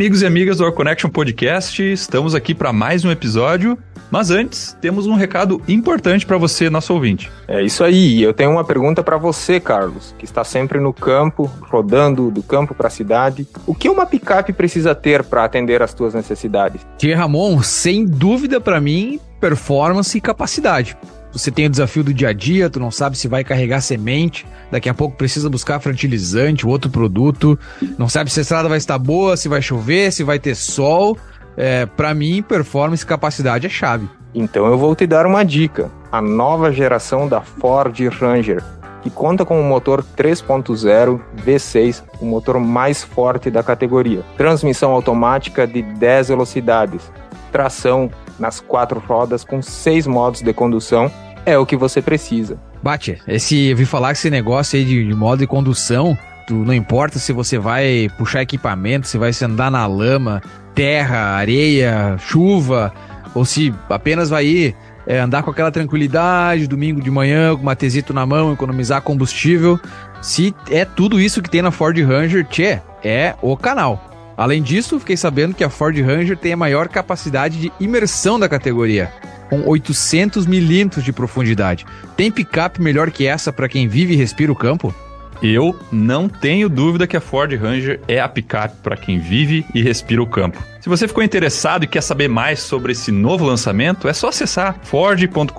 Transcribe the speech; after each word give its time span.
Amigos 0.00 0.22
e 0.22 0.26
amigas 0.26 0.56
do 0.56 0.64
Our 0.64 0.72
Connection 0.72 1.10
Podcast. 1.10 1.82
Estamos 1.82 2.34
aqui 2.34 2.54
para 2.54 2.72
mais 2.72 3.04
um 3.04 3.10
episódio. 3.10 3.76
Mas 4.10 4.30
antes, 4.30 4.74
temos 4.80 5.06
um 5.06 5.12
recado 5.12 5.60
importante 5.68 6.24
para 6.24 6.38
você, 6.38 6.70
nosso 6.70 6.94
ouvinte. 6.94 7.30
É 7.46 7.62
isso 7.62 7.84
aí. 7.84 8.22
Eu 8.22 8.32
tenho 8.32 8.50
uma 8.50 8.64
pergunta 8.64 9.02
para 9.02 9.18
você, 9.18 9.60
Carlos, 9.60 10.14
que 10.18 10.24
está 10.24 10.42
sempre 10.42 10.80
no 10.80 10.90
campo, 10.90 11.50
rodando 11.60 12.30
do 12.30 12.42
campo 12.42 12.74
para 12.74 12.86
a 12.86 12.90
cidade. 12.90 13.46
O 13.66 13.74
que 13.74 13.90
uma 13.90 14.06
picape 14.06 14.54
precisa 14.54 14.94
ter 14.94 15.22
para 15.22 15.44
atender 15.44 15.82
às 15.82 15.92
tuas 15.92 16.14
necessidades? 16.14 16.80
Tia 16.96 17.18
Ramon, 17.18 17.62
sem 17.62 18.06
dúvida 18.06 18.58
para 18.58 18.80
mim, 18.80 19.20
performance 19.40 20.16
e 20.16 20.20
capacidade. 20.20 20.96
Você 21.32 21.50
tem 21.50 21.66
o 21.66 21.70
desafio 21.70 22.02
do 22.02 22.12
dia 22.12 22.30
a 22.30 22.32
dia, 22.32 22.68
tu 22.68 22.80
não 22.80 22.90
sabe 22.90 23.16
se 23.16 23.28
vai 23.28 23.44
carregar 23.44 23.80
semente, 23.80 24.44
daqui 24.70 24.88
a 24.88 24.94
pouco 24.94 25.16
precisa 25.16 25.48
buscar 25.48 25.78
fertilizante, 25.78 26.66
outro 26.66 26.90
produto, 26.90 27.58
não 27.96 28.08
sabe 28.08 28.30
se 28.30 28.40
a 28.40 28.42
estrada 28.42 28.68
vai 28.68 28.78
estar 28.78 28.98
boa, 28.98 29.36
se 29.36 29.48
vai 29.48 29.62
chover, 29.62 30.12
se 30.12 30.24
vai 30.24 30.38
ter 30.38 30.56
sol. 30.56 31.16
É, 31.56 31.86
para 31.86 32.12
mim, 32.14 32.42
performance 32.42 33.04
e 33.04 33.06
capacidade 33.06 33.66
é 33.66 33.70
chave. 33.70 34.08
Então 34.34 34.66
eu 34.66 34.78
vou 34.78 34.94
te 34.94 35.06
dar 35.06 35.26
uma 35.26 35.44
dica: 35.44 35.90
a 36.10 36.20
nova 36.20 36.72
geração 36.72 37.28
da 37.28 37.40
Ford 37.40 37.96
Ranger, 38.08 38.62
que 39.02 39.10
conta 39.10 39.44
com 39.44 39.60
um 39.60 39.68
motor 39.68 40.04
3.0 40.16 41.20
V6, 41.44 42.02
o 42.20 42.24
motor 42.24 42.58
mais 42.58 43.02
forte 43.02 43.50
da 43.50 43.62
categoria, 43.62 44.22
transmissão 44.36 44.92
automática 44.92 45.66
de 45.66 45.82
10 45.82 46.28
velocidades, 46.28 47.10
tração 47.52 48.10
nas 48.40 48.58
quatro 48.58 48.98
rodas 48.98 49.44
com 49.44 49.62
seis 49.62 50.06
modos 50.06 50.42
de 50.42 50.52
condução 50.52 51.10
é 51.46 51.56
o 51.58 51.66
que 51.66 51.76
você 51.76 52.02
precisa. 52.02 52.58
Bate, 52.82 53.20
esse, 53.28 53.68
eu 53.68 53.76
vi 53.76 53.84
falar 53.84 54.08
que 54.08 54.18
esse 54.18 54.30
negócio 54.30 54.78
aí 54.78 54.84
de, 54.84 55.06
de 55.06 55.14
modo 55.14 55.40
de 55.40 55.46
condução, 55.46 56.16
tu, 56.46 56.54
não 56.54 56.74
importa 56.74 57.18
se 57.18 57.32
você 57.32 57.58
vai 57.58 58.08
puxar 58.16 58.42
equipamento, 58.42 59.06
se 59.06 59.18
vai 59.18 59.32
se 59.32 59.44
andar 59.44 59.70
na 59.70 59.86
lama, 59.86 60.42
terra, 60.74 61.36
areia, 61.36 62.16
chuva, 62.18 62.92
ou 63.34 63.44
se 63.44 63.72
apenas 63.88 64.30
vai 64.30 64.46
ir 64.46 64.76
é, 65.06 65.18
andar 65.18 65.42
com 65.42 65.50
aquela 65.50 65.70
tranquilidade, 65.70 66.66
domingo 66.66 67.00
de 67.00 67.10
manhã, 67.10 67.54
com 67.54 67.62
uma 67.62 67.76
tesito 67.76 68.12
na 68.12 68.24
mão, 68.24 68.52
economizar 68.52 69.02
combustível. 69.02 69.78
Se 70.22 70.54
é 70.70 70.84
tudo 70.84 71.20
isso 71.20 71.42
que 71.42 71.50
tem 71.50 71.62
na 71.62 71.70
Ford 71.70 71.98
Ranger, 71.98 72.46
tchê, 72.46 72.80
é 73.02 73.34
o 73.42 73.56
canal. 73.56 74.09
Além 74.40 74.62
disso, 74.62 74.98
fiquei 74.98 75.18
sabendo 75.18 75.54
que 75.54 75.62
a 75.62 75.68
Ford 75.68 75.94
Ranger 76.00 76.34
tem 76.34 76.54
a 76.54 76.56
maior 76.56 76.88
capacidade 76.88 77.60
de 77.60 77.70
imersão 77.78 78.40
da 78.40 78.48
categoria, 78.48 79.12
com 79.50 79.68
800 79.68 80.46
milímetros 80.46 81.04
de 81.04 81.12
profundidade. 81.12 81.84
Tem 82.16 82.32
picape 82.32 82.80
melhor 82.80 83.10
que 83.10 83.26
essa 83.26 83.52
para 83.52 83.68
quem 83.68 83.86
vive 83.86 84.14
e 84.14 84.16
respira 84.16 84.50
o 84.50 84.56
campo? 84.56 84.94
Eu 85.42 85.78
não 85.92 86.26
tenho 86.26 86.70
dúvida 86.70 87.06
que 87.06 87.18
a 87.18 87.20
Ford 87.20 87.52
Ranger 87.52 88.00
é 88.08 88.18
a 88.18 88.28
picape 88.30 88.76
para 88.82 88.96
quem 88.96 89.18
vive 89.18 89.66
e 89.74 89.82
respira 89.82 90.22
o 90.22 90.26
campo. 90.26 90.58
Se 90.80 90.88
você 90.88 91.06
ficou 91.06 91.22
interessado 91.22 91.84
e 91.84 91.86
quer 91.86 92.02
saber 92.02 92.28
mais 92.28 92.60
sobre 92.60 92.92
esse 92.92 93.12
novo 93.12 93.44
lançamento, 93.44 94.08
é 94.08 94.14
só 94.14 94.28
acessar 94.28 94.78
ford.com.br 94.82 95.52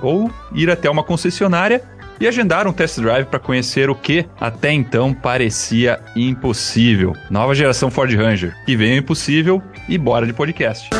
ou 0.00 0.30
ir 0.54 0.70
até 0.70 0.88
uma 0.88 1.02
concessionária 1.02 1.82
e 2.20 2.26
agendar 2.26 2.66
um 2.66 2.72
test 2.72 3.00
drive 3.00 3.26
para 3.26 3.38
conhecer 3.38 3.90
o 3.90 3.94
que 3.94 4.26
até 4.40 4.72
então 4.72 5.12
parecia 5.12 6.00
impossível. 6.14 7.14
Nova 7.30 7.54
geração 7.54 7.90
Ford 7.90 8.12
Ranger, 8.14 8.54
que 8.64 8.76
vem 8.76 8.98
impossível 8.98 9.62
e 9.88 9.98
bora 9.98 10.26
de 10.26 10.32
podcast. 10.32 10.90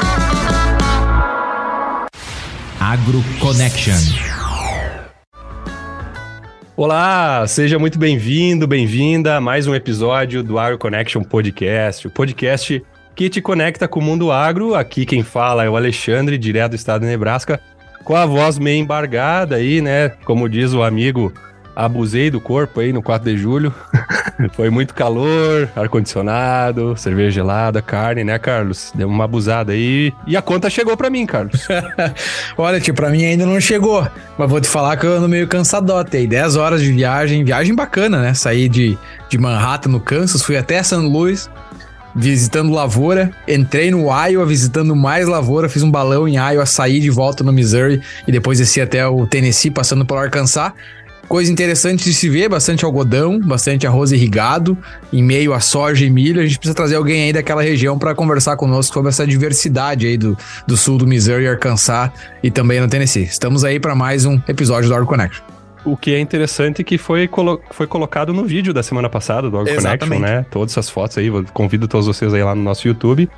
Agro 2.81 3.23
Connection. 3.39 3.95
Olá, 6.77 7.47
seja 7.47 7.79
muito 7.79 7.99
bem-vindo, 7.99 8.67
bem-vinda 8.67 9.37
a 9.37 9.41
mais 9.41 9.67
um 9.67 9.75
episódio 9.75 10.43
do 10.43 10.59
Agro 10.59 10.79
Connection 10.79 11.23
Podcast, 11.23 12.09
o 12.09 12.11
podcast 12.11 12.83
que 13.15 13.29
te 13.29 13.41
conecta 13.41 13.87
com 13.87 14.01
o 14.01 14.03
mundo 14.03 14.33
agro. 14.33 14.75
Aqui 14.75 15.05
quem 15.05 15.23
fala 15.23 15.65
é 15.65 15.71
o 15.71 15.77
Alexandre, 15.77 16.39
direto 16.39 16.71
do 16.71 16.77
estado 16.77 17.03
de 17.03 17.09
Nebraska 17.09 17.61
com 18.05 18.17
a 18.17 18.27
voz 18.27 18.59
meio 18.59 18.81
embargada 18.81 19.57
aí, 19.57 19.81
né? 19.81 20.11
Como 20.25 20.49
diz 20.49 20.73
o 20.73 20.83
amigo, 20.83 21.33
abusei 21.75 22.31
do 22.31 22.41
corpo 22.41 22.81
aí 22.81 22.93
no 22.93 23.03
4 23.03 23.31
de 23.31 23.39
julho. 23.39 23.75
Foi 24.53 24.71
muito 24.71 24.95
calor, 24.95 25.69
ar-condicionado, 25.75 26.97
cerveja 26.97 27.31
gelada, 27.31 27.81
carne, 27.81 28.25
né, 28.25 28.39
Carlos? 28.39 28.93
Deu 28.95 29.09
uma 29.09 29.25
abusada 29.25 29.73
aí. 29.73 30.13
E 30.27 30.37
a 30.37 30.43
conta 30.43 30.69
chegou 30.69 30.97
para 30.97 31.11
mim, 31.11 31.27
Carlos. 31.27 31.67
Olha, 32.57 32.81
tio, 32.81 32.95
pra 32.95 33.11
mim 33.11 33.25
ainda 33.25 33.47
não 33.47 33.61
chegou. 33.61 34.07
Mas 34.37 34.51
vou 34.51 34.61
te 34.61 34.69
falar 34.69 34.97
que 34.97 35.07
eu 35.07 35.15
ando 35.15 35.29
meio 35.29 35.47
cansadote 35.47 36.17
aí. 36.17 36.27
10 36.27 36.57
horas 36.57 36.83
de 36.83 36.93
viagem, 36.93 37.45
viagem 37.45 37.75
bacana, 37.75 38.21
né? 38.21 38.35
Saí 38.35 38.69
de, 38.69 38.99
de 39.29 39.39
Manhattan, 39.39 39.91
no 39.91 40.01
Kansas, 40.01 40.43
fui 40.43 40.57
até 40.57 40.83
St. 40.83 40.97
Louis 40.97 41.49
visitando 42.15 42.73
lavoura, 42.73 43.31
entrei 43.47 43.91
no 43.91 44.07
Iowa 44.11 44.45
visitando 44.47 44.95
mais 44.95 45.27
lavoura, 45.27 45.69
fiz 45.69 45.83
um 45.83 45.91
balão 45.91 46.29
em 46.29 46.37
Iowa, 46.37 46.67
saí 46.67 47.01
de 47.01 47.11
volta 47.11 47.43
no 47.43 47.53
Missouri 47.53 48.01
e 48.27 48.33
depois 48.33 48.59
desci 48.59 48.81
até 48.81 49.07
o 49.07 49.27
Tennessee, 49.27 49.71
passando 49.71 50.05
pelo 50.05 50.21
Arkansas. 50.21 50.73
Coisa 51.29 51.51
interessante 51.51 52.05
de 52.05 52.13
se 52.13 52.29
ver, 52.29 52.49
bastante 52.49 52.85
algodão, 52.85 53.41
bastante 53.41 53.87
arroz 53.87 54.13
irrigado, 54.13 54.77
em 55.11 55.23
meio 55.23 55.55
a 55.55 55.61
soja 55.61 56.05
e 56.05 56.11
milho. 56.11 56.41
A 56.41 56.45
gente 56.45 56.59
precisa 56.59 56.75
trazer 56.75 56.97
alguém 56.97 57.25
aí 57.25 57.33
daquela 57.33 57.63
região 57.63 57.99
para 57.99 58.15
conversar 58.15 58.57
conosco 58.57 58.93
sobre 58.93 59.09
essa 59.09 59.27
diversidade 59.27 60.07
aí 60.07 60.19
do, 60.19 60.37
do 60.67 60.77
sul 60.77 60.99
do 60.99 61.07
Missouri, 61.07 61.49
Arkansas 61.49 62.11
e 62.43 62.51
também 62.51 62.81
no 62.81 62.89
Tennessee. 62.89 63.23
Estamos 63.23 63.65
aí 63.65 63.81
para 63.81 63.95
mais 63.95 64.27
um 64.27 64.39
episódio 64.47 64.91
do 64.91 64.95
Agro 64.95 65.07
Connection. 65.07 65.52
O 65.85 65.97
que 65.97 66.15
é 66.15 66.21
interessante 66.21 66.85
que 66.85 66.97
foi, 66.97 67.27
colo 67.27 67.61
foi 67.71 67.87
colocado 67.87 68.33
no 68.33 68.45
vídeo 68.45 68.73
da 68.73 68.83
semana 68.83 69.09
passada 69.09 69.51
do 69.51 69.59
Agro 69.59 69.75
Connection, 69.75 70.19
né? 70.21 70.47
Todas 70.51 70.73
essas 70.73 70.89
fotos 70.89 71.19
aí, 71.19 71.29
convido 71.53 71.89
todos 71.89 72.07
vocês 72.07 72.33
aí 72.33 72.43
lá 72.43 72.55
no 72.55 72.63
nosso 72.63 72.87
YouTube. 72.87 73.29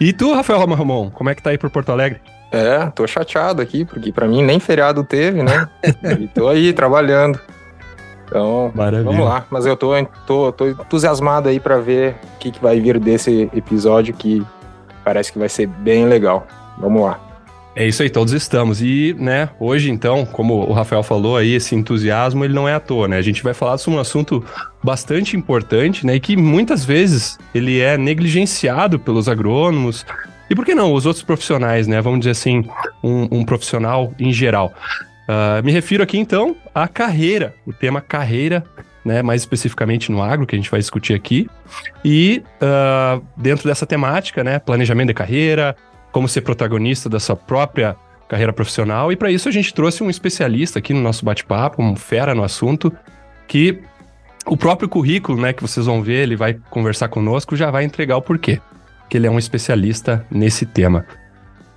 E 0.00 0.12
tu, 0.12 0.34
Rafael 0.34 0.66
Ramon, 0.66 1.10
como 1.10 1.30
é 1.30 1.34
que 1.34 1.42
tá 1.42 1.50
aí 1.50 1.58
por 1.58 1.70
Porto 1.70 1.92
Alegre? 1.92 2.20
É, 2.50 2.86
tô 2.86 3.06
chateado 3.06 3.62
aqui, 3.62 3.84
porque 3.84 4.10
para 4.10 4.26
mim 4.26 4.42
nem 4.42 4.58
feriado 4.58 5.04
teve, 5.04 5.42
né? 5.42 5.68
e 6.18 6.26
tô 6.26 6.48
aí 6.48 6.72
trabalhando. 6.72 7.38
Então, 8.26 8.72
Maravilha. 8.74 9.04
vamos 9.04 9.24
lá. 9.24 9.44
Mas 9.50 9.66
eu 9.66 9.76
tô, 9.76 9.92
tô, 10.26 10.52
tô 10.52 10.68
entusiasmado 10.68 11.48
aí 11.48 11.60
para 11.60 11.78
ver 11.78 12.16
o 12.34 12.38
que, 12.38 12.50
que 12.50 12.60
vai 12.60 12.80
vir 12.80 12.98
desse 12.98 13.50
episódio 13.54 14.14
que 14.14 14.44
parece 15.04 15.32
que 15.32 15.38
vai 15.38 15.48
ser 15.48 15.66
bem 15.66 16.06
legal. 16.06 16.46
Vamos 16.78 17.02
lá. 17.02 17.29
É 17.76 17.86
isso 17.86 18.02
aí, 18.02 18.10
todos 18.10 18.32
estamos. 18.32 18.82
E, 18.82 19.14
né, 19.18 19.48
hoje 19.60 19.90
então, 19.90 20.26
como 20.26 20.54
o 20.54 20.72
Rafael 20.72 21.02
falou 21.02 21.36
aí, 21.36 21.54
esse 21.54 21.74
entusiasmo 21.74 22.44
ele 22.44 22.52
não 22.52 22.68
é 22.68 22.74
à 22.74 22.80
toa, 22.80 23.06
né? 23.06 23.16
A 23.16 23.22
gente 23.22 23.42
vai 23.42 23.54
falar 23.54 23.78
sobre 23.78 23.98
um 23.98 24.00
assunto 24.00 24.44
bastante 24.82 25.36
importante, 25.36 26.04
né, 26.04 26.16
e 26.16 26.20
que 26.20 26.36
muitas 26.36 26.84
vezes 26.84 27.38
ele 27.54 27.80
é 27.80 27.96
negligenciado 27.96 28.98
pelos 28.98 29.28
agrônomos. 29.28 30.04
E 30.48 30.54
por 30.54 30.64
que 30.64 30.74
não 30.74 30.92
os 30.92 31.06
outros 31.06 31.22
profissionais, 31.24 31.86
né? 31.86 32.00
Vamos 32.00 32.20
dizer 32.20 32.32
assim, 32.32 32.64
um, 33.02 33.28
um 33.30 33.44
profissional 33.44 34.12
em 34.18 34.32
geral. 34.32 34.74
Uh, 35.28 35.64
me 35.64 35.70
refiro 35.70 36.02
aqui 36.02 36.18
então 36.18 36.56
à 36.74 36.88
carreira, 36.88 37.54
o 37.64 37.72
tema 37.72 38.00
carreira 38.00 38.64
né, 39.04 39.22
mais 39.22 39.42
especificamente 39.42 40.12
no 40.12 40.22
agro, 40.22 40.46
que 40.46 40.54
a 40.54 40.58
gente 40.58 40.70
vai 40.70 40.80
discutir 40.80 41.14
aqui. 41.14 41.48
E 42.04 42.42
uh, 42.60 43.24
dentro 43.36 43.68
dessa 43.68 43.86
temática, 43.86 44.44
né, 44.44 44.58
planejamento 44.58 45.08
de 45.08 45.14
carreira, 45.14 45.76
como 46.12 46.28
ser 46.28 46.40
protagonista 46.42 47.08
da 47.08 47.20
sua 47.20 47.36
própria 47.36 47.96
carreira 48.28 48.52
profissional. 48.52 49.10
E 49.10 49.16
para 49.16 49.30
isso 49.30 49.48
a 49.48 49.52
gente 49.52 49.74
trouxe 49.74 50.02
um 50.02 50.10
especialista 50.10 50.78
aqui 50.78 50.94
no 50.94 51.00
nosso 51.00 51.24
bate-papo, 51.24 51.82
um 51.82 51.96
fera 51.96 52.34
no 52.34 52.44
assunto, 52.44 52.92
que 53.48 53.80
o 54.46 54.56
próprio 54.56 54.88
currículo, 54.88 55.40
né, 55.40 55.52
que 55.52 55.62
vocês 55.62 55.86
vão 55.86 56.02
ver, 56.02 56.22
ele 56.22 56.36
vai 56.36 56.54
conversar 56.70 57.08
conosco, 57.08 57.56
já 57.56 57.70
vai 57.70 57.84
entregar 57.84 58.16
o 58.16 58.22
porquê, 58.22 58.60
que 59.08 59.16
ele 59.16 59.26
é 59.26 59.30
um 59.30 59.38
especialista 59.38 60.24
nesse 60.30 60.64
tema. 60.64 61.04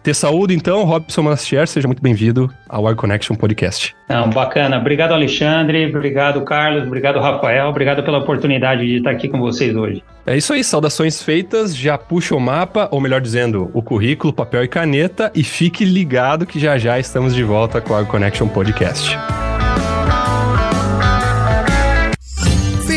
Ter 0.03 0.13
saúde, 0.13 0.53
então, 0.53 0.83
Robson 0.83 1.21
Mastier, 1.21 1.65
seja 1.65 1.87
muito 1.87 2.03
bem-vindo 2.03 2.53
ao 2.67 2.83
War 2.83 2.93
Connection 2.93 3.35
Podcast. 3.35 3.95
Não, 4.09 4.29
bacana. 4.29 4.77
Obrigado, 4.77 5.13
Alexandre. 5.13 5.85
Obrigado, 5.85 6.41
Carlos. 6.41 6.85
Obrigado, 6.85 7.21
Rafael. 7.21 7.69
Obrigado 7.69 8.03
pela 8.03 8.17
oportunidade 8.17 8.85
de 8.85 8.97
estar 8.97 9.11
aqui 9.11 9.29
com 9.29 9.39
vocês 9.39 9.73
hoje. 9.73 10.03
É 10.27 10.35
isso 10.35 10.51
aí, 10.51 10.61
saudações 10.61 11.23
feitas. 11.23 11.73
Já 11.73 11.97
puxa 11.97 12.35
o 12.35 12.39
mapa, 12.39 12.89
ou 12.91 12.99
melhor 12.99 13.21
dizendo, 13.21 13.71
o 13.73 13.81
currículo, 13.81 14.33
papel 14.33 14.65
e 14.65 14.67
caneta, 14.67 15.31
e 15.33 15.41
fique 15.41 15.85
ligado 15.85 16.45
que 16.45 16.59
já 16.59 16.77
já 16.77 16.99
estamos 16.99 17.33
de 17.33 17.43
volta 17.43 17.79
com 17.79 17.93
o 17.93 17.95
War 17.95 18.05
Connection 18.05 18.49
Podcast. 18.49 19.17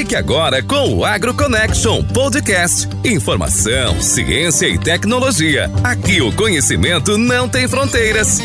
Fique 0.06 0.14
agora 0.14 0.62
com 0.62 0.98
o 0.98 1.04
Agro 1.04 1.34
Connection 1.34 2.00
Podcast. 2.04 2.88
Informação, 3.04 4.00
ciência 4.00 4.68
e 4.68 4.78
tecnologia. 4.78 5.68
Aqui 5.82 6.20
o 6.20 6.32
conhecimento 6.32 7.18
não 7.18 7.48
tem 7.48 7.66
fronteiras. 7.66 8.38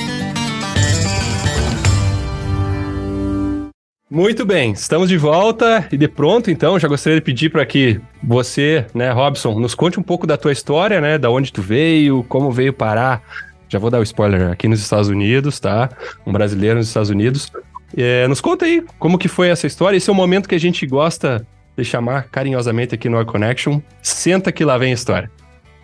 Muito 4.09 4.43
bem, 4.43 4.71
estamos 4.71 5.07
de 5.07 5.17
volta 5.19 5.87
e 5.91 5.97
de 5.97 6.07
pronto, 6.07 6.49
então, 6.49 6.79
já 6.79 6.87
gostaria 6.87 7.19
de 7.19 7.23
pedir 7.23 7.51
para 7.51 7.63
que 7.63 8.01
você, 8.23 8.87
né, 8.91 9.11
Robson, 9.11 9.59
nos 9.59 9.75
conte 9.75 9.99
um 9.99 10.03
pouco 10.03 10.25
da 10.25 10.37
tua 10.37 10.51
história, 10.51 10.99
né, 10.99 11.19
da 11.19 11.29
onde 11.29 11.53
tu 11.53 11.61
veio, 11.61 12.23
como 12.23 12.51
veio 12.51 12.73
parar. 12.73 13.21
Já 13.69 13.77
vou 13.77 13.91
dar 13.91 13.99
o 13.99 14.01
um 14.01 14.03
spoiler 14.03 14.49
aqui 14.49 14.67
nos 14.67 14.81
Estados 14.81 15.09
Unidos, 15.09 15.59
tá? 15.59 15.91
Um 16.25 16.31
brasileiro 16.31 16.79
nos 16.79 16.87
Estados 16.87 17.11
Unidos. 17.11 17.51
É, 17.97 18.27
nos 18.27 18.41
conta 18.41 18.65
aí 18.65 18.83
como 18.99 19.17
que 19.17 19.27
foi 19.27 19.49
essa 19.49 19.67
história. 19.67 19.97
Esse 19.97 20.09
é 20.09 20.13
um 20.13 20.15
momento 20.15 20.47
que 20.47 20.55
a 20.55 20.59
gente 20.59 20.85
gosta 20.85 21.45
te 21.75 21.83
chamar 21.83 22.25
carinhosamente 22.29 22.95
aqui 22.95 23.09
no 23.09 23.17
Our 23.17 23.25
Connection. 23.25 23.81
Senta 24.01 24.51
que 24.51 24.63
lá 24.63 24.77
vem 24.77 24.91
a 24.91 24.93
história. 24.93 25.29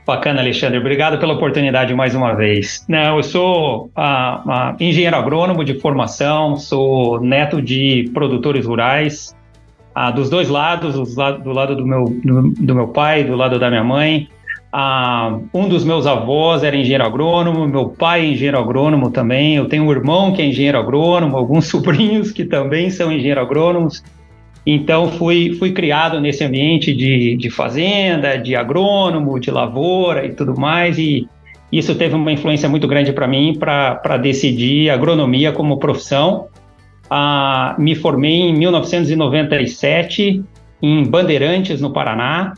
Bacana, 0.05 0.39
Alexandre. 0.39 0.77
Obrigado 0.77 1.19
pela 1.19 1.33
oportunidade 1.33 1.93
mais 1.93 2.15
uma 2.15 2.33
vez. 2.33 2.85
Não, 2.87 3.17
eu 3.17 3.23
sou 3.23 3.91
ah, 3.93 4.41
ah, 4.47 4.75
engenheiro 4.79 5.17
agrônomo 5.17 5.65
de 5.65 5.77
formação, 5.79 6.55
sou 6.55 7.19
neto 7.19 7.61
de 7.61 8.09
produtores 8.13 8.65
rurais, 8.65 9.35
ah, 9.93 10.09
dos 10.09 10.29
dois 10.29 10.47
lados, 10.47 10.95
do 11.43 11.51
lado 11.51 11.75
do 11.75 11.85
meu, 11.85 12.05
do, 12.05 12.41
do 12.51 12.75
meu 12.75 12.87
pai, 12.87 13.25
do 13.25 13.35
lado 13.35 13.59
da 13.59 13.69
minha 13.69 13.83
mãe. 13.83 14.29
Ah, 14.71 15.39
um 15.53 15.67
dos 15.67 15.85
meus 15.85 16.05
avós 16.05 16.63
era 16.63 16.75
engenheiro 16.75 17.05
agrônomo, 17.05 17.67
meu 17.67 17.89
pai 17.89 18.21
é 18.21 18.29
engenheiro 18.31 18.59
agrônomo 18.59 19.09
também. 19.09 19.55
Eu 19.55 19.65
tenho 19.65 19.83
um 19.83 19.91
irmão 19.91 20.33
que 20.33 20.41
é 20.41 20.45
engenheiro 20.45 20.77
agrônomo, 20.77 21.37
alguns 21.37 21.67
sobrinhos 21.71 22.31
que 22.31 22.45
também 22.45 22.89
são 22.89 23.11
engenheiro 23.11 23.41
agrônomos. 23.41 24.03
Então, 24.65 25.09
fui, 25.13 25.55
fui 25.57 25.71
criado 25.71 26.19
nesse 26.19 26.43
ambiente 26.43 26.93
de, 26.93 27.37
de 27.37 27.49
fazenda, 27.49 28.35
de 28.35 28.53
agrônomo, 28.53 29.39
de 29.39 29.49
lavoura 29.49 30.25
e 30.25 30.33
tudo 30.33 30.59
mais, 30.59 30.97
e 30.97 31.25
isso 31.71 31.95
teve 31.95 32.15
uma 32.15 32.31
influência 32.33 32.67
muito 32.67 32.85
grande 32.85 33.13
para 33.13 33.27
mim 33.27 33.57
para 33.57 34.17
decidir 34.17 34.89
agronomia 34.89 35.53
como 35.53 35.79
profissão. 35.79 36.47
Ah, 37.09 37.75
me 37.79 37.95
formei 37.95 38.41
em 38.41 38.53
1997 38.53 40.43
em 40.81 41.03
Bandeirantes, 41.05 41.79
no 41.79 41.91
Paraná. 41.91 42.53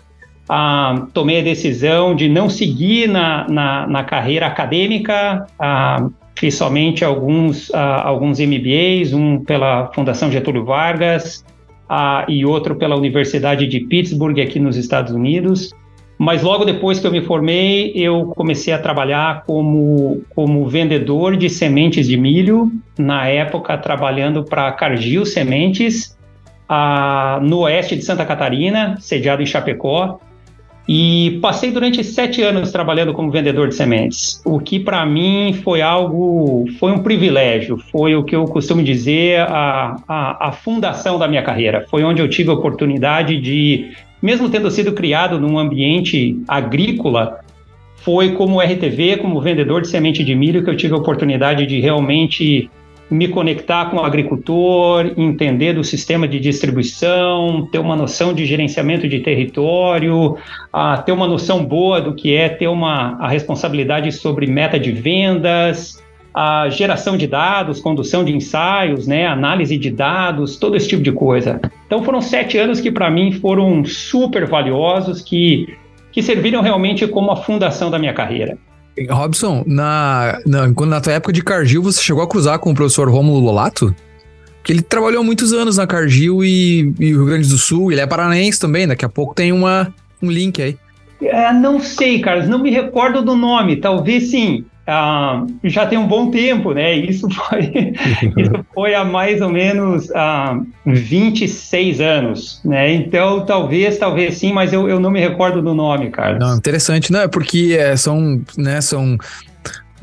Ah, 0.52 1.06
tomei 1.14 1.42
a 1.42 1.44
decisão 1.44 2.16
de 2.16 2.28
não 2.28 2.50
seguir 2.50 3.08
na, 3.08 3.48
na, 3.48 3.86
na 3.86 4.04
carreira 4.04 4.48
acadêmica, 4.48 5.46
ah, 5.60 6.10
fiz 6.36 6.56
somente 6.56 7.06
alguns, 7.06 7.72
ah, 7.72 8.02
alguns 8.08 8.40
MBAs, 8.40 9.14
um 9.14 9.44
pela 9.44 9.92
Fundação 9.94 10.32
Getúlio 10.32 10.66
Vargas, 10.66 11.46
ah, 11.88 12.26
e 12.28 12.44
outro 12.46 12.76
pela 12.76 12.96
Universidade 12.96 13.68
de 13.68 13.82
Pittsburgh, 13.82 14.40
aqui 14.40 14.60
nos 14.60 14.76
Estados 14.76 15.14
Unidos. 15.14 15.72
Mas 16.18 16.44
logo 16.44 16.66
depois 16.66 17.00
que 17.00 17.08
eu 17.08 17.12
me 17.12 17.22
formei, 17.22 17.94
eu 17.96 18.26
comecei 18.36 18.74
a 18.74 18.78
trabalhar 18.80 19.44
como, 19.46 20.22
como 20.36 20.68
vendedor 20.68 21.38
de 21.38 21.50
sementes 21.50 22.08
de 22.08 22.18
milho, 22.18 22.72
na 22.98 23.28
época 23.28 23.78
trabalhando 23.78 24.44
para 24.44 24.72
Cargill 24.72 25.26
Sementes, 25.26 26.18
ah, 26.68 27.40
no 27.42 27.60
oeste 27.60 27.96
de 27.96 28.02
Santa 28.02 28.26
Catarina, 28.26 28.98
sediado 29.00 29.42
em 29.42 29.46
Chapecó. 29.46 30.20
E 30.92 31.38
passei 31.40 31.70
durante 31.70 32.04
sete 32.04 32.42
anos 32.42 32.72
trabalhando 32.72 33.14
como 33.14 33.30
vendedor 33.30 33.68
de 33.68 33.76
sementes, 33.76 34.42
o 34.44 34.60
que 34.60 34.80
para 34.80 35.06
mim 35.06 35.54
foi 35.64 35.84
algo, 35.84 36.66
foi 36.80 36.92
um 36.92 37.04
privilégio, 37.04 37.78
foi 37.78 38.16
o 38.16 38.24
que 38.24 38.36
eu 38.36 38.44
costumo 38.46 38.82
dizer 38.82 39.42
a, 39.42 39.98
a, 40.08 40.48
a, 40.48 40.52
fundação 40.52 41.20
da 41.20 41.28
minha 41.28 41.44
carreira. 41.44 41.86
Foi 41.92 42.04
onde 42.04 42.24
eu 42.24 42.28
tive 42.28 42.50
a 42.50 42.54
oportunidade 42.54 43.40
de, 43.40 43.92
mesmo 44.20 44.50
tendo 44.50 44.72
sido 44.72 44.94
criado 44.94 45.40
num 45.40 45.60
ambiente 45.60 46.42
agrícola, 46.48 47.42
foi 47.98 48.32
como 48.32 48.60
RTV, 48.60 49.18
como 49.18 49.40
vendedor 49.40 49.84
de 49.84 49.90
semente 49.90 50.24
de 50.24 50.34
milho, 50.34 50.64
que 50.64 50.72
eu 50.72 50.76
tive 50.76 50.96
a 50.96 50.98
oportunidade 50.98 51.68
de 51.68 51.80
realmente 51.80 52.68
me 53.10 53.28
conectar 53.28 53.90
com 53.90 53.98
o 53.98 54.04
agricultor, 54.04 55.14
entender 55.18 55.74
do 55.74 55.84
sistema 55.84 56.28
de 56.28 56.40
distribuição, 56.40 57.68
ter 57.72 57.80
uma 57.80 57.96
noção 57.96 58.34
de 58.34 58.46
gerenciamento 58.46 59.08
de 59.08 59.20
território, 59.20 60.38
a 60.72 60.98
ter 60.98 61.12
uma 61.12 61.28
noção 61.28 61.66
boa 61.66 62.00
do 62.00 62.14
que 62.14 62.36
é 62.36 62.50
ter 62.50 62.68
uma 62.68 63.18
a 63.20 63.28
responsabilidade 63.28 64.12
sobre 64.12 64.46
meta 64.46 64.80
de 64.80 64.92
vendas, 64.92 66.02
a 66.34 66.70
geração 66.70 67.18
de 67.18 67.26
dados, 67.26 67.82
condução 67.82 68.24
de 68.24 68.36
ensaios, 68.36 69.08
né, 69.08 69.26
análise 69.26 69.78
de 69.78 69.90
dados, 69.90 70.58
todo 70.58 70.78
esse 70.78 70.88
tipo 70.88 71.02
de 71.02 71.12
coisa. 71.12 71.60
Então 71.88 72.04
foram 72.04 72.22
sete 72.22 72.58
anos 72.58 72.80
que 72.80 72.92
para 72.92 73.10
mim 73.10 73.32
foram 73.32 73.84
super 73.84 74.46
valiosos, 74.46 75.22
que, 75.22 75.76
que 76.12 76.22
serviram 76.22 76.62
realmente 76.62 77.08
como 77.08 77.32
a 77.32 77.36
fundação 77.36 77.90
da 77.90 77.98
minha 77.98 78.14
carreira. 78.14 78.58
Robson, 79.10 79.64
na, 79.66 80.40
na, 80.46 80.74
quando 80.74 80.90
na 80.90 81.02
tua 81.02 81.14
época 81.14 81.34
de 81.34 81.44
Cargill, 81.44 81.82
você 81.82 82.02
chegou 82.02 82.24
a 82.24 82.28
cruzar 82.28 82.60
com 82.60 82.72
o 82.72 82.76
professor 82.76 83.10
Romulo 83.10 83.40
Lolato? 83.40 83.96
Que 84.64 84.74
ele 84.74 84.82
trabalhou 84.82 85.24
muitos 85.24 85.54
anos 85.54 85.78
na 85.78 85.88
Cargill 85.88 86.44
e, 86.44 86.94
e 87.00 87.06
Rio 87.08 87.26
Grande 87.26 87.48
do 87.48 87.58
Sul. 87.58 87.92
Ele 87.92 88.02
é 88.02 88.08
paranaense 88.08 88.60
também, 88.60 88.88
daqui 88.88 89.06
a 89.06 89.10
pouco 89.10 89.34
tem 89.34 89.52
uma, 89.52 89.94
um 90.22 90.30
link 90.30 90.62
aí. 90.62 90.78
É, 91.22 91.52
não 91.52 91.80
sei, 91.80 92.20
Carlos, 92.20 92.48
não 92.48 92.60
me 92.60 92.72
recordo 92.72 93.22
do 93.22 93.36
nome. 93.36 93.78
Talvez 93.78 94.32
sim. 94.32 94.66
Ah, 94.90 95.46
já 95.64 95.86
tem 95.86 96.00
um 96.00 96.08
bom 96.08 96.32
tempo, 96.32 96.74
né? 96.74 96.96
Isso 96.96 97.28
foi, 97.32 97.94
isso 98.38 98.66
foi 98.74 98.96
há 98.96 99.06
mais 99.06 99.42
ou 99.42 99.50
menos 99.50 100.10
ah, 100.16 100.60
26 100.86 102.02
anos, 102.02 102.62
né? 102.66 102.92
Então, 102.94 103.46
talvez, 103.46 103.98
talvez 103.98 104.38
sim, 104.38 104.52
mas 104.52 104.74
eu, 104.74 104.90
eu 104.90 105.00
não 105.00 105.12
me 105.12 105.20
recordo 105.20 105.62
do 105.62 105.76
nome, 105.76 106.10
Carlos. 106.10 106.40
Não, 106.40 106.58
interessante, 106.58 107.12
não, 107.12 107.22
é 107.22 107.28
porque 107.28 107.78
é, 107.80 107.96
são, 107.96 108.42
né, 108.58 108.82
são 108.82 109.18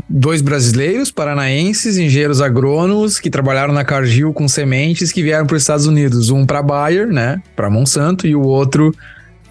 dois 0.08 0.40
brasileiros, 0.40 1.10
paranaenses, 1.10 1.98
engenheiros 1.98 2.40
agrônomos 2.40 3.18
que 3.18 3.28
trabalharam 3.28 3.74
na 3.74 3.84
Cargill 3.84 4.32
com 4.32 4.46
sementes 4.46 5.10
que 5.10 5.22
vieram 5.22 5.46
para 5.46 5.56
os 5.56 5.62
Estados 5.62 5.86
Unidos. 5.86 6.30
Um 6.30 6.46
para 6.46 6.62
Bayer, 6.62 7.08
né, 7.08 7.42
para 7.56 7.68
Monsanto, 7.68 8.26
e 8.26 8.36
o 8.36 8.42
outro 8.42 8.94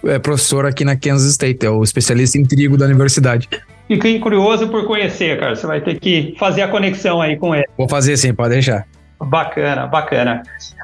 é 0.04 0.18
professor 0.18 0.64
aqui 0.64 0.84
na 0.84 0.96
Kansas 0.96 1.32
State, 1.32 1.66
é 1.66 1.70
o 1.70 1.82
especialista 1.82 2.38
em 2.38 2.44
trigo 2.44 2.76
da 2.76 2.86
universidade. 2.86 3.48
Fiquei 3.88 4.18
curioso 4.18 4.68
por 4.68 4.84
conhecer, 4.86 5.38
cara. 5.38 5.54
Você 5.54 5.66
vai 5.66 5.80
ter 5.80 5.98
que 6.00 6.34
fazer 6.38 6.62
a 6.62 6.68
conexão 6.68 7.20
aí 7.20 7.36
com 7.36 7.54
ele. 7.54 7.66
Vou 7.76 7.88
fazer 7.88 8.16
sim, 8.16 8.34
pode 8.34 8.50
deixar. 8.50 8.86
Bacana, 9.18 9.86
bacana. 9.86 10.42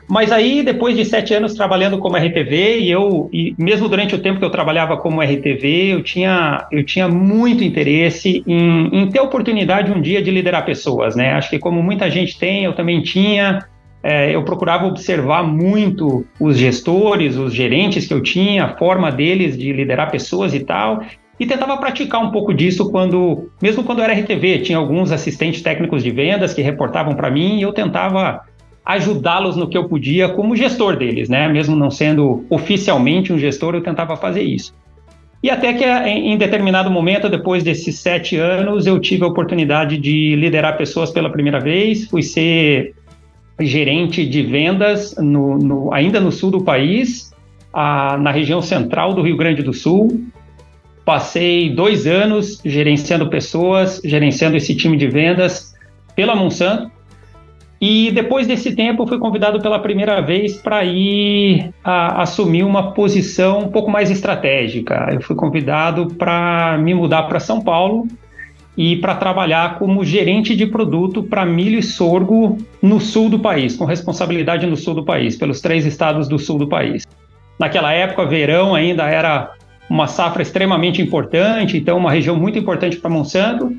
Mas 0.09 0.33
aí, 0.33 0.63
depois 0.63 0.97
de 0.97 1.05
sete 1.05 1.35
anos 1.35 1.55
trabalhando 1.55 1.99
como 1.99 2.17
RTV, 2.17 2.79
e 2.79 2.91
eu, 2.91 3.29
e 3.33 3.55
mesmo 3.59 3.89
durante 3.89 4.15
o 4.15 4.19
tempo 4.19 4.39
que 4.39 4.45
eu 4.45 4.51
trabalhava 4.51 4.97
como 4.97 5.23
RTV, 5.23 5.93
eu 5.93 6.03
tinha, 6.03 6.67
eu 6.71 6.85
tinha 6.85 7.09
muito 7.09 7.63
interesse 7.63 8.43
em, 8.47 8.89
em 8.93 9.11
ter 9.11 9.19
a 9.19 9.23
oportunidade 9.23 9.93
um 9.93 10.01
dia 10.01 10.23
de 10.23 10.31
liderar 10.31 10.65
pessoas, 10.65 11.15
né? 11.15 11.33
Acho 11.33 11.51
que 11.51 11.59
como 11.59 11.83
muita 11.83 12.11
gente 12.11 12.39
tem, 12.39 12.65
eu 12.65 12.75
também 12.75 13.03
tinha. 13.03 13.65
É, 14.03 14.35
eu 14.35 14.43
procurava 14.43 14.87
observar 14.87 15.45
muito 15.45 16.27
os 16.41 16.59
gestores, 16.59 17.37
os 17.37 17.55
gerentes 17.55 18.07
que 18.07 18.13
eu 18.13 18.21
tinha, 18.21 18.65
a 18.65 18.77
forma 18.77 19.13
deles 19.13 19.57
de 19.57 19.73
liderar 19.73 20.11
pessoas 20.11 20.53
e 20.53 20.61
tal, 20.61 21.05
e 21.43 21.47
tentava 21.47 21.77
praticar 21.77 22.23
um 22.23 22.31
pouco 22.31 22.55
disso 22.55 22.89
quando, 22.89 23.51
mesmo 23.61 23.83
quando 23.83 24.01
era 24.01 24.13
RTV, 24.13 24.61
tinha 24.61 24.79
alguns 24.79 25.11
assistentes 25.11 25.61
técnicos 25.61 26.01
de 26.01 26.09
vendas 26.13 26.55
que 26.55 26.63
reportavam 26.63 27.17
para 27.17 27.33
mim 27.33 27.59
e 27.59 27.63
eu 27.63 27.73
tentava 27.73 28.43
ajudá-los 28.85 29.57
no 29.57 29.69
que 29.69 29.77
eu 29.77 29.89
podia 29.89 30.29
como 30.29 30.55
gestor 30.55 30.97
deles, 30.97 31.29
né? 31.29 31.49
Mesmo 31.49 31.75
não 31.75 31.91
sendo 31.91 32.47
oficialmente 32.49 33.33
um 33.33 33.39
gestor, 33.39 33.75
eu 33.75 33.83
tentava 33.83 34.17
fazer 34.17 34.43
isso. 34.43 34.73
E 35.43 35.51
até 35.51 35.73
que 35.73 35.85
em 35.85 36.39
determinado 36.39 36.89
momento, 36.89 37.29
depois 37.29 37.65
desses 37.65 37.99
sete 37.99 38.37
anos, 38.37 38.87
eu 38.87 39.01
tive 39.01 39.25
a 39.25 39.27
oportunidade 39.27 39.99
de 39.99 40.37
liderar 40.37 40.77
pessoas 40.77 41.11
pela 41.11 41.29
primeira 41.29 41.59
vez. 41.59 42.07
Fui 42.07 42.23
ser 42.23 42.95
gerente 43.59 44.25
de 44.25 44.43
vendas 44.43 45.17
no, 45.19 45.59
no, 45.59 45.93
ainda 45.93 46.21
no 46.21 46.31
sul 46.31 46.53
do 46.53 46.63
país, 46.63 47.35
a, 47.73 48.17
na 48.17 48.31
região 48.31 48.63
central 48.63 49.13
do 49.13 49.23
Rio 49.23 49.37
Grande 49.37 49.61
do 49.61 49.73
Sul. 49.73 50.23
Passei 51.05 51.71
dois 51.71 52.07
anos 52.07 52.61
gerenciando 52.65 53.29
pessoas, 53.29 54.01
gerenciando 54.05 54.57
esse 54.57 54.75
time 54.75 54.97
de 54.97 55.09
vendas 55.09 55.75
pela 56.15 56.37
Monsanto. 56.37 56.91
E 57.81 58.13
depois 58.13 58.47
desse 58.47 58.77
tempo, 58.77 59.05
fui 59.09 59.19
convidado 59.19 59.61
pela 59.61 59.81
primeira 59.81 60.21
vez 60.21 60.57
para 60.57 60.85
ir 60.85 61.75
a, 61.83 62.23
assumir 62.23 62.63
uma 62.63 62.93
posição 62.93 63.59
um 63.59 63.69
pouco 63.69 63.91
mais 63.91 64.09
estratégica. 64.09 65.09
Eu 65.13 65.21
fui 65.21 65.35
convidado 65.35 66.07
para 66.15 66.79
me 66.79 66.95
mudar 66.95 67.25
para 67.25 67.41
São 67.41 67.61
Paulo 67.61 68.07
e 68.77 68.97
para 68.97 69.17
trabalhar 69.17 69.81
como 69.81 70.05
gerente 70.05 70.55
de 70.55 70.67
produto 70.67 71.25
para 71.25 71.45
milho 71.45 71.77
e 71.77 71.83
sorgo 71.83 72.57
no 72.81 73.01
sul 73.01 73.29
do 73.29 73.41
país, 73.41 73.77
com 73.77 73.85
responsabilidade 73.85 74.65
no 74.65 74.77
sul 74.77 74.95
do 74.95 75.05
país, 75.05 75.37
pelos 75.37 75.61
três 75.61 75.85
estados 75.85 76.29
do 76.29 76.39
sul 76.39 76.59
do 76.59 76.69
país. 76.69 77.05
Naquela 77.59 77.93
época, 77.93 78.25
verão 78.25 78.77
ainda 78.77 79.09
era 79.09 79.53
uma 79.93 80.07
safra 80.07 80.41
extremamente 80.41 81.03
importante, 81.03 81.77
então 81.77 81.99
uma 81.99 82.11
região 82.11 82.35
muito 82.35 82.59
importante 82.59 82.97
para 82.97 83.11
Monsanto. 83.11 83.77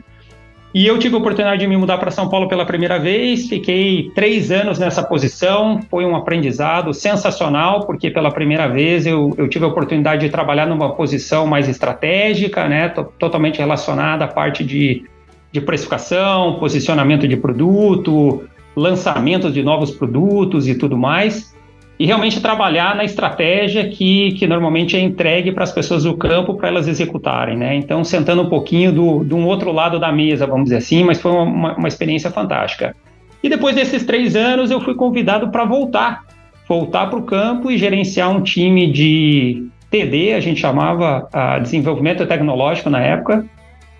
E 0.71 0.85
eu 0.85 0.99
tive 0.99 1.15
a 1.15 1.17
oportunidade 1.17 1.61
de 1.61 1.67
me 1.67 1.75
mudar 1.75 1.97
para 1.97 2.11
São 2.11 2.29
Paulo 2.29 2.47
pela 2.47 2.65
primeira 2.65 2.99
vez, 2.99 3.47
fiquei 3.47 4.11
três 4.13 4.51
anos 4.51 4.77
nessa 4.77 5.01
posição, 5.01 5.81
foi 5.89 6.05
um 6.05 6.15
aprendizado 6.15 6.93
sensacional, 6.93 7.87
porque 7.87 8.11
pela 8.11 8.31
primeira 8.31 8.67
vez 8.67 9.07
eu, 9.07 9.33
eu 9.39 9.47
tive 9.47 9.65
a 9.65 9.67
oportunidade 9.67 10.21
de 10.21 10.29
trabalhar 10.29 10.67
numa 10.67 10.93
posição 10.93 11.47
mais 11.47 11.67
estratégica, 11.67 12.67
né, 12.67 12.89
totalmente 13.17 13.57
relacionada 13.57 14.25
à 14.25 14.27
parte 14.27 14.63
de, 14.63 15.05
de 15.51 15.61
precificação, 15.61 16.59
posicionamento 16.59 17.27
de 17.27 17.37
produto, 17.37 18.43
lançamento 18.75 19.51
de 19.51 19.63
novos 19.63 19.89
produtos 19.89 20.67
e 20.67 20.75
tudo 20.75 20.95
mais 20.95 21.52
e 21.99 22.05
realmente 22.05 22.41
trabalhar 22.41 22.95
na 22.95 23.03
estratégia 23.03 23.87
que, 23.87 24.31
que 24.33 24.47
normalmente 24.47 24.97
é 24.97 24.99
entregue 24.99 25.51
para 25.51 25.63
as 25.63 25.71
pessoas 25.71 26.03
do 26.03 26.17
campo 26.17 26.55
para 26.55 26.67
elas 26.67 26.87
executarem, 26.87 27.55
né? 27.55 27.75
Então, 27.75 28.03
sentando 28.03 28.41
um 28.41 28.49
pouquinho 28.49 28.91
do, 28.91 29.23
de 29.23 29.33
um 29.33 29.45
outro 29.45 29.71
lado 29.71 29.99
da 29.99 30.11
mesa, 30.11 30.47
vamos 30.47 30.65
dizer 30.65 30.77
assim, 30.77 31.03
mas 31.03 31.21
foi 31.21 31.31
uma, 31.31 31.75
uma 31.75 31.87
experiência 31.87 32.31
fantástica. 32.31 32.95
E 33.43 33.49
depois 33.49 33.75
desses 33.75 34.03
três 34.03 34.35
anos, 34.35 34.71
eu 34.71 34.81
fui 34.81 34.95
convidado 34.95 35.49
para 35.49 35.65
voltar 35.65 36.23
voltar 36.67 37.07
para 37.07 37.19
o 37.19 37.23
campo 37.23 37.69
e 37.69 37.77
gerenciar 37.77 38.29
um 38.29 38.41
time 38.41 38.91
de 38.91 39.67
TD, 39.89 40.33
a 40.33 40.39
gente 40.39 40.59
chamava 40.59 41.27
uh, 41.33 41.61
desenvolvimento 41.61 42.25
tecnológico 42.25 42.89
na 42.89 42.99
época. 42.99 43.45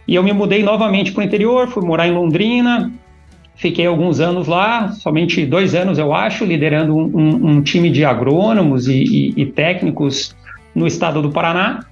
E 0.08 0.16
eu 0.16 0.24
me 0.24 0.34
mudei 0.34 0.64
novamente 0.64 1.12
para 1.12 1.22
o 1.22 1.24
interior, 1.24 1.68
fui 1.68 1.86
morar 1.86 2.08
em 2.08 2.12
Londrina, 2.12 2.92
fiquei 3.55 3.86
alguns 3.86 4.19
anos 4.19 4.48
lá, 4.48 4.91
somente 4.91 5.45
dois 5.45 5.75
anos 5.75 5.98
eu 5.98 6.13
acho, 6.13 6.45
liderando 6.45 6.95
um, 6.95 7.50
um, 7.50 7.62
time 7.62 7.89
de 7.89 8.03
agrônomos 8.03 8.88
e, 8.88 9.03
e, 9.03 9.41
e 9.41 9.45
técnicos 9.45 10.36
no 10.74 10.88
estado 10.88 11.22
do 11.22 11.31
Paraná. 11.31 11.86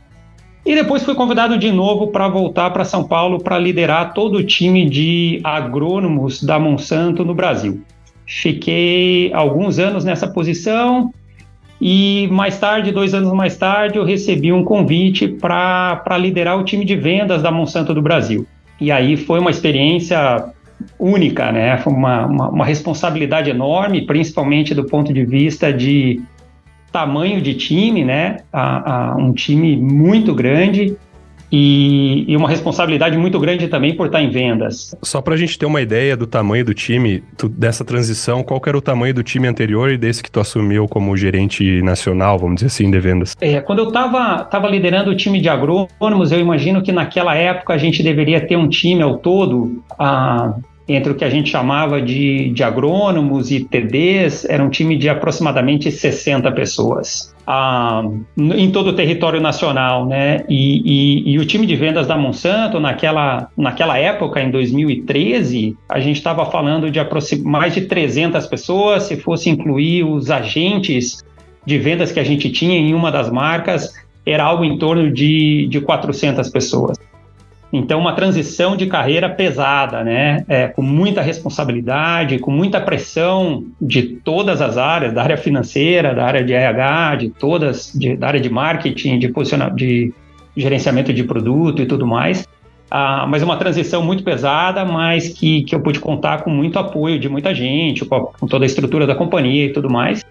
E 0.65 0.75
depois 0.75 1.03
fui 1.03 1.15
convidado 1.15 1.57
de 1.57 1.71
novo 1.71 2.07
para 2.07 2.27
voltar 2.27 2.69
para 2.69 2.83
São 2.83 3.03
Paulo 3.03 3.39
para 3.39 3.57
liderar 3.57 4.13
todo 4.13 4.37
o 4.37 4.43
time 4.43 4.87
de 4.87 5.39
agrônomos 5.43 6.43
da 6.43 6.59
Monsanto 6.59 7.25
no 7.25 7.33
Brasil. 7.33 7.81
Fiquei 8.27 9.33
alguns 9.33 9.79
anos 9.79 10.05
nessa 10.05 10.27
posição 10.27 11.11
e 11.81 12.27
mais 12.31 12.59
tarde, 12.59 12.91
dois 12.91 13.11
anos 13.15 13.33
mais 13.33 13.57
tarde, 13.57 13.97
eu 13.97 14.05
recebi 14.05 14.53
um 14.53 14.63
convite 14.63 15.27
para 15.27 16.15
liderar 16.19 16.59
o 16.59 16.63
time 16.63 16.85
de 16.85 16.95
vendas 16.95 17.41
da 17.41 17.51
Monsanto 17.51 17.91
do 17.91 18.01
Brasil. 18.03 18.45
E 18.79 18.91
aí 18.91 19.17
foi 19.17 19.39
uma 19.39 19.49
experiência 19.49 20.45
única, 20.99 21.51
né? 21.51 21.77
Foi 21.77 21.93
uma, 21.93 22.25
uma, 22.25 22.49
uma 22.49 22.65
responsabilidade 22.65 23.49
enorme, 23.49 24.05
principalmente 24.05 24.73
do 24.73 24.85
ponto 24.85 25.13
de 25.13 25.25
vista 25.25 25.71
de 25.71 26.21
tamanho 26.91 27.41
de 27.41 27.53
time, 27.53 28.03
né? 28.03 28.37
A, 28.51 29.11
a, 29.11 29.15
um 29.15 29.33
time 29.33 29.77
muito 29.77 30.35
grande 30.35 30.95
e, 31.51 32.23
e, 32.27 32.37
uma 32.37 32.47
responsabilidade 32.47 33.17
muito 33.17 33.37
grande 33.37 33.67
também 33.67 33.93
por 33.93 34.05
estar 34.05 34.21
em 34.21 34.29
vendas. 34.29 34.95
Só 35.03 35.21
para 35.21 35.33
a 35.33 35.37
gente 35.37 35.59
ter 35.59 35.65
uma 35.65 35.81
ideia 35.81 36.15
do 36.15 36.25
tamanho 36.25 36.63
do 36.63 36.73
time, 36.73 37.21
tu, 37.37 37.49
dessa 37.49 37.83
transição, 37.83 38.41
qual 38.41 38.61
era 38.65 38.77
o 38.77 38.81
tamanho 38.81 39.13
do 39.13 39.21
time 39.21 39.47
anterior 39.47 39.91
e 39.91 39.97
desse 39.97 40.23
que 40.23 40.31
tu 40.31 40.39
assumiu 40.39 40.87
como 40.87 41.15
gerente 41.17 41.81
nacional, 41.81 42.39
vamos 42.39 42.55
dizer 42.55 42.67
assim, 42.67 42.89
de 42.89 42.99
vendas? 42.99 43.35
É, 43.41 43.59
quando 43.59 43.79
eu 43.79 43.89
estava 43.89 44.45
tava 44.45 44.69
liderando 44.69 45.11
o 45.11 45.15
time 45.15 45.41
de 45.41 45.49
agrônomos, 45.49 46.31
eu 46.31 46.39
imagino 46.39 46.81
que 46.81 46.91
naquela 46.91 47.35
época 47.35 47.73
a 47.73 47.77
gente 47.77 48.01
deveria 48.01 48.39
ter 48.39 48.55
um 48.55 48.69
time 48.69 49.01
ao 49.01 49.17
todo, 49.17 49.83
a, 49.99 50.53
entre 50.87 51.11
o 51.11 51.15
que 51.15 51.23
a 51.23 51.29
gente 51.29 51.49
chamava 51.49 52.01
de, 52.01 52.49
de 52.49 52.63
agrônomos 52.63 53.51
e 53.51 53.63
TDs, 53.63 54.45
era 54.45 54.63
um 54.63 54.69
time 54.69 54.97
de 54.97 55.09
aproximadamente 55.09 55.91
60 55.91 56.51
pessoas. 56.51 57.33
Ah, 57.45 58.03
em 58.37 58.71
todo 58.71 58.91
o 58.91 58.93
território 58.93 59.41
nacional, 59.41 60.05
né? 60.05 60.43
E, 60.47 60.81
e, 61.25 61.33
e, 61.33 61.39
o 61.39 61.45
time 61.45 61.65
de 61.65 61.75
vendas 61.75 62.07
da 62.07 62.17
Monsanto, 62.17 62.79
naquela, 62.79 63.49
naquela 63.57 63.97
época, 63.97 64.41
em 64.41 64.51
2013, 64.51 65.75
a 65.89 65.99
gente 65.99 66.17
estava 66.17 66.45
falando 66.45 66.89
de 66.89 66.99
mais 67.43 67.73
de 67.73 67.81
300 67.81 68.45
pessoas, 68.47 69.03
se 69.03 69.17
fosse 69.17 69.49
incluir 69.49 70.03
os 70.03 70.29
agentes 70.29 71.23
de 71.65 71.77
vendas 71.77 72.11
que 72.11 72.19
a 72.19 72.23
gente 72.23 72.49
tinha 72.49 72.77
em 72.77 72.93
uma 72.93 73.11
das 73.11 73.29
marcas, 73.29 73.93
era 74.25 74.43
algo 74.43 74.63
em 74.63 74.77
torno 74.77 75.11
de, 75.11 75.67
de 75.67 75.81
400 75.81 76.49
pessoas. 76.49 76.97
Então, 77.73 77.99
uma 77.99 78.13
transição 78.13 78.75
de 78.75 78.85
carreira 78.85 79.29
pesada, 79.29 80.03
né? 80.03 80.43
É, 80.47 80.67
com 80.67 80.81
muita 80.81 81.21
responsabilidade, 81.21 82.37
com 82.39 82.51
muita 82.51 82.81
pressão 82.81 83.63
de 83.81 84.03
todas 84.03 84.61
as 84.61 84.77
áreas, 84.77 85.13
da 85.13 85.23
área 85.23 85.37
financeira, 85.37 86.13
da 86.13 86.25
área 86.25 86.43
de 86.43 86.53
RH, 86.53 87.15
de 87.15 87.29
todas, 87.29 87.93
de, 87.95 88.17
da 88.17 88.27
área 88.27 88.41
de 88.41 88.49
marketing, 88.49 89.19
de, 89.19 89.31
de 89.75 90.13
gerenciamento 90.55 91.13
de 91.13 91.23
produto 91.23 91.81
e 91.81 91.85
tudo 91.85 92.05
mais. 92.05 92.45
Ah, 92.93 93.25
mas 93.25 93.41
uma 93.41 93.55
transição 93.55 94.03
muito 94.03 94.21
pesada, 94.21 94.83
mas 94.83 95.29
que, 95.29 95.63
que 95.63 95.73
eu 95.73 95.79
pude 95.79 95.97
contar 95.97 96.43
com 96.43 96.49
muito 96.49 96.77
apoio 96.77 97.17
de 97.17 97.29
muita 97.29 97.55
gente, 97.55 98.03
com, 98.03 98.15
a, 98.15 98.19
com 98.33 98.45
toda 98.47 98.65
a 98.65 98.67
estrutura 98.67 99.07
da 99.07 99.15
companhia 99.15 99.67
e 99.67 99.71
tudo 99.71 99.89
mais. 99.89 100.25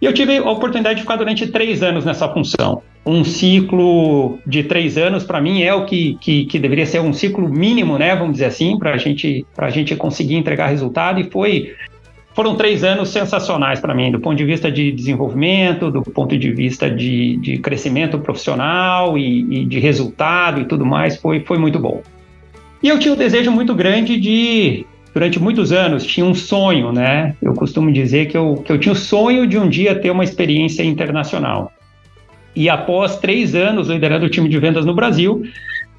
E 0.00 0.04
eu 0.04 0.12
tive 0.12 0.36
a 0.38 0.50
oportunidade 0.50 0.96
de 0.96 1.02
ficar 1.02 1.16
durante 1.16 1.46
três 1.48 1.82
anos 1.82 2.04
nessa 2.04 2.28
função. 2.28 2.82
Um 3.04 3.24
ciclo 3.24 4.38
de 4.46 4.62
três 4.62 4.96
anos, 4.96 5.24
para 5.24 5.40
mim, 5.40 5.62
é 5.62 5.74
o 5.74 5.86
que, 5.86 6.16
que, 6.20 6.44
que, 6.44 6.58
deveria 6.58 6.86
ser 6.86 7.00
um 7.00 7.12
ciclo 7.12 7.48
mínimo, 7.48 7.98
né? 7.98 8.14
Vamos 8.14 8.34
dizer 8.34 8.44
assim, 8.44 8.78
para 8.78 8.96
gente, 8.96 9.44
a 9.56 9.70
gente 9.70 9.96
conseguir 9.96 10.36
entregar 10.36 10.68
resultado. 10.68 11.20
E 11.20 11.24
foi 11.24 11.74
foram 12.38 12.54
três 12.54 12.84
anos 12.84 13.08
sensacionais 13.08 13.80
para 13.80 13.92
mim, 13.92 14.12
do 14.12 14.20
ponto 14.20 14.36
de 14.36 14.44
vista 14.44 14.70
de 14.70 14.92
desenvolvimento, 14.92 15.90
do 15.90 16.02
ponto 16.02 16.38
de 16.38 16.52
vista 16.52 16.88
de, 16.88 17.36
de 17.38 17.58
crescimento 17.58 18.16
profissional 18.20 19.18
e, 19.18 19.62
e, 19.62 19.64
de 19.64 19.80
resultado 19.80 20.60
e 20.60 20.64
tudo 20.64 20.86
mais, 20.86 21.16
foi, 21.16 21.40
foi 21.40 21.58
muito 21.58 21.80
bom. 21.80 22.00
E 22.80 22.88
eu 22.88 22.98
tinha 23.00 23.12
um 23.12 23.16
desejo 23.16 23.50
muito 23.50 23.74
grande 23.74 24.20
de 24.20 24.86
durante 25.18 25.40
muitos 25.40 25.72
anos 25.72 26.04
tinha 26.04 26.24
um 26.24 26.32
sonho, 26.32 26.92
né? 26.92 27.34
Eu 27.42 27.52
costumo 27.52 27.92
dizer 27.92 28.26
que 28.26 28.36
eu, 28.36 28.62
que 28.64 28.70
eu 28.70 28.78
tinha 28.78 28.92
o 28.92 28.96
sonho 28.96 29.48
de 29.48 29.58
um 29.58 29.68
dia 29.68 29.98
ter 29.98 30.12
uma 30.12 30.22
experiência 30.22 30.84
internacional. 30.84 31.72
E 32.54 32.68
após 32.68 33.16
três 33.16 33.52
anos 33.52 33.88
liderando 33.88 34.26
o 34.26 34.30
time 34.30 34.48
de 34.48 34.56
vendas 34.60 34.86
no 34.86 34.94
Brasil, 34.94 35.42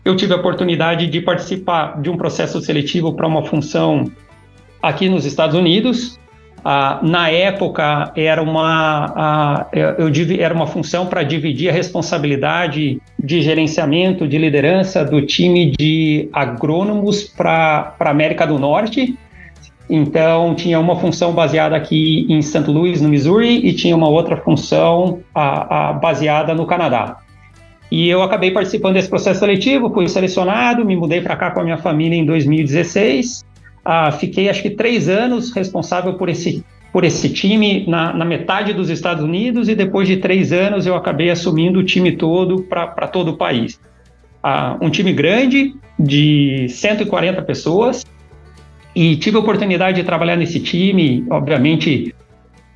eu 0.05 0.15
tive 0.15 0.33
a 0.33 0.37
oportunidade 0.37 1.07
de 1.07 1.19
participar 1.19 2.01
de 2.01 2.09
um 2.09 2.15
processo 2.15 2.61
seletivo 2.61 3.13
para 3.13 3.27
uma 3.27 3.43
função 3.43 4.09
aqui 4.81 5.09
nos 5.09 5.25
Estados 5.25 5.53
Unidos, 5.53 6.17
ah, 6.63 6.99
na 7.01 7.29
época 7.29 8.11
era 8.15 8.41
uma, 8.41 9.13
ah, 9.15 9.67
eu, 9.71 10.11
era 10.39 10.53
uma 10.53 10.67
função 10.67 11.05
para 11.05 11.23
dividir 11.23 11.69
a 11.69 11.73
responsabilidade 11.73 13.01
de 13.17 13.41
gerenciamento, 13.41 14.27
de 14.27 14.37
liderança 14.37 15.03
do 15.05 15.21
time 15.21 15.71
de 15.77 16.29
agrônomos 16.33 17.23
para 17.23 17.93
a 17.99 18.09
América 18.09 18.45
do 18.45 18.59
Norte. 18.59 19.17
Então 19.89 20.53
tinha 20.53 20.79
uma 20.79 20.95
função 20.95 21.33
baseada 21.33 21.75
aqui 21.75 22.25
em 22.29 22.41
St. 22.41 22.69
Louis, 22.69 23.01
no 23.01 23.09
Missouri, 23.09 23.65
e 23.65 23.73
tinha 23.73 23.95
uma 23.95 24.07
outra 24.07 24.37
função 24.37 25.19
ah, 25.33 25.93
baseada 25.93 26.53
no 26.53 26.65
Canadá. 26.65 27.17
E 27.91 28.07
eu 28.07 28.21
acabei 28.21 28.51
participando 28.51 28.93
desse 28.93 29.09
processo 29.09 29.39
seletivo, 29.39 29.91
fui 29.91 30.07
selecionado, 30.07 30.85
me 30.85 30.95
mudei 30.95 31.21
para 31.21 31.35
cá 31.35 31.49
com 31.49 31.61
a 31.61 31.63
minha 31.63 31.77
família 31.77 32.15
em 32.15 32.23
2016 32.23 33.48
ah, 33.91 34.11
fiquei 34.11 34.47
acho 34.47 34.61
que 34.61 34.69
três 34.69 35.09
anos 35.09 35.51
responsável 35.51 36.13
por 36.13 36.29
esse, 36.29 36.63
por 36.93 37.03
esse 37.03 37.27
time 37.27 37.87
na, 37.87 38.13
na, 38.13 38.23
metade 38.23 38.71
dos 38.71 38.87
Estados 38.87 39.23
Unidos 39.23 39.67
e 39.67 39.73
depois 39.73 40.07
de 40.07 40.17
três 40.17 40.53
anos 40.53 40.85
eu 40.85 40.95
acabei 40.95 41.31
assumindo 41.31 41.79
o 41.79 41.83
time 41.83 42.11
todo 42.11 42.61
para 42.61 43.07
todo 43.07 43.31
o 43.31 43.37
país. 43.37 43.81
Ah, 44.43 44.77
um 44.79 44.91
time 44.91 45.11
grande 45.11 45.73
de 45.97 46.67
140 46.69 47.41
pessoas 47.41 48.05
e 48.95 49.15
tive 49.15 49.37
a 49.37 49.39
oportunidade 49.39 49.97
de 49.97 50.03
trabalhar 50.03 50.35
nesse 50.35 50.59
time, 50.59 51.25
obviamente 51.27 52.13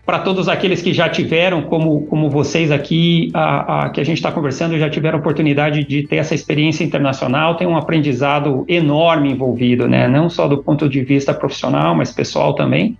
para 0.05 0.19
todos 0.19 0.49
aqueles 0.49 0.81
que 0.81 0.93
já 0.93 1.07
tiveram, 1.07 1.61
como, 1.61 2.05
como 2.07 2.29
vocês 2.29 2.71
aqui, 2.71 3.31
a, 3.33 3.85
a 3.85 3.89
que 3.89 4.01
a 4.01 4.03
gente 4.03 4.17
está 4.17 4.31
conversando, 4.31 4.77
já 4.77 4.89
tiveram 4.89 5.19
oportunidade 5.19 5.85
de 5.85 6.05
ter 6.05 6.17
essa 6.17 6.35
experiência 6.35 6.83
internacional, 6.83 7.55
tem 7.55 7.65
um 7.65 7.77
aprendizado 7.77 8.65
enorme 8.67 9.31
envolvido, 9.31 9.87
né? 9.87 10.07
Não 10.07 10.29
só 10.29 10.47
do 10.47 10.61
ponto 10.61 10.89
de 10.89 11.01
vista 11.03 11.33
profissional, 11.33 11.95
mas 11.95 12.11
pessoal 12.11 12.53
também. 12.53 12.97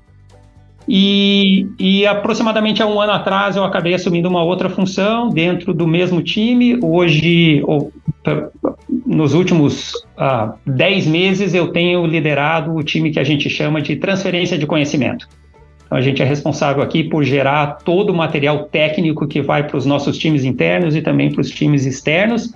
E, 0.87 1.67
e, 1.79 2.05
aproximadamente 2.05 2.83
há 2.83 2.87
um 2.87 2.99
ano 2.99 3.13
atrás 3.13 3.55
eu 3.55 3.63
acabei 3.63 3.93
assumindo 3.93 4.27
uma 4.27 4.43
outra 4.43 4.69
função 4.69 5.29
dentro 5.29 5.73
do 5.73 5.87
mesmo 5.87 6.21
time. 6.21 6.77
Hoje, 6.81 7.61
ou, 7.65 7.91
nos 9.05 9.33
últimos 9.33 9.93
uh, 10.17 10.53
dez 10.65 11.07
meses, 11.07 11.53
eu 11.53 11.69
tenho 11.69 12.05
liderado 12.05 12.75
o 12.75 12.83
time 12.83 13.11
que 13.11 13.19
a 13.19 13.23
gente 13.23 13.49
chama 13.49 13.81
de 13.81 13.95
transferência 13.95 14.57
de 14.57 14.65
conhecimento. 14.65 15.27
Então, 15.93 15.99
a 15.99 16.01
gente 16.01 16.23
é 16.23 16.25
responsável 16.25 16.81
aqui 16.81 17.03
por 17.03 17.23
gerar 17.23 17.77
todo 17.85 18.09
o 18.09 18.15
material 18.15 18.63
técnico 18.63 19.27
que 19.27 19.43
vai 19.43 19.67
para 19.67 19.77
os 19.77 19.85
nossos 19.85 20.17
times 20.17 20.43
internos 20.43 20.95
e 20.95 21.03
também 21.03 21.31
para 21.31 21.41
os 21.41 21.51
times 21.51 21.85
externos. 21.85 22.51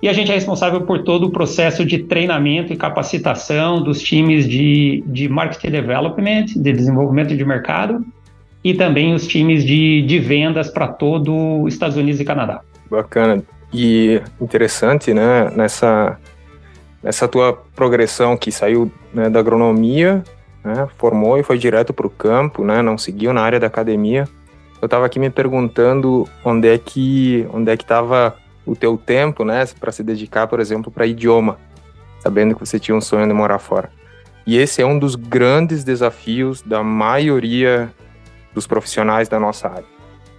E 0.00 0.08
a 0.08 0.12
gente 0.14 0.32
é 0.32 0.34
responsável 0.34 0.80
por 0.80 1.02
todo 1.02 1.26
o 1.26 1.30
processo 1.30 1.84
de 1.84 1.98
treinamento 1.98 2.72
e 2.72 2.76
capacitação 2.76 3.82
dos 3.82 4.00
times 4.00 4.48
de, 4.48 5.04
de 5.06 5.28
marketing 5.28 5.70
development, 5.70 6.46
de 6.56 6.72
desenvolvimento 6.72 7.36
de 7.36 7.44
mercado, 7.44 8.02
e 8.64 8.72
também 8.72 9.12
os 9.12 9.26
times 9.26 9.66
de, 9.66 10.00
de 10.06 10.18
vendas 10.18 10.70
para 10.70 10.88
todo 10.88 11.64
os 11.64 11.74
Estados 11.74 11.98
Unidos 11.98 12.22
e 12.22 12.24
Canadá. 12.24 12.62
Bacana. 12.90 13.42
E 13.70 14.22
interessante, 14.40 15.12
né, 15.12 15.50
nessa, 15.54 16.18
nessa 17.02 17.28
tua 17.28 17.52
progressão 17.52 18.34
que 18.34 18.50
saiu 18.50 18.90
né, 19.12 19.28
da 19.28 19.40
agronomia 19.40 20.24
né? 20.64 20.88
Formou 20.96 21.38
e 21.38 21.42
foi 21.42 21.58
direto 21.58 21.92
para 21.92 22.06
o 22.06 22.10
campo, 22.10 22.64
né? 22.64 22.82
Não 22.82 22.98
seguiu 22.98 23.32
na 23.32 23.42
área 23.42 23.60
da 23.60 23.66
academia. 23.66 24.28
Eu 24.80 24.86
estava 24.86 25.06
aqui 25.06 25.18
me 25.18 25.30
perguntando 25.30 26.28
onde 26.44 26.68
é 26.68 26.78
que 26.78 27.46
onde 27.52 27.70
é 27.70 27.76
que 27.76 27.84
estava 27.84 28.36
o 28.68 28.76
teu 28.76 28.98
tempo, 28.98 29.44
né, 29.44 29.64
para 29.80 29.90
se 29.90 30.02
dedicar, 30.02 30.46
por 30.46 30.60
exemplo, 30.60 30.92
para 30.92 31.06
idioma, 31.06 31.58
sabendo 32.20 32.54
que 32.54 32.60
você 32.60 32.78
tinha 32.78 32.94
um 32.94 33.00
sonho 33.00 33.26
de 33.26 33.32
morar 33.32 33.58
fora. 33.58 33.90
E 34.46 34.56
esse 34.58 34.82
é 34.82 34.86
um 34.86 34.98
dos 34.98 35.14
grandes 35.14 35.84
desafios 35.84 36.62
da 36.62 36.82
maioria 36.82 37.90
dos 38.54 38.66
profissionais 38.66 39.28
da 39.28 39.40
nossa 39.40 39.68
área. 39.68 39.84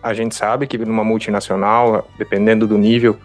A 0.02 0.14
gente 0.14 0.36
sabe 0.36 0.68
que 0.68 0.78
numa 0.78 1.04
multinacional, 1.04 2.08
dependendo 2.18 2.68
do 2.68 2.78
nível, 2.78 3.18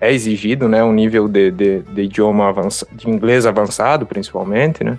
é 0.00 0.12
exigido, 0.12 0.68
né, 0.68 0.82
um 0.82 0.92
nível 0.92 1.28
de, 1.28 1.50
de, 1.50 1.82
de 1.82 2.02
idioma 2.02 2.48
avançado, 2.48 2.90
de 2.94 3.08
inglês 3.08 3.46
avançado, 3.46 4.06
principalmente, 4.06 4.82
né? 4.82 4.98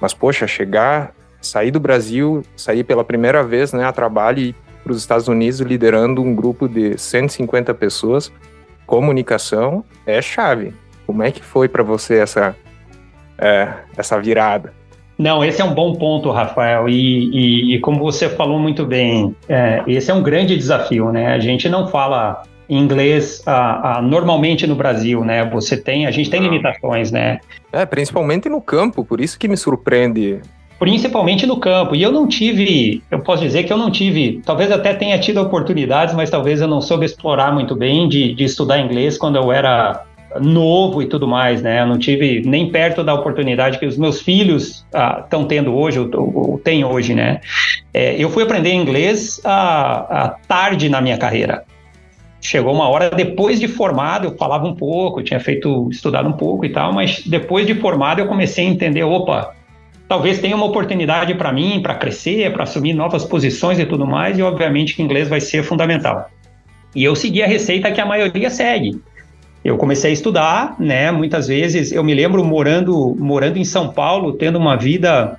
Mas, 0.00 0.12
poxa, 0.12 0.46
chegar, 0.46 1.14
sair 1.40 1.70
do 1.70 1.80
Brasil, 1.80 2.42
sair 2.56 2.84
pela 2.84 3.04
primeira 3.04 3.42
vez 3.42 3.72
né, 3.72 3.84
a 3.84 3.92
trabalho 3.92 4.40
e 4.40 4.54
para 4.82 4.92
os 4.92 4.98
Estados 4.98 5.26
Unidos 5.26 5.60
liderando 5.60 6.22
um 6.22 6.34
grupo 6.34 6.68
de 6.68 6.96
150 6.96 7.74
pessoas. 7.74 8.32
Comunicação 8.86 9.84
é 10.06 10.22
chave. 10.22 10.72
Como 11.06 11.22
é 11.22 11.30
que 11.30 11.42
foi 11.42 11.68
para 11.68 11.82
você 11.82 12.18
essa, 12.18 12.54
é, 13.38 13.68
essa 13.96 14.20
virada? 14.20 14.72
Não, 15.18 15.44
esse 15.44 15.62
é 15.62 15.64
um 15.64 15.72
bom 15.72 15.94
ponto, 15.94 16.30
Rafael. 16.30 16.88
E, 16.88 17.30
e, 17.30 17.74
e 17.74 17.80
como 17.80 17.98
você 18.00 18.28
falou 18.28 18.58
muito 18.58 18.84
bem, 18.84 19.34
é, 19.48 19.82
esse 19.86 20.10
é 20.10 20.14
um 20.14 20.22
grande 20.22 20.56
desafio, 20.56 21.10
né? 21.10 21.34
A 21.34 21.38
gente 21.38 21.68
não 21.68 21.88
fala 21.88 22.42
inglês 22.68 23.42
ah, 23.46 23.98
ah, 23.98 24.02
normalmente 24.02 24.66
no 24.66 24.74
Brasil, 24.74 25.24
né? 25.24 25.44
Você 25.50 25.76
tem, 25.76 26.06
a 26.06 26.10
gente 26.10 26.30
tem 26.30 26.40
limitações, 26.40 27.10
né? 27.10 27.38
É, 27.72 27.84
principalmente 27.86 28.48
no 28.48 28.60
campo, 28.60 29.04
por 29.04 29.20
isso 29.20 29.38
que 29.38 29.48
me 29.48 29.56
surpreende. 29.56 30.40
Principalmente 30.78 31.46
no 31.46 31.58
campo. 31.58 31.94
E 31.94 32.02
eu 32.02 32.12
não 32.12 32.26
tive, 32.26 33.02
eu 33.10 33.20
posso 33.20 33.42
dizer 33.42 33.64
que 33.64 33.72
eu 33.72 33.78
não 33.78 33.90
tive, 33.90 34.42
talvez 34.44 34.70
até 34.70 34.92
tenha 34.92 35.18
tido 35.18 35.40
oportunidades, 35.40 36.14
mas 36.14 36.28
talvez 36.28 36.60
eu 36.60 36.68
não 36.68 36.80
soube 36.80 37.06
explorar 37.06 37.52
muito 37.52 37.74
bem 37.74 38.08
de, 38.08 38.34
de 38.34 38.44
estudar 38.44 38.78
inglês 38.80 39.16
quando 39.16 39.36
eu 39.36 39.50
era 39.50 40.04
novo 40.40 41.02
e 41.02 41.06
tudo 41.06 41.26
mais, 41.26 41.62
né? 41.62 41.80
Eu 41.80 41.86
não 41.86 41.98
tive 41.98 42.42
nem 42.44 42.70
perto 42.70 43.02
da 43.02 43.14
oportunidade 43.14 43.78
que 43.78 43.86
os 43.86 43.96
meus 43.96 44.20
filhos 44.20 44.84
estão 45.22 45.42
ah, 45.42 45.46
tendo 45.48 45.74
hoje, 45.74 45.98
ou, 45.98 46.10
ou 46.14 46.58
têm 46.58 46.84
hoje, 46.84 47.14
né? 47.14 47.40
É, 47.94 48.14
eu 48.22 48.28
fui 48.28 48.42
aprender 48.42 48.72
inglês 48.72 49.40
ah, 49.44 50.36
tarde 50.46 50.88
na 50.88 51.00
minha 51.00 51.16
carreira. 51.16 51.64
Chegou 52.40 52.72
uma 52.72 52.88
hora 52.88 53.10
depois 53.10 53.58
de 53.58 53.66
formado, 53.66 54.28
eu 54.28 54.36
falava 54.36 54.66
um 54.66 54.74
pouco, 54.74 55.20
eu 55.20 55.24
tinha 55.24 55.40
feito, 55.40 55.88
estudado 55.90 56.28
um 56.28 56.32
pouco 56.32 56.64
e 56.64 56.68
tal, 56.68 56.92
mas 56.92 57.26
depois 57.26 57.66
de 57.66 57.74
formado 57.74 58.20
eu 58.20 58.26
comecei 58.26 58.66
a 58.66 58.70
entender, 58.70 59.02
opa, 59.02 59.54
talvez 60.08 60.38
tenha 60.38 60.54
uma 60.54 60.66
oportunidade 60.66 61.34
para 61.34 61.52
mim, 61.52 61.80
para 61.82 61.94
crescer, 61.94 62.52
para 62.52 62.62
assumir 62.62 62.92
novas 62.92 63.24
posições 63.24 63.78
e 63.78 63.86
tudo 63.86 64.06
mais, 64.06 64.38
e 64.38 64.42
obviamente 64.42 64.94
que 64.94 65.02
inglês 65.02 65.28
vai 65.28 65.40
ser 65.40 65.62
fundamental. 65.62 66.30
E 66.94 67.02
eu 67.02 67.16
segui 67.16 67.42
a 67.42 67.46
receita 67.46 67.90
que 67.90 68.00
a 68.00 68.06
maioria 68.06 68.48
segue 68.48 69.00
eu 69.66 69.76
comecei 69.76 70.10
a 70.10 70.14
estudar, 70.14 70.76
né? 70.78 71.10
Muitas 71.10 71.48
vezes 71.48 71.90
eu 71.90 72.04
me 72.04 72.14
lembro 72.14 72.44
morando, 72.44 73.16
morando 73.18 73.58
em 73.58 73.64
São 73.64 73.88
Paulo, 73.88 74.34
tendo 74.34 74.58
uma 74.58 74.76
vida 74.76 75.36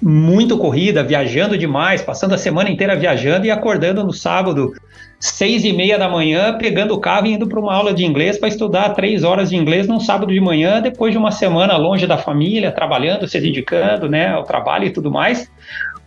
muito 0.00 0.56
corrida, 0.58 1.02
viajando 1.02 1.56
demais, 1.56 2.02
passando 2.02 2.34
a 2.34 2.38
semana 2.38 2.70
inteira 2.70 2.96
viajando 2.96 3.46
e 3.46 3.50
acordando 3.50 4.04
no 4.04 4.12
sábado, 4.12 4.72
seis 5.18 5.64
e 5.64 5.72
meia 5.72 5.98
da 5.98 6.08
manhã, 6.08 6.56
pegando 6.56 6.94
o 6.94 7.00
carro 7.00 7.26
e 7.26 7.32
indo 7.32 7.46
para 7.46 7.58
uma 7.58 7.74
aula 7.74 7.92
de 7.92 8.04
inglês 8.04 8.38
para 8.38 8.48
estudar 8.48 8.90
três 8.90 9.24
horas 9.24 9.50
de 9.50 9.56
inglês 9.56 9.86
num 9.86 10.00
sábado 10.00 10.32
de 10.32 10.40
manhã, 10.40 10.80
depois 10.80 11.12
de 11.12 11.18
uma 11.18 11.30
semana 11.30 11.76
longe 11.76 12.06
da 12.06 12.18
família, 12.18 12.70
trabalhando, 12.70 13.26
se 13.26 13.40
dedicando, 13.40 14.08
né, 14.08 14.28
ao 14.28 14.44
trabalho 14.44 14.86
e 14.86 14.90
tudo 14.90 15.10
mais, 15.10 15.50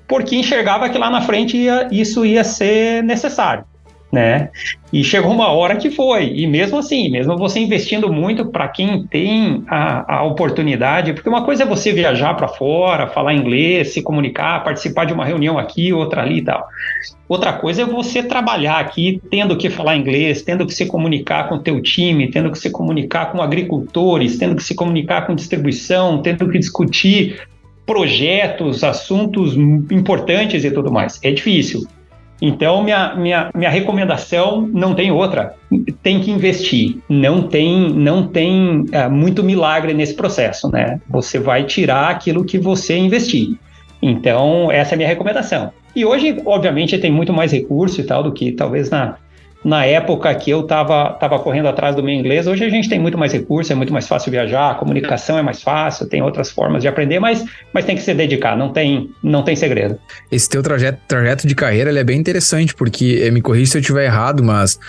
porque 0.07 0.35
enxergava 0.35 0.89
que 0.89 0.97
lá 0.97 1.09
na 1.09 1.21
frente 1.21 1.57
ia, 1.57 1.87
isso 1.91 2.25
ia 2.25 2.43
ser 2.43 3.03
necessário 3.03 3.65
né? 4.11 4.49
E 4.91 5.03
chegou 5.03 5.31
uma 5.31 5.47
hora 5.47 5.77
que 5.77 5.89
foi. 5.89 6.33
E 6.35 6.45
mesmo 6.45 6.77
assim, 6.77 7.09
mesmo 7.09 7.37
você 7.37 7.59
investindo 7.59 8.11
muito 8.11 8.45
para 8.45 8.67
quem 8.67 9.07
tem 9.07 9.63
a, 9.67 10.17
a, 10.17 10.23
oportunidade, 10.23 11.13
porque 11.13 11.29
uma 11.29 11.45
coisa 11.45 11.63
é 11.63 11.65
você 11.65 11.93
viajar 11.93 12.33
para 12.33 12.47
fora, 12.47 13.07
falar 13.07 13.33
inglês, 13.33 13.93
se 13.93 14.01
comunicar, 14.01 14.63
participar 14.63 15.05
de 15.05 15.13
uma 15.13 15.23
reunião 15.23 15.57
aqui, 15.57 15.93
outra 15.93 16.21
ali 16.21 16.39
e 16.39 16.41
tal. 16.43 16.67
Outra 17.27 17.53
coisa 17.53 17.83
é 17.83 17.85
você 17.85 18.21
trabalhar 18.21 18.79
aqui 18.79 19.21
tendo 19.31 19.55
que 19.55 19.69
falar 19.69 19.95
inglês, 19.95 20.41
tendo 20.41 20.65
que 20.65 20.73
se 20.73 20.85
comunicar 20.85 21.47
com 21.47 21.55
o 21.55 21.59
teu 21.59 21.81
time, 21.81 22.29
tendo 22.29 22.51
que 22.51 22.59
se 22.59 22.69
comunicar 22.69 23.31
com 23.31 23.41
agricultores, 23.41 24.37
tendo 24.37 24.55
que 24.55 24.63
se 24.63 24.75
comunicar 24.75 25.25
com 25.25 25.33
distribuição, 25.33 26.21
tendo 26.21 26.49
que 26.49 26.59
discutir 26.59 27.39
projetos, 27.85 28.83
assuntos 28.83 29.55
importantes 29.55 30.65
e 30.65 30.71
tudo 30.71 30.91
mais. 30.91 31.19
É 31.23 31.31
difícil. 31.31 31.87
Então, 32.41 32.83
minha, 32.83 33.15
minha, 33.15 33.51
minha 33.53 33.69
recomendação 33.69 34.67
não 34.73 34.95
tem 34.95 35.11
outra. 35.11 35.53
Tem 36.01 36.19
que 36.19 36.31
investir. 36.31 36.97
Não 37.07 37.43
tem, 37.43 37.93
não 37.93 38.27
tem 38.27 38.85
é, 38.91 39.07
muito 39.07 39.43
milagre 39.43 39.93
nesse 39.93 40.15
processo, 40.15 40.69
né? 40.71 40.99
Você 41.07 41.37
vai 41.37 41.63
tirar 41.65 42.09
aquilo 42.09 42.43
que 42.43 42.57
você 42.57 42.97
investir. 42.97 43.59
Então, 44.01 44.71
essa 44.71 44.93
é 44.93 44.95
a 44.95 44.97
minha 44.97 45.09
recomendação. 45.09 45.71
E 45.95 46.03
hoje, 46.03 46.41
obviamente, 46.45 46.97
tem 46.97 47.11
muito 47.11 47.31
mais 47.31 47.51
recurso 47.51 48.01
e 48.01 48.03
tal 48.03 48.23
do 48.23 48.31
que 48.31 48.51
talvez 48.51 48.89
na, 48.89 49.17
na 49.63 49.85
época 49.85 50.33
que 50.35 50.49
eu 50.49 50.61
estava 50.61 51.11
tava 51.13 51.37
correndo 51.39 51.67
atrás 51.67 51.95
do 51.95 52.03
meu 52.03 52.13
inglês, 52.13 52.47
hoje 52.47 52.63
a 52.63 52.69
gente 52.69 52.89
tem 52.89 52.99
muito 52.99 53.17
mais 53.17 53.31
recursos, 53.31 53.69
é 53.71 53.75
muito 53.75 53.93
mais 53.93 54.07
fácil 54.07 54.31
viajar, 54.31 54.71
a 54.71 54.75
comunicação 54.75 55.37
é 55.37 55.41
mais 55.41 55.61
fácil, 55.61 56.07
tem 56.07 56.21
outras 56.21 56.49
formas 56.49 56.81
de 56.81 56.87
aprender, 56.87 57.19
mas, 57.19 57.45
mas 57.73 57.85
tem 57.85 57.95
que 57.95 58.01
se 58.01 58.13
dedicar, 58.13 58.57
não 58.57 58.69
tem, 58.69 59.11
não 59.21 59.43
tem 59.43 59.55
segredo. 59.55 59.99
Esse 60.31 60.49
teu 60.49 60.63
trajeto, 60.63 60.99
trajeto 61.07 61.47
de 61.47 61.53
carreira 61.53 61.97
é 61.97 62.03
bem 62.03 62.19
interessante, 62.19 62.73
porque, 62.73 63.21
eh, 63.23 63.29
me 63.29 63.41
corrija 63.41 63.71
se 63.71 63.77
eu 63.77 63.81
estiver 63.81 64.05
errado, 64.05 64.43
mas 64.43 64.79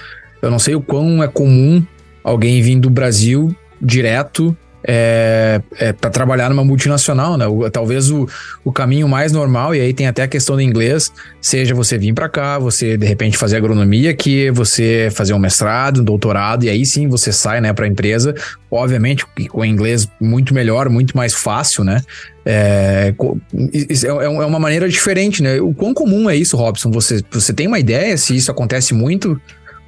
eu 0.41 0.51
não 0.51 0.59
sei 0.59 0.75
o 0.75 0.81
quão 0.81 1.23
é 1.23 1.29
comum 1.29 1.85
alguém 2.25 2.63
vir 2.63 2.79
do 2.81 2.89
Brasil 2.89 3.55
direto 3.81 4.57
é, 4.85 5.61
é 5.79 5.93
para 5.93 6.11
trabalhar 6.11 6.49
numa 6.51 6.65
multinacional, 6.65 7.37
né? 7.37 7.47
O, 7.47 7.71
talvez 7.71 8.11
o, 8.11 8.29
o 8.65 8.73
caminho 8.73 9.09
mais 9.09 9.33
normal, 9.33 9.75
e 9.75 9.81
aí 9.81 9.93
tem 9.93 10.07
até 10.07 10.23
a 10.23 10.29
questão 10.29 10.57
do 10.57 10.63
inglês, 10.63 11.13
seja 11.41 11.75
você 11.75 11.97
vir 11.97 12.13
para 12.13 12.29
cá, 12.29 12.59
você 12.59 12.97
de 12.97 13.07
repente 13.07 13.37
fazer 13.37 13.57
agronomia 13.57 14.11
aqui, 14.11 14.51
você 14.51 15.09
fazer 15.13 15.35
um 15.35 15.39
mestrado, 15.39 16.01
um 16.01 16.05
doutorado, 16.05 16.65
e 16.65 16.69
aí 16.69 16.85
sim 16.85 17.09
você 17.09 17.33
sai 17.33 17.61
né, 17.61 17.73
para 17.73 17.85
a 17.85 17.89
empresa, 17.89 18.35
obviamente 18.71 19.25
com 19.49 19.65
inglês 19.65 20.09
muito 20.21 20.55
melhor, 20.55 20.89
muito 20.89 21.17
mais 21.17 21.35
fácil, 21.35 21.85
né? 21.85 22.03
É, 22.45 23.15
é, 23.15 24.07
é 24.07 24.29
uma 24.29 24.59
maneira 24.59 24.89
diferente, 24.89 25.43
né? 25.43 25.61
O 25.61 25.73
quão 25.73 25.95
comum 25.95 26.29
é 26.29 26.35
isso, 26.35 26.57
Robson? 26.57 26.91
Você, 26.91 27.23
você 27.31 27.53
tem 27.53 27.69
uma 27.69 27.79
ideia 27.79 28.17
se 28.17 28.35
isso 28.35 28.51
acontece 28.51 28.93
muito? 28.93 29.41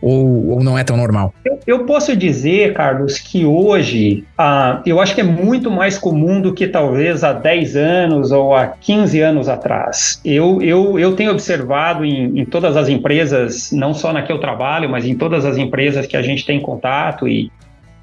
Ou, 0.05 0.51
ou 0.51 0.63
não 0.63 0.77
é 0.77 0.85
tão 0.85 0.99
normal? 0.99 1.33
Eu, 1.43 1.59
eu 1.67 1.87
posso 1.87 2.15
dizer, 2.15 2.75
Carlos, 2.75 3.19
que 3.19 3.47
hoje 3.47 4.23
ah, 4.37 4.83
eu 4.85 5.01
acho 5.01 5.15
que 5.15 5.23
é 5.23 5.25
muito 5.25 5.71
mais 5.71 5.97
comum 5.97 6.43
do 6.43 6.53
que 6.53 6.67
talvez 6.67 7.25
há 7.25 7.33
10 7.33 7.75
anos 7.75 8.31
ou 8.31 8.55
há 8.55 8.67
15 8.67 9.21
anos 9.21 9.49
atrás. 9.49 10.21
Eu, 10.23 10.61
eu, 10.61 10.99
eu 10.99 11.17
tenho 11.17 11.31
observado 11.31 12.05
em, 12.05 12.39
em 12.39 12.45
todas 12.45 12.77
as 12.77 12.91
empresas, 12.91 13.73
não 13.73 13.95
só 13.95 14.13
na 14.13 14.21
que 14.21 14.31
eu 14.31 14.39
trabalho, 14.39 14.91
mas 14.91 15.07
em 15.07 15.15
todas 15.15 15.47
as 15.47 15.57
empresas 15.57 16.07
que 16.07 16.19
a 16.19 16.23
gente 16.23 16.45
tem 16.45 16.61
contato 16.61 17.27
e, 17.27 17.51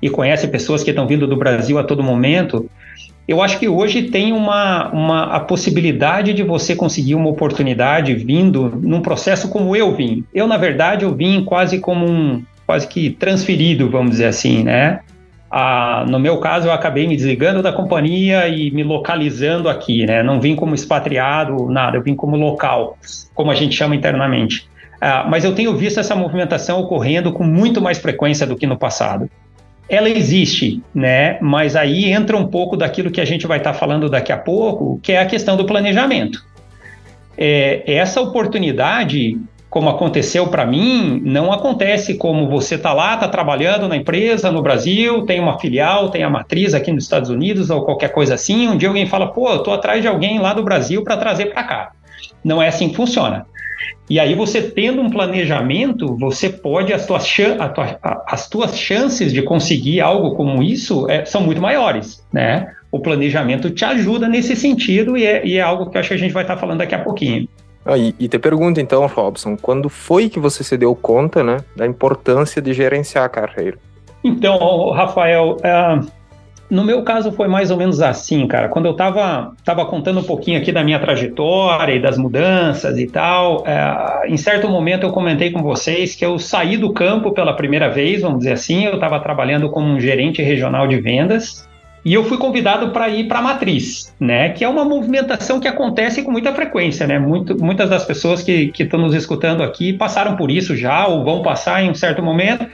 e 0.01 0.09
conhece 0.09 0.47
pessoas 0.47 0.83
que 0.83 0.89
estão 0.89 1.05
vindo 1.05 1.27
do 1.27 1.37
Brasil 1.37 1.77
a 1.77 1.83
todo 1.83 2.01
momento, 2.01 2.67
eu 3.31 3.41
acho 3.41 3.57
que 3.57 3.67
hoje 3.67 4.03
tem 4.03 4.33
uma, 4.33 4.89
uma 4.89 5.23
a 5.23 5.39
possibilidade 5.39 6.33
de 6.33 6.43
você 6.43 6.75
conseguir 6.75 7.15
uma 7.15 7.29
oportunidade 7.29 8.13
vindo 8.13 8.79
num 8.81 9.01
processo 9.01 9.49
como 9.49 9.75
eu 9.75 9.95
vim. 9.95 10.23
Eu, 10.33 10.47
na 10.47 10.57
verdade, 10.57 11.05
eu 11.05 11.15
vim 11.15 11.43
quase 11.43 11.79
como 11.79 12.05
um, 12.05 12.43
quase 12.65 12.87
que 12.87 13.09
transferido, 13.09 13.89
vamos 13.89 14.11
dizer 14.11 14.25
assim, 14.25 14.63
né? 14.63 14.99
Ah, 15.49 16.05
no 16.07 16.19
meu 16.19 16.39
caso, 16.39 16.67
eu 16.67 16.71
acabei 16.71 17.07
me 17.07 17.15
desligando 17.15 17.61
da 17.61 17.73
companhia 17.73 18.47
e 18.47 18.71
me 18.71 18.83
localizando 18.83 19.67
aqui, 19.67 20.05
né? 20.05 20.23
Não 20.23 20.39
vim 20.39 20.55
como 20.55 20.75
expatriado, 20.75 21.69
nada, 21.69 21.97
eu 21.97 22.03
vim 22.03 22.15
como 22.15 22.35
local, 22.35 22.97
como 23.33 23.51
a 23.51 23.55
gente 23.55 23.75
chama 23.75 23.95
internamente. 23.95 24.69
Ah, 24.99 25.25
mas 25.29 25.43
eu 25.43 25.55
tenho 25.55 25.75
visto 25.75 25.99
essa 25.99 26.15
movimentação 26.15 26.79
ocorrendo 26.79 27.31
com 27.33 27.43
muito 27.43 27.81
mais 27.81 27.97
frequência 27.97 28.45
do 28.45 28.55
que 28.55 28.67
no 28.67 28.77
passado 28.77 29.29
ela 29.87 30.09
existe, 30.09 30.81
né? 30.93 31.37
Mas 31.41 31.75
aí 31.75 32.05
entra 32.05 32.37
um 32.37 32.47
pouco 32.47 32.77
daquilo 32.77 33.11
que 33.11 33.19
a 33.19 33.25
gente 33.25 33.45
vai 33.45 33.57
estar 33.57 33.73
tá 33.73 33.79
falando 33.79 34.09
daqui 34.09 34.31
a 34.31 34.37
pouco, 34.37 34.99
que 35.03 35.11
é 35.11 35.19
a 35.19 35.25
questão 35.25 35.57
do 35.57 35.65
planejamento. 35.65 36.43
É, 37.37 37.83
essa 37.85 38.21
oportunidade, 38.21 39.39
como 39.69 39.89
aconteceu 39.89 40.47
para 40.47 40.65
mim, 40.65 41.21
não 41.25 41.51
acontece 41.51 42.15
como 42.15 42.47
você 42.49 42.75
está 42.75 42.93
lá, 42.93 43.15
está 43.15 43.27
trabalhando 43.27 43.87
na 43.87 43.97
empresa 43.97 44.51
no 44.51 44.61
Brasil, 44.61 45.25
tem 45.25 45.39
uma 45.39 45.59
filial, 45.59 46.09
tem 46.09 46.23
a 46.23 46.29
matriz 46.29 46.73
aqui 46.73 46.91
nos 46.91 47.03
Estados 47.03 47.29
Unidos 47.29 47.69
ou 47.69 47.83
qualquer 47.83 48.11
coisa 48.11 48.35
assim. 48.35 48.67
Um 48.67 48.77
dia 48.77 48.89
alguém 48.89 49.05
fala, 49.05 49.27
pô, 49.27 49.49
eu 49.49 49.57
estou 49.57 49.73
atrás 49.73 50.01
de 50.01 50.07
alguém 50.07 50.39
lá 50.39 50.53
do 50.53 50.63
Brasil 50.63 51.03
para 51.03 51.17
trazer 51.17 51.47
para 51.47 51.63
cá. 51.63 51.91
Não 52.43 52.61
é 52.61 52.67
assim 52.67 52.89
que 52.89 52.95
funciona. 52.95 53.45
E 54.09 54.19
aí 54.19 54.35
você 54.35 54.61
tendo 54.61 55.01
um 55.01 55.09
planejamento, 55.09 56.15
você 56.17 56.49
pode 56.49 56.93
as 56.93 57.05
tuas, 57.05 57.25
as 58.27 58.49
tuas 58.49 58.77
chances 58.77 59.31
de 59.31 59.41
conseguir 59.41 60.01
algo 60.01 60.35
como 60.35 60.61
isso 60.61 61.09
é, 61.09 61.25
são 61.25 61.41
muito 61.41 61.61
maiores, 61.61 62.25
né? 62.31 62.73
O 62.91 62.99
planejamento 62.99 63.69
te 63.69 63.85
ajuda 63.85 64.27
nesse 64.27 64.55
sentido 64.55 65.17
e 65.17 65.25
é, 65.25 65.45
e 65.45 65.57
é 65.57 65.61
algo 65.61 65.89
que 65.89 65.97
eu 65.97 65.99
acho 65.99 66.09
que 66.09 66.15
a 66.15 66.17
gente 66.17 66.33
vai 66.33 66.43
estar 66.43 66.57
falando 66.57 66.79
daqui 66.79 66.93
a 66.93 66.99
pouquinho. 66.99 67.47
Ah, 67.85 67.97
e, 67.97 68.13
e 68.19 68.27
te 68.27 68.37
pergunto 68.37 68.79
então, 68.79 69.07
Robson, 69.07 69.57
quando 69.57 69.89
foi 69.89 70.29
que 70.29 70.39
você 70.39 70.63
se 70.63 70.77
deu 70.77 70.93
conta, 70.95 71.43
né, 71.43 71.57
da 71.75 71.87
importância 71.87 72.61
de 72.61 72.73
gerenciar 72.73 73.25
a 73.25 73.29
carreira? 73.29 73.77
Então, 74.23 74.91
Rafael, 74.91 75.57
uh, 75.57 76.05
no 76.71 76.85
meu 76.85 77.03
caso 77.03 77.33
foi 77.33 77.49
mais 77.49 77.69
ou 77.69 77.75
menos 77.75 78.01
assim, 78.01 78.47
cara. 78.47 78.69
Quando 78.69 78.85
eu 78.85 78.93
estava 78.93 79.51
tava 79.65 79.85
contando 79.85 80.21
um 80.21 80.23
pouquinho 80.23 80.57
aqui 80.57 80.71
da 80.71 80.81
minha 80.81 80.97
trajetória 80.99 81.93
e 81.93 82.01
das 82.01 82.17
mudanças 82.17 82.97
e 82.97 83.05
tal, 83.05 83.65
é, 83.67 84.29
em 84.29 84.37
certo 84.37 84.69
momento 84.69 85.05
eu 85.05 85.11
comentei 85.11 85.51
com 85.51 85.61
vocês 85.61 86.15
que 86.15 86.25
eu 86.25 86.39
saí 86.39 86.77
do 86.77 86.93
campo 86.93 87.33
pela 87.33 87.53
primeira 87.53 87.89
vez, 87.89 88.21
vamos 88.21 88.39
dizer 88.39 88.53
assim. 88.53 88.85
Eu 88.85 88.93
estava 88.95 89.19
trabalhando 89.19 89.69
como 89.69 89.85
um 89.85 89.99
gerente 89.99 90.41
regional 90.41 90.87
de 90.87 90.99
vendas 91.01 91.67
e 92.05 92.13
eu 92.13 92.23
fui 92.23 92.37
convidado 92.37 92.91
para 92.91 93.09
ir 93.09 93.27
para 93.27 93.39
a 93.39 93.41
matriz, 93.41 94.15
né? 94.17 94.49
Que 94.49 94.63
é 94.63 94.69
uma 94.69 94.85
movimentação 94.85 95.59
que 95.59 95.67
acontece 95.67 96.23
com 96.23 96.31
muita 96.31 96.53
frequência, 96.53 97.05
né? 97.05 97.19
Muito, 97.19 97.61
muitas 97.61 97.89
das 97.89 98.05
pessoas 98.05 98.41
que 98.41 98.71
estão 98.79 98.99
nos 98.99 99.13
escutando 99.13 99.61
aqui 99.61 99.91
passaram 99.91 100.37
por 100.37 100.49
isso 100.49 100.73
já 100.73 101.05
ou 101.05 101.23
vão 101.25 101.41
passar 101.41 101.83
em 101.83 101.91
um 101.91 101.95
certo 101.95 102.23
momento. 102.23 102.65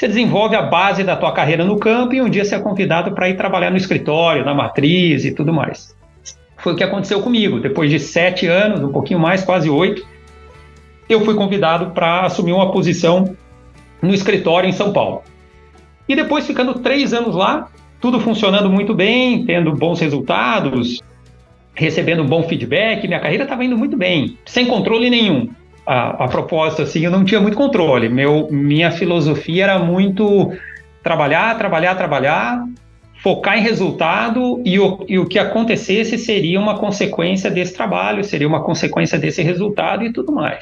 Você 0.00 0.08
desenvolve 0.08 0.56
a 0.56 0.62
base 0.62 1.04
da 1.04 1.14
tua 1.14 1.30
carreira 1.30 1.62
no 1.62 1.78
campo 1.78 2.14
e 2.14 2.22
um 2.22 2.30
dia 2.30 2.42
você 2.42 2.54
é 2.54 2.58
convidado 2.58 3.12
para 3.12 3.28
ir 3.28 3.36
trabalhar 3.36 3.70
no 3.70 3.76
escritório, 3.76 4.42
na 4.46 4.54
matriz 4.54 5.26
e 5.26 5.30
tudo 5.34 5.52
mais. 5.52 5.94
Foi 6.56 6.72
o 6.72 6.76
que 6.76 6.82
aconteceu 6.82 7.20
comigo. 7.20 7.60
Depois 7.60 7.90
de 7.90 8.00
sete 8.00 8.46
anos, 8.46 8.82
um 8.82 8.90
pouquinho 8.90 9.20
mais, 9.20 9.44
quase 9.44 9.68
oito, 9.68 10.02
eu 11.06 11.22
fui 11.22 11.34
convidado 11.34 11.90
para 11.90 12.22
assumir 12.22 12.54
uma 12.54 12.72
posição 12.72 13.36
no 14.00 14.14
escritório 14.14 14.70
em 14.70 14.72
São 14.72 14.90
Paulo. 14.90 15.22
E 16.08 16.16
depois, 16.16 16.46
ficando 16.46 16.78
três 16.78 17.12
anos 17.12 17.34
lá, 17.34 17.68
tudo 18.00 18.18
funcionando 18.18 18.70
muito 18.70 18.94
bem, 18.94 19.44
tendo 19.44 19.70
bons 19.74 20.00
resultados, 20.00 21.02
recebendo 21.74 22.24
bom 22.24 22.42
feedback, 22.44 23.06
minha 23.06 23.20
carreira 23.20 23.44
estava 23.44 23.62
indo 23.66 23.76
muito 23.76 23.98
bem, 23.98 24.38
sem 24.46 24.64
controle 24.64 25.10
nenhum. 25.10 25.50
A, 25.86 26.24
a 26.24 26.28
propósito, 26.28 26.82
assim, 26.82 27.00
eu 27.00 27.10
não 27.10 27.24
tinha 27.24 27.40
muito 27.40 27.56
controle. 27.56 28.08
Meu, 28.08 28.48
minha 28.50 28.90
filosofia 28.90 29.64
era 29.64 29.78
muito 29.78 30.52
trabalhar, 31.02 31.56
trabalhar, 31.56 31.94
trabalhar, 31.94 32.64
focar 33.22 33.58
em 33.58 33.62
resultado 33.62 34.60
e 34.64 34.78
o, 34.78 35.04
e 35.08 35.18
o 35.18 35.26
que 35.26 35.38
acontecesse 35.38 36.16
seria 36.18 36.60
uma 36.60 36.78
consequência 36.78 37.50
desse 37.50 37.74
trabalho, 37.74 38.24
seria 38.24 38.48
uma 38.48 38.62
consequência 38.62 39.18
desse 39.18 39.42
resultado 39.42 40.04
e 40.04 40.12
tudo 40.12 40.32
mais. 40.32 40.58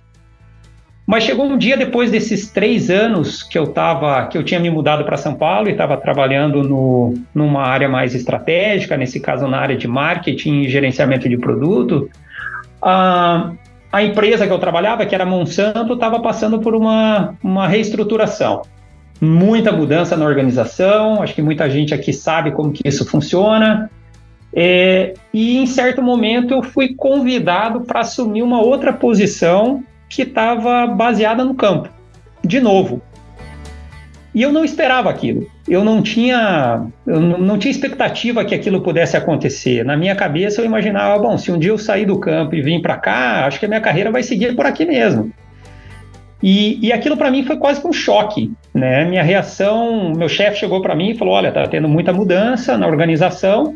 Mas 1.06 1.24
chegou 1.24 1.46
um 1.46 1.56
dia 1.56 1.74
depois 1.74 2.10
desses 2.10 2.50
três 2.50 2.90
anos 2.90 3.42
que 3.42 3.58
eu 3.58 3.68
tava, 3.68 4.26
que 4.26 4.36
eu 4.36 4.44
tinha 4.44 4.60
me 4.60 4.68
mudado 4.68 5.04
para 5.04 5.16
São 5.16 5.34
Paulo 5.34 5.68
e 5.68 5.72
estava 5.72 5.96
trabalhando 5.96 6.62
no, 6.62 7.14
numa 7.34 7.62
área 7.62 7.88
mais 7.88 8.14
estratégica, 8.14 8.94
nesse 8.94 9.18
caso 9.18 9.48
na 9.48 9.58
área 9.58 9.74
de 9.74 9.88
marketing 9.88 10.64
e 10.64 10.68
gerenciamento 10.68 11.26
de 11.26 11.38
produto, 11.38 12.10
a, 12.82 13.52
a 13.90 14.02
empresa 14.02 14.46
que 14.46 14.52
eu 14.52 14.58
trabalhava, 14.58 15.06
que 15.06 15.14
era 15.14 15.24
Monsanto, 15.24 15.94
estava 15.94 16.20
passando 16.20 16.60
por 16.60 16.74
uma, 16.74 17.34
uma 17.42 17.66
reestruturação. 17.66 18.62
Muita 19.20 19.72
mudança 19.72 20.16
na 20.16 20.24
organização, 20.24 21.22
acho 21.22 21.34
que 21.34 21.42
muita 21.42 21.68
gente 21.68 21.94
aqui 21.94 22.12
sabe 22.12 22.52
como 22.52 22.72
que 22.72 22.86
isso 22.86 23.04
funciona. 23.06 23.90
É, 24.52 25.14
e 25.32 25.58
em 25.58 25.66
certo 25.66 26.02
momento 26.02 26.54
eu 26.54 26.62
fui 26.62 26.94
convidado 26.94 27.82
para 27.82 28.00
assumir 28.00 28.42
uma 28.42 28.60
outra 28.60 28.92
posição 28.92 29.82
que 30.08 30.22
estava 30.22 30.86
baseada 30.86 31.44
no 31.44 31.54
campo, 31.54 31.88
de 32.44 32.60
novo. 32.60 33.02
E 34.38 34.42
eu 34.42 34.52
não 34.52 34.64
esperava 34.64 35.10
aquilo. 35.10 35.50
Eu 35.66 35.82
não 35.82 36.00
tinha, 36.00 36.86
eu 37.04 37.20
não 37.20 37.58
tinha 37.58 37.72
expectativa 37.72 38.44
que 38.44 38.54
aquilo 38.54 38.80
pudesse 38.80 39.16
acontecer. 39.16 39.84
Na 39.84 39.96
minha 39.96 40.14
cabeça 40.14 40.60
eu 40.60 40.64
imaginava, 40.64 41.20
bom, 41.20 41.36
se 41.36 41.50
um 41.50 41.58
dia 41.58 41.72
eu 41.72 41.76
sair 41.76 42.06
do 42.06 42.20
campo 42.20 42.54
e 42.54 42.62
vir 42.62 42.80
para 42.80 42.96
cá, 42.96 43.46
acho 43.46 43.58
que 43.58 43.64
a 43.64 43.68
minha 43.68 43.80
carreira 43.80 44.12
vai 44.12 44.22
seguir 44.22 44.54
por 44.54 44.64
aqui 44.64 44.86
mesmo. 44.86 45.32
E, 46.40 46.78
e 46.86 46.92
aquilo 46.92 47.16
para 47.16 47.32
mim 47.32 47.42
foi 47.42 47.56
quase 47.56 47.80
que 47.80 47.88
um 47.88 47.92
choque, 47.92 48.52
né? 48.72 49.04
Minha 49.06 49.24
reação, 49.24 50.12
meu 50.16 50.28
chefe 50.28 50.60
chegou 50.60 50.80
para 50.80 50.94
mim 50.94 51.10
e 51.10 51.18
falou, 51.18 51.34
olha, 51.34 51.50
tá 51.50 51.66
tendo 51.66 51.88
muita 51.88 52.12
mudança 52.12 52.78
na 52.78 52.86
organização 52.86 53.74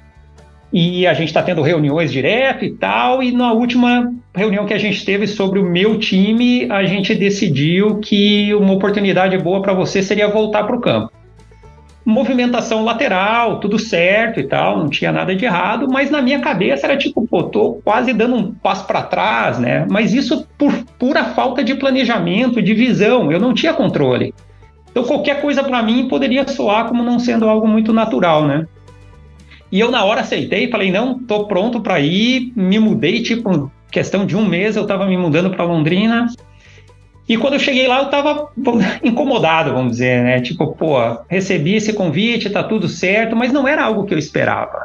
e 0.72 1.06
a 1.06 1.12
gente 1.12 1.28
está 1.28 1.42
tendo 1.42 1.60
reuniões 1.60 2.10
direto 2.10 2.64
e 2.64 2.70
tal. 2.70 3.22
E 3.22 3.30
na 3.30 3.52
última 3.52 4.12
reunião 4.34 4.64
que 4.64 4.72
a 4.72 4.78
gente 4.78 5.04
teve 5.04 5.26
sobre 5.26 5.58
o 5.58 5.64
meu 5.64 5.98
time, 5.98 6.66
a 6.70 6.84
gente 6.84 7.14
decidiu 7.14 7.98
que 7.98 8.54
uma 8.54 8.72
oportunidade 8.72 9.36
boa 9.38 9.60
para 9.60 9.74
você 9.74 10.02
seria 10.02 10.28
voltar 10.28 10.64
para 10.64 10.76
o 10.76 10.80
campo. 10.80 11.12
Movimentação 12.04 12.82
lateral, 12.82 13.60
tudo 13.60 13.78
certo 13.78 14.40
e 14.40 14.44
tal, 14.44 14.76
não 14.78 14.88
tinha 14.88 15.12
nada 15.12 15.36
de 15.36 15.44
errado, 15.44 15.86
mas 15.88 16.10
na 16.10 16.20
minha 16.20 16.40
cabeça 16.40 16.86
era 16.86 16.96
tipo, 16.96 17.24
pô, 17.28 17.44
tô 17.44 17.74
quase 17.84 18.12
dando 18.12 18.34
um 18.34 18.52
passo 18.52 18.84
para 18.86 19.02
trás, 19.02 19.58
né? 19.60 19.86
Mas 19.88 20.12
isso 20.12 20.44
por 20.58 20.72
pura 20.98 21.26
falta 21.26 21.62
de 21.62 21.76
planejamento, 21.76 22.60
de 22.60 22.74
visão, 22.74 23.30
eu 23.30 23.38
não 23.38 23.54
tinha 23.54 23.72
controle. 23.72 24.34
Então 24.90 25.04
qualquer 25.04 25.40
coisa 25.40 25.62
para 25.62 25.80
mim 25.80 26.08
poderia 26.08 26.46
soar 26.48 26.86
como 26.86 27.04
não 27.04 27.20
sendo 27.20 27.48
algo 27.48 27.68
muito 27.68 27.92
natural, 27.92 28.46
né? 28.48 28.66
E 29.72 29.80
eu 29.80 29.90
na 29.90 30.04
hora 30.04 30.20
aceitei, 30.20 30.68
falei, 30.68 30.92
não, 30.92 31.18
tô 31.18 31.46
pronto 31.46 31.80
para 31.80 31.98
ir, 31.98 32.52
me 32.54 32.78
mudei, 32.78 33.22
tipo, 33.22 33.72
questão 33.90 34.26
de 34.26 34.36
um 34.36 34.44
mês 34.44 34.76
eu 34.76 34.82
estava 34.82 35.06
me 35.06 35.16
mudando 35.16 35.48
para 35.48 35.64
Londrina. 35.64 36.26
E 37.26 37.38
quando 37.38 37.54
eu 37.54 37.58
cheguei 37.58 37.88
lá, 37.88 38.00
eu 38.00 38.04
estava 38.04 38.48
incomodado, 39.02 39.72
vamos 39.72 39.92
dizer, 39.92 40.22
né? 40.22 40.40
Tipo, 40.42 40.76
pô, 40.76 40.98
recebi 41.26 41.76
esse 41.76 41.94
convite, 41.94 42.50
tá 42.50 42.62
tudo 42.62 42.86
certo, 42.86 43.34
mas 43.34 43.50
não 43.50 43.66
era 43.66 43.82
algo 43.82 44.04
que 44.04 44.12
eu 44.12 44.18
esperava. 44.18 44.84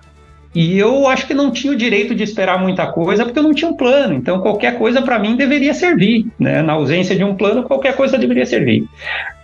E 0.55 0.77
eu 0.77 1.05
acho 1.05 1.27
que 1.27 1.33
não 1.33 1.51
tinha 1.51 1.73
o 1.73 1.75
direito 1.75 2.15
de 2.15 2.23
esperar 2.23 2.57
muita 2.57 2.87
coisa, 2.87 3.25
porque 3.25 3.37
eu 3.37 3.43
não 3.43 3.53
tinha 3.53 3.69
um 3.69 3.75
plano. 3.75 4.13
Então, 4.13 4.39
qualquer 4.39 4.77
coisa 4.77 5.01
para 5.01 5.19
mim 5.19 5.35
deveria 5.35 5.73
servir, 5.73 6.27
né? 6.39 6.61
Na 6.61 6.73
ausência 6.73 7.13
de 7.13 7.25
um 7.25 7.35
plano, 7.35 7.63
qualquer 7.63 7.93
coisa 7.93 8.17
deveria 8.17 8.45
servir. 8.45 8.85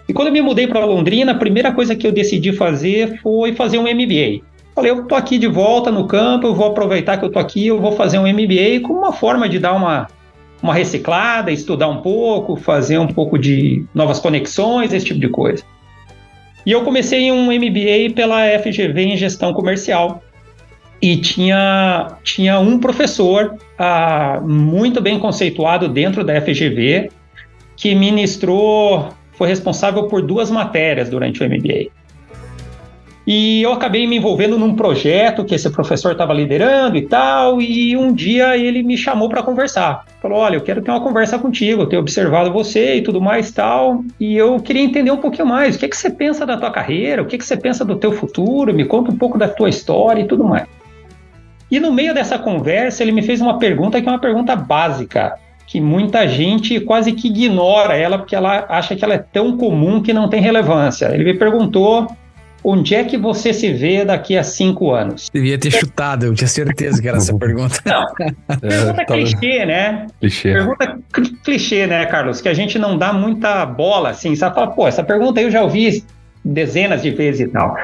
E 0.08 0.14
quando 0.14 0.30
eu 0.30 0.34
me 0.34 0.42
mudei 0.42 0.68
para 0.68 0.86
Londrina, 0.86 1.34
a 1.34 1.38
primeira 1.38 1.74
coisa 1.74 1.96
que 1.96 2.08
eu 2.08 2.14
decidi 2.14 2.54
fazer 2.54 3.20
foi 3.22 3.54
fazer 3.54 3.78
um 3.78 3.84
MBA. 3.84 4.53
Falei, 4.76 4.92
eu 4.92 5.06
tô 5.06 5.14
aqui 5.14 5.38
de 5.38 5.48
volta 5.48 5.92
no 5.92 6.08
campo, 6.08 6.48
eu 6.48 6.56
vou 6.56 6.68
aproveitar 6.68 7.18
que 7.18 7.26
eu 7.26 7.32
tô 7.32 7.38
aqui, 7.38 7.68
eu 7.68 7.80
vou 7.80 7.92
fazer 7.92 8.18
um 8.18 8.28
MBA 8.28 8.82
como 8.82 9.00
uma 9.00 9.14
forma 9.14 9.48
de 9.48 9.60
dar 9.60 9.74
uma, 9.74 10.08
uma 10.62 10.74
reciclada, 10.74 11.52
estudar 11.52 11.88
um 11.88 12.02
pouco, 12.02 12.56
fazer 12.56 12.98
um 12.98 13.08
pouco 13.08 13.38
de 13.38 13.86
novas 13.94 14.20
conexões, 14.20 14.92
esse 14.92 15.06
tipo 15.06 15.20
de 15.20 15.30
coisa. 15.30 15.64
E 16.66 16.72
eu 16.72 16.84
comecei 16.84 17.32
um 17.32 17.52
MBA 17.52 18.16
pela 18.16 18.40
FGV 18.60 19.02
em 19.02 19.18
gestão 19.18 19.54
comercial. 19.54 20.24
E 21.02 21.18
tinha, 21.18 22.16
tinha 22.24 22.58
um 22.60 22.80
professor 22.80 23.58
ah, 23.78 24.40
muito 24.42 25.02
bem 25.02 25.20
conceituado 25.20 25.90
dentro 25.90 26.24
da 26.24 26.40
FGV 26.42 27.12
que 27.76 27.94
ministrou, 27.94 29.10
foi 29.34 29.50
responsável 29.50 30.08
por 30.08 30.22
duas 30.22 30.50
matérias 30.50 31.10
durante 31.10 31.44
o 31.44 31.46
MBA. 31.46 31.92
E 33.26 33.62
eu 33.62 33.72
acabei 33.72 34.06
me 34.06 34.18
envolvendo 34.18 34.60
num 34.60 34.76
projeto 34.76 35.46
que 35.46 35.56
esse 35.56 35.70
professor 35.70 36.12
estava 36.12 36.34
liderando 36.34 36.98
e 36.98 37.04
tal, 37.04 37.62
e 37.62 37.96
um 37.96 38.14
dia 38.14 38.58
ele 38.58 38.84
me 38.84 38.98
chamou 38.98 39.30
para 39.30 39.42
conversar. 39.42 40.06
Falou: 40.22 40.40
"Olha, 40.40 40.58
eu 40.58 40.62
quero 40.62 40.82
ter 40.82 40.92
uma 40.92 41.00
conversa 41.00 41.40
contigo, 41.40 41.84
eu 41.84 41.86
tenho 41.86 42.02
observado 42.02 42.52
você 42.52 42.96
e 42.96 43.02
tudo 43.02 43.22
mais 43.22 43.50
tal, 43.52 44.04
e 44.20 44.36
eu 44.36 44.60
queria 44.60 44.84
entender 44.84 45.12
um 45.12 45.18
pouquinho 45.18 45.48
mais. 45.48 45.76
O 45.76 45.80
que 45.80 45.86
é 45.86 45.88
que 45.88 45.96
você 45.96 46.10
pensa 46.10 46.46
da 46.46 46.58
tua 46.58 46.70
carreira? 46.70 47.22
O 47.22 47.26
que 47.26 47.36
é 47.36 47.40
que 47.40 47.46
você 47.46 47.56
pensa 47.56 47.86
do 47.86 47.96
teu 47.96 48.12
futuro? 48.12 48.74
Me 48.74 48.84
conta 48.84 49.10
um 49.10 49.18
pouco 49.18 49.38
da 49.38 49.48
tua 49.48 49.70
história 49.70 50.22
e 50.22 50.28
tudo 50.28 50.44
mais." 50.44 50.68
E 51.72 51.80
no 51.80 51.94
meio 51.94 52.14
dessa 52.14 52.38
conversa, 52.38 53.04
ele 53.04 53.14
me 53.14 53.22
fez 53.22 53.40
uma 53.40 53.58
pergunta 53.58 54.02
que 54.02 54.08
é 54.08 54.12
uma 54.12 54.20
pergunta 54.20 54.54
básica, 54.56 55.40
que 55.66 55.80
muita 55.80 56.28
gente 56.28 56.80
quase 56.82 57.14
que 57.14 57.30
ignora 57.30 57.96
ela 57.96 58.18
porque 58.18 58.36
ela 58.36 58.66
acha 58.68 58.96
que 58.96 59.04
ela 59.04 59.14
é 59.14 59.18
tão 59.18 59.58
comum 59.58 60.02
que 60.02 60.12
não 60.12 60.28
tem 60.28 60.42
relevância. 60.42 61.10
Ele 61.14 61.24
me 61.24 61.34
perguntou 61.34 62.06
onde 62.63 62.95
é 62.95 63.04
que 63.04 63.17
você 63.17 63.54
se 63.54 63.71
vê 63.71 64.06
daqui 64.06 64.38
a 64.38 64.43
cinco 64.43 64.91
anos? 64.91 65.30
Devia 65.34 65.58
ter 65.58 65.71
chutado, 65.71 66.26
eu 66.26 66.34
tinha 66.34 66.47
certeza 66.47 67.02
que 67.02 67.08
era 67.08 67.17
essa 67.17 67.36
pergunta. 67.38 67.80
Não, 67.86 68.06
pergunta 68.60 69.02
é, 69.02 69.06
clichê, 69.06 69.65
né? 69.65 70.08
Clichê. 70.19 70.54
Pergunta 70.54 70.99
clichê, 71.43 71.88
né, 71.88 72.06
Carlos? 72.06 72.41
Que 72.41 72.49
a 72.49 72.54
gente 72.54 72.80
não 72.80 72.97
dá 72.97 73.12
muita 73.12 73.65
bola, 73.65 74.10
assim, 74.10 74.36
sabe? 74.36 74.56
Fala, 74.56 74.67
pô, 74.67 74.88
essa 74.88 75.04
pergunta 75.04 75.41
eu 75.41 75.52
já 75.52 75.62
ouvi 75.62 76.04
dezenas 76.43 77.02
de 77.02 77.12
vezes 77.12 77.41
e 77.41 77.47
tal. 77.47 77.76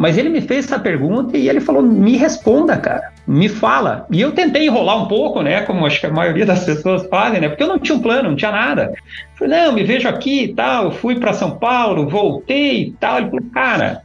Mas 0.00 0.16
ele 0.16 0.30
me 0.30 0.40
fez 0.40 0.64
essa 0.64 0.78
pergunta 0.78 1.36
e 1.36 1.46
ele 1.46 1.60
falou: 1.60 1.82
me 1.82 2.16
responda, 2.16 2.74
cara, 2.78 3.12
me 3.26 3.50
fala. 3.50 4.06
E 4.10 4.18
eu 4.18 4.32
tentei 4.32 4.64
enrolar 4.64 4.96
um 4.96 5.06
pouco, 5.06 5.42
né? 5.42 5.60
Como 5.60 5.84
acho 5.84 6.00
que 6.00 6.06
a 6.06 6.10
maioria 6.10 6.46
das 6.46 6.64
pessoas 6.64 7.06
fazem, 7.08 7.38
né? 7.38 7.50
Porque 7.50 7.62
eu 7.62 7.68
não 7.68 7.78
tinha 7.78 7.98
um 7.98 8.00
plano, 8.00 8.30
não 8.30 8.34
tinha 8.36 8.50
nada. 8.50 8.94
Eu 8.94 9.38
falei: 9.38 9.60
não, 9.60 9.72
me 9.74 9.84
vejo 9.84 10.08
aqui 10.08 10.44
e 10.44 10.54
tal. 10.54 10.84
Eu 10.84 10.90
fui 10.92 11.20
para 11.20 11.34
São 11.34 11.58
Paulo, 11.58 12.08
voltei 12.08 12.84
e 12.84 12.92
tal. 12.92 13.18
Ele 13.18 13.28
falou: 13.28 13.44
cara, 13.52 14.02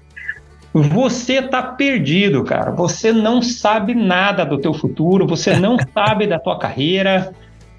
você 0.81 1.41
tá 1.41 1.63
perdido, 1.63 2.43
cara. 2.43 2.71
Você 2.71 3.13
não 3.13 3.41
sabe 3.41 3.95
nada 3.95 4.43
do 4.43 4.57
teu 4.57 4.73
futuro, 4.73 5.25
você 5.25 5.55
não 5.59 5.77
sabe 5.93 6.27
da 6.27 6.37
tua 6.37 6.59
carreira. 6.59 7.33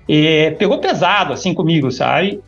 É, 0.09 0.53
pegou 0.53 0.79
pesado 0.79 1.33
assim 1.33 1.53
comigo, 1.53 1.91
sabe? 1.91 2.41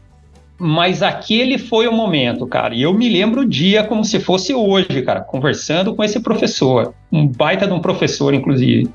Mas 0.58 1.02
aquele 1.02 1.58
foi 1.58 1.86
o 1.86 1.92
momento, 1.92 2.46
cara. 2.46 2.74
E 2.74 2.82
eu 2.82 2.94
me 2.94 3.08
lembro 3.08 3.42
o 3.42 3.48
dia 3.48 3.84
como 3.84 4.04
se 4.04 4.18
fosse 4.18 4.54
hoje, 4.54 5.02
cara, 5.02 5.20
conversando 5.20 5.94
com 5.94 6.02
esse 6.02 6.18
professor, 6.20 6.94
um 7.12 7.26
baita 7.28 7.66
de 7.66 7.72
um 7.72 7.80
professor, 7.80 8.32
inclusive. 8.32 8.88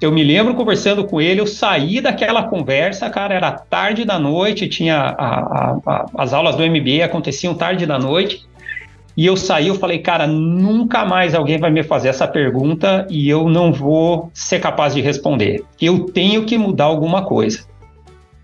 Eu 0.00 0.10
me 0.10 0.24
lembro 0.24 0.54
conversando 0.54 1.04
com 1.04 1.20
ele, 1.20 1.40
eu 1.40 1.46
saí 1.46 2.00
daquela 2.00 2.44
conversa, 2.44 3.08
cara, 3.08 3.34
era 3.34 3.52
tarde 3.52 4.04
da 4.04 4.18
noite, 4.18 4.68
tinha 4.68 4.96
a, 4.96 5.10
a, 5.10 5.78
a, 5.86 6.06
as 6.16 6.32
aulas 6.32 6.56
do 6.56 6.66
MBA 6.66 7.04
aconteciam 7.04 7.54
tarde 7.54 7.86
da 7.86 7.98
noite. 7.98 8.44
E 9.16 9.26
eu 9.26 9.36
saí, 9.36 9.68
eu 9.68 9.74
falei, 9.74 9.98
cara, 9.98 10.26
nunca 10.26 11.04
mais 11.04 11.34
alguém 11.34 11.58
vai 11.58 11.70
me 11.70 11.82
fazer 11.82 12.08
essa 12.08 12.26
pergunta 12.26 13.06
e 13.10 13.28
eu 13.28 13.48
não 13.48 13.72
vou 13.72 14.30
ser 14.32 14.58
capaz 14.58 14.94
de 14.94 15.00
responder. 15.00 15.64
Eu 15.80 16.06
tenho 16.06 16.44
que 16.44 16.56
mudar 16.56 16.84
alguma 16.84 17.24
coisa. 17.24 17.66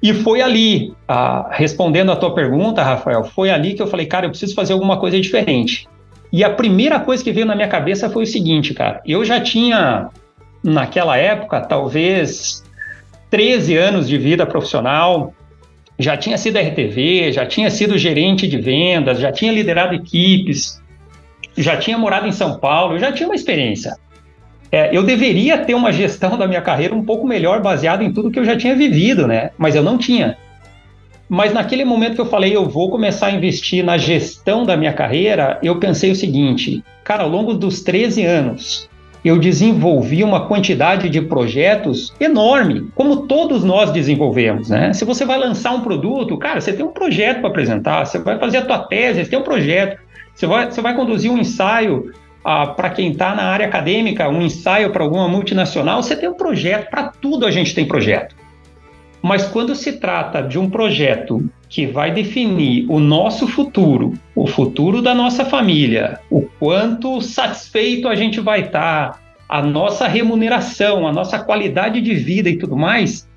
E 0.02 0.12
foi 0.12 0.40
ali, 0.40 0.94
ah, 1.08 1.48
respondendo 1.50 2.12
a 2.12 2.16
tua 2.16 2.34
pergunta, 2.34 2.82
Rafael, 2.82 3.24
foi 3.24 3.50
ali 3.50 3.74
que 3.74 3.82
eu 3.82 3.86
falei, 3.86 4.06
cara, 4.06 4.26
eu 4.26 4.30
preciso 4.30 4.54
fazer 4.54 4.72
alguma 4.72 4.98
coisa 4.98 5.20
diferente. 5.20 5.88
E 6.32 6.44
a 6.44 6.50
primeira 6.50 7.00
coisa 7.00 7.24
que 7.24 7.32
veio 7.32 7.46
na 7.46 7.56
minha 7.56 7.68
cabeça 7.68 8.10
foi 8.10 8.22
o 8.22 8.26
seguinte, 8.26 8.74
cara. 8.74 9.00
Eu 9.04 9.24
já 9.24 9.40
tinha, 9.40 10.08
naquela 10.62 11.16
época, 11.16 11.60
talvez 11.62 12.62
13 13.30 13.76
anos 13.76 14.08
de 14.08 14.18
vida 14.18 14.46
profissional, 14.46 15.32
já 15.98 16.16
tinha 16.16 16.38
sido 16.38 16.58
RTV, 16.58 17.32
já 17.32 17.44
tinha 17.44 17.70
sido 17.70 17.98
gerente 17.98 18.46
de 18.46 18.58
vendas, 18.58 19.18
já 19.18 19.32
tinha 19.32 19.50
liderado 19.50 19.94
equipes, 19.94 20.80
já 21.56 21.76
tinha 21.76 21.98
morado 21.98 22.28
em 22.28 22.32
São 22.32 22.58
Paulo, 22.58 22.98
já 22.98 23.10
tinha 23.10 23.28
uma 23.28 23.34
experiência. 23.34 23.96
É, 24.70 24.96
eu 24.96 25.02
deveria 25.02 25.58
ter 25.58 25.74
uma 25.74 25.92
gestão 25.92 26.36
da 26.36 26.46
minha 26.46 26.60
carreira 26.60 26.94
um 26.94 27.04
pouco 27.04 27.26
melhor, 27.26 27.60
baseada 27.60 28.04
em 28.04 28.12
tudo 28.12 28.30
que 28.30 28.38
eu 28.38 28.44
já 28.44 28.56
tinha 28.56 28.76
vivido, 28.76 29.26
né? 29.26 29.50
Mas 29.58 29.74
eu 29.74 29.82
não 29.82 29.98
tinha. 29.98 30.36
Mas 31.28 31.52
naquele 31.52 31.84
momento 31.84 32.14
que 32.14 32.20
eu 32.20 32.26
falei, 32.26 32.54
eu 32.54 32.66
vou 32.66 32.90
começar 32.90 33.26
a 33.26 33.32
investir 33.32 33.84
na 33.84 33.98
gestão 33.98 34.64
da 34.64 34.76
minha 34.76 34.92
carreira, 34.92 35.58
eu 35.62 35.78
pensei 35.78 36.10
o 36.10 36.16
seguinte, 36.16 36.82
cara, 37.02 37.24
ao 37.24 37.28
longo 37.28 37.54
dos 37.54 37.82
13 37.82 38.24
anos, 38.24 38.88
eu 39.24 39.38
desenvolvi 39.38 40.22
uma 40.22 40.46
quantidade 40.46 41.08
de 41.08 41.20
projetos 41.20 42.12
enorme, 42.20 42.88
como 42.94 43.26
todos 43.26 43.64
nós 43.64 43.90
desenvolvemos, 43.90 44.70
né? 44.70 44.92
Se 44.92 45.04
você 45.04 45.24
vai 45.24 45.38
lançar 45.38 45.72
um 45.72 45.80
produto, 45.80 46.36
cara, 46.36 46.60
você 46.60 46.72
tem 46.72 46.84
um 46.84 46.92
projeto 46.92 47.40
para 47.40 47.48
apresentar, 47.48 48.04
você 48.04 48.18
vai 48.18 48.38
fazer 48.38 48.58
a 48.58 48.64
tua 48.64 48.78
tese, 48.78 49.24
você 49.24 49.30
tem 49.30 49.38
um 49.38 49.42
projeto, 49.42 50.00
você 50.34 50.46
vai, 50.46 50.70
você 50.70 50.80
vai 50.80 50.94
conduzir 50.94 51.30
um 51.30 51.38
ensaio 51.38 52.12
ah, 52.44 52.68
para 52.68 52.90
quem 52.90 53.10
está 53.10 53.34
na 53.34 53.44
área 53.44 53.66
acadêmica, 53.66 54.28
um 54.28 54.42
ensaio 54.42 54.90
para 54.90 55.02
alguma 55.02 55.28
multinacional, 55.28 56.02
você 56.02 56.16
tem 56.16 56.28
um 56.28 56.34
projeto, 56.34 56.88
para 56.90 57.08
tudo 57.08 57.44
a 57.44 57.50
gente 57.50 57.74
tem 57.74 57.86
projeto. 57.86 58.34
Mas 59.22 59.46
quando 59.46 59.74
se 59.74 59.92
trata 59.92 60.42
de 60.42 60.58
um 60.58 60.70
projeto 60.70 61.48
que 61.68 61.86
vai 61.86 62.12
definir 62.12 62.86
o 62.88 62.98
nosso 62.98 63.46
futuro, 63.46 64.14
o 64.34 64.46
futuro 64.46 65.02
da 65.02 65.14
nossa 65.14 65.44
família, 65.44 66.20
o 66.30 66.42
quanto 66.58 67.20
satisfeito 67.20 68.08
a 68.08 68.14
gente 68.14 68.40
vai 68.40 68.60
estar, 68.60 69.12
tá, 69.12 69.18
a 69.48 69.62
nossa 69.62 70.06
remuneração, 70.06 71.06
a 71.06 71.12
nossa 71.12 71.38
qualidade 71.38 72.00
de 72.00 72.14
vida 72.14 72.48
e 72.48 72.56
tudo 72.56 72.76
mais, 72.76 73.28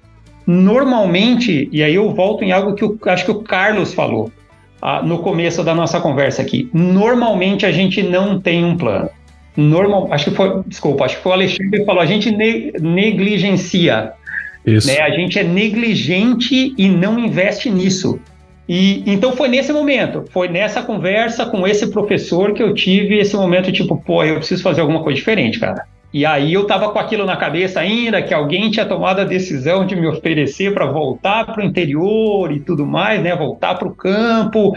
normalmente, 0.46 1.70
e 1.72 1.84
aí 1.84 1.96
eu 1.96 2.14
volto 2.14 2.44
em 2.44 2.52
algo 2.52 2.74
que 2.74 2.84
eu, 2.84 2.98
acho 3.06 3.26
que 3.26 3.32
o 3.32 3.42
Carlos 3.42 3.94
falou 3.94 4.32
ah, 4.82 5.02
no 5.02 5.20
começo 5.20 5.64
da 5.64 5.76
nossa 5.76 6.00
conversa 6.00 6.42
aqui, 6.42 6.70
normalmente 6.74 7.66
a 7.66 7.72
gente 7.72 8.02
não 8.04 8.40
tem 8.40 8.64
um 8.64 8.78
plano. 8.78 9.10
Normal, 9.56 10.08
acho 10.12 10.30
que 10.30 10.36
foi, 10.36 10.64
desculpa, 10.66 11.04
acho 11.04 11.18
que 11.18 11.24
foi 11.24 11.32
o 11.32 11.36
Alexandre 11.36 11.80
que 11.80 11.86
falou, 11.86 12.02
a 12.02 12.06
gente 12.06 12.32
ne 12.32 12.72
negligencia 12.80 14.14
isso. 14.66 14.88
Né? 14.88 15.00
A 15.00 15.10
gente 15.10 15.40
é 15.40 15.44
negligente 15.44 16.74
e 16.78 16.90
não 16.90 17.20
investe 17.20 17.70
nisso. 17.70 18.20
E 18.68 19.04
então 19.06 19.34
foi 19.34 19.50
nesse 19.50 19.74
momento, 19.74 20.24
foi 20.32 20.48
nessa 20.48 20.82
conversa 20.82 21.46
com 21.46 21.68
esse 21.68 21.88
professor 21.88 22.54
que 22.54 22.64
eu 22.64 22.74
tive 22.74 23.18
esse 23.18 23.36
momento 23.36 23.72
tipo, 23.72 23.98
pô, 23.98 24.24
eu 24.24 24.38
preciso 24.38 24.64
fazer 24.64 24.82
alguma 24.82 25.04
coisa 25.04 25.18
diferente, 25.18 25.60
cara. 25.60 25.86
E 26.14 26.26
aí 26.26 26.54
eu 26.54 26.66
tava 26.66 26.90
com 26.90 27.00
aquilo 27.00 27.26
na 27.26 27.38
cabeça 27.38 27.80
ainda, 27.80 28.22
que 28.22 28.34
alguém 28.34 28.70
tinha 28.70 28.86
tomado 28.86 29.22
a 29.22 29.24
decisão 29.24 29.86
de 29.86 29.96
me 29.96 30.08
oferecer 30.08 30.74
para 30.74 30.86
voltar 30.86 31.46
para 31.46 31.62
o 31.62 31.66
interior 31.66 32.52
e 32.52 32.60
tudo 32.60 32.86
mais, 32.86 33.22
né? 33.22 33.36
Voltar 33.36 33.76
para 33.76 33.88
o 33.88 33.96
campo. 33.96 34.76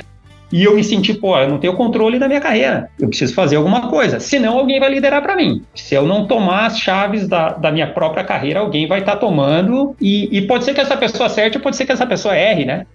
E 0.54 0.62
eu 0.62 0.76
me 0.76 0.84
senti, 0.84 1.12
pô, 1.12 1.36
eu 1.36 1.48
não 1.48 1.58
tenho 1.58 1.74
controle 1.74 2.16
da 2.16 2.28
minha 2.28 2.40
carreira, 2.40 2.88
eu 3.00 3.08
preciso 3.08 3.34
fazer 3.34 3.56
alguma 3.56 3.88
coisa, 3.88 4.20
senão 4.20 4.56
alguém 4.56 4.78
vai 4.78 4.88
liderar 4.88 5.20
para 5.20 5.34
mim. 5.34 5.64
Se 5.74 5.96
eu 5.96 6.06
não 6.06 6.28
tomar 6.28 6.66
as 6.66 6.78
chaves 6.78 7.26
da, 7.26 7.48
da 7.48 7.72
minha 7.72 7.88
própria 7.88 8.22
carreira, 8.22 8.60
alguém 8.60 8.86
vai 8.86 9.00
estar 9.00 9.14
tá 9.14 9.18
tomando, 9.18 9.96
e, 10.00 10.28
e 10.30 10.46
pode 10.46 10.64
ser 10.64 10.72
que 10.72 10.80
essa 10.80 10.96
pessoa 10.96 11.26
acerte, 11.26 11.58
pode 11.58 11.74
ser 11.74 11.84
que 11.84 11.90
essa 11.90 12.06
pessoa 12.06 12.36
erre, 12.36 12.64
né? 12.64 12.86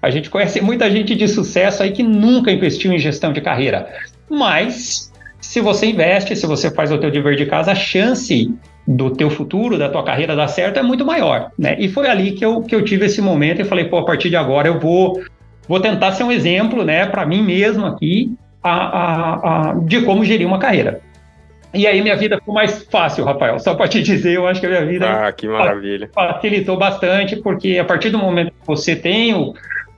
A 0.00 0.10
gente 0.10 0.30
conhece 0.30 0.60
muita 0.60 0.88
gente 0.88 1.16
de 1.16 1.26
sucesso 1.26 1.82
aí 1.82 1.90
que 1.90 2.04
nunca 2.04 2.52
investiu 2.52 2.92
em 2.92 3.00
gestão 3.00 3.32
de 3.32 3.40
carreira, 3.40 3.88
mas 4.30 5.12
se 5.40 5.60
você 5.60 5.86
investe, 5.86 6.36
se 6.36 6.46
você 6.46 6.70
faz 6.70 6.92
o 6.92 6.98
teu 6.98 7.10
dever 7.10 7.34
de 7.34 7.46
casa, 7.46 7.72
a 7.72 7.74
chance 7.74 8.48
do 8.86 9.10
teu 9.10 9.28
futuro, 9.28 9.76
da 9.76 9.88
tua 9.88 10.04
carreira 10.04 10.36
dar 10.36 10.46
certo 10.46 10.78
é 10.78 10.84
muito 10.84 11.04
maior, 11.04 11.50
né? 11.58 11.74
E 11.80 11.88
foi 11.88 12.08
ali 12.08 12.30
que 12.30 12.44
eu, 12.44 12.62
que 12.62 12.76
eu 12.76 12.84
tive 12.84 13.06
esse 13.06 13.20
momento 13.20 13.60
e 13.60 13.64
falei, 13.64 13.86
pô, 13.86 13.98
a 13.98 14.04
partir 14.04 14.30
de 14.30 14.36
agora 14.36 14.68
eu 14.68 14.78
vou 14.78 15.20
vou 15.68 15.80
tentar 15.80 16.12
ser 16.12 16.24
um 16.24 16.32
exemplo, 16.32 16.84
né, 16.84 17.06
para 17.06 17.26
mim 17.26 17.42
mesmo 17.42 17.86
aqui, 17.86 18.34
a, 18.62 18.72
a, 18.72 19.70
a, 19.70 19.74
de 19.74 20.02
como 20.02 20.24
gerir 20.24 20.46
uma 20.46 20.58
carreira. 20.58 21.00
E 21.74 21.86
aí 21.86 22.00
minha 22.00 22.16
vida 22.16 22.38
ficou 22.38 22.54
mais 22.54 22.82
fácil, 22.84 23.24
Rafael. 23.24 23.58
Só 23.58 23.74
para 23.74 23.88
te 23.88 24.02
dizer, 24.02 24.32
eu 24.32 24.46
acho 24.46 24.58
que 24.60 24.66
a 24.66 24.70
minha 24.70 24.86
vida 24.86 25.06
ah, 25.06 25.32
que 25.32 25.46
maravilha. 25.46 26.10
facilitou 26.14 26.78
bastante, 26.78 27.36
porque 27.36 27.78
a 27.78 27.84
partir 27.84 28.10
do 28.10 28.18
momento 28.18 28.50
que 28.50 28.66
você 28.66 28.96
tem 28.96 29.34
o, 29.34 29.52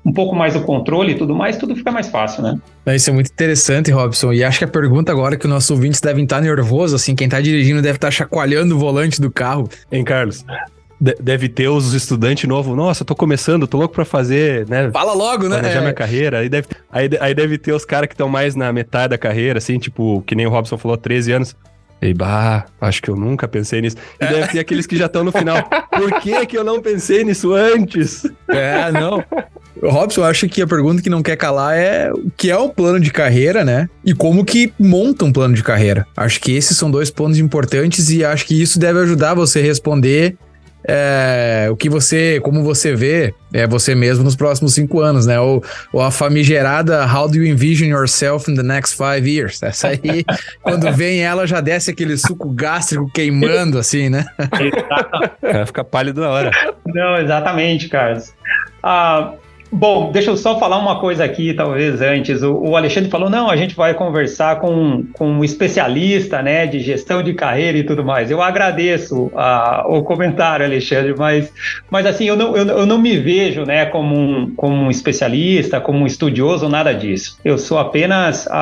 um 0.05 0.13
pouco 0.13 0.35
mais 0.35 0.57
o 0.57 0.63
controle 0.63 1.13
e 1.13 1.15
tudo 1.15 1.35
mais, 1.35 1.57
tudo 1.57 1.77
fica 1.77 1.93
mais 1.93 2.09
fácil, 2.09 2.43
né? 2.43 2.59
Isso 2.89 3.11
é 3.11 3.13
muito 3.13 3.31
interessante, 3.31 3.91
Robson. 3.93 4.33
E 4.33 4.43
acho 4.43 4.59
que 4.59 4.65
a 4.65 4.69
pergunta 4.69 5.13
agora 5.13 5.37
que 5.37 5.45
os 5.45 5.51
nossos 5.51 5.71
ouvintes 5.71 6.01
devem 6.01 6.25
estar 6.25 6.41
nervosos, 6.41 7.01
assim, 7.01 7.15
quem 7.15 7.27
está 7.27 7.41
dirigindo 7.41 7.81
deve 7.81 7.97
estar 7.97 8.11
chacoalhando 8.11 8.75
o 8.75 8.79
volante 8.79 9.21
do 9.21 9.31
carro. 9.31 9.69
Hein, 9.93 10.03
Carlos? 10.03 10.45
Deve 11.01 11.49
ter 11.49 11.69
os 11.69 11.95
estudantes 11.95 12.49
novos. 12.49 12.77
Nossa, 12.77 13.05
tô 13.05 13.15
começando, 13.15 13.67
tô 13.67 13.79
louco 13.79 13.95
pra 13.95 14.05
fazer, 14.05 14.69
né? 14.69 14.91
Fala 14.93 15.15
logo, 15.15 15.49
né? 15.49 15.59
Planejar 15.59 15.79
é. 15.79 15.81
minha 15.81 15.95
carreira. 15.95 16.39
Aí 16.41 16.49
deve, 16.49 16.69
aí, 16.93 17.09
aí 17.21 17.35
deve 17.35 17.57
ter 17.57 17.73
os 17.73 17.85
caras 17.85 18.07
que 18.09 18.15
estão 18.15 18.29
mais 18.29 18.55
na 18.55 18.73
metade 18.73 19.11
da 19.11 19.19
carreira, 19.19 19.59
assim, 19.59 19.79
tipo, 19.79 20.23
que 20.27 20.35
nem 20.35 20.47
o 20.47 20.51
Robson 20.51 20.77
falou, 20.77 20.97
13 20.97 21.33
anos. 21.33 21.57
E 22.03 22.15
bah, 22.15 22.65
acho 22.81 23.03
que 23.03 23.11
eu 23.11 23.17
nunca 23.17 23.47
pensei 23.47 23.83
nisso. 23.83 23.97
E 24.19 24.27
deve 24.27 24.49
ter 24.49 24.59
aqueles 24.59 24.87
que 24.87 24.97
já 24.97 25.07
estão 25.07 25.23
no 25.23 25.31
final. 25.31 25.63
Por 25.93 26.21
que 26.21 26.47
que 26.47 26.57
eu 26.57 26.65
não 26.65 26.81
pensei 26.81 27.25
nisso 27.25 27.53
antes? 27.53 28.25
É, 28.49 28.91
não. 28.91 29.23
Robson, 29.83 30.23
eu 30.23 30.25
acho 30.25 30.49
que 30.49 30.63
a 30.63 30.67
pergunta 30.67 31.03
que 31.03 31.11
não 31.11 31.23
quer 31.23 31.37
calar 31.37 31.77
é 31.77 32.11
o 32.11 32.31
que 32.35 32.51
é 32.51 32.59
um 32.59 32.71
plano 32.71 33.01
de 33.01 33.11
carreira, 33.11 33.65
né? 33.65 33.89
E 34.03 34.15
como 34.15 34.45
que 34.45 34.73
monta 34.79 35.27
um 35.27 35.33
plano 35.33 35.55
de 35.55 35.63
carreira. 35.63 36.07
Acho 36.17 36.41
que 36.41 36.53
esses 36.53 36.77
são 36.77 36.91
dois 36.91 37.11
pontos 37.11 37.39
importantes 37.39 38.11
e 38.11 38.25
acho 38.25 38.47
que 38.47 38.61
isso 38.61 38.79
deve 38.79 39.01
ajudar 39.01 39.35
você 39.35 39.59
a 39.59 39.63
responder 39.63 40.37
é, 40.93 41.69
o 41.71 41.77
que 41.77 41.89
você, 41.89 42.41
como 42.41 42.65
você 42.65 42.97
vê 42.97 43.33
é 43.53 43.65
você 43.65 43.95
mesmo 43.95 44.25
nos 44.25 44.35
próximos 44.35 44.75
cinco 44.75 45.01
anos, 45.01 45.25
né? 45.25 45.39
Ou, 45.39 45.63
ou, 45.93 46.03
a 46.03 46.11
famigerada 46.11 47.07
How 47.07 47.29
do 47.29 47.37
you 47.37 47.47
envision 47.47 47.89
yourself 47.89 48.51
in 48.51 48.57
the 48.57 48.63
next 48.65 48.97
five 48.97 49.29
years? 49.29 49.63
Essa 49.63 49.89
aí, 49.89 50.25
quando 50.63 50.91
vem 50.93 51.23
ela, 51.23 51.47
já 51.47 51.61
desce 51.61 51.93
aquele 51.93 52.17
suco 52.17 52.51
gástrico 52.51 53.09
queimando, 53.13 53.79
assim, 53.79 54.09
né? 54.09 54.27
Vai 55.41 55.65
ficar 55.65 55.85
pálido 55.85 56.23
na 56.23 56.31
hora. 56.31 56.51
Não, 56.85 57.19
exatamente, 57.19 57.89
Carlos. 57.89 58.33
Ah, 58.83 59.35
Bom, 59.73 60.11
deixa 60.11 60.31
eu 60.31 60.37
só 60.37 60.59
falar 60.59 60.79
uma 60.79 60.99
coisa 60.99 61.25
aqui, 61.25 61.55
talvez 61.55 62.01
antes. 62.01 62.43
O, 62.43 62.55
o, 62.55 62.77
Alexandre 62.77 63.09
falou: 63.09 63.31
não, 63.31 63.49
a 63.49 63.55
gente 63.55 63.77
vai 63.77 63.95
conversar 63.95 64.59
com, 64.59 65.05
com 65.13 65.29
um 65.29 65.45
especialista 65.45 66.43
né, 66.43 66.67
de 66.67 66.81
gestão 66.81 67.23
de 67.23 67.35
carreira 67.35 67.79
e 67.79 67.85
tudo 67.85 68.05
mais. 68.05 68.31
Eu 68.31 68.43
agradeço 68.43 69.31
a, 69.35 69.85
o 69.87 70.03
comentário, 70.03 70.67
Alexandre, 70.67 71.15
mas, 71.17 71.53
mas 71.89 72.05
assim, 72.05 72.25
eu 72.25 72.37
não, 72.37 72.57
eu, 72.57 72.67
eu 72.67 72.87
não 72.87 72.99
me 72.99 73.17
vejo 73.17 73.65
né, 73.65 73.87
como, 73.87 74.17
um, 74.17 74.55
como 74.57 74.75
um 74.75 74.91
especialista, 74.91 75.81
como 75.81 76.01
um 76.01 76.07
estudioso, 76.07 76.69
nada 76.69 76.93
disso. 76.93 77.39
Eu 77.45 77.57
sou 77.57 77.79
apenas 77.79 78.49
a, 78.49 78.55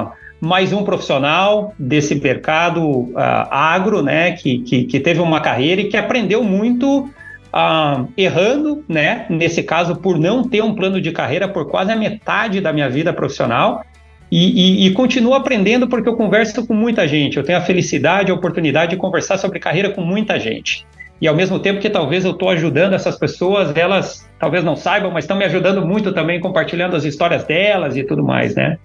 a 0.00 0.12
mais 0.40 0.72
um 0.72 0.82
profissional 0.82 1.74
desse 1.78 2.14
mercado 2.14 2.82
uh, 2.88 3.12
agro, 3.50 4.02
né, 4.02 4.32
que, 4.32 4.60
que, 4.60 4.84
que 4.84 5.00
teve 5.00 5.20
uma 5.20 5.40
carreira 5.40 5.80
e 5.82 5.88
que 5.88 5.96
aprendeu 5.96 6.42
muito 6.42 7.10
ah, 7.52 8.04
errando, 8.16 8.84
né? 8.88 9.26
Nesse 9.28 9.62
caso, 9.62 9.96
por 9.96 10.18
não 10.18 10.42
ter 10.42 10.62
um 10.62 10.74
plano 10.74 11.00
de 11.00 11.10
carreira 11.12 11.48
por 11.48 11.68
quase 11.68 11.92
a 11.92 11.96
metade 11.96 12.60
da 12.60 12.72
minha 12.72 12.88
vida 12.88 13.12
profissional. 13.12 13.84
E, 14.30 14.84
e, 14.84 14.86
e, 14.86 14.90
continuo 14.92 15.32
aprendendo 15.32 15.88
porque 15.88 16.08
eu 16.08 16.14
converso 16.14 16.66
com 16.66 16.74
muita 16.74 17.08
gente. 17.08 17.38
Eu 17.38 17.42
tenho 17.42 17.56
a 17.56 17.62
felicidade, 17.62 18.30
a 18.30 18.34
oportunidade 18.34 18.90
de 18.90 18.96
conversar 18.98 19.38
sobre 19.38 19.58
carreira 19.58 19.90
com 19.90 20.02
muita 20.02 20.38
gente. 20.38 20.86
E 21.20 21.26
ao 21.26 21.34
mesmo 21.34 21.58
tempo 21.58 21.80
que 21.80 21.90
talvez 21.90 22.24
eu 22.24 22.32
estou 22.32 22.50
ajudando 22.50 22.92
essas 22.92 23.18
pessoas, 23.18 23.74
elas 23.76 24.28
talvez 24.38 24.62
não 24.62 24.76
saibam, 24.76 25.10
mas 25.10 25.24
estão 25.24 25.36
me 25.36 25.44
ajudando 25.44 25.84
muito 25.84 26.12
também, 26.12 26.40
compartilhando 26.40 26.94
as 26.94 27.04
histórias 27.04 27.42
delas 27.44 27.96
e 27.96 28.04
tudo 28.04 28.22
mais, 28.22 28.54
né? 28.54 28.78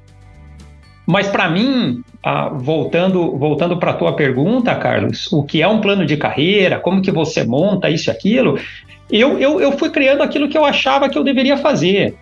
Mas 1.06 1.28
para 1.28 1.50
mim, 1.50 2.02
ah, 2.24 2.50
voltando 2.50 3.38
voltando 3.38 3.78
para 3.78 3.92
a 3.92 3.96
tua 3.96 4.14
pergunta, 4.14 4.74
Carlos, 4.76 5.32
o 5.32 5.44
que 5.44 5.62
é 5.62 5.68
um 5.68 5.82
plano 5.82 6.06
de 6.06 6.16
carreira, 6.16 6.80
como 6.80 7.02
que 7.02 7.12
você 7.12 7.44
monta 7.44 7.90
isso 7.90 8.10
e 8.10 8.12
aquilo, 8.12 8.58
eu, 9.12 9.38
eu, 9.38 9.60
eu 9.60 9.72
fui 9.74 9.90
criando 9.90 10.24
aquilo 10.24 10.48
que 10.48 10.58
eu 10.58 10.66
achava 10.66 11.10
que 11.10 11.18
eu 11.18 11.24
deveria 11.24 11.58
fazer. 11.58 12.16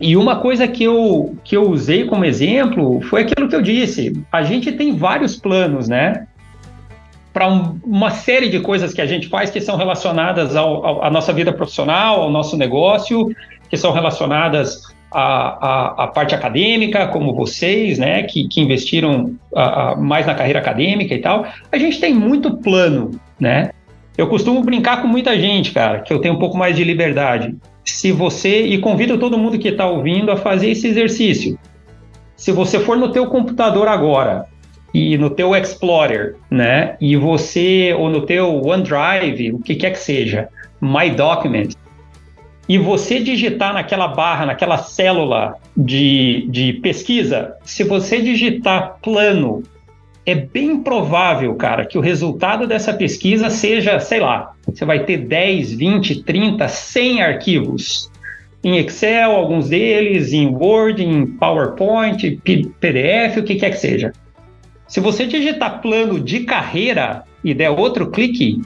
E 0.00 0.16
uma 0.16 0.36
coisa 0.36 0.66
que 0.68 0.84
eu, 0.84 1.36
que 1.44 1.56
eu 1.56 1.68
usei 1.70 2.04
como 2.04 2.24
exemplo 2.24 3.00
foi 3.02 3.22
aquilo 3.22 3.48
que 3.48 3.54
eu 3.54 3.62
disse. 3.62 4.20
A 4.30 4.42
gente 4.42 4.72
tem 4.72 4.96
vários 4.96 5.36
planos, 5.36 5.88
né? 5.88 6.26
Para 7.32 7.48
um, 7.48 7.78
uma 7.84 8.10
série 8.10 8.48
de 8.48 8.60
coisas 8.60 8.94
que 8.94 9.00
a 9.00 9.06
gente 9.06 9.28
faz 9.28 9.50
que 9.50 9.60
são 9.60 9.76
relacionadas 9.76 10.56
ao, 10.56 11.04
à 11.04 11.10
nossa 11.10 11.32
vida 11.32 11.52
profissional, 11.52 12.22
ao 12.22 12.30
nosso 12.30 12.56
negócio, 12.56 13.28
que 13.68 13.76
são 13.76 13.92
relacionadas 13.92 14.82
a, 15.10 15.22
a, 15.22 16.04
a, 16.04 16.06
parte 16.08 16.34
acadêmica, 16.34 17.06
como 17.08 17.34
vocês, 17.34 17.98
né, 17.98 18.22
que, 18.24 18.46
que 18.46 18.60
investiram 18.60 19.34
a, 19.54 19.96
mais 19.96 20.26
na 20.26 20.34
carreira 20.34 20.58
acadêmica 20.58 21.14
e 21.14 21.18
tal, 21.18 21.46
a 21.72 21.78
gente 21.78 21.98
tem 21.98 22.14
muito 22.14 22.58
plano, 22.58 23.18
né? 23.40 23.70
Eu 24.16 24.26
costumo 24.26 24.62
brincar 24.62 25.00
com 25.00 25.08
muita 25.08 25.38
gente, 25.38 25.70
cara, 25.70 26.00
que 26.00 26.12
eu 26.12 26.20
tenho 26.20 26.34
um 26.34 26.38
pouco 26.38 26.58
mais 26.58 26.74
de 26.74 26.82
liberdade. 26.82 27.54
Se 27.84 28.10
você, 28.10 28.62
e 28.62 28.78
convido 28.78 29.16
todo 29.16 29.38
mundo 29.38 29.58
que 29.58 29.68
está 29.68 29.86
ouvindo 29.86 30.30
a 30.30 30.36
fazer 30.36 30.70
esse 30.70 30.88
exercício. 30.88 31.58
se 32.36 32.52
você 32.52 32.78
for 32.80 32.96
no 32.96 33.10
teu 33.10 33.26
computador 33.26 33.88
agora 33.88 34.46
e 34.92 35.16
no 35.16 35.30
teu 35.30 35.54
Explorer, 35.56 36.36
né, 36.50 36.96
e 37.00 37.16
você 37.16 37.94
ou 37.96 38.10
no 38.10 38.22
teu 38.26 38.60
OneDrive, 38.64 39.52
o 39.52 39.58
que 39.60 39.74
quer 39.74 39.92
que 39.92 39.98
seja, 39.98 40.48
My 40.80 41.10
Document, 41.10 41.74
e 42.68 42.76
você 42.76 43.18
digitar 43.20 43.72
naquela 43.72 44.08
barra, 44.08 44.46
naquela 44.46 44.76
célula 44.76 45.54
de, 45.76 46.46
de 46.50 46.74
pesquisa, 46.74 47.54
se 47.64 47.82
você 47.82 48.20
digitar 48.20 48.98
plano, 49.02 49.62
é 50.26 50.34
bem 50.34 50.82
provável, 50.82 51.54
cara, 51.54 51.86
que 51.86 51.96
o 51.96 52.02
resultado 52.02 52.66
dessa 52.66 52.92
pesquisa 52.92 53.48
seja, 53.48 53.98
sei 53.98 54.20
lá, 54.20 54.52
você 54.66 54.84
vai 54.84 55.04
ter 55.04 55.16
10, 55.16 55.72
20, 55.72 56.22
30, 56.22 56.68
100 56.68 57.22
arquivos 57.22 58.10
em 58.62 58.76
Excel, 58.76 59.30
alguns 59.30 59.70
deles, 59.70 60.32
em 60.32 60.48
Word, 60.48 61.02
em 61.02 61.26
PowerPoint, 61.26 62.38
PDF, 62.78 63.38
o 63.38 63.42
que 63.42 63.54
quer 63.54 63.70
que 63.70 63.78
seja. 63.78 64.12
Se 64.86 65.00
você 65.00 65.26
digitar 65.26 65.80
plano 65.80 66.20
de 66.20 66.40
carreira 66.40 67.24
e 67.42 67.54
der 67.54 67.70
outro 67.70 68.10
clique, 68.10 68.60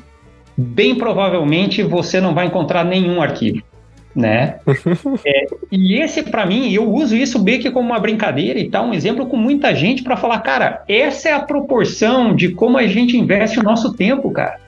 bem 0.57 0.95
provavelmente 0.95 1.83
você 1.83 2.21
não 2.21 2.35
vai 2.35 2.47
encontrar 2.47 2.85
nenhum 2.85 3.21
arquivo, 3.21 3.63
né? 4.15 4.57
é, 5.25 5.47
e 5.71 6.01
esse, 6.01 6.23
para 6.23 6.47
mim, 6.47 6.73
eu 6.73 6.91
uso 6.91 7.17
isso 7.17 7.39
bem 7.39 7.61
que 7.61 7.71
como 7.71 7.91
uma 7.91 7.99
brincadeira 7.99 8.59
e 8.59 8.69
tal, 8.69 8.87
um 8.87 8.95
exemplo 8.95 9.27
com 9.27 9.37
muita 9.37 9.75
gente 9.75 10.03
para 10.03 10.17
falar, 10.17 10.41
cara, 10.41 10.83
essa 10.89 11.29
é 11.29 11.33
a 11.33 11.41
proporção 11.41 12.35
de 12.35 12.51
como 12.51 12.79
a 12.79 12.87
gente 12.87 13.17
investe 13.17 13.59
o 13.59 13.63
nosso 13.63 13.95
tempo, 13.95 14.31
cara. 14.31 14.61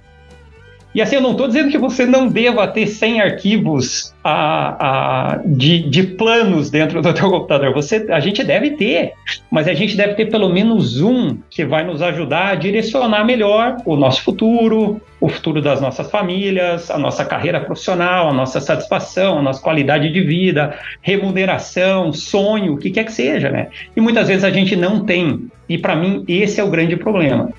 E 0.94 1.02
assim, 1.02 1.16
eu 1.16 1.20
não 1.20 1.33
estou 1.33 1.48
dizendo 1.48 1.70
que 1.70 1.78
você 1.78 2.07
não 2.07 2.28
deva 2.28 2.68
ter 2.68 2.87
100 2.87 3.20
arquivos 3.20 4.14
a, 4.22 5.33
a, 5.33 5.40
de, 5.44 5.80
de, 5.90 6.04
planos 6.04 6.70
dentro 6.70 7.02
do 7.02 7.12
teu 7.12 7.28
computador. 7.28 7.74
Você, 7.74 8.07
a 8.11 8.20
gente 8.20 8.44
deve 8.44 8.70
ter, 8.70 9.12
mas 9.50 9.66
a 9.66 9.74
gente 9.74 9.96
deve 9.96 10.14
ter 10.14 10.26
pelo 10.26 10.48
menos 10.48 11.00
um 11.00 11.37
que 11.50 11.64
vai 11.64 11.85
nos 11.85 12.00
ajudar 12.00 12.50
a 12.50 12.54
direcionar 12.54 13.24
melhor 13.24 13.76
o 13.85 13.96
nosso 13.96 14.22
futuro, 14.22 15.00
o 15.20 15.28
futuro 15.28 15.61
das 15.61 15.80
nossas 15.80 16.09
famílias, 16.09 16.90
a 16.90 16.98
nossa 16.98 17.24
carreira 17.24 17.59
profissional, 17.59 18.28
a 18.28 18.33
nossa 18.33 18.61
satisfação, 18.61 19.38
a 19.38 19.42
nossa 19.42 19.61
qualidade 19.61 20.12
de 20.12 20.20
vida, 20.20 20.78
remuneração, 21.02 22.12
sonho, 22.12 22.74
o 22.74 22.78
que 22.78 22.90
quer 22.90 23.04
que 23.04 23.12
seja, 23.12 23.50
né? 23.50 23.68
E 23.96 24.00
muitas 24.00 24.28
vezes 24.28 24.44
a 24.44 24.50
gente 24.50 24.76
não 24.76 25.00
tem. 25.04 25.50
E 25.68 25.76
para 25.76 25.96
mim, 25.96 26.24
esse 26.28 26.61
é 26.61 26.64
o 26.64 26.70
grande 26.70 26.94
problema. 26.96 27.50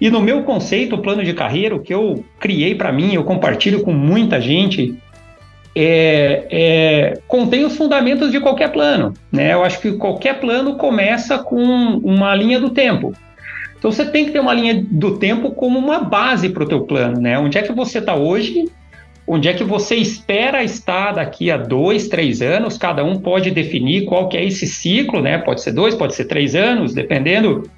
E 0.00 0.08
no 0.08 0.20
meu 0.20 0.42
conceito, 0.44 0.96
o 0.96 1.02
plano 1.02 1.22
de 1.22 1.34
carreira, 1.34 1.76
o 1.76 1.80
que 1.80 1.92
eu 1.92 2.24
criei 2.38 2.74
para 2.74 2.90
mim, 2.90 3.14
eu 3.14 3.22
compartilho 3.22 3.82
com 3.82 3.92
muita 3.92 4.40
gente, 4.40 4.96
é, 5.74 6.46
é, 6.50 7.18
contém 7.28 7.64
os 7.64 7.76
fundamentos 7.76 8.32
de 8.32 8.40
qualquer 8.40 8.72
plano. 8.72 9.12
Né? 9.30 9.52
Eu 9.52 9.62
acho 9.62 9.80
que 9.80 9.92
qualquer 9.92 10.40
plano 10.40 10.76
começa 10.76 11.38
com 11.38 11.62
uma 12.02 12.34
linha 12.34 12.58
do 12.58 12.70
tempo. 12.70 13.12
Então 13.78 13.92
você 13.92 14.04
tem 14.04 14.24
que 14.24 14.30
ter 14.30 14.40
uma 14.40 14.54
linha 14.54 14.84
do 14.90 15.18
tempo 15.18 15.50
como 15.52 15.78
uma 15.78 16.00
base 16.00 16.48
para 16.48 16.64
o 16.64 16.68
teu 16.68 16.82
plano. 16.82 17.20
Né? 17.20 17.38
Onde 17.38 17.58
é 17.58 17.62
que 17.62 17.72
você 17.72 17.98
está 17.98 18.14
hoje? 18.14 18.70
Onde 19.26 19.48
é 19.48 19.54
que 19.54 19.62
você 19.62 19.94
espera 19.96 20.62
estar 20.64 21.12
daqui 21.12 21.50
a 21.50 21.56
dois, 21.56 22.08
três 22.08 22.42
anos? 22.42 22.76
Cada 22.76 23.04
um 23.04 23.18
pode 23.18 23.50
definir 23.50 24.06
qual 24.06 24.28
que 24.28 24.36
é 24.36 24.44
esse 24.44 24.66
ciclo, 24.66 25.22
né? 25.22 25.38
Pode 25.38 25.62
ser 25.62 25.70
dois, 25.70 25.94
pode 25.94 26.16
ser 26.16 26.24
três 26.24 26.56
anos, 26.56 26.92
dependendo 26.92 27.70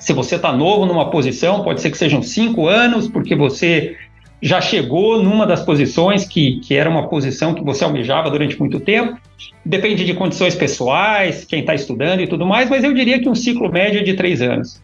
se 0.00 0.14
você 0.14 0.36
está 0.36 0.50
novo 0.50 0.86
numa 0.86 1.10
posição, 1.10 1.62
pode 1.62 1.82
ser 1.82 1.90
que 1.90 1.98
sejam 1.98 2.22
cinco 2.22 2.66
anos, 2.66 3.06
porque 3.06 3.36
você 3.36 3.96
já 4.42 4.58
chegou 4.58 5.22
numa 5.22 5.46
das 5.46 5.62
posições 5.62 6.26
que, 6.26 6.58
que 6.60 6.74
era 6.74 6.88
uma 6.88 7.06
posição 7.06 7.54
que 7.54 7.62
você 7.62 7.84
almejava 7.84 8.30
durante 8.30 8.58
muito 8.58 8.80
tempo. 8.80 9.18
Depende 9.64 10.06
de 10.06 10.14
condições 10.14 10.54
pessoais, 10.54 11.44
quem 11.44 11.60
está 11.60 11.74
estudando 11.74 12.20
e 12.20 12.26
tudo 12.26 12.46
mais, 12.46 12.70
mas 12.70 12.82
eu 12.82 12.94
diria 12.94 13.20
que 13.20 13.28
um 13.28 13.34
ciclo 13.34 13.70
médio 13.70 14.00
é 14.00 14.02
de 14.02 14.14
três 14.14 14.40
anos. 14.40 14.82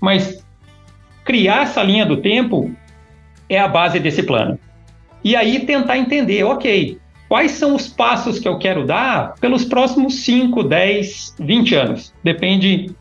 Mas 0.00 0.44
criar 1.24 1.64
essa 1.64 1.82
linha 1.82 2.06
do 2.06 2.18
tempo 2.18 2.70
é 3.48 3.58
a 3.58 3.66
base 3.66 3.98
desse 3.98 4.22
plano. 4.22 4.56
E 5.24 5.34
aí 5.34 5.66
tentar 5.66 5.98
entender, 5.98 6.44
ok, 6.44 6.98
quais 7.28 7.50
são 7.50 7.74
os 7.74 7.88
passos 7.88 8.38
que 8.38 8.46
eu 8.46 8.58
quero 8.58 8.86
dar 8.86 9.34
pelos 9.40 9.64
próximos 9.64 10.24
5, 10.24 10.62
10, 10.62 11.34
20 11.40 11.74
anos. 11.74 12.14
Depende 12.22 12.94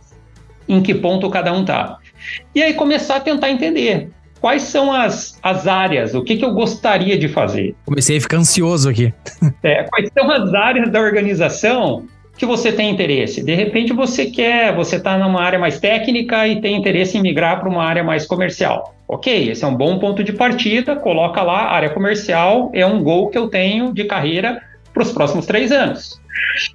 em 0.67 0.81
que 0.81 0.93
ponto 0.93 1.29
cada 1.29 1.53
um 1.53 1.61
está. 1.61 1.97
E 2.53 2.61
aí 2.61 2.73
começar 2.73 3.17
a 3.17 3.19
tentar 3.19 3.49
entender 3.49 4.09
quais 4.41 4.63
são 4.63 4.91
as, 4.91 5.39
as 5.41 5.67
áreas, 5.67 6.15
o 6.15 6.23
que, 6.23 6.35
que 6.35 6.43
eu 6.43 6.53
gostaria 6.53 7.17
de 7.17 7.27
fazer. 7.27 7.75
Comecei 7.85 8.17
a 8.17 8.21
ficar 8.21 8.37
ansioso 8.37 8.89
aqui. 8.89 9.13
É, 9.63 9.83
quais 9.83 10.09
são 10.17 10.29
as 10.31 10.53
áreas 10.53 10.91
da 10.91 10.99
organização 10.99 12.05
que 12.35 12.45
você 12.45 12.71
tem 12.71 12.89
interesse? 12.89 13.43
De 13.43 13.53
repente 13.53 13.93
você 13.93 14.25
quer, 14.25 14.75
você 14.75 14.95
está 14.95 15.17
numa 15.17 15.41
área 15.41 15.59
mais 15.59 15.79
técnica 15.79 16.47
e 16.47 16.59
tem 16.59 16.75
interesse 16.75 17.17
em 17.17 17.21
migrar 17.21 17.59
para 17.59 17.69
uma 17.69 17.83
área 17.83 18.03
mais 18.03 18.25
comercial. 18.25 18.95
Ok, 19.07 19.51
esse 19.51 19.63
é 19.63 19.67
um 19.67 19.75
bom 19.75 19.99
ponto 19.99 20.23
de 20.23 20.33
partida, 20.33 20.95
coloca 20.95 21.43
lá, 21.43 21.69
área 21.69 21.89
comercial 21.89 22.71
é 22.73 22.85
um 22.85 23.03
gol 23.03 23.29
que 23.29 23.37
eu 23.37 23.47
tenho 23.49 23.93
de 23.93 24.05
carreira 24.05 24.61
para 25.01 25.07
os 25.07 25.11
próximos 25.11 25.45
três 25.45 25.71
anos. 25.71 26.21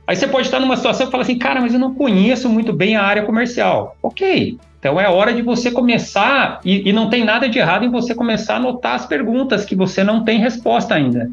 Aí 0.06 0.16
você 0.16 0.26
pode 0.26 0.46
estar 0.46 0.58
numa 0.58 0.76
situação 0.76 1.06
e 1.06 1.10
falar 1.10 1.22
assim, 1.22 1.38
cara, 1.38 1.60
mas 1.60 1.72
eu 1.72 1.80
não 1.80 1.94
conheço 1.94 2.48
muito 2.48 2.72
bem 2.72 2.96
a 2.96 3.02
área 3.02 3.22
comercial. 3.22 3.96
Ok, 4.02 4.58
então 4.78 5.00
é 5.00 5.08
hora 5.08 5.32
de 5.32 5.42
você 5.42 5.70
começar, 5.70 6.60
e, 6.64 6.88
e 6.88 6.92
não 6.92 7.08
tem 7.08 7.24
nada 7.24 7.48
de 7.48 7.58
errado 7.58 7.84
em 7.84 7.90
você 7.90 8.14
começar 8.14 8.54
a 8.54 8.56
anotar 8.56 8.94
as 8.94 9.06
perguntas 9.06 9.64
que 9.64 9.76
você 9.76 10.02
não 10.02 10.24
tem 10.24 10.38
resposta 10.38 10.94
ainda. 10.94 11.30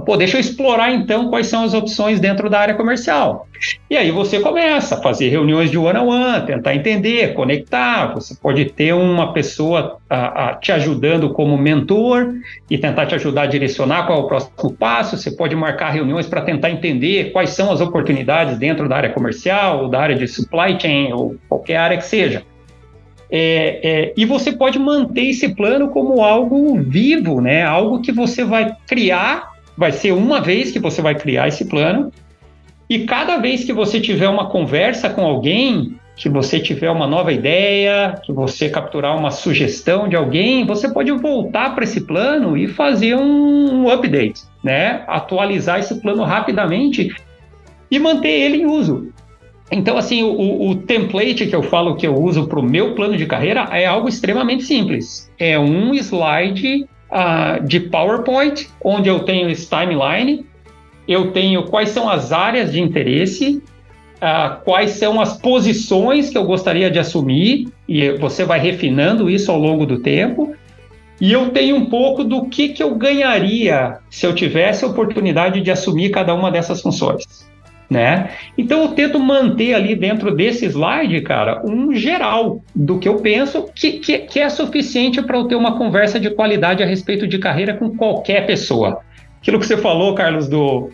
Pô, 0.00 0.16
deixa 0.16 0.36
eu 0.36 0.40
explorar 0.40 0.92
então 0.92 1.28
quais 1.28 1.46
são 1.46 1.62
as 1.64 1.74
opções 1.74 2.18
dentro 2.18 2.48
da 2.48 2.58
área 2.58 2.74
comercial. 2.74 3.46
E 3.90 3.96
aí 3.96 4.10
você 4.10 4.40
começa 4.40 4.96
a 4.96 5.02
fazer 5.02 5.28
reuniões 5.28 5.70
de 5.70 5.78
one-on-one, 5.78 6.22
-on 6.22 6.38
-one, 6.38 6.46
tentar 6.46 6.74
entender, 6.74 7.34
conectar. 7.34 8.12
Você 8.14 8.34
pode 8.34 8.64
ter 8.64 8.94
uma 8.94 9.32
pessoa 9.32 9.98
a, 10.08 10.48
a, 10.48 10.54
te 10.54 10.72
ajudando 10.72 11.30
como 11.30 11.58
mentor 11.58 12.34
e 12.70 12.78
tentar 12.78 13.06
te 13.06 13.14
ajudar 13.14 13.42
a 13.42 13.46
direcionar 13.46 14.06
qual 14.06 14.20
é 14.20 14.22
o 14.22 14.26
próximo 14.26 14.72
passo. 14.72 15.16
Você 15.16 15.30
pode 15.30 15.54
marcar 15.54 15.90
reuniões 15.90 16.26
para 16.26 16.40
tentar 16.40 16.70
entender 16.70 17.30
quais 17.30 17.50
são 17.50 17.70
as 17.70 17.80
oportunidades 17.80 18.58
dentro 18.58 18.88
da 18.88 18.96
área 18.96 19.10
comercial, 19.10 19.84
ou 19.84 19.88
da 19.88 20.00
área 20.00 20.16
de 20.16 20.26
supply 20.26 20.80
chain, 20.80 21.12
ou 21.12 21.36
qualquer 21.48 21.76
área 21.76 21.98
que 21.98 22.04
seja. 22.04 22.42
É, 23.30 23.80
é, 23.82 24.12
e 24.14 24.26
você 24.26 24.52
pode 24.52 24.78
manter 24.78 25.28
esse 25.28 25.54
plano 25.54 25.88
como 25.88 26.22
algo 26.22 26.78
vivo, 26.82 27.40
né? 27.40 27.62
Algo 27.62 28.02
que 28.02 28.12
você 28.12 28.44
vai 28.44 28.74
criar 28.86 29.51
vai 29.82 29.90
ser 29.90 30.12
uma 30.12 30.40
vez 30.40 30.70
que 30.70 30.78
você 30.78 31.02
vai 31.02 31.16
criar 31.16 31.48
esse 31.48 31.64
plano, 31.64 32.12
e 32.88 33.00
cada 33.00 33.38
vez 33.38 33.64
que 33.64 33.72
você 33.72 34.00
tiver 34.00 34.28
uma 34.28 34.48
conversa 34.48 35.10
com 35.10 35.22
alguém, 35.22 35.96
que 36.14 36.28
você 36.28 36.60
tiver 36.60 36.88
uma 36.88 37.04
nova 37.04 37.32
ideia, 37.32 38.14
que 38.24 38.32
você 38.32 38.68
capturar 38.68 39.18
uma 39.18 39.32
sugestão 39.32 40.08
de 40.08 40.14
alguém, 40.14 40.64
você 40.64 40.88
pode 40.88 41.10
voltar 41.10 41.74
para 41.74 41.82
esse 41.82 42.02
plano 42.02 42.56
e 42.56 42.68
fazer 42.68 43.16
um 43.16 43.90
update, 43.90 44.42
né? 44.62 45.02
Atualizar 45.08 45.80
esse 45.80 46.00
plano 46.00 46.22
rapidamente 46.22 47.12
e 47.90 47.98
manter 47.98 48.28
ele 48.28 48.58
em 48.58 48.66
uso. 48.66 49.08
Então, 49.68 49.98
assim, 49.98 50.22
o, 50.22 50.68
o 50.68 50.76
template 50.76 51.46
que 51.46 51.56
eu 51.56 51.62
falo 51.64 51.96
que 51.96 52.06
eu 52.06 52.14
uso 52.14 52.46
para 52.46 52.60
o 52.60 52.62
meu 52.62 52.94
plano 52.94 53.16
de 53.16 53.26
carreira 53.26 53.68
é 53.72 53.84
algo 53.84 54.08
extremamente 54.08 54.62
simples. 54.62 55.28
É 55.36 55.58
um 55.58 55.92
slide 55.94 56.86
uh, 57.12 57.64
de 57.64 57.78
PowerPoint, 57.78 58.68
onde 58.82 59.08
eu 59.08 59.20
tenho 59.20 59.48
esse 59.50 59.68
timeline, 59.68 60.44
eu 61.06 61.30
tenho 61.30 61.64
quais 61.64 61.90
são 61.90 62.08
as 62.08 62.32
áreas 62.32 62.72
de 62.72 62.80
interesse, 62.80 63.62
uh, 64.16 64.62
quais 64.64 64.92
são 64.92 65.20
as 65.20 65.36
posições 65.36 66.30
que 66.30 66.38
eu 66.38 66.44
gostaria 66.44 66.90
de 66.90 66.98
assumir, 66.98 67.68
e 67.86 68.12
você 68.12 68.44
vai 68.44 68.58
refinando 68.58 69.28
isso 69.28 69.50
ao 69.50 69.58
longo 69.58 69.84
do 69.84 69.98
tempo. 69.98 70.54
E 71.20 71.30
eu 71.30 71.50
tenho 71.50 71.76
um 71.76 71.84
pouco 71.84 72.24
do 72.24 72.46
que, 72.46 72.70
que 72.70 72.82
eu 72.82 72.96
ganharia 72.96 73.98
se 74.10 74.26
eu 74.26 74.34
tivesse 74.34 74.84
a 74.84 74.88
oportunidade 74.88 75.60
de 75.60 75.70
assumir 75.70 76.10
cada 76.10 76.34
uma 76.34 76.50
dessas 76.50 76.82
funções 76.82 77.51
né? 77.90 78.30
Então 78.56 78.82
eu 78.82 78.88
tento 78.88 79.18
manter 79.18 79.74
ali 79.74 79.94
dentro 79.94 80.34
desse 80.34 80.66
slide, 80.66 81.20
cara, 81.20 81.62
um 81.64 81.94
geral 81.94 82.62
do 82.74 82.98
que 82.98 83.08
eu 83.08 83.16
penso 83.16 83.68
que, 83.74 83.92
que, 83.92 84.18
que 84.20 84.40
é 84.40 84.48
suficiente 84.48 85.22
para 85.22 85.36
eu 85.36 85.44
ter 85.44 85.56
uma 85.56 85.76
conversa 85.76 86.18
de 86.18 86.30
qualidade 86.30 86.82
a 86.82 86.86
respeito 86.86 87.26
de 87.26 87.38
carreira 87.38 87.74
com 87.74 87.94
qualquer 87.96 88.46
pessoa. 88.46 89.00
Aquilo 89.40 89.58
que 89.58 89.66
você 89.66 89.76
falou, 89.76 90.14
Carlos, 90.14 90.48
do 90.48 90.90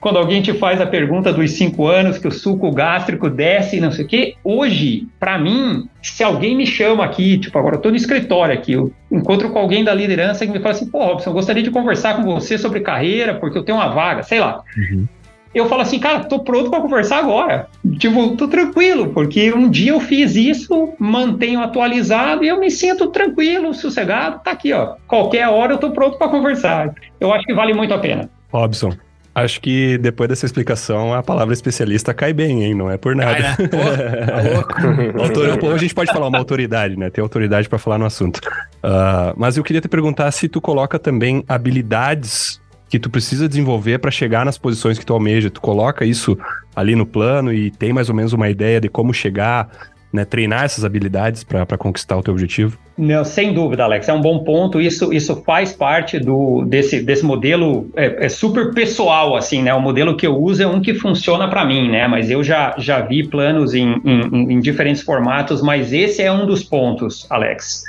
quando 0.00 0.16
alguém 0.16 0.40
te 0.40 0.52
faz 0.52 0.80
a 0.80 0.86
pergunta 0.86 1.32
dos 1.32 1.50
cinco 1.52 1.86
anos 1.88 2.18
que 2.18 2.28
o 2.28 2.30
suco 2.30 2.70
gástrico 2.70 3.28
desce 3.28 3.76
e 3.76 3.80
não 3.80 3.90
sei 3.90 4.04
o 4.04 4.08
quê, 4.08 4.34
hoje, 4.44 5.08
para 5.18 5.36
mim, 5.36 5.88
se 6.00 6.22
alguém 6.22 6.56
me 6.56 6.64
chama 6.64 7.04
aqui, 7.04 7.36
tipo, 7.36 7.58
agora 7.58 7.76
eu 7.76 7.80
tô 7.80 7.90
no 7.90 7.96
escritório 7.96 8.54
aqui, 8.54 8.74
eu 8.74 8.92
encontro 9.10 9.50
com 9.50 9.58
alguém 9.58 9.82
da 9.82 9.92
liderança 9.92 10.46
que 10.46 10.52
me 10.52 10.60
fala 10.60 10.70
assim, 10.70 10.88
pô, 10.88 11.04
Robson, 11.04 11.30
eu 11.30 11.34
gostaria 11.34 11.64
de 11.64 11.70
conversar 11.72 12.14
com 12.14 12.22
você 12.22 12.56
sobre 12.56 12.78
carreira, 12.78 13.34
porque 13.34 13.58
eu 13.58 13.64
tenho 13.64 13.76
uma 13.76 13.88
vaga, 13.88 14.22
sei 14.22 14.38
lá. 14.38 14.62
Uhum 14.76 15.08
eu 15.54 15.68
falo 15.68 15.82
assim, 15.82 15.98
cara, 15.98 16.24
tô 16.24 16.40
pronto 16.40 16.70
para 16.70 16.80
conversar 16.80 17.18
agora. 17.18 17.68
Tipo, 17.98 18.36
tô 18.36 18.48
tranquilo, 18.48 19.10
porque 19.12 19.52
um 19.52 19.68
dia 19.68 19.92
eu 19.92 20.00
fiz 20.00 20.36
isso, 20.36 20.94
mantenho 20.98 21.60
atualizado 21.60 22.44
e 22.44 22.48
eu 22.48 22.58
me 22.60 22.70
sinto 22.70 23.08
tranquilo, 23.08 23.74
sossegado. 23.74 24.40
Tá 24.44 24.52
aqui, 24.52 24.72
ó. 24.72 24.94
Qualquer 25.06 25.48
hora 25.48 25.74
eu 25.74 25.78
tô 25.78 25.90
pronto 25.90 26.18
para 26.18 26.28
conversar. 26.28 26.94
Eu 27.20 27.32
acho 27.32 27.44
que 27.44 27.54
vale 27.54 27.74
muito 27.74 27.94
a 27.94 27.98
pena. 27.98 28.30
Robson, 28.52 28.92
Acho 29.38 29.60
que 29.60 29.96
depois 29.98 30.28
dessa 30.28 30.46
explicação 30.46 31.14
a 31.14 31.22
palavra 31.22 31.54
especialista 31.54 32.12
cai 32.12 32.32
bem, 32.32 32.64
hein? 32.64 32.74
Não 32.74 32.90
é 32.90 32.96
por 32.96 33.14
nada. 33.14 33.30
Ai, 33.30 33.40
né? 33.40 33.56
Pô, 33.68 33.78
tá 34.26 35.44
louco. 35.46 35.68
A 35.72 35.78
gente 35.78 35.94
pode 35.94 36.12
falar 36.12 36.26
uma 36.26 36.38
autoridade, 36.38 36.98
né? 36.98 37.08
Tem 37.08 37.22
autoridade 37.22 37.68
para 37.68 37.78
falar 37.78 37.98
no 37.98 38.04
assunto. 38.04 38.38
Uh, 38.82 39.32
mas 39.36 39.56
eu 39.56 39.62
queria 39.62 39.80
te 39.80 39.86
perguntar 39.86 40.28
se 40.32 40.48
tu 40.48 40.60
coloca 40.60 40.98
também 40.98 41.44
habilidades 41.46 42.60
que 42.88 42.98
tu 42.98 43.10
precisa 43.10 43.48
desenvolver 43.48 43.98
para 43.98 44.10
chegar 44.10 44.44
nas 44.44 44.56
posições 44.56 44.98
que 44.98 45.04
tu 45.04 45.12
almeja. 45.12 45.50
Tu 45.50 45.60
coloca 45.60 46.04
isso 46.04 46.38
ali 46.74 46.94
no 46.94 47.04
plano 47.04 47.52
e 47.52 47.70
tem 47.70 47.92
mais 47.92 48.08
ou 48.08 48.14
menos 48.14 48.32
uma 48.32 48.48
ideia 48.48 48.80
de 48.80 48.88
como 48.88 49.12
chegar, 49.12 49.68
né, 50.12 50.24
treinar 50.24 50.64
essas 50.64 50.84
habilidades 50.84 51.44
para 51.44 51.76
conquistar 51.76 52.16
o 52.16 52.22
teu 52.22 52.32
objetivo? 52.32 52.78
Não, 52.96 53.24
sem 53.24 53.52
dúvida, 53.52 53.84
Alex, 53.84 54.08
é 54.08 54.12
um 54.12 54.20
bom 54.20 54.42
ponto. 54.42 54.80
Isso, 54.80 55.12
isso 55.12 55.42
faz 55.44 55.72
parte 55.72 56.18
do, 56.18 56.64
desse, 56.64 57.00
desse 57.00 57.24
modelo 57.24 57.90
é, 57.94 58.26
é 58.26 58.28
super 58.28 58.72
pessoal, 58.72 59.36
assim, 59.36 59.62
né? 59.62 59.72
O 59.74 59.80
modelo 59.80 60.16
que 60.16 60.26
eu 60.26 60.36
uso 60.36 60.62
é 60.62 60.66
um 60.66 60.80
que 60.80 60.94
funciona 60.94 61.46
para 61.48 61.64
mim, 61.64 61.90
né? 61.90 62.08
Mas 62.08 62.30
eu 62.30 62.42
já, 62.42 62.74
já 62.78 63.00
vi 63.00 63.28
planos 63.28 63.74
em, 63.74 64.00
em, 64.04 64.54
em 64.54 64.60
diferentes 64.60 65.02
formatos, 65.02 65.60
mas 65.62 65.92
esse 65.92 66.22
é 66.22 66.32
um 66.32 66.46
dos 66.46 66.64
pontos, 66.64 67.26
Alex. 67.30 67.84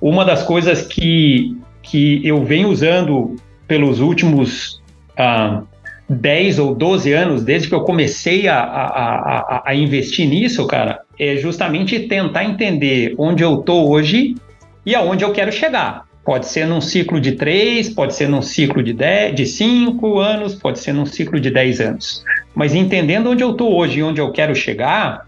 Uma 0.00 0.24
das 0.24 0.42
coisas 0.42 0.82
que, 0.82 1.56
que 1.82 2.20
eu 2.26 2.44
venho 2.44 2.68
usando 2.68 3.36
pelos 3.66 4.00
últimos 4.00 4.82
ah, 5.16 5.62
10 6.08 6.58
ou 6.58 6.74
12 6.74 7.12
anos, 7.12 7.42
desde 7.42 7.68
que 7.68 7.74
eu 7.74 7.82
comecei 7.82 8.48
a, 8.48 8.58
a, 8.58 8.86
a, 8.86 9.62
a 9.66 9.74
investir 9.74 10.28
nisso, 10.28 10.66
cara, 10.66 11.00
é 11.18 11.36
justamente 11.36 12.00
tentar 12.00 12.44
entender 12.44 13.14
onde 13.16 13.42
eu 13.42 13.60
estou 13.60 13.90
hoje 13.90 14.34
e 14.84 14.94
aonde 14.94 15.24
eu 15.24 15.32
quero 15.32 15.52
chegar. 15.52 16.04
Pode 16.24 16.46
ser 16.46 16.66
num 16.66 16.80
ciclo 16.80 17.20
de 17.20 17.32
3, 17.32 17.88
pode 17.90 18.14
ser 18.14 18.28
num 18.28 18.42
ciclo 18.42 18.82
de 18.82 18.92
10, 18.92 19.34
de 19.34 19.46
5 19.46 20.18
anos, 20.18 20.54
pode 20.54 20.78
ser 20.78 20.92
num 20.92 21.06
ciclo 21.06 21.40
de 21.40 21.50
10 21.50 21.80
anos. 21.80 22.24
Mas 22.54 22.74
entendendo 22.74 23.30
onde 23.30 23.42
eu 23.42 23.52
estou 23.52 23.74
hoje 23.74 23.98
e 23.98 24.02
onde 24.02 24.20
eu 24.20 24.30
quero 24.30 24.54
chegar, 24.54 25.26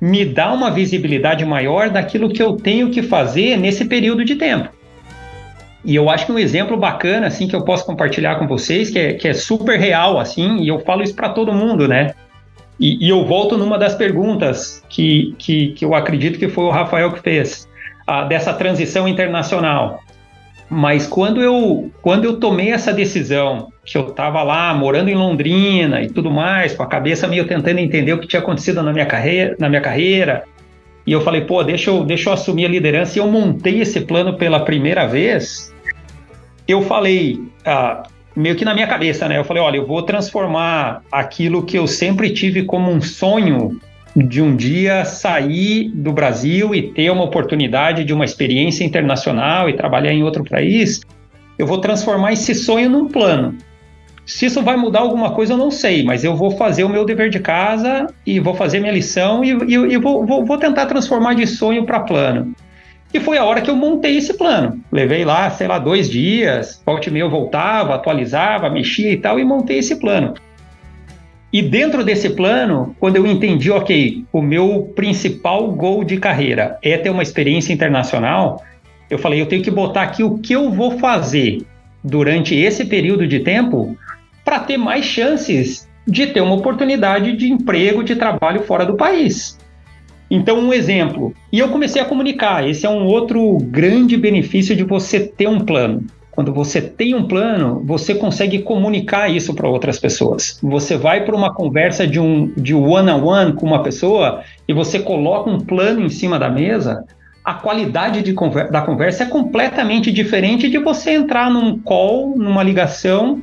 me 0.00 0.24
dá 0.24 0.52
uma 0.52 0.70
visibilidade 0.70 1.44
maior 1.46 1.88
daquilo 1.88 2.28
que 2.28 2.42
eu 2.42 2.56
tenho 2.56 2.90
que 2.90 3.02
fazer 3.02 3.56
nesse 3.56 3.86
período 3.86 4.24
de 4.24 4.34
tempo. 4.34 4.68
E 5.84 5.94
eu 5.94 6.08
acho 6.08 6.26
que 6.26 6.32
um 6.32 6.38
exemplo 6.38 6.76
bacana, 6.76 7.26
assim, 7.26 7.46
que 7.46 7.54
eu 7.54 7.62
posso 7.62 7.84
compartilhar 7.84 8.36
com 8.36 8.46
vocês, 8.46 8.90
que 8.90 8.98
é, 8.98 9.12
que 9.14 9.28
é 9.28 9.34
super 9.34 9.78
real, 9.78 10.18
assim, 10.18 10.62
e 10.62 10.68
eu 10.68 10.80
falo 10.80 11.02
isso 11.02 11.14
para 11.14 11.28
todo 11.28 11.52
mundo, 11.52 11.86
né? 11.86 12.14
E, 12.80 13.06
e, 13.06 13.08
eu 13.08 13.24
volto 13.24 13.56
numa 13.56 13.78
das 13.78 13.94
perguntas 13.94 14.82
que, 14.88 15.34
que, 15.38 15.68
que, 15.68 15.84
eu 15.84 15.94
acredito 15.94 16.38
que 16.38 16.48
foi 16.48 16.64
o 16.64 16.70
Rafael 16.70 17.12
que 17.12 17.20
fez, 17.20 17.68
dessa 18.28 18.52
transição 18.52 19.06
internacional. 19.06 20.00
Mas 20.68 21.06
quando 21.06 21.40
eu, 21.40 21.90
quando 22.02 22.24
eu 22.24 22.40
tomei 22.40 22.72
essa 22.72 22.92
decisão, 22.92 23.68
que 23.84 23.96
eu 23.96 24.08
estava 24.08 24.42
lá 24.42 24.74
morando 24.74 25.08
em 25.08 25.14
Londrina 25.14 26.02
e 26.02 26.08
tudo 26.08 26.30
mais, 26.30 26.74
com 26.74 26.82
a 26.82 26.86
cabeça 26.86 27.28
meio 27.28 27.46
tentando 27.46 27.78
entender 27.78 28.12
o 28.12 28.18
que 28.18 28.26
tinha 28.26 28.40
acontecido 28.40 28.82
na 28.82 28.92
minha 28.92 29.06
carreira, 29.06 29.54
na 29.60 29.68
minha 29.68 29.80
carreira 29.80 30.44
e 31.06 31.12
eu 31.12 31.20
falei, 31.20 31.42
pô, 31.42 31.62
deixa 31.62 31.90
eu, 31.90 32.04
deixa 32.04 32.30
eu 32.30 32.32
assumir 32.32 32.64
a 32.64 32.68
liderança, 32.68 33.18
e 33.18 33.20
eu 33.20 33.28
montei 33.28 33.80
esse 33.80 34.00
plano 34.00 34.36
pela 34.36 34.60
primeira 34.60 35.06
vez, 35.06 35.73
eu 36.66 36.82
falei, 36.82 37.40
ah, 37.64 38.02
meio 38.34 38.56
que 38.56 38.64
na 38.64 38.74
minha 38.74 38.86
cabeça, 38.86 39.28
né? 39.28 39.38
Eu 39.38 39.44
falei, 39.44 39.62
olha, 39.62 39.76
eu 39.76 39.86
vou 39.86 40.02
transformar 40.02 41.02
aquilo 41.10 41.62
que 41.62 41.78
eu 41.78 41.86
sempre 41.86 42.30
tive 42.30 42.64
como 42.64 42.90
um 42.90 43.00
sonho 43.00 43.78
de 44.16 44.40
um 44.40 44.54
dia 44.54 45.04
sair 45.04 45.90
do 45.90 46.12
Brasil 46.12 46.74
e 46.74 46.82
ter 46.82 47.10
uma 47.10 47.24
oportunidade 47.24 48.04
de 48.04 48.12
uma 48.12 48.24
experiência 48.24 48.84
internacional 48.84 49.68
e 49.68 49.72
trabalhar 49.74 50.12
em 50.12 50.22
outro 50.22 50.44
país, 50.44 51.00
eu 51.58 51.66
vou 51.66 51.78
transformar 51.78 52.32
esse 52.32 52.54
sonho 52.54 52.88
num 52.88 53.08
plano. 53.08 53.56
Se 54.24 54.46
isso 54.46 54.62
vai 54.62 54.76
mudar 54.76 55.00
alguma 55.00 55.32
coisa, 55.32 55.52
eu 55.52 55.58
não 55.58 55.70
sei, 55.70 56.02
mas 56.02 56.24
eu 56.24 56.34
vou 56.34 56.52
fazer 56.52 56.84
o 56.84 56.88
meu 56.88 57.04
dever 57.04 57.28
de 57.28 57.40
casa 57.40 58.06
e 58.24 58.40
vou 58.40 58.54
fazer 58.54 58.80
minha 58.80 58.92
lição 58.92 59.44
e, 59.44 59.50
e, 59.50 59.74
e 59.74 59.98
vou, 59.98 60.24
vou, 60.24 60.44
vou 60.44 60.56
tentar 60.56 60.86
transformar 60.86 61.34
de 61.34 61.46
sonho 61.46 61.84
para 61.84 62.00
plano. 62.00 62.54
E 63.14 63.20
foi 63.20 63.38
a 63.38 63.44
hora 63.44 63.60
que 63.60 63.70
eu 63.70 63.76
montei 63.76 64.16
esse 64.16 64.34
plano. 64.34 64.82
Levei 64.90 65.24
lá, 65.24 65.48
sei 65.48 65.68
lá, 65.68 65.78
dois 65.78 66.10
dias, 66.10 66.82
volte 66.84 67.12
meio 67.12 67.30
voltava, 67.30 67.94
atualizava, 67.94 68.68
mexia 68.68 69.12
e 69.12 69.16
tal, 69.16 69.38
e 69.38 69.44
montei 69.44 69.78
esse 69.78 70.00
plano. 70.00 70.34
E 71.52 71.62
dentro 71.62 72.02
desse 72.02 72.30
plano, 72.30 72.96
quando 72.98 73.14
eu 73.14 73.24
entendi, 73.24 73.70
ok, 73.70 74.24
o 74.32 74.42
meu 74.42 74.92
principal 74.96 75.70
gol 75.70 76.02
de 76.02 76.16
carreira 76.16 76.76
é 76.82 76.98
ter 76.98 77.10
uma 77.10 77.22
experiência 77.22 77.72
internacional, 77.72 78.60
eu 79.08 79.16
falei, 79.16 79.40
eu 79.40 79.46
tenho 79.46 79.62
que 79.62 79.70
botar 79.70 80.02
aqui 80.02 80.24
o 80.24 80.38
que 80.38 80.52
eu 80.52 80.68
vou 80.72 80.98
fazer 80.98 81.64
durante 82.02 82.56
esse 82.56 82.84
período 82.84 83.28
de 83.28 83.38
tempo 83.38 83.96
para 84.44 84.58
ter 84.58 84.76
mais 84.76 85.04
chances 85.04 85.88
de 86.04 86.26
ter 86.26 86.40
uma 86.40 86.56
oportunidade 86.56 87.36
de 87.36 87.48
emprego, 87.48 88.02
de 88.02 88.16
trabalho 88.16 88.64
fora 88.64 88.84
do 88.84 88.96
país. 88.96 89.56
Então, 90.30 90.58
um 90.58 90.72
exemplo. 90.72 91.34
E 91.52 91.58
eu 91.58 91.68
comecei 91.68 92.00
a 92.00 92.04
comunicar. 92.04 92.68
Esse 92.68 92.86
é 92.86 92.90
um 92.90 93.04
outro 93.04 93.58
grande 93.58 94.16
benefício 94.16 94.74
de 94.74 94.82
você 94.82 95.20
ter 95.20 95.48
um 95.48 95.60
plano. 95.60 96.04
Quando 96.34 96.52
você 96.52 96.80
tem 96.80 97.14
um 97.14 97.28
plano, 97.28 97.80
você 97.84 98.12
consegue 98.12 98.58
comunicar 98.58 99.30
isso 99.30 99.54
para 99.54 99.68
outras 99.68 100.00
pessoas. 100.00 100.58
Você 100.60 100.96
vai 100.96 101.24
para 101.24 101.36
uma 101.36 101.54
conversa 101.54 102.06
de 102.08 102.18
um 102.18 102.52
de 102.56 102.74
one 102.74 103.08
on 103.08 103.24
one 103.24 103.52
com 103.52 103.64
uma 103.64 103.84
pessoa 103.84 104.42
e 104.66 104.72
você 104.72 104.98
coloca 104.98 105.48
um 105.48 105.60
plano 105.60 106.00
em 106.00 106.08
cima 106.08 106.36
da 106.36 106.50
mesa, 106.50 107.04
a 107.44 107.54
qualidade 107.54 108.20
de 108.22 108.34
da 108.68 108.80
conversa 108.80 109.22
é 109.22 109.26
completamente 109.26 110.10
diferente 110.10 110.68
de 110.68 110.78
você 110.78 111.12
entrar 111.12 111.48
num 111.48 111.78
call, 111.78 112.36
numa 112.36 112.64
ligação 112.64 113.40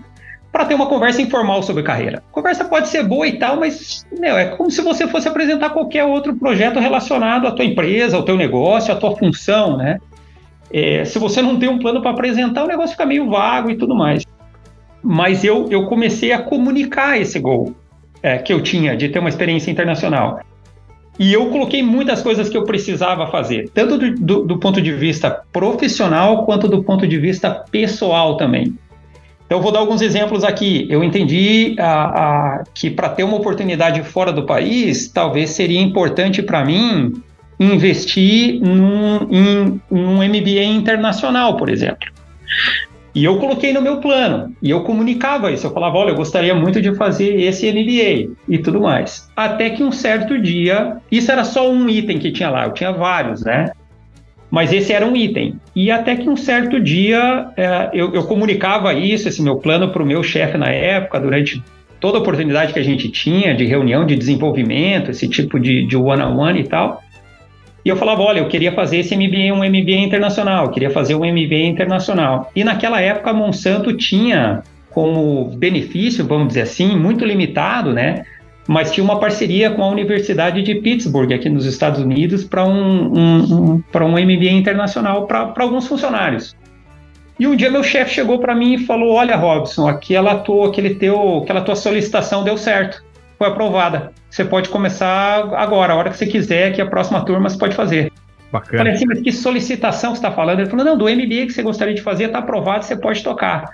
para 0.52 0.66
ter 0.66 0.74
uma 0.74 0.88
conversa 0.88 1.22
informal 1.22 1.64
sobre 1.64 1.82
carreira. 1.82 2.22
Conversa 2.32 2.66
pode 2.66 2.89
ser 2.89 3.04
boa 3.04 3.26
e 3.26 3.39
tal, 3.39 3.58
mas 3.58 4.06
meu, 4.20 4.38
é 4.38 4.45
como 4.45 4.70
se 4.70 4.82
você 4.82 5.08
fosse 5.08 5.28
apresentar 5.28 5.70
qualquer 5.70 6.04
outro 6.04 6.36
projeto 6.36 6.80
relacionado 6.80 7.47
à 7.47 7.52
tua 7.52 7.64
empresa, 7.64 8.18
ao 8.18 8.24
teu 8.24 8.36
negócio, 8.36 8.93
à 8.93 8.97
tua 8.97 9.16
função, 9.16 9.78
né? 9.78 9.99
É, 10.74 11.04
se 11.06 11.20
você 11.20 11.41
não 11.41 11.58
tem 11.58 11.70
um 11.70 11.80
plano 11.80 12.02
para 12.02 12.12
apresentar, 12.12 12.64
o 12.64 12.68
negócio 12.68 12.91
fica 12.91 13.06
meio 13.06 13.30
vago 13.30 13.70
e 13.70 13.78
tudo 13.78 13.95
mais. 13.95 14.26
Mas 15.04 15.43
eu, 15.43 15.68
eu 15.70 15.86
comecei 15.86 16.32
a 16.32 16.41
comunicar 16.41 17.20
esse 17.20 17.39
gol 17.39 17.74
é, 18.22 18.38
que 18.38 18.54
eu 18.54 18.62
tinha 18.62 18.95
de 18.95 19.10
ter 19.10 19.20
uma 19.20 19.30
experiência 19.30 19.72
internacional. 19.72 20.41
E 21.20 21.34
eu 21.34 21.47
coloquei 21.47 21.84
muitas 21.84 22.22
coisas 22.22 22.49
que 22.49 22.58
eu 22.58 22.64
precisava 22.64 23.28
fazer, 23.28 23.70
tanto 23.74 23.97
do, 23.97 24.16
do, 24.16 24.45
do 24.45 24.60
ponto 24.60 24.82
de 24.82 24.93
vista 24.93 25.43
profissional 25.52 26.45
quanto 26.45 26.68
do 26.68 26.84
ponto 26.84 27.06
de 27.06 27.18
vista 27.18 27.66
pessoal 27.70 28.38
também. 28.38 28.74
Então, 29.52 29.60
eu 29.60 29.64
vou 29.64 29.74
dar 29.74 29.80
alguns 29.80 30.02
exemplos 30.02 30.45
aqui. 30.45 30.88
Eu 30.89 31.04
entendi 31.04 31.76
que 32.74 32.89
para 32.89 33.10
ter 33.10 33.26
uma 33.26 33.36
oportunidade 33.36 34.02
fora 34.02 34.32
do 34.32 34.45
país, 34.45 35.10
talvez 35.10 35.49
seria 35.49 35.82
importante 35.82 36.41
para 36.41 36.64
mim 36.64 37.22
investir 37.60 38.62
num, 38.62 39.28
em, 39.30 39.82
num 39.91 40.24
MBA 40.24 40.64
internacional, 40.64 41.58
por 41.58 41.68
exemplo. 41.68 42.08
E 43.14 43.26
eu 43.26 43.39
coloquei 43.39 43.74
no 43.74 43.82
meu 43.82 43.97
plano, 43.97 44.56
e 44.62 44.70
eu 44.70 44.86
comunicava 44.86 45.52
isso. 45.52 45.68
Eu 45.68 45.74
falava: 45.74 45.97
olha, 45.97 46.12
eu 46.12 46.16
gostaria 46.16 46.56
muito 46.56 46.82
de 46.82 46.95
fazer 46.95 47.38
esse 47.41 47.70
MBA 47.70 48.34
e 48.47 48.58
tudo 48.58 48.80
mais. 48.80 49.30
Até 49.36 49.72
que 49.72 49.84
um 49.84 49.91
certo 49.91 50.41
dia, 50.41 50.95
isso 51.12 51.30
era 51.30 51.43
só 51.43 51.70
um 51.70 51.89
item 51.89 52.20
que 52.20 52.32
tinha 52.32 52.49
lá, 52.49 52.68
eu 52.68 52.72
tinha 52.72 52.93
vários, 52.93 53.43
né? 53.43 53.72
Mas 54.52 54.74
esse 54.74 54.91
era 54.91 55.06
um 55.06 55.16
item. 55.16 55.56
E 55.74 55.89
até 55.89 56.16
que 56.18 56.30
um 56.30 56.36
certo 56.36 56.78
dia 56.80 57.47
é, 57.56 57.89
eu, 57.93 58.14
eu, 58.14 58.24
comunicava 58.24 58.93
isso, 58.93 59.30
esse 59.30 59.41
meu 59.41 59.56
plano, 59.56 59.89
para 59.89 60.04
o 60.04 60.06
meu 60.06 60.22
chefe 60.22 60.58
na 60.58 60.70
época, 60.70 61.22
durante 61.22 61.64
toda 62.02 62.18
a 62.18 62.22
oportunidade 62.22 62.74
que 62.74 62.80
a 62.80 62.84
gente 62.84 63.10
tinha 63.10 63.56
de 63.56 63.66
reunião 63.66 64.06
de 64.06 64.16
desenvolvimento, 64.16 65.10
esse 65.10 65.30
tipo 65.30 65.58
de, 65.58 65.88
one-on-one 65.95 66.22
-on 66.22 66.36
-one 66.36 66.60
e 66.60 66.64
tal. 66.66 67.02
E 67.84 67.89
eu 67.89 67.95
falava, 67.95 68.22
olha, 68.22 68.39
eu 68.39 68.47
queria 68.47 68.74
fazer 68.74 68.97
esse 68.97 69.16
MBA, 69.16 69.54
um 69.54 69.64
MBA 69.64 70.02
internacional, 70.04 70.66
eu 70.66 70.72
queria 70.72 70.89
fazer 70.89 71.16
um 71.16 71.20
MBA 71.20 71.66
internacional. 71.66 72.52
E 72.56 72.64
naquela 72.64 72.99
época 72.99 73.30
a 73.32 73.34
Monsanto 73.34 73.93
tinha 73.93 74.62
como 74.91 75.45
benefício, 75.56 76.26
vamos 76.26 76.49
dizer 76.49 76.62
assim, 76.62 76.97
muito 76.97 77.26
limitado, 77.26 77.93
né? 77.93 78.26
Mas 78.72 78.89
tinha 78.89 79.03
uma 79.03 79.19
parceria 79.19 79.69
com 79.69 79.84
a 79.84 79.89
Universidade 79.89 80.61
de 80.61 80.76
Pittsburgh, 80.76 81.34
aqui 81.34 81.49
nos 81.49 81.65
Estados 81.65 81.99
Unidos, 81.99 82.45
para 82.45 82.63
um, 82.63 83.13
um, 83.13 83.53
um, 83.53 83.84
um 83.93 84.11
MBA 84.11 84.51
internacional 84.51 85.28
para 85.28 85.53
alguns 85.57 85.89
funcionários. 85.89 86.55
E 87.38 87.45
um 87.45 87.53
dia 87.53 87.69
meu 87.69 87.84
chefe 87.84 88.13
chegou 88.13 88.39
para 88.39 88.55
mim 88.55 88.76
e 88.76 88.86
falou: 88.86 89.15
Olha, 89.15 89.36
Robson, 89.36 89.89
aquela 89.89 90.36
tua, 90.36 90.69
aquele 90.69 90.95
teu, 90.95 91.39
aquela 91.39 91.59
tua 91.59 91.76
solicitação 91.76 92.45
deu 92.45 92.55
certo, 92.55 93.03
foi 93.38 93.47
aprovada. 93.47 94.13
Você 94.30 94.45
pode 94.45 94.69
começar 94.69 95.53
agora, 95.53 95.91
a 95.91 95.95
hora 95.97 96.09
que 96.09 96.17
você 96.17 96.26
quiser, 96.26 96.72
que 96.72 96.82
a 96.82 96.86
próxima 96.86 97.26
turma 97.26 97.49
você 97.49 97.57
pode 97.57 97.76
fazer. 97.76 98.09
Bacana. 98.53 98.78
Falei 98.78 98.93
assim, 98.93 99.05
mas 99.05 99.19
que 99.19 99.34
solicitação 99.34 100.11
você 100.11 100.19
está 100.19 100.32
falando? 100.32 100.61
Ele 100.61 100.69
falou: 100.69 100.86
Não, 100.86 100.97
do 100.97 101.09
MBA 101.09 101.47
que 101.47 101.51
você 101.51 101.61
gostaria 101.61 101.93
de 101.93 102.01
fazer 102.01 102.26
está 102.26 102.39
aprovado, 102.39 102.86
você 102.86 102.95
pode 102.95 103.22
tocar. 103.22 103.69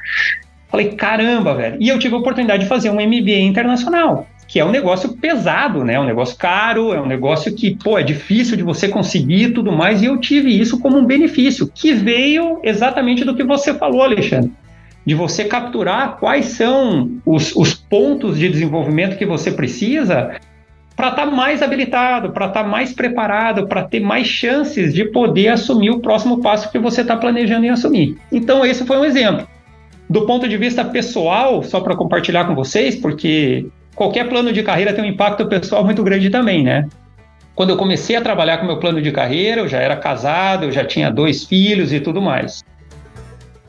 Falei: 0.70 0.96
Caramba, 0.96 1.54
velho. 1.54 1.78
E 1.80 1.88
eu 1.88 2.00
tive 2.00 2.16
a 2.16 2.18
oportunidade 2.18 2.64
de 2.64 2.70
fazer 2.70 2.90
um 2.90 2.96
MBA 2.96 3.42
internacional 3.42 4.26
que 4.48 4.60
é 4.60 4.66
um 4.66 4.72
negócio 4.72 5.18
pesado, 5.18 5.84
né? 5.84 5.96
É 5.96 6.00
um 6.00 6.06
negócio 6.06 6.38
caro, 6.38 6.94
é 6.94 7.02
um 7.02 7.06
negócio 7.06 7.54
que, 7.54 7.76
pô, 7.76 8.00
é 8.00 8.04
difícil 8.04 8.56
de 8.56 8.64
você 8.64 8.88
conseguir 8.88 9.52
tudo 9.52 9.72
mais, 9.72 10.02
e 10.02 10.06
eu 10.06 10.18
tive 10.18 10.58
isso 10.58 10.80
como 10.80 10.98
um 10.98 11.06
benefício, 11.06 11.70
que 11.74 11.94
veio 11.94 12.60
exatamente 12.64 13.26
do 13.26 13.36
que 13.36 13.44
você 13.44 13.74
falou, 13.74 14.02
Alexandre. 14.02 14.52
de 15.06 15.16
você 15.16 15.46
capturar 15.46 16.18
quais 16.18 16.46
são 16.48 17.12
os, 17.26 17.56
os 17.56 17.74
pontos 17.74 18.38
de 18.38 18.50
desenvolvimento 18.50 19.18
que 19.18 19.26
você 19.26 19.52
precisa 19.52 20.38
para 20.98 21.10
estar 21.10 21.26
tá 21.28 21.32
mais 21.32 21.62
habilitado, 21.62 22.32
para 22.32 22.48
estar 22.48 22.64
tá 22.64 22.70
mais 22.70 22.92
preparado, 22.92 23.68
para 23.68 23.84
ter 23.84 24.00
mais 24.00 24.28
chances 24.28 24.94
de 24.94 25.06
poder 25.06 25.50
assumir 25.50 25.92
o 25.92 26.00
próximo 26.00 26.42
passo 26.42 26.72
que 26.72 26.80
você 26.80 27.02
está 27.02 27.16
planejando 27.16 27.66
em 27.66 27.70
assumir. 27.70 28.18
Então, 28.32 28.66
esse 28.66 28.84
foi 28.84 28.98
um 28.98 29.06
exemplo. 29.06 29.48
Do 30.10 30.26
ponto 30.26 30.48
de 30.48 30.58
vista 30.58 30.84
pessoal, 30.84 31.62
só 31.64 31.80
para 31.80 31.96
compartilhar 31.96 32.46
com 32.46 32.56
vocês, 32.56 32.96
porque 32.96 33.68
qualquer 33.98 34.30
plano 34.30 34.54
de 34.54 34.62
carreira 34.62 34.94
tem 34.94 35.04
um 35.04 35.08
impacto 35.08 35.48
pessoal 35.48 35.84
muito 35.84 36.04
grande 36.04 36.30
também, 36.30 36.64
né? 36.64 36.88
Quando 37.56 37.72
eu 37.72 37.78
comecei 37.78 38.16
a 38.16 38.22
trabalhar 38.22 38.60
com 38.60 38.68
meu 38.68 38.78
plano 38.78 39.02
de 39.02 39.12
carreira, 39.12 39.62
eu 39.62 39.68
já 39.68 39.80
era 39.80 39.98
casado, 39.98 40.66
eu 40.66 40.72
já 40.72 40.86
tinha 40.86 41.10
dois 41.10 41.44
filhos 41.44 41.92
e 41.92 42.00
tudo 42.00 42.22
mais. 42.22 42.64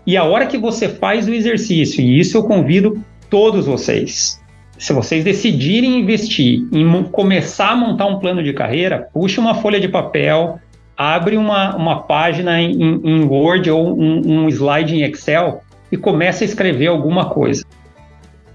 E 0.07 0.18
a 0.18 0.24
hora 0.24 0.47
que 0.47 0.59
você 0.59 0.87
faz 0.87 1.26
o 1.26 1.33
exercício, 1.33 2.03
e 2.03 2.20
isso 2.20 2.37
eu 2.37 2.45
convido 2.45 3.03
todos 3.31 3.64
vocês, 3.64 4.39
se 4.79 4.93
vocês 4.93 5.24
decidirem 5.24 5.99
investir 5.99 6.61
em 6.72 7.03
começar 7.05 7.70
a 7.70 7.76
montar 7.76 8.07
um 8.07 8.18
plano 8.18 8.43
de 8.43 8.53
carreira, 8.53 9.09
puxe 9.12 9.41
uma 9.41 9.55
folha 9.55 9.81
de 9.81 9.89
papel, 9.89 10.61
abre 10.95 11.39
uma, 11.39 11.74
uma 11.74 12.03
página 12.03 12.61
em, 12.61 12.79
em 12.81 13.24
Word 13.24 13.70
ou 13.70 13.99
um, 13.99 14.45
um 14.45 14.49
slide 14.49 14.95
em 14.95 15.03
Excel 15.03 15.62
e 15.91 15.97
começa 15.97 16.45
a 16.45 16.47
escrever 16.47 16.89
alguma 16.89 17.31
coisa. 17.31 17.64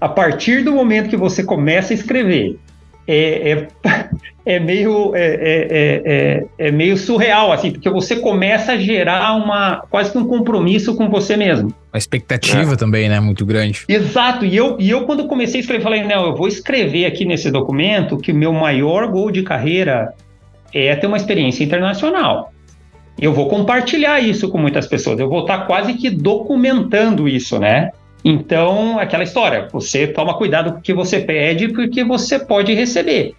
A 0.00 0.08
partir 0.08 0.62
do 0.62 0.72
momento 0.72 1.08
que 1.08 1.16
você 1.16 1.42
começa 1.42 1.92
a 1.92 1.94
escrever, 1.94 2.58
é, 3.06 3.50
é, 3.50 3.68
é 4.56 4.60
meio, 4.60 5.14
é, 5.14 5.24
é, 5.24 6.02
é, 6.04 6.46
é, 6.58 6.70
meio 6.70 6.96
surreal, 6.96 7.52
assim, 7.52 7.70
porque 7.70 7.88
você 7.88 8.16
começa 8.16 8.72
a 8.72 8.76
gerar 8.76 9.34
uma 9.34 9.84
quase 9.90 10.10
que 10.10 10.18
um 10.18 10.26
compromisso 10.26 10.94
com 10.94 11.08
você 11.08 11.36
mesmo. 11.36 11.72
A 11.92 11.98
expectativa 11.98 12.76
também, 12.76 13.08
né? 13.08 13.20
Muito 13.20 13.46
grande. 13.46 13.84
Exato. 13.88 14.44
E 14.44 14.56
eu, 14.56 14.76
e 14.80 14.90
eu, 14.90 15.04
quando 15.04 15.26
comecei 15.26 15.60
a 15.60 15.62
escrever, 15.62 15.82
falei, 15.82 16.04
não, 16.04 16.26
eu 16.26 16.36
vou 16.36 16.48
escrever 16.48 17.06
aqui 17.06 17.24
nesse 17.24 17.50
documento 17.50 18.18
que 18.18 18.32
o 18.32 18.34
meu 18.34 18.52
maior 18.52 19.06
gol 19.08 19.30
de 19.30 19.42
carreira 19.42 20.12
é 20.72 20.94
ter 20.96 21.06
uma 21.06 21.16
experiência 21.16 21.62
internacional. 21.62 22.52
Eu 23.20 23.32
vou 23.32 23.48
compartilhar 23.48 24.20
isso 24.20 24.48
com 24.48 24.58
muitas 24.58 24.88
pessoas. 24.88 25.20
Eu 25.20 25.28
vou 25.28 25.42
estar 25.42 25.66
quase 25.66 25.94
que 25.94 26.10
documentando 26.10 27.28
isso, 27.28 27.60
né? 27.60 27.90
Então, 28.24 28.98
aquela 28.98 29.22
história, 29.22 29.68
você 29.70 30.06
toma 30.06 30.34
cuidado 30.34 30.72
com 30.72 30.78
o 30.78 30.82
que 30.82 30.94
você 30.94 31.20
pede, 31.20 31.68
porque 31.68 32.02
você 32.02 32.38
pode 32.38 32.72
receber. 32.72 33.34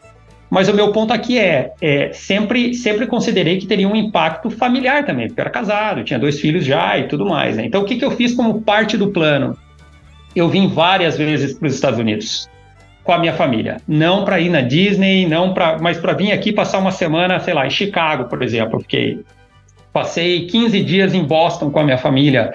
Mas 0.49 0.69
o 0.69 0.73
meu 0.73 0.91
ponto 0.91 1.11
aqui 1.11 1.39
é, 1.39 1.71
é, 1.81 2.11
sempre, 2.13 2.75
sempre 2.75 3.07
considerei 3.07 3.57
que 3.57 3.65
teria 3.65 3.87
um 3.87 3.95
impacto 3.95 4.49
familiar 4.51 5.03
também, 5.03 5.27
porque 5.27 5.41
eu 5.41 5.43
era 5.43 5.49
casado, 5.49 6.03
tinha 6.03 6.19
dois 6.19 6.39
filhos 6.39 6.63
já 6.63 6.97
e 6.99 7.07
tudo 7.07 7.25
mais. 7.25 7.57
Né? 7.57 7.65
Então, 7.65 7.81
o 7.81 7.85
que, 7.85 7.95
que 7.95 8.05
eu 8.05 8.11
fiz 8.11 8.33
como 8.33 8.61
parte 8.61 8.95
do 8.95 9.07
plano? 9.07 9.57
Eu 10.35 10.47
vim 10.47 10.67
várias 10.67 11.17
vezes 11.17 11.57
para 11.57 11.67
os 11.67 11.73
Estados 11.73 11.97
Unidos 11.99 12.47
com 13.03 13.11
a 13.11 13.17
minha 13.17 13.33
família, 13.33 13.77
não 13.87 14.23
para 14.25 14.39
ir 14.39 14.49
na 14.49 14.61
Disney, 14.61 15.27
não 15.27 15.53
para, 15.53 15.77
mas 15.79 15.97
para 15.97 16.13
vir 16.13 16.31
aqui 16.31 16.51
passar 16.51 16.79
uma 16.79 16.91
semana, 16.91 17.39
sei 17.39 17.53
lá, 17.53 17.65
em 17.65 17.69
Chicago, 17.69 18.25
por 18.25 18.41
exemplo. 18.43 18.77
Eu 18.77 18.81
fiquei 18.81 19.19
Passei 19.95 20.45
15 20.45 20.83
dias 20.83 21.13
em 21.13 21.23
Boston 21.23 21.71
com 21.71 21.79
a 21.79 21.83
minha 21.85 21.97
família, 21.97 22.53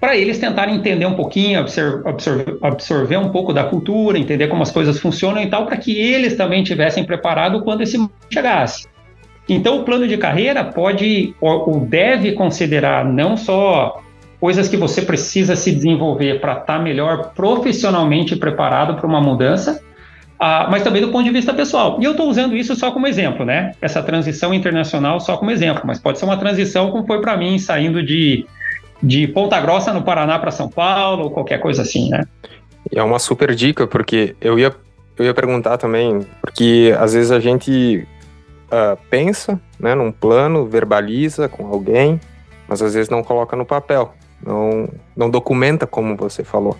para 0.00 0.16
eles 0.16 0.38
tentarem 0.38 0.74
entender 0.74 1.04
um 1.04 1.12
pouquinho, 1.12 1.60
absorver, 1.60 2.56
absorver, 2.62 3.18
um 3.18 3.28
pouco 3.28 3.52
da 3.52 3.64
cultura, 3.64 4.18
entender 4.18 4.48
como 4.48 4.62
as 4.62 4.70
coisas 4.70 4.98
funcionam 4.98 5.42
e 5.42 5.50
tal, 5.50 5.66
para 5.66 5.76
que 5.76 5.94
eles 5.94 6.34
também 6.34 6.64
tivessem 6.64 7.04
preparado 7.04 7.62
quando 7.62 7.82
esse 7.82 7.98
momento 7.98 8.14
chegasse. 8.32 8.88
Então, 9.46 9.80
o 9.80 9.84
plano 9.84 10.08
de 10.08 10.16
carreira 10.16 10.64
pode 10.64 11.34
ou 11.42 11.78
deve 11.78 12.32
considerar 12.32 13.04
não 13.04 13.36
só 13.36 14.00
coisas 14.40 14.66
que 14.66 14.76
você 14.78 15.02
precisa 15.02 15.56
se 15.56 15.70
desenvolver 15.70 16.40
para 16.40 16.52
estar 16.52 16.64
tá 16.64 16.78
melhor 16.78 17.32
profissionalmente 17.34 18.34
preparado 18.34 18.94
para 18.94 19.06
uma 19.06 19.20
mudança, 19.20 19.82
ah, 20.38 20.68
mas 20.70 20.84
também 20.84 21.02
do 21.02 21.08
ponto 21.08 21.24
de 21.24 21.30
vista 21.30 21.52
pessoal. 21.52 21.98
E 22.00 22.04
eu 22.04 22.12
estou 22.12 22.28
usando 22.28 22.56
isso 22.56 22.76
só 22.76 22.92
como 22.92 23.06
exemplo, 23.06 23.44
né? 23.44 23.72
Essa 23.80 24.02
transição 24.02 24.54
internacional 24.54 25.18
só 25.18 25.36
como 25.36 25.50
exemplo, 25.50 25.82
mas 25.84 25.98
pode 25.98 26.18
ser 26.18 26.24
uma 26.24 26.36
transição 26.36 26.90
como 26.90 27.06
foi 27.06 27.20
para 27.20 27.36
mim, 27.36 27.58
saindo 27.58 28.02
de, 28.02 28.46
de 29.02 29.26
Ponta 29.26 29.60
Grossa, 29.60 29.92
no 29.92 30.02
Paraná, 30.02 30.38
para 30.38 30.52
São 30.52 30.68
Paulo, 30.68 31.24
ou 31.24 31.30
qualquer 31.30 31.58
coisa 31.58 31.82
assim, 31.82 32.08
né? 32.08 32.24
É 32.94 33.02
uma 33.02 33.18
super 33.18 33.52
dica, 33.52 33.86
porque 33.86 34.36
eu 34.40 34.58
ia, 34.58 34.72
eu 35.16 35.24
ia 35.24 35.34
perguntar 35.34 35.76
também, 35.76 36.24
porque 36.40 36.94
às 36.98 37.14
vezes 37.14 37.32
a 37.32 37.40
gente 37.40 38.06
uh, 38.66 38.96
pensa 39.10 39.60
né, 39.78 39.94
num 39.96 40.12
plano, 40.12 40.66
verbaliza 40.66 41.48
com 41.48 41.66
alguém, 41.66 42.20
mas 42.68 42.80
às 42.80 42.94
vezes 42.94 43.10
não 43.10 43.24
coloca 43.24 43.56
no 43.56 43.66
papel, 43.66 44.14
não, 44.44 44.88
não 45.16 45.28
documenta 45.28 45.84
como 45.84 46.16
você 46.16 46.44
falou. 46.44 46.76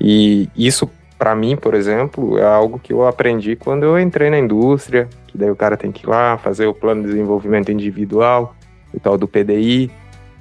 E 0.00 0.48
isso 0.56 0.88
para 1.18 1.34
mim, 1.34 1.56
por 1.56 1.74
exemplo, 1.74 2.38
é 2.38 2.44
algo 2.44 2.78
que 2.78 2.92
eu 2.92 3.06
aprendi 3.06 3.56
quando 3.56 3.82
eu 3.82 3.98
entrei 3.98 4.30
na 4.30 4.38
indústria, 4.38 5.08
que 5.26 5.36
daí 5.36 5.50
o 5.50 5.56
cara 5.56 5.76
tem 5.76 5.90
que 5.90 6.06
ir 6.06 6.08
lá 6.08 6.38
fazer 6.38 6.66
o 6.66 6.74
plano 6.74 7.02
de 7.02 7.08
desenvolvimento 7.08 7.72
individual, 7.72 8.54
o 8.94 9.00
tal 9.00 9.18
do 9.18 9.26
PDI, 9.26 9.90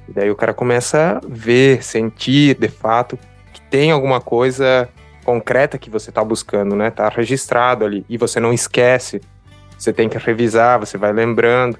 e 0.07 0.13
daí 0.13 0.29
o 0.29 0.35
cara 0.35 0.53
começa 0.53 1.17
a 1.17 1.27
ver, 1.27 1.83
sentir 1.83 2.55
de 2.55 2.67
fato 2.67 3.17
que 3.51 3.59
tem 3.61 3.91
alguma 3.91 4.21
coisa 4.21 4.87
concreta 5.25 5.77
que 5.77 5.89
você 5.89 6.09
está 6.09 6.23
buscando, 6.23 6.75
né? 6.75 6.91
Tá 6.91 7.09
registrado 7.09 7.83
ali 7.83 8.05
e 8.07 8.17
você 8.17 8.39
não 8.39 8.53
esquece. 8.53 9.19
Você 9.77 9.91
tem 9.91 10.07
que 10.07 10.17
revisar, 10.17 10.79
você 10.79 10.97
vai 10.97 11.11
lembrando. 11.11 11.77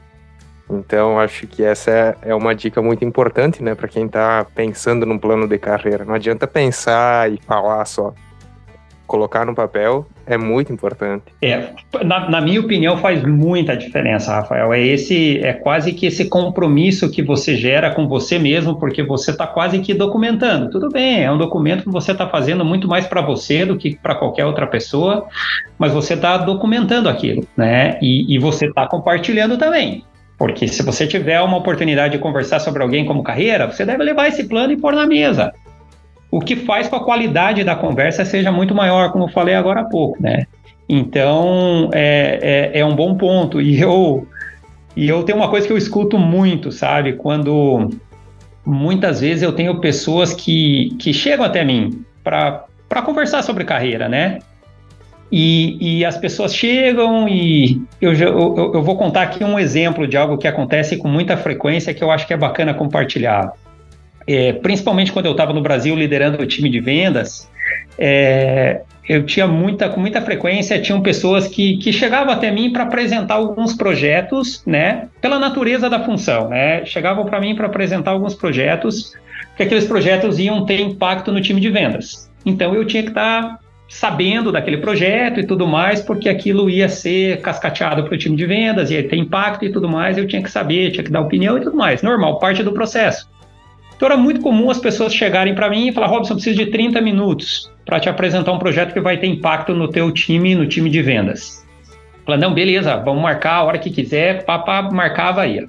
Então, 0.70 1.18
acho 1.18 1.48
que 1.48 1.64
essa 1.64 2.18
é 2.22 2.36
uma 2.36 2.54
dica 2.54 2.82
muito 2.82 3.06
importante, 3.06 3.64
né, 3.64 3.74
para 3.74 3.88
quem 3.88 4.06
está 4.06 4.46
pensando 4.54 5.06
num 5.06 5.18
plano 5.18 5.48
de 5.48 5.58
carreira. 5.58 6.04
Não 6.04 6.14
adianta 6.14 6.46
pensar 6.46 7.32
e 7.32 7.40
falar 7.48 7.86
só 7.86 8.14
colocar 9.08 9.46
no 9.46 9.56
papel 9.56 10.06
é 10.26 10.38
muito 10.38 10.72
importante. 10.72 11.24
É, 11.42 11.70
na, 12.04 12.30
na, 12.30 12.42
minha 12.42 12.60
opinião, 12.60 12.98
faz 12.98 13.24
muita 13.24 13.76
diferença, 13.76 14.34
Rafael. 14.36 14.74
É 14.74 14.86
esse, 14.86 15.40
é 15.40 15.54
quase 15.54 15.94
que 15.94 16.06
esse 16.06 16.30
compromisso 16.30 17.10
que 17.10 17.24
você 17.24 17.56
gera 17.56 17.96
com 17.96 18.08
você 18.08 18.38
mesmo, 18.38 18.78
porque 18.78 19.02
você 19.02 19.32
está 19.32 19.48
quase 19.48 19.80
que 19.80 19.94
documentando. 19.94 20.70
Tudo 20.70 20.90
bem, 20.90 21.24
é 21.24 21.32
um 21.32 21.38
documento 21.38 21.84
que 21.84 21.90
você 21.90 22.12
está 22.12 22.28
fazendo 22.28 22.66
muito 22.66 22.88
mais 22.88 23.08
para 23.08 23.22
você 23.22 23.66
do 23.66 23.78
que 23.78 23.96
para 23.96 24.16
qualquer 24.16 24.46
outra 24.46 24.68
pessoa, 24.68 25.28
mas 25.80 25.94
você 25.94 26.14
está 26.14 26.38
documentando 26.38 27.08
aquilo, 27.08 27.48
né? 27.56 27.98
E, 28.02 28.36
e 28.36 28.38
você 28.38 28.68
está 28.68 28.86
compartilhando 28.86 29.58
também. 29.58 30.04
Porque 30.38 30.68
se 30.68 30.84
você 30.84 31.08
tiver 31.08 31.42
uma 31.42 31.58
oportunidade 31.58 32.14
de 32.14 32.20
conversar 32.20 32.60
sobre 32.60 32.84
alguém 32.84 33.06
como 33.06 33.24
carreira, 33.24 33.66
você 33.66 33.84
deve 33.84 34.04
levar 34.04 34.28
esse 34.28 34.44
plano 34.44 34.72
e 34.72 34.78
pôr 34.78 34.94
na 34.94 35.08
mesa 35.08 35.52
o 36.30 36.40
que 36.40 36.56
faz 36.56 36.88
com 36.88 36.96
a 36.96 37.04
qualidade 37.04 37.64
da 37.64 37.76
conversa 37.76 38.26
seja 38.26 38.52
muito 38.52 38.76
maior, 38.76 39.12
como 39.12 39.26
eu 39.26 39.30
falei 39.30 39.56
agora 39.56 39.82
há 39.82 39.86
pouco, 39.86 40.22
né? 40.22 40.46
Então, 40.90 41.90
é, 41.94 42.72
é, 42.74 42.80
é 42.80 42.86
um 42.86 42.96
bom 42.96 43.16
ponto. 43.16 43.62
E 43.62 43.80
eu, 43.80 44.28
e 44.96 45.08
eu 45.08 45.24
tenho 45.24 45.38
uma 45.38 45.50
coisa 45.50 45.66
que 45.68 45.74
eu 45.74 45.78
escuto 45.78 46.18
muito, 46.18 46.72
sabe? 46.72 47.14
Quando 47.14 47.90
muitas 48.66 49.22
vezes 49.22 49.44
eu 49.44 49.54
tenho 49.54 49.80
pessoas 49.80 50.34
que, 50.34 50.96
que 51.00 51.14
chegam 51.14 51.46
até 51.46 51.64
mim 51.64 52.04
para 52.24 53.02
conversar 53.06 53.42
sobre 53.42 53.64
carreira, 53.64 54.10
né? 54.10 54.40
E, 55.30 56.00
e, 56.00 56.06
as 56.06 56.18
pessoas 56.18 56.56
chegam 56.56 57.28
e 57.28 57.82
eu, 58.00 58.14
eu, 58.14 58.72
eu 58.76 58.82
vou 58.82 58.98
contar 58.98 59.24
aqui 59.24 59.44
um 59.44 59.60
exemplo 59.60 60.08
de 60.08 60.16
algo 60.16 60.38
que 60.38 60.48
acontece 60.48 60.96
com 60.96 61.10
muita 61.10 61.36
frequência 61.36 61.94
que 61.94 62.02
eu 62.02 62.10
acho 62.10 62.26
que 62.26 62.34
é 62.34 62.38
bacana 62.38 62.74
compartilhar 62.74 63.52
é, 64.28 64.54
principalmente 64.54 65.12
quando 65.12 65.26
eu 65.26 65.32
estava 65.32 65.54
no 65.54 65.62
Brasil 65.62 65.96
liderando 65.96 66.42
o 66.44 66.46
time 66.46 66.70
de 66.70 66.80
vendas, 66.80 67.50
é, 67.98 68.82
eu 69.08 69.26
tinha 69.26 69.48
muita, 69.48 69.88
com 69.88 70.00
muita 70.02 70.22
frequência, 70.22 70.80
tinham 70.82 71.02
pessoas 71.02 71.48
que, 71.48 71.78
que 71.78 71.94
chegavam 71.94 72.34
até 72.34 72.52
mim 72.52 72.72
para 72.72 72.84
apresentar 72.84 73.36
alguns 73.36 73.74
projetos, 73.74 74.62
né, 74.66 75.08
pela 75.22 75.40
natureza 75.40 75.90
da 75.90 76.04
função, 76.04 76.50
né, 76.50 76.86
chegavam 76.86 77.26
para 77.26 77.40
mim 77.40 77.56
para 77.56 77.68
apresentar 77.68 78.12
alguns 78.12 78.36
projetos, 78.36 79.14
que 79.56 79.64
aqueles 79.64 79.86
projetos 79.86 80.38
iam 80.38 80.66
ter 80.66 80.80
impacto 80.82 81.32
no 81.32 81.42
time 81.42 81.62
de 81.62 81.70
vendas. 81.70 82.30
Então 82.46 82.76
eu 82.76 82.86
tinha 82.86 83.02
que 83.02 83.10
estar 83.10 83.44
tá 83.44 83.60
sabendo 83.90 84.52
daquele 84.52 84.78
projeto 84.78 85.40
e 85.40 85.48
tudo 85.48 85.66
mais, 85.66 86.02
porque 86.02 86.28
aquilo 86.28 86.70
ia 86.70 86.90
ser 86.90 87.40
cascateado 87.42 88.04
para 88.04 88.14
o 88.14 88.18
time 88.18 88.36
de 88.36 88.46
vendas, 88.46 88.92
ia 88.92 89.08
ter 89.08 89.16
impacto 89.16 89.64
e 89.64 89.72
tudo 89.72 89.88
mais, 89.88 90.18
eu 90.18 90.28
tinha 90.28 90.44
que 90.44 90.52
saber, 90.52 90.92
tinha 90.92 91.04
que 91.04 91.12
dar 91.12 91.22
opinião 91.22 91.58
e 91.58 91.62
tudo 91.62 91.78
mais. 91.78 92.04
Normal, 92.04 92.38
parte 92.40 92.62
do 92.62 92.74
processo. 92.74 93.30
Então 93.98 94.08
era 94.08 94.18
muito 94.18 94.42
comum 94.42 94.70
as 94.70 94.80
pessoas 94.80 95.14
chegarem 95.14 95.54
para 95.54 95.70
mim 95.70 95.88
e 95.88 95.92
falar: 95.92 96.08
Robson, 96.08 96.34
eu 96.34 96.38
preciso 96.38 96.64
de 96.64 96.68
30 96.68 97.02
minutos 97.02 97.70
para 97.84 98.00
te 98.00 98.08
apresentar 98.08 98.54
um 98.54 98.60
projeto 98.60 98.94
que 98.94 99.02
vai 99.02 99.18
ter 99.18 99.28
impacto 99.28 99.74
no 99.74 99.88
teu 99.88 100.12
time, 100.12 100.56
no 100.56 100.68
time 100.68 100.90
de 100.90 101.02
vendas. 101.02 101.66
Falei, 102.26 102.40
não, 102.40 102.54
beleza, 102.54 102.98
vamos 102.98 103.22
marcar 103.22 103.54
a 103.54 103.64
hora 103.64 103.80
que 103.80 103.90
quiser, 103.90 104.44
papá, 104.46 104.82
marcava 104.82 105.42
aí. 105.42 105.66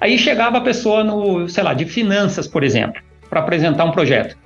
Aí 0.00 0.18
chegava 0.18 0.58
a 0.58 0.60
pessoa 0.60 1.04
no, 1.04 1.48
sei 1.48 1.62
lá, 1.62 1.72
de 1.72 1.84
finanças, 1.84 2.48
por 2.48 2.64
exemplo, 2.64 3.00
para 3.28 3.40
apresentar 3.40 3.84
um 3.84 3.92
projeto. 3.92 4.36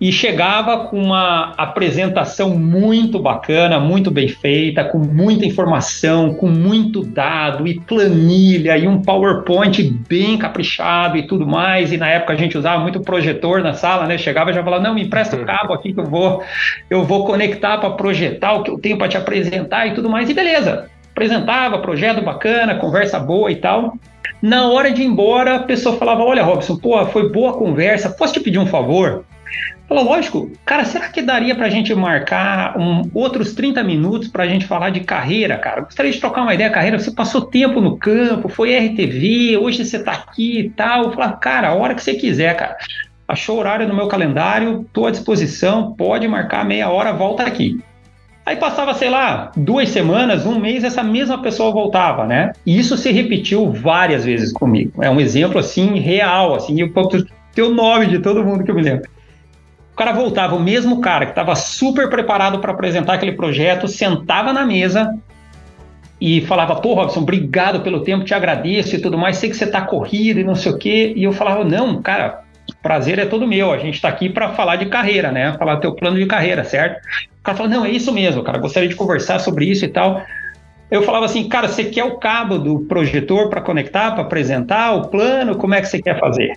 E 0.00 0.10
chegava 0.10 0.86
com 0.86 0.98
uma 0.98 1.52
apresentação 1.58 2.56
muito 2.56 3.18
bacana, 3.18 3.78
muito 3.78 4.10
bem 4.10 4.28
feita, 4.28 4.82
com 4.82 4.98
muita 4.98 5.44
informação, 5.44 6.32
com 6.32 6.48
muito 6.48 7.04
dado 7.04 7.68
e 7.68 7.78
planilha 7.78 8.78
e 8.78 8.88
um 8.88 9.02
PowerPoint 9.02 9.82
bem 10.08 10.38
caprichado 10.38 11.18
e 11.18 11.26
tudo 11.26 11.46
mais. 11.46 11.92
E 11.92 11.98
na 11.98 12.08
época 12.08 12.32
a 12.32 12.36
gente 12.36 12.56
usava 12.56 12.80
muito 12.82 13.00
projetor 13.00 13.62
na 13.62 13.74
sala, 13.74 14.06
né? 14.06 14.16
Chegava 14.16 14.50
e 14.50 14.54
já 14.54 14.64
falava: 14.64 14.82
"Não, 14.82 14.94
me 14.94 15.04
empresta 15.04 15.36
o 15.36 15.44
cabo 15.44 15.74
aqui 15.74 15.92
que 15.92 16.00
eu 16.00 16.06
vou 16.06 16.42
eu 16.88 17.04
vou 17.04 17.26
conectar 17.26 17.76
para 17.76 17.90
projetar 17.90 18.54
o 18.54 18.62
que 18.62 18.70
eu 18.70 18.78
tenho 18.78 18.96
para 18.96 19.08
te 19.08 19.18
apresentar 19.18 19.86
e 19.86 19.92
tudo 19.92 20.08
mais". 20.08 20.30
E 20.30 20.34
beleza. 20.34 20.88
Apresentava, 21.10 21.78
projeto 21.80 22.22
bacana, 22.22 22.76
conversa 22.76 23.18
boa 23.18 23.52
e 23.52 23.56
tal. 23.56 23.98
Na 24.40 24.68
hora 24.68 24.90
de 24.90 25.02
ir 25.02 25.04
embora, 25.04 25.56
a 25.56 25.58
pessoa 25.58 25.98
falava: 25.98 26.22
Olha, 26.22 26.42
Robson, 26.42 26.78
pô, 26.78 27.04
foi 27.04 27.30
boa 27.30 27.50
a 27.50 27.54
conversa, 27.54 28.08
posso 28.08 28.32
te 28.32 28.40
pedir 28.40 28.58
um 28.58 28.66
favor? 28.66 29.26
Falou, 29.90 30.04
lógico, 30.04 30.52
cara, 30.64 30.84
será 30.84 31.08
que 31.08 31.20
daria 31.20 31.52
para 31.52 31.66
a 31.66 31.68
gente 31.68 31.92
marcar 31.96 32.78
um, 32.78 33.10
outros 33.12 33.54
30 33.54 33.82
minutos 33.82 34.28
para 34.28 34.44
a 34.44 34.46
gente 34.46 34.64
falar 34.64 34.90
de 34.90 35.00
carreira, 35.00 35.58
cara? 35.58 35.80
Gostaria 35.80 36.12
de 36.12 36.20
trocar 36.20 36.42
uma 36.42 36.54
ideia, 36.54 36.70
carreira. 36.70 36.96
Você 36.96 37.10
passou 37.10 37.40
tempo 37.40 37.80
no 37.80 37.96
campo, 37.96 38.48
foi 38.48 38.72
RTV, 38.72 39.58
hoje 39.58 39.84
você 39.84 39.96
está 39.96 40.12
aqui 40.12 40.60
e 40.60 40.70
tal. 40.70 41.06
Eu 41.06 41.12
falei, 41.12 41.36
cara, 41.40 41.70
a 41.70 41.74
hora 41.74 41.96
que 41.96 42.04
você 42.04 42.14
quiser, 42.14 42.54
cara. 42.54 42.76
Achou 43.26 43.58
horário 43.58 43.88
no 43.88 43.92
meu 43.92 44.06
calendário, 44.06 44.82
estou 44.82 45.08
à 45.08 45.10
disposição, 45.10 45.92
pode 45.92 46.28
marcar 46.28 46.64
meia 46.64 46.88
hora, 46.88 47.12
volta 47.12 47.42
aqui. 47.42 47.80
Aí 48.46 48.54
passava, 48.54 48.94
sei 48.94 49.10
lá, 49.10 49.50
duas 49.56 49.88
semanas, 49.88 50.46
um 50.46 50.60
mês, 50.60 50.84
essa 50.84 51.02
mesma 51.02 51.42
pessoa 51.42 51.72
voltava, 51.72 52.24
né? 52.28 52.52
E 52.64 52.78
isso 52.78 52.96
se 52.96 53.10
repetiu 53.10 53.72
várias 53.72 54.24
vezes 54.24 54.52
comigo. 54.52 55.02
É 55.02 55.10
um 55.10 55.20
exemplo, 55.20 55.58
assim, 55.58 55.98
real, 55.98 56.54
assim, 56.54 56.80
eu 56.80 56.92
ter 57.52 57.62
o 57.62 57.74
nome 57.74 58.06
de 58.06 58.20
todo 58.20 58.44
mundo 58.44 58.62
que 58.62 58.70
eu 58.70 58.76
me 58.76 58.82
lembro 58.82 59.10
cara 59.96 60.12
voltava, 60.12 60.54
o 60.54 60.60
mesmo 60.60 61.00
cara 61.00 61.26
que 61.26 61.32
estava 61.32 61.54
super 61.54 62.08
preparado 62.08 62.58
para 62.58 62.72
apresentar 62.72 63.14
aquele 63.14 63.32
projeto, 63.32 63.86
sentava 63.86 64.52
na 64.52 64.64
mesa 64.64 65.14
e 66.20 66.42
falava, 66.42 66.76
pô, 66.76 66.94
Robson, 66.94 67.20
obrigado 67.20 67.80
pelo 67.80 68.00
tempo, 68.00 68.24
te 68.24 68.34
agradeço 68.34 68.94
e 68.94 69.00
tudo 69.00 69.16
mais, 69.16 69.36
sei 69.36 69.48
que 69.48 69.56
você 69.56 69.64
está 69.64 69.80
corrido 69.82 70.38
e 70.40 70.44
não 70.44 70.54
sei 70.54 70.72
o 70.72 70.78
quê. 70.78 71.14
E 71.16 71.24
eu 71.24 71.32
falava, 71.32 71.64
não, 71.64 72.00
cara, 72.02 72.42
prazer 72.82 73.18
é 73.18 73.26
todo 73.26 73.46
meu, 73.46 73.72
a 73.72 73.78
gente 73.78 73.94
está 73.94 74.08
aqui 74.08 74.28
para 74.28 74.50
falar 74.50 74.76
de 74.76 74.86
carreira, 74.86 75.32
né? 75.32 75.54
Falar 75.58 75.78
teu 75.78 75.94
plano 75.94 76.18
de 76.18 76.26
carreira, 76.26 76.62
certo? 76.62 77.00
O 77.40 77.42
cara 77.42 77.56
falou, 77.56 77.72
não, 77.72 77.84
é 77.84 77.90
isso 77.90 78.12
mesmo, 78.12 78.42
cara, 78.42 78.58
gostaria 78.58 78.88
de 78.88 78.94
conversar 78.94 79.38
sobre 79.38 79.64
isso 79.66 79.84
e 79.84 79.88
tal. 79.88 80.22
Eu 80.90 81.02
falava 81.02 81.24
assim, 81.24 81.48
cara, 81.48 81.68
você 81.68 81.84
quer 81.84 82.04
o 82.04 82.18
cabo 82.18 82.58
do 82.58 82.80
projetor 82.80 83.48
para 83.48 83.60
conectar, 83.60 84.10
para 84.10 84.22
apresentar 84.22 84.92
o 84.92 85.08
plano? 85.08 85.56
Como 85.56 85.74
é 85.74 85.80
que 85.80 85.86
você 85.86 86.02
quer 86.02 86.18
fazer? 86.18 86.52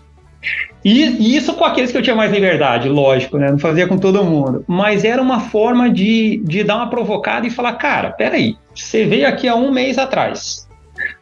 E, 0.83 1.35
isso 1.35 1.53
com 1.53 1.63
aqueles 1.63 1.91
que 1.91 1.97
eu 1.97 2.01
tinha 2.01 2.15
mais 2.15 2.31
liberdade, 2.31 2.89
lógico, 2.89 3.37
né? 3.37 3.49
Não 3.49 3.59
fazia 3.59 3.87
com 3.87 3.97
todo 3.97 4.23
mundo. 4.23 4.65
Mas 4.67 5.03
era 5.03 5.21
uma 5.21 5.39
forma 5.39 5.89
de, 5.89 6.41
de 6.43 6.63
dar 6.63 6.75
uma 6.77 6.89
provocada 6.89 7.47
e 7.47 7.51
falar: 7.51 7.73
cara, 7.73 8.11
peraí, 8.11 8.55
você 8.75 9.05
veio 9.05 9.27
aqui 9.27 9.47
há 9.47 9.55
um 9.55 9.71
mês 9.71 9.97
atrás 9.97 10.67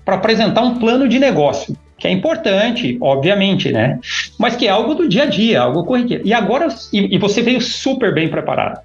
para 0.04 0.16
apresentar 0.16 0.62
um 0.62 0.76
plano 0.80 1.08
de 1.08 1.20
negócio, 1.20 1.78
que 1.98 2.08
é 2.08 2.12
importante, 2.12 2.98
obviamente, 3.00 3.72
né? 3.72 4.00
Mas 4.40 4.56
que 4.56 4.68
é 4.68 4.72
algo 4.72 4.96
do 4.96 5.08
dia 5.08 5.24
a 5.24 5.28
dia, 5.28 5.62
algo 5.62 5.86
corriqueiro. 5.86 6.26
E 6.26 6.34
agora, 6.34 6.68
e, 6.92 7.16
e 7.16 7.18
você 7.20 7.42
veio 7.44 7.62
super 7.62 8.14
bem 8.14 8.28
preparado. 8.30 8.82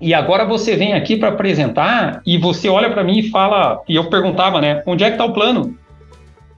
E 0.00 0.14
agora 0.14 0.46
você 0.46 0.76
vem 0.76 0.94
aqui 0.94 1.18
para 1.18 1.28
apresentar 1.28 2.22
e 2.26 2.38
você 2.38 2.70
olha 2.70 2.88
para 2.88 3.04
mim 3.04 3.18
e 3.18 3.28
fala, 3.28 3.82
e 3.86 3.96
eu 3.96 4.08
perguntava, 4.08 4.58
né? 4.58 4.82
Onde 4.86 5.04
é 5.04 5.08
que 5.08 5.14
está 5.14 5.26
o 5.26 5.34
plano? 5.34 5.76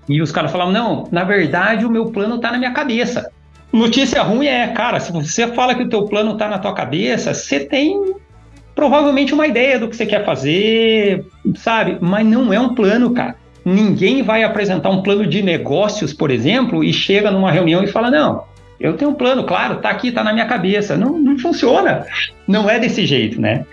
E 0.08 0.20
os 0.20 0.32
caras 0.32 0.50
falavam, 0.50 0.72
não, 0.72 1.08
na 1.10 1.24
verdade 1.24 1.86
o 1.86 1.90
meu 1.90 2.06
plano 2.06 2.36
está 2.36 2.50
na 2.50 2.58
minha 2.58 2.72
cabeça. 2.72 3.30
Notícia 3.72 4.22
ruim 4.22 4.46
é, 4.46 4.68
cara, 4.68 5.00
se 5.00 5.10
você 5.12 5.46
fala 5.48 5.74
que 5.74 5.82
o 5.82 5.88
teu 5.88 6.04
plano 6.04 6.32
está 6.32 6.48
na 6.48 6.58
tua 6.58 6.74
cabeça, 6.74 7.32
você 7.32 7.60
tem 7.60 8.14
provavelmente 8.74 9.32
uma 9.32 9.46
ideia 9.46 9.78
do 9.78 9.88
que 9.88 9.96
você 9.96 10.04
quer 10.04 10.24
fazer, 10.24 11.24
sabe? 11.56 11.98
Mas 12.00 12.26
não 12.26 12.52
é 12.52 12.60
um 12.60 12.74
plano, 12.74 13.12
cara. 13.12 13.36
Ninguém 13.64 14.22
vai 14.22 14.42
apresentar 14.42 14.90
um 14.90 15.02
plano 15.02 15.26
de 15.26 15.42
negócios, 15.42 16.12
por 16.12 16.30
exemplo, 16.30 16.82
e 16.82 16.92
chega 16.92 17.30
numa 17.30 17.50
reunião 17.50 17.82
e 17.82 17.86
fala, 17.86 18.10
não, 18.10 18.44
eu 18.82 18.94
tenho 18.94 19.12
um 19.12 19.14
plano, 19.14 19.44
claro, 19.44 19.76
tá 19.76 19.90
aqui, 19.90 20.10
tá 20.10 20.24
na 20.24 20.32
minha 20.32 20.46
cabeça. 20.46 20.96
Não, 20.96 21.16
não 21.16 21.38
funciona. 21.38 22.04
Não 22.48 22.68
é 22.68 22.80
desse 22.80 23.06
jeito, 23.06 23.40
né? 23.40 23.64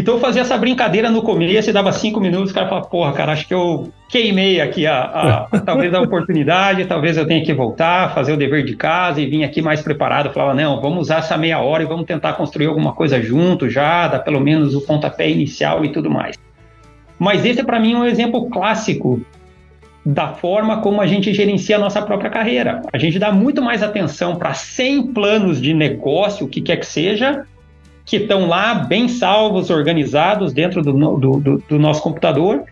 Então 0.00 0.14
eu 0.14 0.20
fazia 0.20 0.40
essa 0.40 0.56
brincadeira 0.56 1.10
no 1.10 1.20
começo 1.20 1.68
e 1.68 1.72
dava 1.74 1.92
cinco 1.92 2.20
minutos, 2.20 2.52
o 2.52 2.54
cara 2.54 2.66
falava, 2.66 2.86
porra, 2.86 3.12
cara, 3.12 3.32
acho 3.32 3.46
que 3.46 3.52
eu 3.52 3.92
queimei 4.08 4.58
aqui 4.58 4.86
a, 4.86 5.46
a, 5.52 5.60
talvez 5.60 5.92
a 5.92 6.00
oportunidade, 6.00 6.86
talvez 6.86 7.18
eu 7.18 7.26
tenha 7.26 7.44
que 7.44 7.52
voltar, 7.52 8.14
fazer 8.14 8.32
o 8.32 8.36
dever 8.36 8.64
de 8.64 8.74
casa 8.74 9.20
e 9.20 9.26
vir 9.26 9.44
aqui 9.44 9.60
mais 9.60 9.82
preparado. 9.82 10.32
Falava, 10.32 10.54
não, 10.54 10.80
vamos 10.80 11.00
usar 11.00 11.18
essa 11.18 11.36
meia 11.36 11.60
hora 11.60 11.82
e 11.82 11.86
vamos 11.86 12.06
tentar 12.06 12.32
construir 12.32 12.66
alguma 12.66 12.94
coisa 12.94 13.20
junto 13.20 13.68
já, 13.68 14.08
dar 14.08 14.20
pelo 14.20 14.40
menos 14.40 14.74
o 14.74 14.80
pontapé 14.80 15.28
inicial 15.28 15.84
e 15.84 15.92
tudo 15.92 16.08
mais. 16.08 16.38
Mas 17.18 17.44
esse 17.44 17.62
para 17.62 17.78
mim 17.78 17.92
é 17.92 17.98
um 17.98 18.06
exemplo 18.06 18.48
clássico 18.48 19.20
da 20.04 20.28
forma 20.28 20.80
como 20.80 21.02
a 21.02 21.06
gente 21.06 21.34
gerencia 21.34 21.76
a 21.76 21.78
nossa 21.78 22.00
própria 22.00 22.30
carreira. 22.30 22.80
A 22.90 22.96
gente 22.96 23.18
dá 23.18 23.30
muito 23.30 23.60
mais 23.60 23.82
atenção 23.82 24.36
para 24.36 24.54
100 24.54 25.08
planos 25.08 25.60
de 25.60 25.74
negócio, 25.74 26.46
o 26.46 26.48
que 26.48 26.62
quer 26.62 26.76
que 26.76 26.86
seja, 26.86 27.44
que 28.10 28.16
estão 28.16 28.48
lá 28.48 28.74
bem 28.74 29.06
salvos, 29.06 29.70
organizados 29.70 30.52
dentro 30.52 30.82
do, 30.82 30.92
do, 30.92 31.38
do, 31.38 31.58
do 31.68 31.78
nosso 31.78 32.02
computador. 32.02 32.64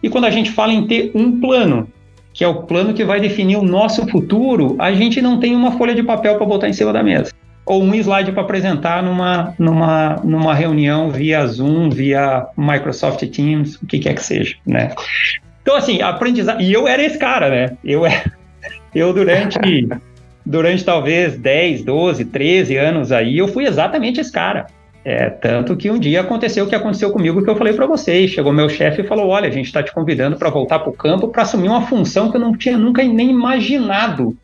E 0.00 0.08
quando 0.08 0.26
a 0.26 0.30
gente 0.30 0.52
fala 0.52 0.72
em 0.72 0.86
ter 0.86 1.10
um 1.16 1.40
plano, 1.40 1.88
que 2.32 2.44
é 2.44 2.46
o 2.46 2.62
plano 2.62 2.94
que 2.94 3.04
vai 3.04 3.18
definir 3.18 3.56
o 3.56 3.64
nosso 3.64 4.06
futuro, 4.06 4.76
a 4.78 4.92
gente 4.92 5.20
não 5.20 5.40
tem 5.40 5.56
uma 5.56 5.72
folha 5.72 5.96
de 5.96 6.02
papel 6.04 6.36
para 6.36 6.46
botar 6.46 6.68
em 6.68 6.72
cima 6.72 6.92
da 6.92 7.02
mesa. 7.02 7.32
Ou 7.66 7.82
um 7.82 7.92
slide 7.92 8.30
para 8.30 8.42
apresentar 8.42 9.02
numa, 9.02 9.52
numa, 9.58 10.20
numa 10.22 10.54
reunião 10.54 11.10
via 11.10 11.44
Zoom, 11.44 11.90
via 11.90 12.46
Microsoft 12.56 13.28
Teams, 13.30 13.74
o 13.82 13.86
que 13.86 13.98
quer 13.98 14.14
que 14.14 14.22
seja, 14.22 14.54
né? 14.64 14.92
Então, 15.60 15.74
assim, 15.74 16.02
aprendizado... 16.02 16.60
E 16.62 16.72
eu 16.72 16.86
era 16.86 17.02
esse 17.02 17.18
cara, 17.18 17.50
né? 17.50 17.76
Eu, 17.84 18.06
é... 18.06 18.22
eu 18.94 19.12
durante, 19.12 19.58
durante 20.46 20.84
talvez 20.84 21.36
10, 21.36 21.82
12, 21.82 22.26
13 22.26 22.76
anos 22.76 23.10
aí, 23.10 23.38
eu 23.38 23.48
fui 23.48 23.64
exatamente 23.64 24.20
esse 24.20 24.30
cara. 24.30 24.68
É, 25.04 25.28
tanto 25.28 25.76
que 25.76 25.90
um 25.90 25.98
dia 25.98 26.22
aconteceu 26.22 26.64
o 26.64 26.68
que 26.68 26.74
aconteceu 26.74 27.10
comigo 27.10 27.44
que 27.44 27.50
eu 27.50 27.56
falei 27.56 27.74
para 27.74 27.86
vocês. 27.86 28.30
Chegou 28.30 28.52
meu 28.52 28.70
chefe 28.70 29.02
e 29.02 29.06
falou: 29.06 29.28
Olha, 29.28 29.48
a 29.48 29.52
gente 29.52 29.66
está 29.66 29.82
te 29.82 29.92
convidando 29.92 30.36
para 30.36 30.48
voltar 30.48 30.78
para 30.78 30.88
o 30.88 30.94
campo 30.94 31.28
para 31.28 31.42
assumir 31.42 31.68
uma 31.68 31.86
função 31.86 32.30
que 32.30 32.38
eu 32.38 32.40
não 32.40 32.56
tinha 32.56 32.78
nunca 32.78 33.02
nem 33.02 33.30
imaginado 33.30 34.34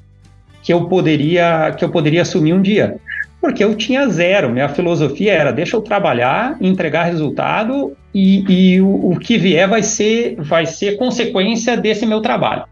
que 0.63 0.71
eu 0.73 0.87
poderia 0.87 1.75
que 1.79 1.83
eu 1.83 1.89
poderia 1.89 2.23
assumir 2.23 2.53
um 2.53 2.61
dia. 2.61 2.97
Porque 3.41 3.65
eu 3.65 3.75
tinha 3.75 4.07
zero. 4.09 4.51
Minha 4.51 4.69
filosofia 4.69 5.33
era: 5.33 5.51
deixa 5.51 5.77
eu 5.77 5.81
trabalhar, 5.81 6.59
entregar 6.61 7.05
resultado 7.05 7.97
e, 8.15 8.75
e 8.75 8.81
o, 8.83 9.13
o 9.13 9.19
que 9.19 9.39
vier 9.39 9.67
vai 9.67 9.83
ser, 9.83 10.37
vai 10.39 10.67
ser 10.67 10.99
consequência 10.99 11.75
desse 11.75 12.05
meu 12.05 12.21
trabalho. 12.21 12.65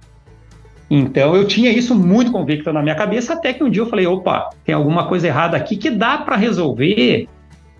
Então 0.90 1.34
eu 1.34 1.46
tinha 1.46 1.70
isso 1.70 1.94
muito 1.94 2.30
convicto 2.32 2.70
na 2.70 2.82
minha 2.82 2.94
cabeça, 2.94 3.32
até 3.32 3.54
que 3.54 3.64
um 3.64 3.70
dia 3.70 3.80
eu 3.80 3.88
falei: 3.88 4.06
opa, 4.06 4.50
tem 4.62 4.74
alguma 4.74 5.06
coisa 5.06 5.26
errada 5.26 5.56
aqui 5.56 5.74
que 5.74 5.88
dá 5.88 6.18
para 6.18 6.36
resolver 6.36 7.26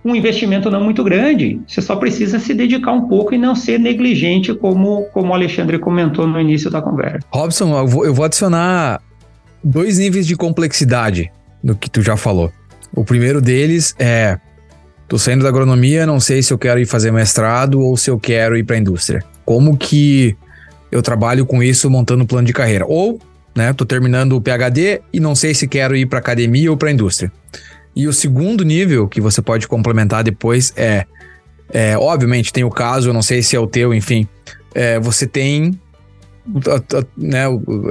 um 0.04 0.14
investimento 0.14 0.70
não 0.70 0.82
muito 0.82 1.02
grande. 1.02 1.60
Você 1.66 1.82
só 1.82 1.96
precisa 1.96 2.38
se 2.38 2.54
dedicar 2.54 2.92
um 2.92 3.08
pouco 3.08 3.34
e 3.34 3.38
não 3.38 3.54
ser 3.54 3.78
negligente, 3.78 4.54
como, 4.54 5.04
como 5.12 5.30
o 5.30 5.34
Alexandre 5.34 5.78
comentou 5.78 6.26
no 6.26 6.40
início 6.40 6.70
da 6.70 6.80
conversa. 6.80 7.26
Robson, 7.30 7.76
eu 7.76 7.86
vou, 7.86 8.04
eu 8.04 8.14
vou 8.14 8.24
adicionar 8.24 9.00
dois 9.62 9.98
níveis 9.98 10.26
de 10.26 10.36
complexidade 10.36 11.30
no 11.62 11.74
que 11.74 11.90
tu 11.90 12.00
já 12.00 12.16
falou. 12.16 12.52
O 12.94 13.04
primeiro 13.04 13.40
deles 13.40 13.94
é: 13.98 14.38
tô 15.06 15.18
saindo 15.18 15.42
da 15.42 15.48
agronomia, 15.48 16.06
não 16.06 16.20
sei 16.20 16.42
se 16.42 16.52
eu 16.52 16.58
quero 16.58 16.80
ir 16.80 16.86
fazer 16.86 17.12
mestrado 17.12 17.80
ou 17.80 17.96
se 17.96 18.10
eu 18.10 18.18
quero 18.18 18.56
ir 18.56 18.64
para 18.64 18.76
a 18.76 18.78
indústria. 18.78 19.22
Como 19.44 19.76
que 19.76 20.36
eu 20.90 21.02
trabalho 21.02 21.44
com 21.44 21.62
isso 21.62 21.90
montando 21.90 22.22
um 22.22 22.26
plano 22.26 22.46
de 22.46 22.52
carreira? 22.52 22.84
Ou, 22.86 23.20
né, 23.54 23.72
tô 23.72 23.84
terminando 23.84 24.32
o 24.32 24.40
PhD 24.40 25.00
e 25.12 25.20
não 25.20 25.34
sei 25.34 25.54
se 25.54 25.66
quero 25.66 25.96
ir 25.96 26.06
para 26.06 26.18
academia 26.18 26.70
ou 26.70 26.76
para 26.76 26.90
indústria. 26.90 27.32
E 27.98 28.06
o 28.06 28.12
segundo 28.12 28.64
nível 28.64 29.08
que 29.08 29.20
você 29.20 29.42
pode 29.42 29.66
complementar 29.66 30.22
depois 30.22 30.72
é, 30.76 31.04
é 31.68 31.98
obviamente, 31.98 32.52
tem 32.52 32.62
o 32.62 32.70
caso, 32.70 33.08
eu 33.08 33.12
não 33.12 33.22
sei 33.22 33.42
se 33.42 33.56
é 33.56 33.58
o 33.58 33.66
teu, 33.66 33.92
enfim, 33.92 34.24
é, 34.72 35.00
você 35.00 35.26
tem 35.26 35.76
a, 36.64 36.76
a, 36.76 37.04
né, 37.16 37.46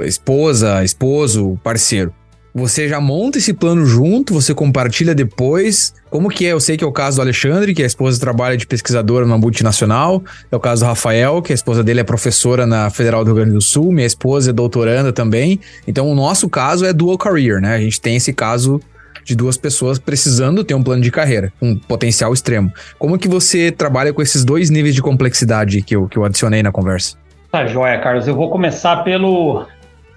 esposa, 0.06 0.82
esposo, 0.82 1.60
parceiro. 1.62 2.10
Você 2.54 2.88
já 2.88 2.98
monta 2.98 3.36
esse 3.36 3.52
plano 3.52 3.84
junto, 3.84 4.32
você 4.32 4.54
compartilha 4.54 5.14
depois. 5.14 5.92
Como 6.08 6.30
que 6.30 6.46
é? 6.46 6.52
Eu 6.52 6.60
sei 6.60 6.78
que 6.78 6.82
é 6.82 6.86
o 6.86 6.90
caso 6.90 7.18
do 7.18 7.20
Alexandre, 7.20 7.74
que 7.74 7.82
a 7.82 7.86
esposa 7.86 8.18
trabalha 8.18 8.56
de 8.56 8.66
pesquisadora 8.66 9.26
numa 9.26 9.36
multinacional. 9.36 10.24
É 10.50 10.56
o 10.56 10.58
caso 10.58 10.82
do 10.82 10.88
Rafael, 10.88 11.42
que 11.42 11.52
a 11.52 11.54
esposa 11.54 11.84
dele 11.84 12.00
é 12.00 12.04
professora 12.04 12.66
na 12.66 12.88
Federal 12.88 13.22
do 13.22 13.26
Rio 13.26 13.36
Grande 13.36 13.52
do 13.52 13.60
Sul. 13.60 13.92
Minha 13.92 14.06
esposa 14.06 14.50
é 14.50 14.52
doutoranda 14.54 15.12
também. 15.12 15.60
Então, 15.86 16.10
o 16.10 16.14
nosso 16.14 16.48
caso 16.48 16.86
é 16.86 16.94
dual 16.94 17.18
career, 17.18 17.60
né? 17.60 17.74
A 17.74 17.80
gente 17.80 18.00
tem 18.00 18.16
esse 18.16 18.32
caso 18.32 18.80
de 19.28 19.36
duas 19.36 19.58
pessoas 19.58 19.98
precisando 19.98 20.64
ter 20.64 20.72
um 20.72 20.82
plano 20.82 21.02
de 21.02 21.10
carreira, 21.10 21.52
um 21.60 21.76
potencial 21.76 22.32
extremo. 22.32 22.72
Como 22.98 23.18
que 23.18 23.28
você 23.28 23.70
trabalha 23.70 24.10
com 24.10 24.22
esses 24.22 24.42
dois 24.42 24.70
níveis 24.70 24.94
de 24.94 25.02
complexidade 25.02 25.82
que 25.82 25.94
eu, 25.94 26.08
que 26.08 26.16
eu 26.16 26.24
adicionei 26.24 26.62
na 26.62 26.72
conversa? 26.72 27.16
Tá 27.52 27.66
joia, 27.66 27.98
Carlos. 27.98 28.26
Eu 28.26 28.34
vou 28.34 28.48
começar 28.48 29.04
pelo, 29.04 29.66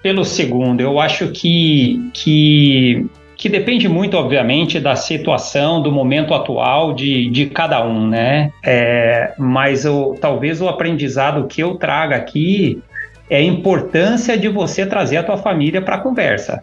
pelo 0.02 0.24
segundo. 0.24 0.80
Eu 0.80 0.98
acho 0.98 1.28
que, 1.28 2.10
que, 2.14 3.06
que 3.36 3.50
depende 3.50 3.86
muito, 3.86 4.16
obviamente, 4.16 4.80
da 4.80 4.96
situação, 4.96 5.82
do 5.82 5.92
momento 5.92 6.32
atual 6.32 6.94
de, 6.94 7.28
de 7.28 7.46
cada 7.46 7.86
um, 7.86 8.08
né? 8.08 8.50
É, 8.64 9.34
mas 9.38 9.84
o, 9.84 10.14
talvez 10.18 10.62
o 10.62 10.68
aprendizado 10.68 11.46
que 11.46 11.62
eu 11.62 11.74
traga 11.74 12.16
aqui 12.16 12.82
é 13.28 13.36
a 13.36 13.42
importância 13.42 14.38
de 14.38 14.48
você 14.48 14.86
trazer 14.86 15.18
a 15.18 15.22
tua 15.22 15.36
família 15.36 15.82
para 15.82 15.96
a 15.96 15.98
conversa 15.98 16.62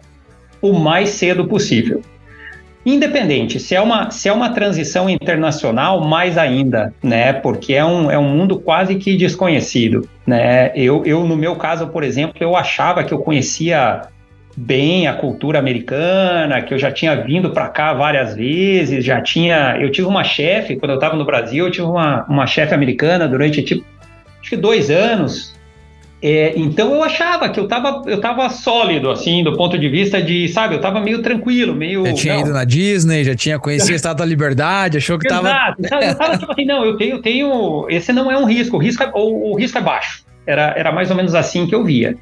o 0.60 0.72
mais 0.72 1.10
cedo 1.10 1.46
possível. 1.46 2.02
Independente, 2.84 3.60
se 3.60 3.74
é, 3.74 3.80
uma, 3.80 4.10
se 4.10 4.28
é 4.28 4.32
uma 4.32 4.50
transição 4.50 5.08
internacional, 5.08 6.02
mais 6.02 6.38
ainda, 6.38 6.94
né? 7.02 7.32
Porque 7.32 7.74
é 7.74 7.84
um, 7.84 8.10
é 8.10 8.18
um 8.18 8.28
mundo 8.28 8.58
quase 8.58 8.94
que 8.94 9.16
desconhecido, 9.16 10.08
né? 10.26 10.72
Eu, 10.74 11.04
eu, 11.04 11.24
no 11.24 11.36
meu 11.36 11.56
caso, 11.56 11.88
por 11.88 12.02
exemplo, 12.02 12.36
eu 12.40 12.56
achava 12.56 13.04
que 13.04 13.12
eu 13.12 13.18
conhecia 13.18 14.02
bem 14.56 15.06
a 15.06 15.12
cultura 15.12 15.58
americana, 15.58 16.62
que 16.62 16.72
eu 16.72 16.78
já 16.78 16.90
tinha 16.90 17.14
vindo 17.16 17.50
para 17.50 17.68
cá 17.68 17.92
várias 17.92 18.34
vezes, 18.34 19.04
já 19.04 19.20
tinha. 19.20 19.76
Eu 19.78 19.92
tive 19.92 20.08
uma 20.08 20.24
chefe, 20.24 20.76
quando 20.76 20.92
eu 20.92 20.96
estava 20.96 21.16
no 21.16 21.24
Brasil, 21.24 21.66
eu 21.66 21.70
tive 21.70 21.86
uma, 21.86 22.24
uma 22.28 22.46
chefe 22.46 22.74
americana 22.74 23.28
durante 23.28 23.62
tipo, 23.62 23.84
acho 24.40 24.50
que 24.50 24.56
dois 24.56 24.90
anos. 24.90 25.54
É, 26.22 26.52
então 26.54 26.94
eu 26.94 27.02
achava 27.02 27.48
que 27.48 27.58
eu 27.58 27.64
estava 27.64 28.02
eu 28.06 28.20
tava 28.20 28.48
sólido, 28.50 29.10
assim, 29.10 29.42
do 29.42 29.56
ponto 29.56 29.78
de 29.78 29.88
vista 29.88 30.20
de, 30.20 30.48
sabe, 30.48 30.74
eu 30.74 30.76
estava 30.76 31.00
meio 31.00 31.22
tranquilo, 31.22 31.74
meio. 31.74 32.04
Já 32.06 32.12
tinha 32.12 32.34
não. 32.34 32.40
ido 32.42 32.52
na 32.52 32.64
Disney, 32.64 33.24
já 33.24 33.34
tinha 33.34 33.58
conhecido 33.58 33.92
a 33.92 33.96
Estátua 33.96 34.26
da 34.26 34.28
Liberdade, 34.28 34.98
achou 34.98 35.18
que 35.18 35.26
estava. 35.26 35.48
Exato, 35.48 35.82
tava... 35.82 36.04
eu 36.04 36.14
tava 36.14 36.38
tipo 36.38 36.52
assim, 36.52 36.64
não, 36.66 36.84
eu 36.84 36.96
tenho, 36.96 37.22
tenho. 37.22 37.86
Esse 37.88 38.12
não 38.12 38.30
é 38.30 38.36
um 38.36 38.44
risco, 38.44 38.76
o 38.76 38.80
risco 38.80 39.02
é, 39.02 39.10
o, 39.14 39.52
o 39.52 39.56
risco 39.56 39.78
é 39.78 39.80
baixo. 39.80 40.22
Era, 40.46 40.74
era 40.76 40.92
mais 40.92 41.10
ou 41.10 41.16
menos 41.16 41.34
assim 41.34 41.66
que 41.66 41.74
eu 41.74 41.84
via. 41.84 42.16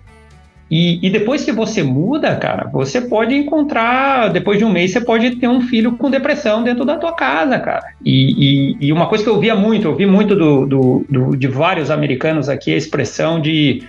E, 0.71 1.07
e, 1.07 1.11
depois 1.11 1.45
que 1.45 1.53
você 1.53 1.83
muda, 1.83 2.37
cara, 2.37 2.69
você 2.71 3.01
pode 3.01 3.35
encontrar, 3.35 4.29
depois 4.29 4.59
de 4.59 4.65
um 4.65 4.71
mês, 4.71 4.93
você 4.93 5.01
pode 5.01 5.37
ter 5.37 5.49
um 5.49 5.63
filho 5.63 5.93
com 5.97 6.11
depressão 6.11 6.63
dentro 6.63 6.85
da 6.85 6.97
tua 6.97 7.13
casa, 7.13 7.59
cara. 7.59 7.87
E, 8.05 8.77
e, 8.83 8.87
e 8.89 8.93
uma 8.93 9.07
coisa 9.07 9.25
que 9.25 9.31
eu 9.31 9.41
via 9.41 9.55
muito, 9.55 9.89
eu 9.89 9.97
vi 9.97 10.05
muito 10.05 10.37
do, 10.37 10.67
do, 10.67 11.07
do, 11.09 11.37
de 11.37 11.49
vários 11.49 11.91
americanos 11.91 12.49
aqui, 12.49 12.75
a 12.75 12.77
expressão 12.77 13.41
de. 13.41 13.83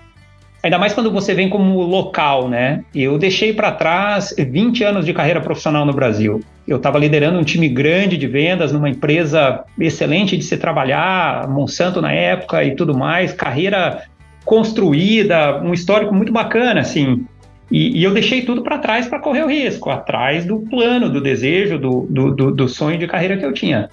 Ainda 0.63 0.77
mais 0.77 0.93
quando 0.93 1.09
você 1.11 1.33
vem 1.33 1.49
como 1.49 1.81
local, 1.81 2.49
né? 2.49 2.83
Eu 2.93 3.17
deixei 3.17 3.53
para 3.53 3.71
trás 3.71 4.33
20 4.37 4.83
anos 4.83 5.05
de 5.05 5.13
carreira 5.13 5.39
profissional 5.39 5.85
no 5.85 5.93
Brasil. 5.93 6.41
Eu 6.67 6.77
estava 6.77 6.99
liderando 6.99 7.39
um 7.39 7.43
time 7.43 7.67
grande 7.69 8.17
de 8.17 8.27
vendas 8.27 8.71
numa 8.71 8.89
empresa 8.89 9.63
excelente 9.79 10.35
de 10.35 10.43
se 10.43 10.57
trabalhar, 10.57 11.47
Monsanto 11.47 12.01
na 12.01 12.11
época 12.11 12.63
e 12.63 12.75
tudo 12.75 12.97
mais, 12.97 13.31
carreira 13.31 14.03
construída, 14.49 15.61
um 15.61 15.75
histórico 15.75 16.11
muito 16.11 16.33
bacana, 16.33 16.81
assim. 16.81 17.23
E, 17.69 17.99
e 17.99 18.03
eu 18.03 18.11
deixei 18.11 18.41
tudo 18.41 18.63
para 18.63 18.79
trás 18.79 19.07
para 19.07 19.19
correr 19.19 19.43
o 19.43 19.47
risco, 19.47 19.91
atrás 19.91 20.43
do 20.43 20.61
plano, 20.61 21.07
do 21.07 21.21
desejo, 21.21 21.77
do, 21.77 22.07
do, 22.09 22.31
do, 22.31 22.51
do 22.51 22.67
sonho 22.67 22.97
de 22.97 23.05
carreira 23.05 23.37
que 23.37 23.45
eu 23.45 23.53
tinha. 23.53 23.89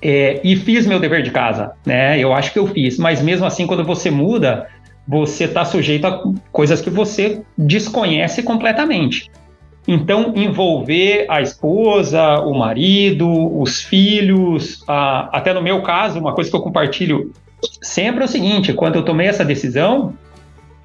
É, 0.00 0.40
e 0.42 0.56
fiz 0.56 0.86
meu 0.86 0.98
dever 0.98 1.22
de 1.22 1.30
casa, 1.30 1.72
né? 1.84 2.18
Eu 2.18 2.32
acho 2.32 2.54
que 2.54 2.58
eu 2.58 2.66
fiz, 2.66 2.96
mas 2.96 3.20
mesmo 3.20 3.44
assim, 3.44 3.66
quando 3.66 3.84
você 3.84 4.10
muda, 4.10 4.66
você 5.06 5.44
está 5.44 5.62
sujeito 5.62 6.06
a 6.06 6.22
coisas 6.50 6.80
que 6.80 6.88
você 6.88 7.42
desconhece 7.58 8.42
completamente. 8.42 9.30
Então, 9.86 10.32
envolver 10.34 11.26
a 11.28 11.42
esposa, 11.42 12.38
o 12.40 12.58
marido, 12.58 13.28
os 13.60 13.82
filhos, 13.82 14.82
a, 14.88 15.28
até 15.36 15.52
no 15.52 15.60
meu 15.60 15.82
caso, 15.82 16.18
uma 16.18 16.34
coisa 16.34 16.48
que 16.48 16.56
eu 16.56 16.62
compartilho 16.62 17.30
sempre 17.80 18.22
é 18.22 18.24
o 18.24 18.28
seguinte: 18.28 18.72
quando 18.72 18.96
eu 18.96 19.04
tomei 19.04 19.26
essa 19.26 19.44
decisão, 19.44 20.14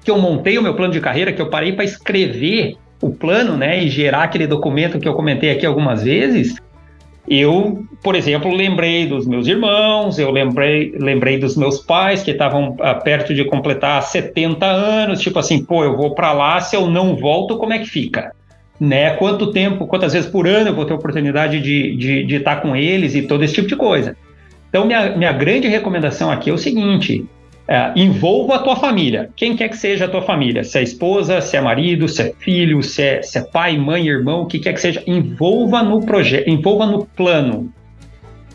que 0.04 0.10
eu 0.10 0.18
montei 0.18 0.58
o 0.58 0.62
meu 0.62 0.74
plano 0.74 0.92
de 0.92 1.00
carreira, 1.00 1.32
que 1.32 1.42
eu 1.42 1.50
parei 1.50 1.72
para 1.72 1.84
escrever 1.84 2.76
o 3.00 3.10
plano, 3.10 3.56
né, 3.56 3.82
e 3.82 3.88
gerar 3.88 4.24
aquele 4.24 4.46
documento 4.46 4.98
que 4.98 5.06
eu 5.06 5.14
comentei 5.14 5.50
aqui 5.50 5.64
algumas 5.64 6.02
vezes, 6.02 6.56
eu, 7.28 7.84
por 8.02 8.14
exemplo, 8.14 8.50
lembrei 8.50 9.06
dos 9.06 9.26
meus 9.26 9.46
irmãos, 9.46 10.18
eu 10.18 10.30
lembrei, 10.30 10.94
lembrei 10.98 11.38
dos 11.38 11.56
meus 11.56 11.78
pais 11.78 12.22
que 12.22 12.30
estavam 12.30 12.70
uh, 12.70 13.04
perto 13.04 13.34
de 13.34 13.44
completar 13.44 14.02
70 14.02 14.64
anos, 14.64 15.20
tipo 15.20 15.38
assim, 15.38 15.62
pô, 15.62 15.84
eu 15.84 15.94
vou 15.94 16.14
para 16.14 16.32
lá, 16.32 16.58
se 16.60 16.74
eu 16.74 16.88
não 16.88 17.14
volto, 17.14 17.58
como 17.58 17.74
é 17.74 17.78
que 17.78 17.86
fica? 17.86 18.32
Né? 18.80 19.10
Quanto 19.10 19.52
tempo, 19.52 19.86
quantas 19.86 20.14
vezes 20.14 20.30
por 20.30 20.48
ano 20.48 20.70
eu 20.70 20.74
vou 20.74 20.86
ter 20.86 20.94
oportunidade 20.94 21.60
de, 21.60 21.96
de, 21.96 22.24
de 22.24 22.34
estar 22.36 22.62
com 22.62 22.74
eles 22.74 23.14
e 23.14 23.22
todo 23.22 23.44
esse 23.44 23.54
tipo 23.54 23.68
de 23.68 23.76
coisa. 23.76 24.16
Então, 24.68 24.86
minha, 24.86 25.16
minha 25.16 25.32
grande 25.32 25.68
recomendação 25.68 26.30
aqui 26.30 26.50
é 26.50 26.52
o 26.52 26.58
seguinte: 26.58 27.26
é, 27.66 27.92
envolva 27.96 28.56
a 28.56 28.58
tua 28.60 28.76
família, 28.76 29.28
quem 29.36 29.54
quer 29.54 29.68
que 29.68 29.76
seja 29.76 30.06
a 30.06 30.08
tua 30.08 30.22
família, 30.22 30.64
se 30.64 30.78
é 30.78 30.82
esposa, 30.82 31.40
se 31.42 31.54
é 31.54 31.60
marido, 31.60 32.08
se 32.08 32.22
é 32.22 32.32
filho, 32.38 32.82
se 32.82 33.02
é, 33.02 33.22
se 33.22 33.38
é 33.38 33.42
pai, 33.42 33.76
mãe, 33.76 34.08
irmão, 34.08 34.42
o 34.42 34.46
que 34.46 34.58
quer 34.58 34.72
que 34.72 34.80
seja, 34.80 35.02
envolva 35.06 35.82
no 35.82 36.00
projeto, 36.00 36.48
envolva 36.48 36.86
no 36.86 37.04
plano. 37.04 37.70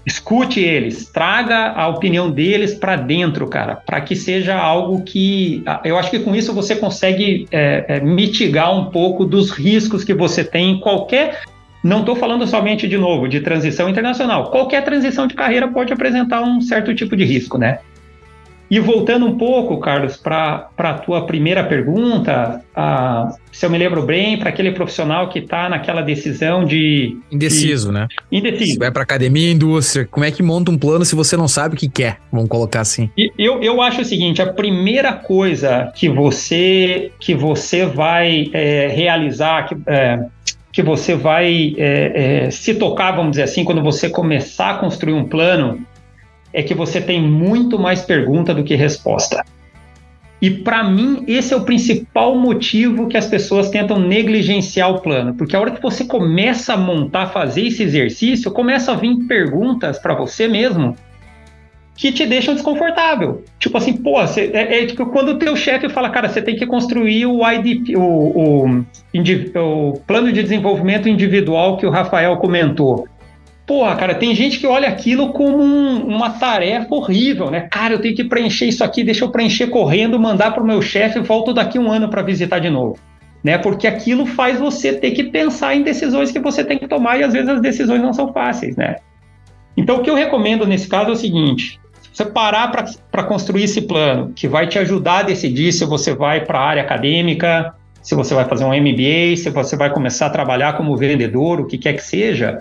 Escute 0.05 0.59
eles, 0.59 1.09
traga 1.09 1.71
a 1.71 1.87
opinião 1.87 2.29
deles 2.29 2.73
para 2.73 2.97
dentro, 2.97 3.47
cara, 3.47 3.75
para 3.75 4.01
que 4.01 4.15
seja 4.15 4.57
algo 4.57 5.01
que. 5.03 5.63
Eu 5.85 5.97
acho 5.97 6.09
que 6.09 6.19
com 6.19 6.35
isso 6.35 6.51
você 6.51 6.75
consegue 6.75 7.47
é, 7.51 7.85
é, 7.87 7.99
mitigar 8.01 8.77
um 8.77 8.89
pouco 8.89 9.23
dos 9.23 9.51
riscos 9.51 10.03
que 10.03 10.13
você 10.13 10.43
tem 10.43 10.71
em 10.71 10.79
qualquer 10.79 11.43
não 11.83 11.99
estou 11.99 12.15
falando 12.15 12.47
somente, 12.47 12.87
de 12.87 12.97
novo, 12.97 13.27
de 13.27 13.41
transição 13.41 13.89
internacional. 13.89 14.49
Qualquer 14.49 14.83
transição 14.83 15.27
de 15.27 15.33
carreira 15.33 15.67
pode 15.67 15.91
apresentar 15.91 16.41
um 16.41 16.61
certo 16.61 16.95
tipo 16.95 17.15
de 17.15 17.25
risco, 17.25 17.57
né? 17.57 17.79
E 18.73 18.79
voltando 18.79 19.27
um 19.27 19.37
pouco, 19.37 19.77
Carlos, 19.77 20.17
para 20.17 20.67
a 20.75 20.93
tua 20.95 21.27
primeira 21.27 21.63
pergunta, 21.63 22.59
se 23.51 23.63
eu 23.65 23.69
me 23.69 23.77
lembro 23.77 24.01
bem, 24.01 24.35
para 24.39 24.49
aquele 24.49 24.71
profissional 24.71 25.29
que 25.29 25.37
está 25.37 25.69
naquela 25.69 26.01
decisão 26.01 26.65
de. 26.65 27.15
Indeciso, 27.31 27.89
de, 27.89 27.93
né? 27.93 28.07
Indeciso. 28.31 28.79
vai 28.79 28.89
para 28.89 29.03
academia, 29.03 29.51
indústria, 29.51 30.07
como 30.09 30.25
é 30.25 30.31
que 30.31 30.41
monta 30.41 30.71
um 30.71 30.77
plano 30.77 31.05
se 31.05 31.13
você 31.13 31.37
não 31.37 31.47
sabe 31.47 31.75
o 31.75 31.77
que 31.77 31.87
quer? 31.87 32.17
Vamos 32.31 32.49
colocar 32.49 32.79
assim. 32.79 33.11
E 33.15 33.31
eu, 33.37 33.61
eu 33.61 33.79
acho 33.79 34.01
o 34.01 34.05
seguinte: 34.05 34.41
a 34.41 34.51
primeira 34.51 35.13
coisa 35.13 35.91
que 35.95 36.09
você, 36.09 37.11
que 37.19 37.35
você 37.35 37.85
vai 37.85 38.49
é, 38.53 38.87
realizar, 38.87 39.67
que, 39.67 39.75
é, 39.85 40.19
que 40.73 40.81
você 40.81 41.15
vai 41.15 41.75
é, 41.77 42.45
é, 42.45 42.51
se 42.51 42.73
tocar, 42.73 43.11
vamos 43.11 43.31
dizer 43.31 43.43
assim, 43.43 43.63
quando 43.63 43.83
você 43.83 44.09
começar 44.09 44.71
a 44.71 44.77
construir 44.79 45.13
um 45.13 45.23
plano, 45.23 45.85
é 46.51 46.63
que 46.63 46.73
você 46.73 46.99
tem 46.99 47.21
muito 47.21 47.77
mais 47.77 48.01
pergunta 48.01 48.55
do 48.55 48.63
que 48.63 48.73
resposta. 48.73 49.45
E 50.41 50.49
para 50.49 50.83
mim, 50.83 51.23
esse 51.27 51.53
é 51.53 51.57
o 51.57 51.63
principal 51.63 52.35
motivo 52.35 53.07
que 53.07 53.15
as 53.15 53.27
pessoas 53.27 53.69
tentam 53.69 53.99
negligenciar 53.99 54.89
o 54.89 54.99
plano, 54.99 55.35
porque 55.35 55.55
a 55.55 55.59
hora 55.59 55.71
que 55.71 55.81
você 55.81 56.05
começa 56.05 56.73
a 56.73 56.77
montar, 56.77 57.27
fazer 57.27 57.67
esse 57.67 57.83
exercício, 57.83 58.51
começa 58.51 58.91
a 58.91 58.95
vir 58.95 59.15
perguntas 59.27 59.99
para 59.99 60.15
você 60.15 60.47
mesmo 60.47 60.97
que 61.95 62.11
te 62.11 62.25
deixam 62.25 62.53
desconfortável. 62.53 63.43
Tipo 63.59 63.77
assim, 63.77 63.93
pô, 63.93 64.19
você, 64.19 64.51
é, 64.53 64.83
é, 64.83 64.85
tipo 64.85 65.05
quando 65.07 65.29
o 65.29 65.37
teu 65.37 65.55
chefe 65.55 65.89
fala, 65.89 66.09
cara, 66.09 66.27
você 66.27 66.41
tem 66.41 66.55
que 66.55 66.65
construir 66.65 67.25
o 67.25 67.47
IDP, 67.47 67.95
o, 67.95 68.01
o, 68.01 68.85
o, 69.55 69.93
plano 70.05 70.31
de 70.31 70.41
desenvolvimento 70.41 71.07
individual 71.07 71.77
que 71.77 71.85
o 71.85 71.91
Rafael 71.91 72.35
comentou. 72.37 73.07
Porra, 73.65 73.95
cara, 73.95 74.15
tem 74.15 74.35
gente 74.35 74.59
que 74.59 74.67
olha 74.67 74.89
aquilo 74.89 75.31
como 75.31 75.63
um, 75.63 76.05
uma 76.05 76.31
tarefa 76.31 76.93
horrível, 76.93 77.49
né? 77.49 77.61
Cara, 77.71 77.93
eu 77.93 78.01
tenho 78.01 78.15
que 78.15 78.25
preencher 78.25 78.65
isso 78.65 78.83
aqui, 78.83 79.03
deixa 79.03 79.23
eu 79.23 79.29
preencher 79.29 79.67
correndo, 79.67 80.19
mandar 80.19 80.51
para 80.51 80.61
o 80.61 80.67
meu 80.67 80.81
chefe 80.81 81.19
volto 81.19 81.53
daqui 81.53 81.79
um 81.79 81.89
ano 81.89 82.09
para 82.09 82.21
visitar 82.21 82.59
de 82.59 82.69
novo. 82.69 82.97
Né? 83.41 83.57
Porque 83.57 83.87
aquilo 83.87 84.25
faz 84.25 84.59
você 84.59 84.93
ter 84.93 85.11
que 85.11 85.25
pensar 85.25 85.75
em 85.75 85.83
decisões 85.83 86.31
que 86.31 86.39
você 86.39 86.63
tem 86.63 86.77
que 86.77 86.87
tomar 86.87 87.19
e 87.19 87.23
às 87.23 87.33
vezes 87.33 87.49
as 87.49 87.61
decisões 87.61 88.01
não 88.01 88.13
são 88.13 88.33
fáceis, 88.33 88.75
né? 88.75 88.95
Então, 89.75 89.97
o 89.97 90.01
que 90.01 90.09
eu 90.09 90.15
recomendo 90.15 90.65
nesse 90.65 90.87
caso 90.87 91.09
é 91.09 91.13
o 91.13 91.15
seguinte: 91.15 91.79
você 92.13 92.25
parar 92.25 92.71
para 93.11 93.23
construir 93.23 93.63
esse 93.63 93.81
plano, 93.81 94.31
que 94.35 94.47
vai 94.47 94.67
te 94.67 94.77
ajudar 94.77 95.19
a 95.19 95.23
decidir 95.23 95.73
se 95.73 95.83
você 95.83 96.13
vai 96.13 96.45
para 96.45 96.59
a 96.59 96.63
área 96.63 96.83
acadêmica, 96.83 97.73
se 98.03 98.13
você 98.13 98.35
vai 98.35 98.45
fazer 98.45 98.65
um 98.65 98.69
MBA, 98.69 99.35
se 99.37 99.49
você 99.49 99.75
vai 99.75 99.91
começar 99.91 100.27
a 100.27 100.29
trabalhar 100.29 100.77
como 100.77 100.95
vendedor, 100.95 101.59
o 101.59 101.65
que 101.65 101.77
quer 101.77 101.93
que 101.93 102.03
seja. 102.03 102.59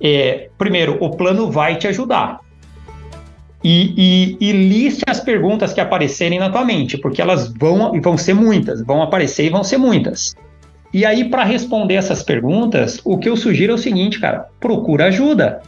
É, 0.00 0.48
primeiro, 0.56 0.96
o 1.00 1.10
plano 1.10 1.50
vai 1.50 1.76
te 1.76 1.86
ajudar. 1.88 2.40
E, 3.62 3.92
e, 4.40 4.48
e, 4.48 4.52
liste 4.52 5.02
as 5.06 5.20
perguntas 5.20 5.74
que 5.74 5.80
aparecerem 5.82 6.38
na 6.38 6.48
tua 6.48 6.64
mente, 6.64 6.96
porque 6.96 7.20
elas 7.20 7.52
vão, 7.52 8.00
vão 8.00 8.16
ser 8.16 8.32
muitas, 8.32 8.80
vão 8.82 9.02
aparecer 9.02 9.44
e 9.44 9.50
vão 9.50 9.62
ser 9.62 9.76
muitas. 9.76 10.34
E 10.94 11.04
aí, 11.04 11.28
para 11.28 11.44
responder 11.44 11.94
essas 11.94 12.22
perguntas, 12.22 13.00
o 13.04 13.18
que 13.18 13.28
eu 13.28 13.36
sugiro 13.36 13.72
é 13.72 13.74
o 13.74 13.78
seguinte, 13.78 14.18
cara: 14.18 14.46
procura 14.58 15.06
ajuda. 15.06 15.60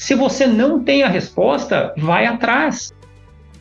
Se 0.00 0.14
você 0.14 0.46
não 0.46 0.82
tem 0.82 1.02
a 1.02 1.08
resposta, 1.08 1.92
vai 1.94 2.24
atrás. 2.24 2.90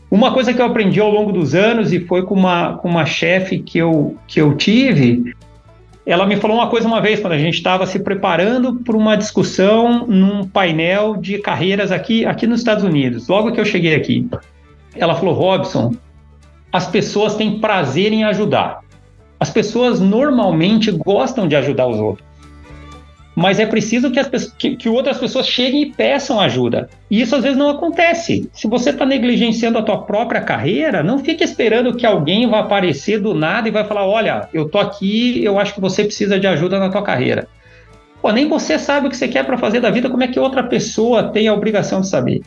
Uma 0.09 0.33
coisa 0.33 0.53
que 0.53 0.61
eu 0.61 0.65
aprendi 0.65 0.97
ao 0.97 1.11
longo 1.11 1.33
dos 1.33 1.53
anos 1.53 1.91
e 1.91 1.99
foi 1.99 2.23
com 2.23 2.33
uma, 2.33 2.77
com 2.77 2.87
uma 2.87 3.05
chefe 3.05 3.59
que 3.59 3.77
eu, 3.77 4.15
que 4.25 4.39
eu 4.39 4.55
tive, 4.55 5.35
ela 6.05 6.25
me 6.25 6.37
falou 6.37 6.55
uma 6.55 6.69
coisa 6.69 6.87
uma 6.87 7.01
vez 7.01 7.19
quando 7.19 7.33
a 7.33 7.37
gente 7.37 7.55
estava 7.55 7.85
se 7.85 7.99
preparando 7.99 8.75
para 8.75 8.95
uma 8.95 9.17
discussão 9.17 10.07
num 10.07 10.47
painel 10.47 11.17
de 11.17 11.39
carreiras 11.39 11.91
aqui, 11.91 12.25
aqui 12.25 12.47
nos 12.47 12.61
Estados 12.61 12.85
Unidos. 12.85 13.27
Logo 13.27 13.51
que 13.51 13.59
eu 13.59 13.65
cheguei 13.65 13.93
aqui, 13.93 14.25
ela 14.95 15.15
falou: 15.15 15.33
Robson, 15.33 15.93
as 16.71 16.87
pessoas 16.87 17.35
têm 17.35 17.59
prazer 17.59 18.13
em 18.13 18.23
ajudar. 18.23 18.79
As 19.37 19.49
pessoas 19.49 19.99
normalmente 19.99 20.89
gostam 20.89 21.49
de 21.49 21.57
ajudar 21.57 21.85
os 21.87 21.99
outros 21.99 22.28
mas 23.39 23.57
é 23.57 23.65
preciso 23.65 24.11
que, 24.11 24.19
as, 24.19 24.27
que, 24.57 24.75
que, 24.75 24.89
outras 24.89 25.17
pessoas 25.17 25.47
cheguem 25.47 25.83
e 25.83 25.91
peçam 25.93 26.41
ajuda. 26.41 26.89
E 27.09 27.21
isso 27.21 27.33
às 27.33 27.41
vezes 27.41 27.57
não 27.57 27.69
acontece. 27.69 28.49
Se 28.51 28.67
você 28.67 28.89
está 28.89 29.05
negligenciando 29.05 29.77
a 29.77 29.81
tua 29.81 30.01
própria 30.01 30.41
carreira, 30.41 31.01
não 31.01 31.19
fique 31.19 31.41
esperando 31.41 31.95
que 31.95 32.05
alguém 32.05 32.49
vá 32.49 32.59
aparecer 32.59 33.17
do 33.17 33.33
nada 33.33 33.69
e 33.69 33.71
vai 33.71 33.85
falar: 33.85 34.05
olha, 34.05 34.49
eu 34.53 34.67
tô 34.67 34.77
aqui, 34.77 35.41
eu 35.41 35.57
acho 35.57 35.73
que 35.73 35.79
você 35.79 36.03
precisa 36.03 36.37
de 36.37 36.47
ajuda 36.47 36.79
na 36.79 36.89
tua 36.89 37.01
carreira. 37.01 37.47
Pô, 38.21 38.29
nem 38.33 38.49
você 38.49 38.77
sabe 38.77 39.07
o 39.07 39.09
que 39.09 39.15
você 39.15 39.29
quer 39.29 39.45
para 39.45 39.57
fazer 39.57 39.79
da 39.79 39.89
vida, 39.89 40.09
como 40.09 40.23
é 40.23 40.27
que 40.27 40.37
outra 40.37 40.63
pessoa 40.63 41.23
tem 41.23 41.47
a 41.47 41.53
obrigação 41.53 42.01
de 42.01 42.09
saber? 42.09 42.41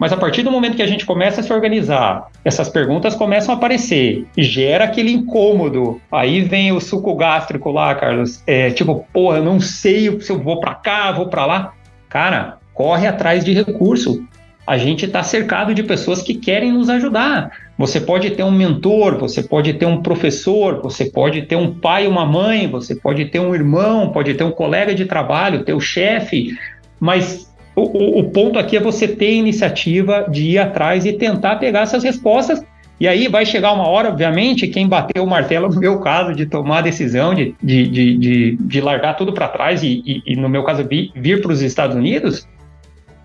Mas 0.00 0.14
a 0.14 0.16
partir 0.16 0.42
do 0.42 0.50
momento 0.50 0.76
que 0.76 0.82
a 0.82 0.86
gente 0.86 1.04
começa 1.04 1.42
a 1.42 1.44
se 1.44 1.52
organizar, 1.52 2.30
essas 2.42 2.70
perguntas 2.70 3.14
começam 3.14 3.54
a 3.54 3.58
aparecer 3.58 4.26
e 4.34 4.42
gera 4.42 4.84
aquele 4.86 5.12
incômodo. 5.12 6.00
Aí 6.10 6.40
vem 6.40 6.72
o 6.72 6.80
suco 6.80 7.14
gástrico 7.14 7.70
lá, 7.70 7.94
Carlos. 7.94 8.42
É, 8.46 8.70
tipo, 8.70 9.06
porra, 9.12 9.40
não 9.40 9.60
sei 9.60 10.18
se 10.22 10.32
eu 10.32 10.38
vou 10.38 10.58
para 10.58 10.74
cá, 10.74 11.12
vou 11.12 11.28
para 11.28 11.44
lá. 11.44 11.74
Cara, 12.08 12.56
corre 12.72 13.06
atrás 13.06 13.44
de 13.44 13.52
recurso. 13.52 14.26
A 14.66 14.78
gente 14.78 15.04
está 15.04 15.22
cercado 15.22 15.74
de 15.74 15.82
pessoas 15.82 16.22
que 16.22 16.32
querem 16.32 16.72
nos 16.72 16.88
ajudar. 16.88 17.50
Você 17.76 18.00
pode 18.00 18.30
ter 18.30 18.42
um 18.42 18.50
mentor, 18.50 19.18
você 19.18 19.42
pode 19.42 19.74
ter 19.74 19.84
um 19.84 20.00
professor, 20.00 20.80
você 20.80 21.04
pode 21.04 21.42
ter 21.42 21.56
um 21.56 21.74
pai, 21.74 22.06
uma 22.06 22.24
mãe, 22.24 22.66
você 22.68 22.94
pode 22.94 23.26
ter 23.26 23.38
um 23.38 23.54
irmão, 23.54 24.12
pode 24.12 24.32
ter 24.32 24.44
um 24.44 24.50
colega 24.50 24.94
de 24.94 25.04
trabalho, 25.04 25.64
teu 25.64 25.78
chefe, 25.78 26.56
mas 26.98 27.49
o, 27.74 28.20
o, 28.20 28.30
ponto 28.30 28.58
aqui 28.58 28.76
é 28.76 28.80
você 28.80 29.06
ter 29.08 29.26
a 29.26 29.32
iniciativa 29.32 30.26
de 30.28 30.50
ir 30.50 30.58
atrás 30.58 31.04
e 31.06 31.12
tentar 31.12 31.56
pegar 31.56 31.80
essas 31.80 32.02
respostas. 32.02 32.62
E 32.98 33.08
aí 33.08 33.28
vai 33.28 33.46
chegar 33.46 33.72
uma 33.72 33.88
hora, 33.88 34.10
obviamente, 34.10 34.68
quem 34.68 34.86
bateu 34.86 35.24
o 35.24 35.26
martelo, 35.26 35.70
no 35.70 35.80
meu 35.80 36.00
caso, 36.00 36.34
de 36.34 36.44
tomar 36.44 36.78
a 36.78 36.82
decisão 36.82 37.34
de, 37.34 37.54
de, 37.62 37.88
de, 37.88 38.18
de, 38.18 38.56
de 38.60 38.80
largar 38.80 39.16
tudo 39.16 39.32
para 39.32 39.48
trás 39.48 39.82
e, 39.82 40.02
e, 40.04 40.22
e, 40.26 40.36
no 40.36 40.50
meu 40.50 40.62
caso, 40.64 40.84
vir, 40.84 41.10
vir 41.14 41.40
para 41.40 41.50
os 41.50 41.62
Estados 41.62 41.96
Unidos, 41.96 42.46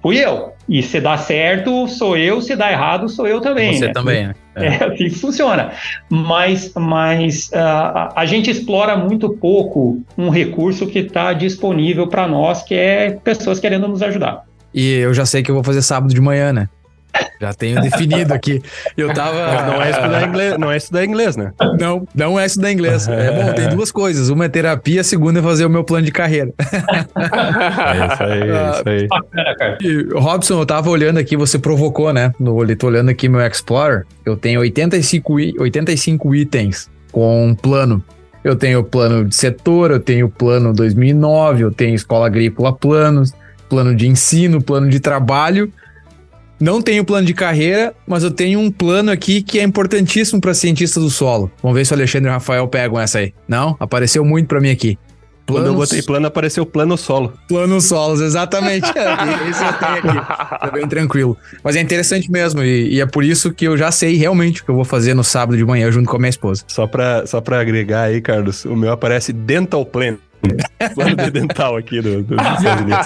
fui 0.01 0.17
eu. 0.17 0.53
E 0.69 0.81
se 0.81 1.01
dá 1.01 1.17
certo, 1.17 1.89
sou 1.89 2.17
eu, 2.17 2.41
se 2.41 2.55
dá 2.55 2.71
errado, 2.71 3.09
sou 3.09 3.27
eu 3.27 3.41
também. 3.41 3.73
Você 3.73 3.87
né? 3.87 3.93
também, 3.93 4.27
né? 4.27 4.35
É. 4.55 4.65
é 4.65 4.83
assim 4.85 5.09
que 5.09 5.09
funciona. 5.09 5.71
Mas, 6.09 6.71
mas 6.75 7.49
uh, 7.49 8.11
a 8.15 8.25
gente 8.25 8.49
explora 8.49 8.95
muito 8.95 9.29
pouco 9.29 10.01
um 10.17 10.29
recurso 10.29 10.87
que 10.87 10.99
está 10.99 11.33
disponível 11.33 12.07
para 12.07 12.27
nós, 12.27 12.63
que 12.63 12.73
é 12.73 13.11
pessoas 13.11 13.59
querendo 13.59 13.87
nos 13.87 14.01
ajudar. 14.01 14.43
E 14.73 14.93
eu 14.93 15.13
já 15.13 15.25
sei 15.25 15.41
que 15.41 15.49
eu 15.49 15.55
vou 15.55 15.63
fazer 15.63 15.81
sábado 15.81 16.13
de 16.13 16.21
manhã, 16.21 16.51
né? 16.51 16.69
Já 17.39 17.53
tenho 17.53 17.81
definido 17.81 18.33
aqui. 18.33 18.61
Eu 18.97 19.13
tava. 19.13 19.65
não 19.65 19.81
é 19.81 19.91
estudar 19.91 20.23
inglês, 20.27 20.57
não 20.57 20.71
é 20.71 20.77
estudar 20.77 21.05
inglês, 21.05 21.35
né? 21.35 21.51
Não, 21.79 22.07
não 22.15 22.39
é 22.39 22.45
estudar 22.45 22.71
inglês. 22.71 23.07
É 23.07 23.31
bom, 23.31 23.53
tem 23.53 23.69
duas 23.69 23.91
coisas. 23.91 24.29
Uma 24.29 24.45
é 24.45 24.49
terapia, 24.49 25.01
a 25.01 25.03
segunda 25.03 25.39
é 25.39 25.43
fazer 25.43 25.65
o 25.65 25.69
meu 25.69 25.83
plano 25.83 26.05
de 26.05 26.11
carreira. 26.11 26.53
É 27.15 28.13
isso 28.13 28.23
aí, 28.23 28.41
é 28.41 28.71
isso 28.71 28.89
aí. 28.89 29.07
Ah, 29.11 29.77
e, 29.81 30.07
Robson, 30.13 30.59
eu 30.59 30.65
tava 30.65 30.89
olhando 30.89 31.17
aqui, 31.17 31.35
você 31.35 31.57
provocou, 31.57 32.11
né? 32.11 32.33
No, 32.39 32.63
eu 32.63 32.75
tô 32.75 32.87
olhando 32.87 33.09
aqui 33.09 33.27
meu 33.29 33.41
Explorer. 33.41 34.05
Eu 34.25 34.35
tenho 34.35 34.59
85, 34.59 35.33
85 35.59 36.35
itens 36.35 36.89
com 37.11 37.47
um 37.47 37.55
plano. 37.55 38.03
Eu 38.43 38.55
tenho 38.55 38.83
plano 38.83 39.25
de 39.25 39.35
setor, 39.35 39.91
eu 39.91 39.99
tenho 39.99 40.29
plano 40.29 40.73
2009, 40.73 41.63
eu 41.63 41.71
tenho 41.71 41.95
escola 41.95 42.27
agrícola 42.27 42.73
planos, 42.73 43.33
plano 43.69 43.95
de 43.95 44.07
ensino, 44.07 44.61
plano 44.61 44.89
de 44.89 44.99
trabalho 44.99 45.71
não 46.59 46.81
tenho 46.81 47.03
plano 47.03 47.25
de 47.25 47.33
carreira, 47.33 47.93
mas 48.07 48.23
eu 48.23 48.31
tenho 48.31 48.59
um 48.59 48.71
plano 48.71 49.11
aqui 49.11 49.41
que 49.41 49.59
é 49.59 49.63
importantíssimo 49.63 50.39
para 50.39 50.53
cientista 50.53 50.99
do 50.99 51.09
solo. 51.09 51.51
Vamos 51.61 51.77
ver 51.77 51.85
se 51.85 51.93
o 51.93 51.95
Alexandre 51.95 52.27
e 52.27 52.29
o 52.29 52.33
Rafael 52.33 52.67
pegam 52.67 52.99
essa 52.99 53.19
aí. 53.19 53.33
Não? 53.47 53.75
Apareceu 53.79 54.23
muito 54.23 54.47
para 54.47 54.59
mim 54.59 54.69
aqui. 54.69 54.97
Planos... 55.45 55.67
Quando 55.67 55.73
eu 55.73 55.79
botei 55.79 56.01
plano, 56.01 56.25
apareceu 56.25 56.65
plano 56.65 56.97
solo. 56.97 57.33
Plano 57.47 57.79
solos, 57.79 58.19
exatamente. 58.19 58.85
É, 58.95 59.49
esse 59.49 59.63
eu 59.63 59.73
tenho 59.73 60.19
aqui. 60.19 60.59
Tá 60.59 60.71
bem 60.73 60.87
tranquilo. 60.87 61.37
Mas 61.63 61.75
é 61.75 61.81
interessante 61.81 62.31
mesmo, 62.31 62.63
e, 62.63 62.95
e, 62.95 63.01
é 63.01 63.05
por 63.05 63.23
isso 63.23 63.51
que 63.53 63.65
eu 63.65 63.77
já 63.77 63.91
sei 63.91 64.15
realmente 64.15 64.61
o 64.61 64.65
que 64.65 64.71
eu 64.71 64.75
vou 64.75 64.85
fazer 64.85 65.13
no 65.13 65.23
sábado 65.23 65.57
de 65.57 65.65
manhã 65.65 65.91
junto 65.91 66.09
com 66.09 66.15
a 66.15 66.19
minha 66.19 66.29
esposa. 66.29 66.63
Só 66.67 66.87
pra, 66.87 67.25
só 67.27 67.41
pra 67.41 67.59
agregar 67.59 68.03
aí, 68.03 68.21
Carlos, 68.21 68.65
o 68.65 68.75
meu 68.75 68.91
aparece 68.91 69.31
Dental 69.31 69.85
Plan. 69.85 70.17
Plano 70.93 71.15
de 71.15 71.31
dental 71.31 71.75
aqui 71.77 72.01
do, 72.01 72.23
do. 72.23 72.35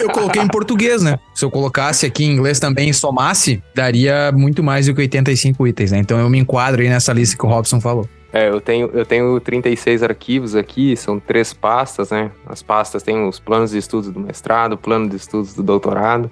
Eu 0.02 0.10
coloquei 0.10 0.42
em 0.42 0.48
português, 0.48 1.02
né? 1.02 1.18
Se 1.34 1.46
eu 1.46 1.52
colocasse 1.52 2.06
aqui 2.06 2.26
em 2.26 2.32
inglês 2.32 2.60
também 2.60 2.90
e 2.90 2.94
somasse, 2.94 3.62
daria 3.76 4.32
muito 4.32 4.64
mais 4.64 4.86
do 4.86 4.94
que 4.94 5.02
85 5.02 5.68
itens, 5.68 5.92
né? 5.92 6.00
Então 6.00 6.20
eu 6.20 6.30
me 6.30 6.40
enquadro 6.40 6.82
aí 6.82 6.90
nessa 6.90 7.14
lista 7.14 7.38
que 7.38 7.46
o 7.46 7.50
Robson 7.50 7.80
falou. 7.80 8.08
É, 8.32 8.48
eu 8.50 8.62
tenho, 8.62 8.92
eu 8.94 9.06
tenho 9.06 9.40
36 9.40 10.04
arquivos 10.04 10.56
aqui, 10.56 10.96
são 10.96 11.20
três 11.20 11.52
pastas, 11.52 12.12
né? 12.12 12.30
As 12.46 12.62
pastas 12.62 13.02
têm 13.02 13.28
os 13.28 13.40
planos 13.40 13.72
de 13.72 13.80
estudos 13.80 14.12
do 14.12 14.20
mestrado, 14.20 14.78
plano 14.78 15.10
de 15.10 15.16
estudos 15.16 15.54
do 15.56 15.64
doutorado. 15.64 16.30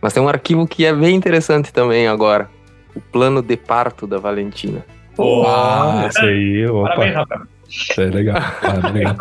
Mas 0.00 0.12
tem 0.12 0.22
um 0.22 0.28
arquivo 0.28 0.66
que 0.66 0.84
é 0.84 0.92
bem 0.92 1.16
interessante 1.16 1.72
também 1.72 2.06
agora. 2.06 2.48
O 2.94 3.00
plano 3.00 3.42
de 3.42 3.56
parto 3.56 4.06
da 4.06 4.18
Valentina. 4.18 4.84
Oh, 5.16 5.44
ah, 5.46 6.06
esse 6.08 6.20
aí, 6.20 6.66
opa. 6.66 6.88
Parabéns, 6.88 7.14
Rafael. 7.14 7.51
É 7.96 8.04
legal. 8.04 8.36
Ah, 8.62 8.88
legal. 8.90 9.16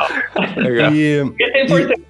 legal. 0.58 0.94
E, 0.94 1.34
é 1.40 1.64
importante. 1.64 2.02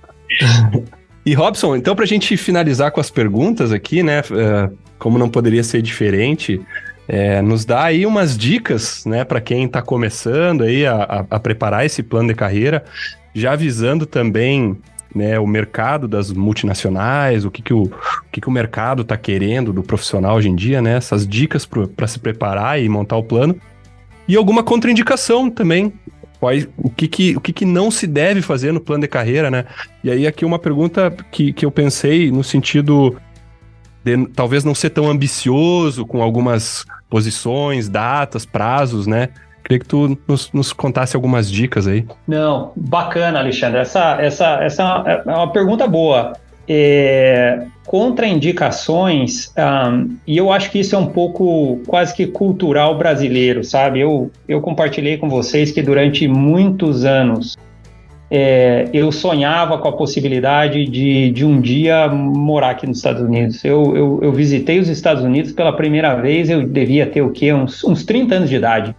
E, 1.26 1.32
e 1.32 1.34
Robson, 1.34 1.76
então 1.76 1.96
para 1.96 2.06
a 2.06 2.08
gente 2.08 2.36
finalizar 2.38 2.92
com 2.92 3.00
as 3.00 3.10
perguntas 3.10 3.72
aqui, 3.72 4.04
né? 4.04 4.20
É, 4.20 4.70
como 4.98 5.18
não 5.18 5.30
poderia 5.30 5.64
ser 5.64 5.82
diferente, 5.82 6.62
é, 7.08 7.42
nos 7.42 7.66
dá 7.66 7.84
aí 7.86 8.06
umas 8.06 8.38
dicas, 8.38 9.04
né, 9.06 9.24
para 9.26 9.42
quem 9.42 9.66
está 9.66 9.82
começando 9.82 10.64
aí 10.64 10.86
a, 10.86 10.96
a, 10.96 11.26
a, 11.32 11.40
preparar 11.40 11.86
esse 11.86 12.04
plano 12.04 12.30
de 12.30 12.36
carreira, 12.36 12.86
já 13.34 13.54
avisando 13.54 14.06
também 14.06 14.78
né, 15.14 15.40
o 15.40 15.46
mercado 15.46 16.08
das 16.08 16.32
multinacionais, 16.32 17.44
o 17.44 17.52
que, 17.52 17.62
que, 17.62 17.74
o, 17.74 17.84
o, 17.84 17.92
que, 18.32 18.40
que 18.40 18.48
o 18.48 18.52
mercado 18.52 19.02
está 19.02 19.18
querendo 19.18 19.74
do 19.74 19.84
profissional 19.84 20.38
hoje 20.38 20.50
em 20.50 20.56
dia, 20.56 20.82
né? 20.82 20.96
Essas 20.96 21.28
dicas 21.28 21.66
para 21.66 22.08
se 22.08 22.18
preparar 22.18 22.82
e 22.82 22.88
montar 22.88 23.18
o 23.18 23.24
plano. 23.24 23.56
E 24.28 24.36
alguma 24.36 24.64
contraindicação 24.64 25.50
também, 25.50 25.92
quais, 26.42 26.68
o, 26.76 26.90
que, 26.90 27.08
que, 27.08 27.38
o 27.38 27.40
que, 27.40 27.54
que 27.54 27.66
não 27.66 27.92
se 27.92 28.08
deve 28.08 28.42
fazer 28.42 28.74
no 28.74 28.82
plano 28.82 29.04
de 29.04 29.08
carreira, 29.08 29.52
né? 29.52 29.66
E 30.04 30.10
aí 30.10 30.26
aqui 30.26 30.44
uma 30.44 30.58
pergunta 30.58 31.14
que, 31.32 31.54
que 31.54 31.64
eu 31.64 31.70
pensei 31.70 32.32
no 32.32 32.44
sentido 32.44 33.16
de 34.04 34.26
talvez 34.30 34.64
não 34.64 34.74
ser 34.74 34.90
tão 34.90 35.08
ambicioso 35.08 36.04
com 36.04 36.20
algumas 36.24 36.84
posições, 37.08 37.88
datas, 37.88 38.44
prazos, 38.44 39.06
né? 39.06 39.30
Queria 39.64 39.78
que 39.78 39.86
tu 39.86 40.18
nos, 40.28 40.52
nos, 40.52 40.74
contasse 40.74 41.16
algumas 41.16 41.50
dicas 41.50 41.86
aí. 41.86 42.08
Não, 42.28 42.74
bacana, 42.76 43.38
Alexandre. 43.38 43.80
Essa, 43.80 44.20
essa, 44.20 44.64
essa 44.64 44.84
é 45.06 45.32
uma 45.32 45.52
pergunta 45.52 45.88
boa 45.88 46.34
é, 46.74 47.66
contraindicações, 47.86 49.52
um, 49.58 50.16
e 50.26 50.38
eu 50.38 50.50
acho 50.54 50.72
que 50.72 50.80
isso 50.80 50.96
é 50.96 50.98
um 50.98 51.08
pouco 51.08 51.82
quase 51.86 52.16
que 52.16 52.26
cultural 52.26 52.98
brasileiro, 52.98 53.62
sabe? 53.62 54.00
Eu, 54.00 54.32
eu 54.48 54.62
compartilhei 54.62 55.18
com 55.18 55.28
vocês 55.28 55.70
que 55.70 55.82
durante 55.82 56.30
muitos 56.30 57.04
anos 57.04 57.58
é, 58.32 58.88
eu 58.94 59.12
sonhava 59.12 59.80
com 59.80 59.90
a 59.90 59.92
possibilidade 59.92 60.86
de, 60.86 61.32
de 61.32 61.44
um 61.44 61.60
dia 61.60 62.08
morar 62.08 62.70
aqui 62.70 62.88
nos 62.88 63.00
Estados 63.00 63.22
Unidos. 63.22 63.66
Eu, 63.66 63.94
eu, 63.94 64.20
eu, 64.22 64.32
visitei 64.32 64.80
os 64.80 64.88
Estados 64.88 65.26
Unidos 65.26 65.52
pela 65.52 65.74
primeira 65.74 66.16
vez, 66.16 66.50
eu 66.50 66.66
devia 66.66 67.06
ter 67.06 67.22
o 67.22 67.32
quê? 67.32 67.52
Uns, 67.52 67.84
uns 67.84 68.06
30 68.06 68.36
anos 68.36 68.50
de 68.50 68.56
idade. 68.56 68.96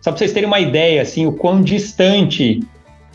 Só 0.00 0.10
para 0.10 0.18
vocês 0.18 0.32
terem 0.32 0.48
uma 0.48 0.58
ideia, 0.58 1.00
assim, 1.00 1.26
o 1.26 1.32
quão 1.32 1.62
distante 1.62 2.58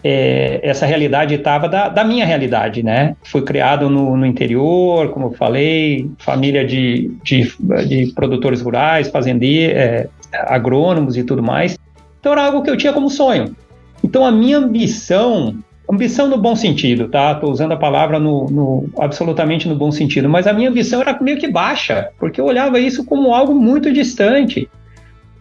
é, 0.03 0.59
essa 0.61 0.85
realidade 0.85 1.33
estava 1.33 1.69
da, 1.69 1.87
da, 1.87 2.03
minha 2.03 2.25
realidade, 2.25 2.83
né? 2.83 3.15
Fui 3.23 3.41
criado 3.41 3.89
no, 3.89 4.17
no 4.17 4.25
interior, 4.25 5.09
como 5.11 5.27
eu 5.27 5.31
falei, 5.31 6.09
família 6.17 6.65
de, 6.65 7.11
de, 7.23 7.53
de 7.87 8.11
produtores 8.13 8.61
rurais, 8.61 9.09
fazendeiros, 9.09 9.75
é, 9.77 10.09
agrônomos 10.33 11.15
e 11.15 11.23
tudo 11.23 11.41
mais. 11.41 11.79
Então 12.19 12.33
era 12.33 12.45
algo 12.45 12.61
que 12.61 12.69
eu 12.69 12.75
tinha 12.75 12.91
como 12.91 13.09
sonho. 13.09 13.55
Então 14.03 14.25
a 14.25 14.31
minha 14.31 14.57
ambição, 14.57 15.55
ambição 15.89 16.27
no 16.27 16.37
bom 16.37 16.55
sentido, 16.55 17.07
tá? 17.07 17.31
Estou 17.31 17.49
usando 17.49 17.71
a 17.71 17.77
palavra 17.77 18.19
no, 18.19 18.49
no, 18.49 18.89
absolutamente 18.99 19.69
no 19.69 19.75
bom 19.75 19.91
sentido, 19.91 20.27
mas 20.27 20.47
a 20.47 20.53
minha 20.53 20.69
ambição 20.69 20.99
era 20.99 21.17
meio 21.21 21.37
que 21.37 21.47
baixa, 21.47 22.09
porque 22.19 22.41
eu 22.41 22.45
olhava 22.45 22.77
isso 22.77 23.05
como 23.05 23.33
algo 23.33 23.55
muito 23.55 23.91
distante 23.93 24.69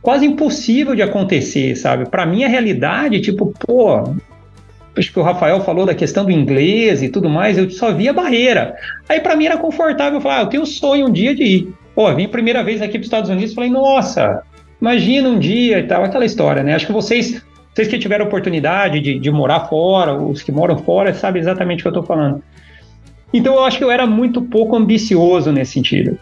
quase 0.02 0.26
impossível 0.26 0.96
de 0.96 1.02
acontecer, 1.02 1.76
sabe? 1.76 2.10
Para 2.10 2.26
mim 2.26 2.42
a 2.42 2.48
realidade, 2.48 3.20
tipo, 3.20 3.54
pô, 3.64 4.12
acho 4.96 5.12
que 5.12 5.18
o 5.18 5.22
Rafael 5.22 5.60
falou 5.60 5.86
da 5.86 5.94
questão 5.94 6.24
do 6.24 6.30
inglês 6.30 7.02
e 7.02 7.08
tudo 7.08 7.28
mais, 7.28 7.56
eu 7.56 7.70
só 7.70 7.92
via 7.92 8.12
barreira. 8.12 8.74
Aí 9.08 9.20
para 9.20 9.36
mim 9.36 9.46
era 9.46 9.56
confortável 9.56 10.20
falar, 10.20 10.38
ah, 10.38 10.42
eu 10.42 10.46
tenho 10.46 10.66
sonho 10.66 11.06
um 11.06 11.12
dia 11.12 11.34
de 11.34 11.42
ir. 11.42 11.74
Pô, 11.94 12.12
vim 12.14 12.24
a 12.24 12.28
primeira 12.28 12.62
vez 12.62 12.80
aqui 12.80 12.92
para 12.92 13.00
os 13.00 13.06
Estados 13.06 13.30
Unidos, 13.30 13.54
falei, 13.54 13.70
nossa, 13.70 14.42
imagina 14.80 15.28
um 15.28 15.38
dia 15.38 15.78
e 15.78 15.82
tal, 15.84 16.04
aquela 16.04 16.24
história, 16.24 16.62
né? 16.62 16.74
Acho 16.74 16.86
que 16.86 16.92
vocês, 16.92 17.42
vocês 17.74 17.88
que 17.88 17.98
tiveram 17.98 18.26
oportunidade 18.26 19.00
de, 19.00 19.18
de 19.18 19.30
morar 19.30 19.60
fora, 19.68 20.14
os 20.14 20.42
que 20.42 20.52
moram 20.52 20.78
fora, 20.78 21.12
sabem 21.14 21.40
exatamente 21.40 21.80
o 21.80 21.82
que 21.82 21.88
eu 21.88 22.00
estou 22.00 22.04
falando. 22.04 22.42
Então 23.32 23.54
eu 23.54 23.64
acho 23.64 23.78
que 23.78 23.84
eu 23.84 23.90
era 23.90 24.06
muito 24.06 24.42
pouco 24.42 24.76
ambicioso 24.76 25.50
nesse 25.50 25.72
sentido. 25.72 26.18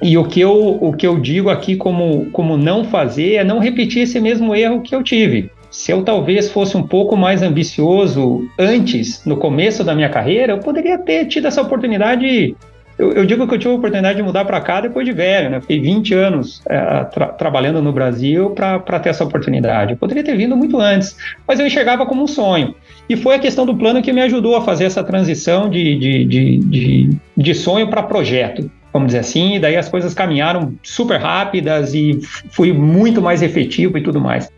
E 0.00 0.16
o 0.16 0.24
que 0.24 0.40
eu, 0.40 0.78
o 0.80 0.92
que 0.92 1.06
eu 1.06 1.18
digo 1.18 1.50
aqui 1.50 1.74
como, 1.74 2.26
como 2.30 2.56
não 2.56 2.84
fazer 2.84 3.34
é 3.34 3.44
não 3.44 3.58
repetir 3.58 4.02
esse 4.02 4.20
mesmo 4.20 4.54
erro 4.54 4.80
que 4.80 4.94
eu 4.94 5.02
tive. 5.02 5.50
Se 5.70 5.92
eu 5.92 6.02
talvez 6.02 6.50
fosse 6.50 6.76
um 6.76 6.82
pouco 6.82 7.16
mais 7.16 7.42
ambicioso 7.42 8.48
antes, 8.58 9.24
no 9.24 9.36
começo 9.36 9.84
da 9.84 9.94
minha 9.94 10.08
carreira, 10.08 10.54
eu 10.54 10.58
poderia 10.58 10.98
ter 10.98 11.26
tido 11.26 11.46
essa 11.46 11.62
oportunidade 11.62 12.56
eu, 12.98 13.12
eu, 13.12 13.24
digo 13.24 13.46
que 13.46 13.54
eu 13.54 13.58
tive 13.58 13.72
a 13.72 13.76
oportunidade 13.76 14.16
de 14.16 14.24
mudar 14.24 14.44
para 14.44 14.60
cá 14.60 14.80
depois 14.80 15.06
de 15.06 15.12
velho, 15.12 15.50
né? 15.50 15.60
Fiquei 15.60 15.78
20 15.78 16.14
anos 16.14 16.60
é, 16.68 17.04
tra 17.04 17.28
trabalhando 17.28 17.80
no 17.80 17.92
Brasil 17.92 18.50
para 18.50 18.98
ter 18.98 19.10
essa 19.10 19.22
oportunidade. 19.22 19.92
Eu 19.92 19.96
poderia 19.96 20.24
ter 20.24 20.36
vindo 20.36 20.56
muito 20.56 20.80
antes, 20.80 21.16
mas 21.46 21.60
eu 21.60 21.66
enxergava 21.66 22.04
como 22.04 22.24
um 22.24 22.26
sonho. 22.26 22.74
E 23.08 23.16
foi 23.16 23.36
a 23.36 23.38
questão 23.38 23.64
do 23.64 23.76
plano 23.76 24.02
que 24.02 24.12
me 24.12 24.20
ajudou 24.22 24.56
a 24.56 24.62
fazer 24.62 24.84
essa 24.84 25.04
transição 25.04 25.70
de, 25.70 25.96
de, 25.96 26.24
de, 26.24 26.58
de, 26.58 27.10
de 27.36 27.54
sonho 27.54 27.88
para 27.88 28.02
projeto 28.02 28.68
vamos 28.90 29.08
dizer 29.08 29.18
assim, 29.18 29.56
e 29.56 29.58
daí 29.60 29.76
as 29.76 29.88
coisas 29.88 30.14
caminharam 30.14 30.74
super 30.82 31.20
rápidas 31.20 31.94
e 31.94 32.18
fui 32.50 32.72
muito 32.72 33.20
mais 33.20 33.42
efetivo 33.42 33.98
e 33.98 34.02
tudo 34.02 34.18
mais. 34.18 34.50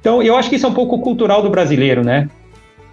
Então, 0.00 0.22
eu 0.22 0.36
acho 0.36 0.48
que 0.48 0.56
isso 0.56 0.66
é 0.66 0.68
um 0.68 0.74
pouco 0.74 0.98
cultural 1.00 1.42
do 1.42 1.50
brasileiro, 1.50 2.02
né? 2.02 2.28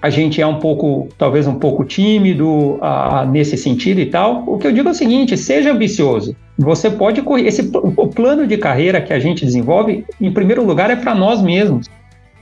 a 0.01 0.09
gente 0.09 0.41
é 0.41 0.45
um 0.45 0.59
pouco, 0.59 1.09
talvez 1.17 1.47
um 1.47 1.55
pouco 1.55 1.83
tímido 1.83 2.47
uh, 2.47 3.25
nesse 3.29 3.57
sentido 3.57 3.99
e 3.99 4.05
tal. 4.05 4.43
O 4.47 4.57
que 4.57 4.67
eu 4.67 4.71
digo 4.71 4.87
é 4.87 4.91
o 4.91 4.95
seguinte: 4.95 5.35
seja 5.37 5.71
ambicioso. 5.71 6.35
Você 6.57 6.89
pode 6.89 7.21
correr. 7.21 7.47
Esse, 7.47 7.69
o 7.73 8.07
plano 8.07 8.45
de 8.47 8.57
carreira 8.57 9.01
que 9.01 9.13
a 9.13 9.19
gente 9.19 9.45
desenvolve, 9.45 10.05
em 10.19 10.31
primeiro 10.31 10.63
lugar, 10.65 10.89
é 10.89 10.95
para 10.95 11.15
nós 11.15 11.41
mesmos. 11.41 11.87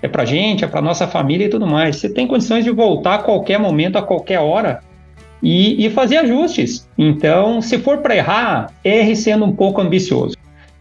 É 0.01 0.07
para 0.07 0.23
a 0.23 0.25
gente, 0.25 0.63
é 0.63 0.67
para 0.67 0.81
nossa 0.81 1.07
família 1.07 1.45
e 1.45 1.49
tudo 1.49 1.65
mais. 1.65 1.95
Você 1.95 2.09
tem 2.09 2.27
condições 2.27 2.63
de 2.63 2.71
voltar 2.71 3.15
a 3.15 3.19
qualquer 3.19 3.57
momento, 3.57 3.97
a 3.97 4.01
qualquer 4.01 4.39
hora, 4.39 4.81
e, 5.41 5.85
e 5.85 5.89
fazer 5.89 6.17
ajustes. 6.17 6.87
Então, 6.97 7.61
se 7.61 7.79
for 7.79 7.99
para 7.99 8.15
errar, 8.15 8.71
erre 8.83 9.15
sendo 9.15 9.45
um 9.45 9.51
pouco 9.51 9.81
ambicioso. 9.81 10.35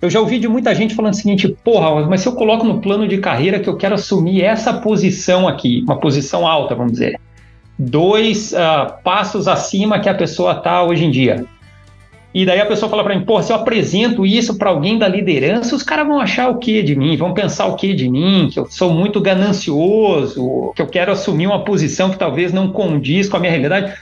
Eu 0.04 0.10
já 0.10 0.20
ouvi 0.20 0.38
de 0.38 0.46
muita 0.46 0.74
gente 0.74 0.94
falando 0.94 1.14
o 1.14 1.16
seguinte: 1.16 1.48
porra, 1.48 2.06
mas 2.06 2.20
se 2.20 2.28
eu 2.28 2.34
coloco 2.34 2.66
no 2.66 2.78
plano 2.78 3.08
de 3.08 3.16
carreira 3.16 3.58
que 3.58 3.68
eu 3.68 3.76
quero 3.78 3.94
assumir 3.94 4.42
essa 4.42 4.74
posição 4.74 5.48
aqui, 5.48 5.82
uma 5.82 5.98
posição 5.98 6.46
alta, 6.46 6.74
vamos 6.74 6.92
dizer, 6.92 7.18
dois 7.78 8.52
uh, 8.52 9.02
passos 9.02 9.48
acima 9.48 9.98
que 9.98 10.08
a 10.08 10.14
pessoa 10.14 10.52
está 10.52 10.82
hoje 10.82 11.06
em 11.06 11.10
dia. 11.10 11.46
E 12.34 12.44
daí 12.44 12.60
a 12.60 12.66
pessoa 12.66 12.90
fala 12.90 13.02
para 13.02 13.16
mim: 13.16 13.24
pô, 13.24 13.42
se 13.42 13.50
eu 13.50 13.56
apresento 13.56 14.26
isso 14.26 14.58
para 14.58 14.68
alguém 14.68 14.98
da 14.98 15.08
liderança, 15.08 15.74
os 15.74 15.82
caras 15.82 16.06
vão 16.06 16.20
achar 16.20 16.50
o 16.50 16.58
que 16.58 16.82
de 16.82 16.94
mim? 16.94 17.16
Vão 17.16 17.32
pensar 17.32 17.64
o 17.64 17.74
que 17.74 17.94
de 17.94 18.06
mim? 18.06 18.50
Que 18.52 18.58
eu 18.58 18.66
sou 18.66 18.92
muito 18.92 19.22
ganancioso, 19.22 20.70
que 20.76 20.82
eu 20.82 20.86
quero 20.86 21.12
assumir 21.12 21.46
uma 21.46 21.64
posição 21.64 22.10
que 22.10 22.18
talvez 22.18 22.52
não 22.52 22.70
condiz 22.70 23.26
com 23.26 23.38
a 23.38 23.40
minha 23.40 23.52
realidade. 23.52 23.94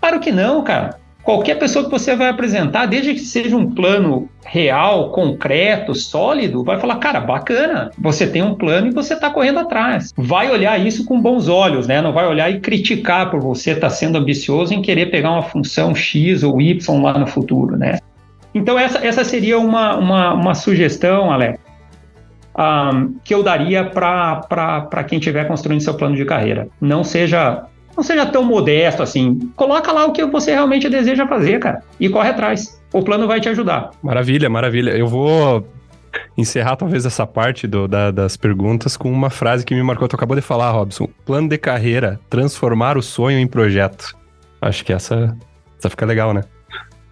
Claro 0.00 0.20
que 0.20 0.30
não, 0.30 0.62
cara 0.62 1.07
qualquer 1.28 1.58
pessoa 1.58 1.84
que 1.84 1.90
você 1.90 2.16
vai 2.16 2.30
apresentar, 2.30 2.86
desde 2.86 3.12
que 3.12 3.20
seja 3.20 3.54
um 3.54 3.70
plano 3.70 4.30
real, 4.46 5.10
concreto, 5.10 5.94
sólido, 5.94 6.64
vai 6.64 6.80
falar, 6.80 6.96
cara, 6.96 7.20
bacana, 7.20 7.90
você 7.98 8.26
tem 8.26 8.40
um 8.40 8.54
plano 8.54 8.86
e 8.86 8.94
você 8.94 9.12
está 9.12 9.28
correndo 9.28 9.58
atrás. 9.58 10.10
Vai 10.16 10.50
olhar 10.50 10.80
isso 10.80 11.04
com 11.04 11.20
bons 11.20 11.46
olhos, 11.46 11.86
né? 11.86 12.00
Não 12.00 12.14
vai 12.14 12.26
olhar 12.26 12.50
e 12.50 12.60
criticar 12.60 13.30
por 13.30 13.42
você 13.42 13.72
estar 13.72 13.88
tá 13.88 13.90
sendo 13.90 14.16
ambicioso 14.16 14.72
em 14.72 14.80
querer 14.80 15.10
pegar 15.10 15.32
uma 15.32 15.42
função 15.42 15.94
X 15.94 16.42
ou 16.42 16.62
Y 16.62 17.02
lá 17.02 17.18
no 17.18 17.26
futuro, 17.26 17.76
né? 17.76 17.98
Então 18.54 18.78
essa, 18.78 19.06
essa 19.06 19.22
seria 19.22 19.58
uma, 19.58 19.96
uma, 19.96 20.32
uma 20.32 20.54
sugestão, 20.54 21.30
Alex, 21.30 21.60
um, 22.58 23.16
que 23.22 23.34
eu 23.34 23.42
daria 23.42 23.84
para 23.84 25.04
quem 25.06 25.18
estiver 25.18 25.46
construindo 25.46 25.82
seu 25.82 25.92
plano 25.92 26.16
de 26.16 26.24
carreira. 26.24 26.68
Não 26.80 27.04
seja 27.04 27.66
não 27.98 28.04
seja 28.04 28.24
tão 28.24 28.44
modesto 28.44 29.02
assim. 29.02 29.50
Coloca 29.56 29.90
lá 29.90 30.06
o 30.06 30.12
que 30.12 30.24
você 30.24 30.52
realmente 30.52 30.88
deseja 30.88 31.26
fazer, 31.26 31.58
cara, 31.58 31.82
e 31.98 32.08
corre 32.08 32.28
atrás. 32.28 32.80
O 32.92 33.02
plano 33.02 33.26
vai 33.26 33.40
te 33.40 33.48
ajudar. 33.48 33.90
Maravilha, 34.00 34.48
maravilha. 34.48 34.92
Eu 34.92 35.08
vou 35.08 35.66
encerrar 36.36 36.76
talvez 36.76 37.04
essa 37.04 37.26
parte 37.26 37.66
do, 37.66 37.88
da, 37.88 38.12
das 38.12 38.36
perguntas 38.36 38.96
com 38.96 39.10
uma 39.10 39.30
frase 39.30 39.66
que 39.66 39.74
me 39.74 39.82
marcou. 39.82 40.06
Tu 40.06 40.14
acabou 40.14 40.36
de 40.36 40.42
falar, 40.42 40.70
Robson. 40.70 41.08
Plano 41.26 41.48
de 41.48 41.58
carreira, 41.58 42.20
transformar 42.30 42.96
o 42.96 43.02
sonho 43.02 43.36
em 43.36 43.48
projeto. 43.48 44.16
Acho 44.60 44.84
que 44.84 44.92
essa, 44.92 45.36
essa 45.76 45.90
fica 45.90 46.06
legal, 46.06 46.32
né? 46.32 46.44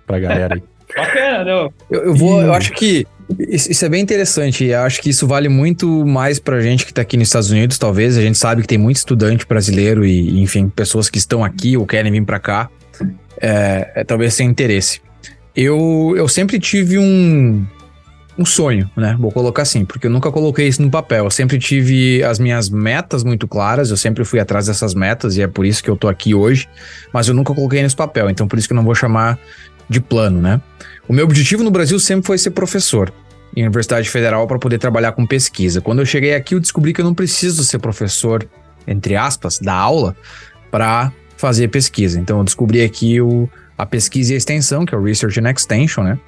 Pra 0.07 0.21
galera 0.21 0.55
aí. 0.55 0.63
Bacana, 0.97 1.45
não. 1.45 1.73
Eu, 1.91 2.05
eu 2.05 2.15
vou, 2.15 2.41
eu 2.43 2.55
acho 2.55 2.73
que 2.73 3.05
isso 3.39 3.85
é 3.85 3.89
bem 3.89 4.03
interessante. 4.03 4.65
Eu 4.65 4.81
acho 4.81 5.01
que 5.01 5.11
isso 5.11 5.27
vale 5.27 5.49
muito 5.49 6.07
mais 6.07 6.39
pra 6.39 6.61
gente 6.61 6.87
que 6.87 6.95
tá 6.95 7.03
aqui 7.03 7.17
nos 7.17 7.29
Estados 7.29 7.51
Unidos, 7.51 7.79
talvez. 7.79 8.17
A 8.17 8.23
gente 8.23 8.39
sabe 8.39 8.63
que 8.63 8.69
tem 8.69 8.79
muito 8.79 8.97
estudante 8.97 9.47
brasileiro 9.47 10.05
e, 10.05 10.41
enfim, 10.41 10.69
pessoas 10.69 11.09
que 11.11 11.19
estão 11.19 11.45
aqui 11.45 11.77
ou 11.77 11.87
querem 11.87 12.13
vir 12.13 12.25
para 12.25 12.39
cá. 12.39 12.71
É, 13.41 13.93
é, 13.97 14.05
talvez 14.05 14.35
sem 14.35 14.49
interesse. 14.49 15.01
Eu, 15.55 16.15
eu 16.17 16.29
sempre 16.29 16.59
tive 16.59 16.99
um, 16.99 17.67
um 18.39 18.45
sonho, 18.45 18.91
né? 18.97 19.17
Vou 19.19 19.33
colocar 19.33 19.63
assim, 19.63 19.85
porque 19.85 20.07
eu 20.07 20.11
nunca 20.11 20.31
coloquei 20.31 20.69
isso 20.69 20.81
no 20.83 20.91
papel. 20.91 21.25
Eu 21.25 21.31
sempre 21.31 21.59
tive 21.59 22.23
as 22.23 22.39
minhas 22.39 22.69
metas 22.69 23.25
muito 23.25 23.49
claras, 23.49 23.91
eu 23.91 23.97
sempre 23.97 24.25
fui 24.25 24.39
atrás 24.39 24.67
dessas 24.67 24.95
metas 24.95 25.37
e 25.37 25.43
é 25.43 25.47
por 25.47 25.67
isso 25.67 25.83
que 25.83 25.91
eu 25.91 25.97
tô 25.97 26.09
aqui 26.09 26.35
hoje, 26.35 26.69
mas 27.13 27.29
eu 27.29 27.35
nunca 27.35 27.55
coloquei 27.55 27.83
nesse 27.83 27.97
papel, 27.97 28.31
então 28.31 28.47
por 28.47 28.59
isso 28.59 28.69
que 28.69 28.73
eu 28.73 28.77
não 28.77 28.85
vou 28.85 28.95
chamar 28.95 29.39
de 29.89 30.01
plano, 30.01 30.41
né? 30.41 30.61
O 31.09 31.13
meu 31.13 31.25
objetivo 31.25 31.63
no 31.63 31.71
Brasil 31.71 31.99
sempre 32.01 32.27
foi 32.27 32.39
ser 32.39 32.51
professor 32.51 33.13
em 33.55 33.63
Universidade 33.63 34.11
Federal 34.11 34.47
para 34.47 34.59
poder 34.59 34.79
trabalhar 34.79 35.13
com 35.13 35.27
pesquisa. 35.27 35.81
Quando 35.81 36.01
eu 36.01 36.07
cheguei 36.07 36.35
aqui, 36.35 36.55
eu 36.55 36.61
descobri 36.61 36.93
que 36.93 37.01
eu 37.01 37.05
não 37.05 37.15
preciso 37.15 37.65
ser 37.65 37.79
professor, 37.79 38.47
entre 38.87 39.17
aspas, 39.17 39.59
da 39.59 39.73
aula 39.73 40.17
para 40.71 41.13
fazer 41.37 41.69
pesquisa. 41.69 42.19
Então 42.19 42.39
eu 42.39 42.45
descobri 42.45 42.83
aqui 42.83 43.21
o, 43.21 43.49
a 43.77 43.85
pesquisa 43.85 44.33
e 44.33 44.35
a 44.35 44.39
extensão, 44.39 44.87
que 44.87 44.95
é 44.95 44.99
o 44.99 45.03
Research 45.03 45.39
and 45.41 45.51
Extension, 45.51 46.03
né? 46.03 46.19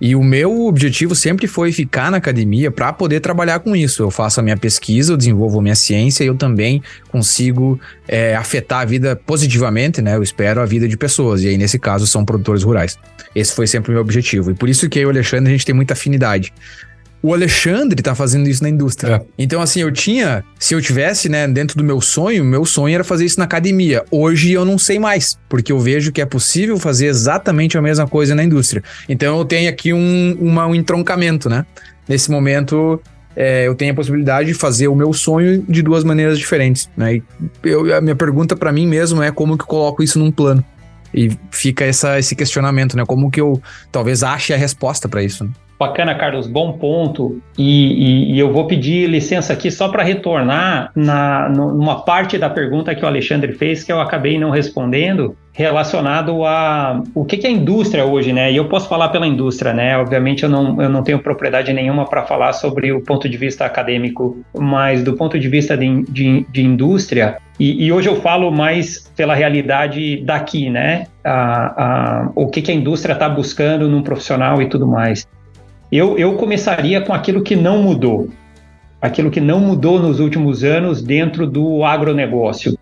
E 0.00 0.16
o 0.16 0.22
meu 0.24 0.66
objetivo 0.66 1.14
sempre 1.14 1.46
foi 1.46 1.70
ficar 1.70 2.10
na 2.10 2.16
academia 2.16 2.72
para 2.72 2.92
poder 2.92 3.20
trabalhar 3.20 3.60
com 3.60 3.76
isso. 3.76 4.02
Eu 4.02 4.10
faço 4.10 4.40
a 4.40 4.42
minha 4.42 4.56
pesquisa, 4.56 5.12
eu 5.12 5.16
desenvolvo 5.16 5.60
a 5.60 5.62
minha 5.62 5.76
ciência 5.76 6.24
e 6.24 6.26
eu 6.26 6.34
também 6.34 6.82
consigo 7.08 7.78
é, 8.08 8.34
afetar 8.34 8.80
a 8.80 8.84
vida 8.84 9.14
positivamente, 9.14 10.02
né? 10.02 10.16
Eu 10.16 10.22
espero 10.22 10.60
a 10.60 10.66
vida 10.66 10.88
de 10.88 10.96
pessoas. 10.96 11.42
E 11.42 11.48
aí, 11.48 11.56
nesse 11.56 11.78
caso, 11.78 12.04
são 12.04 12.24
produtores 12.24 12.64
rurais. 12.64 12.98
Esse 13.32 13.54
foi 13.54 13.68
sempre 13.68 13.92
o 13.92 13.94
meu 13.94 14.02
objetivo. 14.02 14.50
E 14.50 14.54
por 14.54 14.68
isso 14.68 14.88
que 14.88 14.98
eu 14.98 15.02
e 15.02 15.06
o 15.06 15.10
Alexandre, 15.10 15.52
a 15.52 15.56
gente 15.56 15.64
tem 15.64 15.74
muita 15.74 15.92
afinidade 15.92 16.52
o 17.22 17.32
Alexandre 17.32 18.02
tá 18.02 18.14
fazendo 18.14 18.48
isso 18.48 18.62
na 18.62 18.68
indústria. 18.68 19.14
É. 19.14 19.22
Então, 19.38 19.62
assim, 19.62 19.80
eu 19.80 19.92
tinha, 19.92 20.42
se 20.58 20.74
eu 20.74 20.82
tivesse, 20.82 21.28
né, 21.28 21.46
dentro 21.46 21.76
do 21.78 21.84
meu 21.84 22.00
sonho, 22.00 22.44
meu 22.44 22.64
sonho 22.64 22.94
era 22.94 23.04
fazer 23.04 23.24
isso 23.24 23.38
na 23.38 23.44
academia. 23.44 24.04
Hoje 24.10 24.52
eu 24.52 24.64
não 24.64 24.76
sei 24.76 24.98
mais, 24.98 25.38
porque 25.48 25.70
eu 25.70 25.78
vejo 25.78 26.10
que 26.10 26.20
é 26.20 26.26
possível 26.26 26.76
fazer 26.78 27.06
exatamente 27.06 27.78
a 27.78 27.82
mesma 27.82 28.08
coisa 28.08 28.34
na 28.34 28.42
indústria. 28.42 28.82
Então, 29.08 29.38
eu 29.38 29.44
tenho 29.44 29.70
aqui 29.70 29.92
um, 29.92 30.36
uma, 30.40 30.66
um 30.66 30.74
entroncamento, 30.74 31.48
né? 31.48 31.64
Nesse 32.08 32.28
momento, 32.28 33.00
é, 33.36 33.68
eu 33.68 33.74
tenho 33.76 33.92
a 33.92 33.94
possibilidade 33.94 34.48
de 34.48 34.54
fazer 34.54 34.88
o 34.88 34.96
meu 34.96 35.12
sonho 35.12 35.64
de 35.68 35.80
duas 35.80 36.02
maneiras 36.02 36.36
diferentes, 36.36 36.90
né? 36.96 37.16
E 37.16 37.22
eu, 37.62 37.94
a 37.94 38.00
minha 38.00 38.16
pergunta 38.16 38.56
para 38.56 38.72
mim 38.72 38.86
mesmo 38.86 39.22
é 39.22 39.30
como 39.30 39.56
que 39.56 39.62
eu 39.62 39.68
coloco 39.68 40.02
isso 40.02 40.18
num 40.18 40.32
plano. 40.32 40.64
E 41.14 41.30
fica 41.50 41.84
essa, 41.84 42.18
esse 42.18 42.34
questionamento, 42.34 42.96
né? 42.96 43.04
Como 43.06 43.30
que 43.30 43.40
eu 43.40 43.60
talvez 43.92 44.22
ache 44.22 44.52
a 44.52 44.56
resposta 44.56 45.08
para 45.08 45.22
isso. 45.22 45.44
Né? 45.44 45.50
Bacana, 45.82 46.14
Carlos, 46.14 46.46
bom 46.46 46.72
ponto. 46.74 47.42
E, 47.58 48.32
e, 48.32 48.34
e 48.34 48.38
eu 48.38 48.52
vou 48.52 48.68
pedir 48.68 49.08
licença 49.08 49.52
aqui 49.52 49.68
só 49.68 49.88
para 49.88 50.04
retornar 50.04 50.92
na, 50.94 51.48
numa 51.48 52.04
parte 52.04 52.38
da 52.38 52.48
pergunta 52.48 52.94
que 52.94 53.04
o 53.04 53.08
Alexandre 53.08 53.52
fez 53.52 53.82
que 53.82 53.90
eu 53.90 54.00
acabei 54.00 54.38
não 54.38 54.50
respondendo, 54.50 55.36
relacionado 55.52 56.44
a 56.44 57.02
o 57.14 57.24
que, 57.24 57.36
que 57.36 57.46
é 57.46 57.50
a 57.50 57.52
indústria 57.52 58.04
hoje, 58.04 58.32
né? 58.32 58.52
E 58.52 58.56
eu 58.56 58.68
posso 58.68 58.88
falar 58.88 59.08
pela 59.08 59.26
indústria, 59.26 59.74
né? 59.74 59.98
Obviamente 59.98 60.44
eu 60.44 60.48
não, 60.48 60.80
eu 60.80 60.88
não 60.88 61.02
tenho 61.02 61.18
propriedade 61.18 61.72
nenhuma 61.72 62.06
para 62.06 62.22
falar 62.22 62.52
sobre 62.52 62.92
o 62.92 63.02
ponto 63.02 63.28
de 63.28 63.36
vista 63.36 63.64
acadêmico, 63.64 64.38
mas 64.56 65.02
do 65.02 65.14
ponto 65.14 65.36
de 65.38 65.48
vista 65.48 65.76
de, 65.76 66.04
de, 66.04 66.46
de 66.48 66.62
indústria, 66.62 67.38
e, 67.60 67.84
e, 67.84 67.92
hoje 67.92 68.08
eu 68.08 68.16
falo 68.16 68.50
mais 68.50 69.10
pela 69.14 69.34
realidade 69.34 70.22
daqui, 70.24 70.70
né? 70.70 71.06
A, 71.22 71.84
a, 71.84 72.30
o 72.34 72.48
que, 72.48 72.62
que 72.62 72.70
a 72.72 72.74
indústria 72.74 73.12
está 73.12 73.28
buscando 73.28 73.88
num 73.88 74.02
profissional 74.02 74.62
e 74.62 74.68
tudo 74.68 74.86
mais. 74.86 75.26
Eu, 75.92 76.16
eu 76.18 76.32
começaria 76.36 77.02
com 77.02 77.12
aquilo 77.12 77.42
que 77.42 77.54
não 77.54 77.82
mudou, 77.82 78.30
aquilo 78.98 79.30
que 79.30 79.42
não 79.42 79.60
mudou 79.60 80.00
nos 80.00 80.20
últimos 80.20 80.64
anos 80.64 81.02
dentro 81.02 81.46
do 81.46 81.84
agronegócio. 81.84 82.78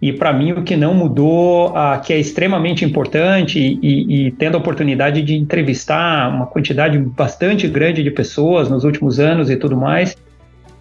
E 0.00 0.12
para 0.12 0.32
mim, 0.32 0.52
o 0.52 0.62
que 0.62 0.76
não 0.76 0.94
mudou, 0.94 1.76
ah, 1.76 1.98
que 1.98 2.12
é 2.12 2.18
extremamente 2.18 2.84
importante, 2.84 3.58
e, 3.58 4.26
e, 4.26 4.30
tendo 4.30 4.54
a 4.54 4.58
oportunidade 4.58 5.20
de 5.22 5.34
entrevistar 5.34 6.28
uma 6.28 6.46
quantidade 6.46 6.96
bastante 6.96 7.66
grande 7.66 8.04
de 8.04 8.10
pessoas 8.12 8.70
nos 8.70 8.84
últimos 8.84 9.18
anos 9.18 9.50
e 9.50 9.56
tudo 9.56 9.76
mais, 9.76 10.16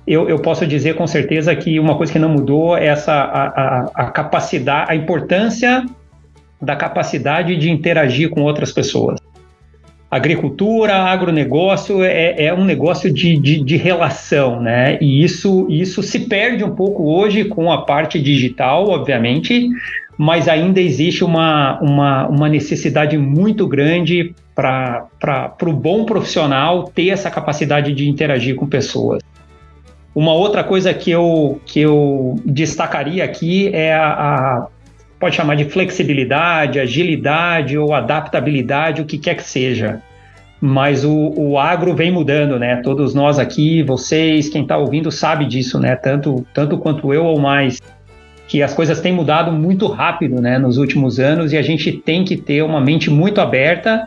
eu, 0.05 0.29
eu 0.29 0.37
posso 0.37 0.67
dizer 0.67 0.93
com 0.93 1.07
certeza 1.07 1.55
que 1.55 1.79
uma 1.79 1.97
coisa 1.97 2.13
que 2.13 2.19
não 2.19 2.29
mudou 2.29 2.77
é 2.77 2.85
essa 2.85 3.13
a, 3.13 3.45
a, 3.47 3.91
a 3.95 4.11
capacidade, 4.11 4.91
a 4.91 4.95
importância 4.95 5.83
da 6.61 6.75
capacidade 6.75 7.55
de 7.55 7.71
interagir 7.71 8.29
com 8.29 8.43
outras 8.43 8.71
pessoas 8.71 9.22
agricultura, 10.15 10.95
agronegócio 10.95 12.03
é, 12.03 12.45
é 12.45 12.53
um 12.53 12.63
negócio 12.63 13.11
de, 13.11 13.35
de, 13.37 13.63
de, 13.63 13.77
relação, 13.77 14.61
né? 14.61 14.97
E 15.01 15.23
isso, 15.23 15.65
isso 15.69 16.03
se 16.03 16.19
perde 16.19 16.63
um 16.63 16.75
pouco 16.75 17.03
hoje 17.11 17.45
com 17.45 17.71
a 17.71 17.81
parte 17.81 18.21
digital, 18.21 18.87
obviamente, 18.89 19.67
mas 20.17 20.47
ainda 20.47 20.79
existe 20.79 21.23
uma, 21.23 21.79
uma, 21.81 22.27
uma 22.27 22.49
necessidade 22.49 23.17
muito 23.17 23.67
grande 23.67 24.35
para 24.53 25.07
o 25.63 25.73
bom 25.73 26.05
profissional 26.05 26.83
ter 26.83 27.09
essa 27.09 27.31
capacidade 27.31 27.91
de 27.91 28.07
interagir 28.07 28.55
com 28.55 28.67
pessoas. 28.67 29.23
Uma 30.13 30.33
outra 30.33 30.63
coisa 30.63 30.93
que 30.93 31.09
eu, 31.09 31.59
que 31.65 31.79
eu 31.79 32.39
destacaria 32.45 33.23
aqui 33.23 33.69
é 33.73 33.95
a, 33.95 34.11
a 34.11 34.67
pode 35.23 35.37
chamar 35.37 35.55
de 35.55 35.63
flexibilidade, 35.63 36.81
agilidade 36.81 37.77
ou 37.77 37.93
adaptabilidade, 37.93 39.01
o 39.01 39.05
que 39.05 39.17
quer 39.17 39.35
que 39.35 39.43
seja. 39.43 40.01
Mas 40.59 41.05
o, 41.05 41.33
o 41.37 41.57
agro 41.57 41.95
vem 41.95 42.11
mudando, 42.11 42.59
né? 42.59 42.81
Todos 42.83 43.15
nós 43.15 43.39
aqui, 43.39 43.81
vocês, 43.83 44.49
quem 44.49 44.63
está 44.63 44.77
ouvindo, 44.77 45.09
sabe 45.13 45.45
disso, 45.45 45.79
né? 45.79 45.95
Tanto, 45.95 46.45
tanto 46.53 46.77
quanto 46.77 47.13
eu 47.13 47.23
ou 47.23 47.39
mais 47.39 47.81
que 48.49 48.61
as 48.61 48.73
coisas 48.73 48.99
têm 48.99 49.13
mudado 49.13 49.49
muito 49.49 49.87
rápido 49.87 50.41
né, 50.41 50.59
nos 50.59 50.77
últimos 50.77 51.21
anos 51.21 51.53
e 51.53 51.57
a 51.57 51.61
gente 51.61 51.93
tem 51.93 52.25
que 52.25 52.35
ter 52.35 52.61
uma 52.61 52.81
mente 52.81 53.09
muito 53.09 53.39
aberta, 53.39 54.05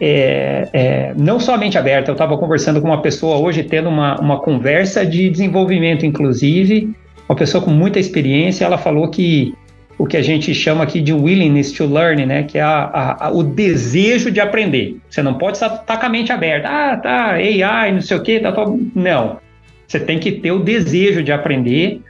é, 0.00 0.68
é, 0.72 1.14
não 1.16 1.40
somente 1.40 1.76
aberta, 1.76 2.12
eu 2.12 2.14
estava 2.14 2.38
conversando 2.38 2.80
com 2.80 2.86
uma 2.86 3.02
pessoa 3.02 3.38
hoje, 3.38 3.64
tendo 3.64 3.88
uma, 3.88 4.20
uma 4.20 4.38
conversa 4.38 5.04
de 5.04 5.28
desenvolvimento, 5.28 6.06
inclusive, 6.06 6.94
uma 7.28 7.34
pessoa 7.34 7.62
com 7.62 7.72
muita 7.72 7.98
experiência, 7.98 8.64
ela 8.64 8.78
falou 8.78 9.10
que 9.10 9.52
o 9.96 10.06
que 10.06 10.16
a 10.16 10.22
gente 10.22 10.52
chama 10.54 10.84
aqui 10.84 11.00
de 11.00 11.12
willingness 11.12 11.72
to 11.72 11.86
learn, 11.86 12.26
né, 12.26 12.42
que 12.42 12.58
é 12.58 12.62
a, 12.62 12.84
a, 12.84 13.26
a, 13.26 13.30
o 13.30 13.42
desejo 13.42 14.30
de 14.30 14.40
aprender. 14.40 14.96
Você 15.08 15.22
não 15.22 15.34
pode 15.34 15.56
estar, 15.56 15.74
estar 15.74 15.96
com 15.96 16.06
a 16.06 16.08
mente 16.08 16.32
aberta, 16.32 16.68
ah, 16.68 16.96
tá, 16.96 17.30
AI, 17.34 17.92
não 17.92 18.00
sei 18.00 18.16
o 18.16 18.22
quê, 18.22 18.40
tá, 18.40 18.52
tá. 18.52 18.64
não. 18.94 19.38
Você 19.86 20.00
tem 20.00 20.18
que 20.18 20.32
ter 20.32 20.50
o 20.50 20.58
desejo 20.58 21.22
de 21.22 21.30
aprender, 21.30 22.00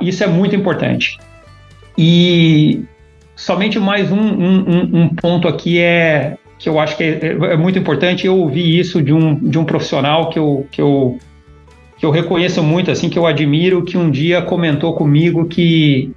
isso 0.00 0.24
é 0.24 0.26
muito 0.26 0.56
importante. 0.56 1.18
E 1.96 2.82
somente 3.36 3.78
mais 3.78 4.10
um, 4.10 4.18
um, 4.18 5.02
um, 5.02 5.08
ponto 5.10 5.46
aqui 5.46 5.78
é 5.78 6.36
que 6.58 6.68
eu 6.68 6.80
acho 6.80 6.96
que 6.96 7.04
é, 7.04 7.26
é, 7.26 7.56
muito 7.56 7.78
importante. 7.78 8.26
Eu 8.26 8.36
ouvi 8.36 8.78
isso 8.78 9.00
de 9.00 9.12
um, 9.12 9.34
de 9.34 9.58
um 9.58 9.64
profissional 9.64 10.28
que 10.28 10.38
eu, 10.38 10.66
que, 10.70 10.80
eu, 10.80 11.18
que 11.96 12.04
eu 12.04 12.10
reconheço 12.10 12.62
muito, 12.62 12.90
assim, 12.90 13.08
que 13.08 13.18
eu 13.18 13.26
admiro, 13.26 13.84
que 13.84 13.96
um 13.96 14.10
dia 14.10 14.42
comentou 14.42 14.94
comigo 14.94 15.46
que 15.46 16.10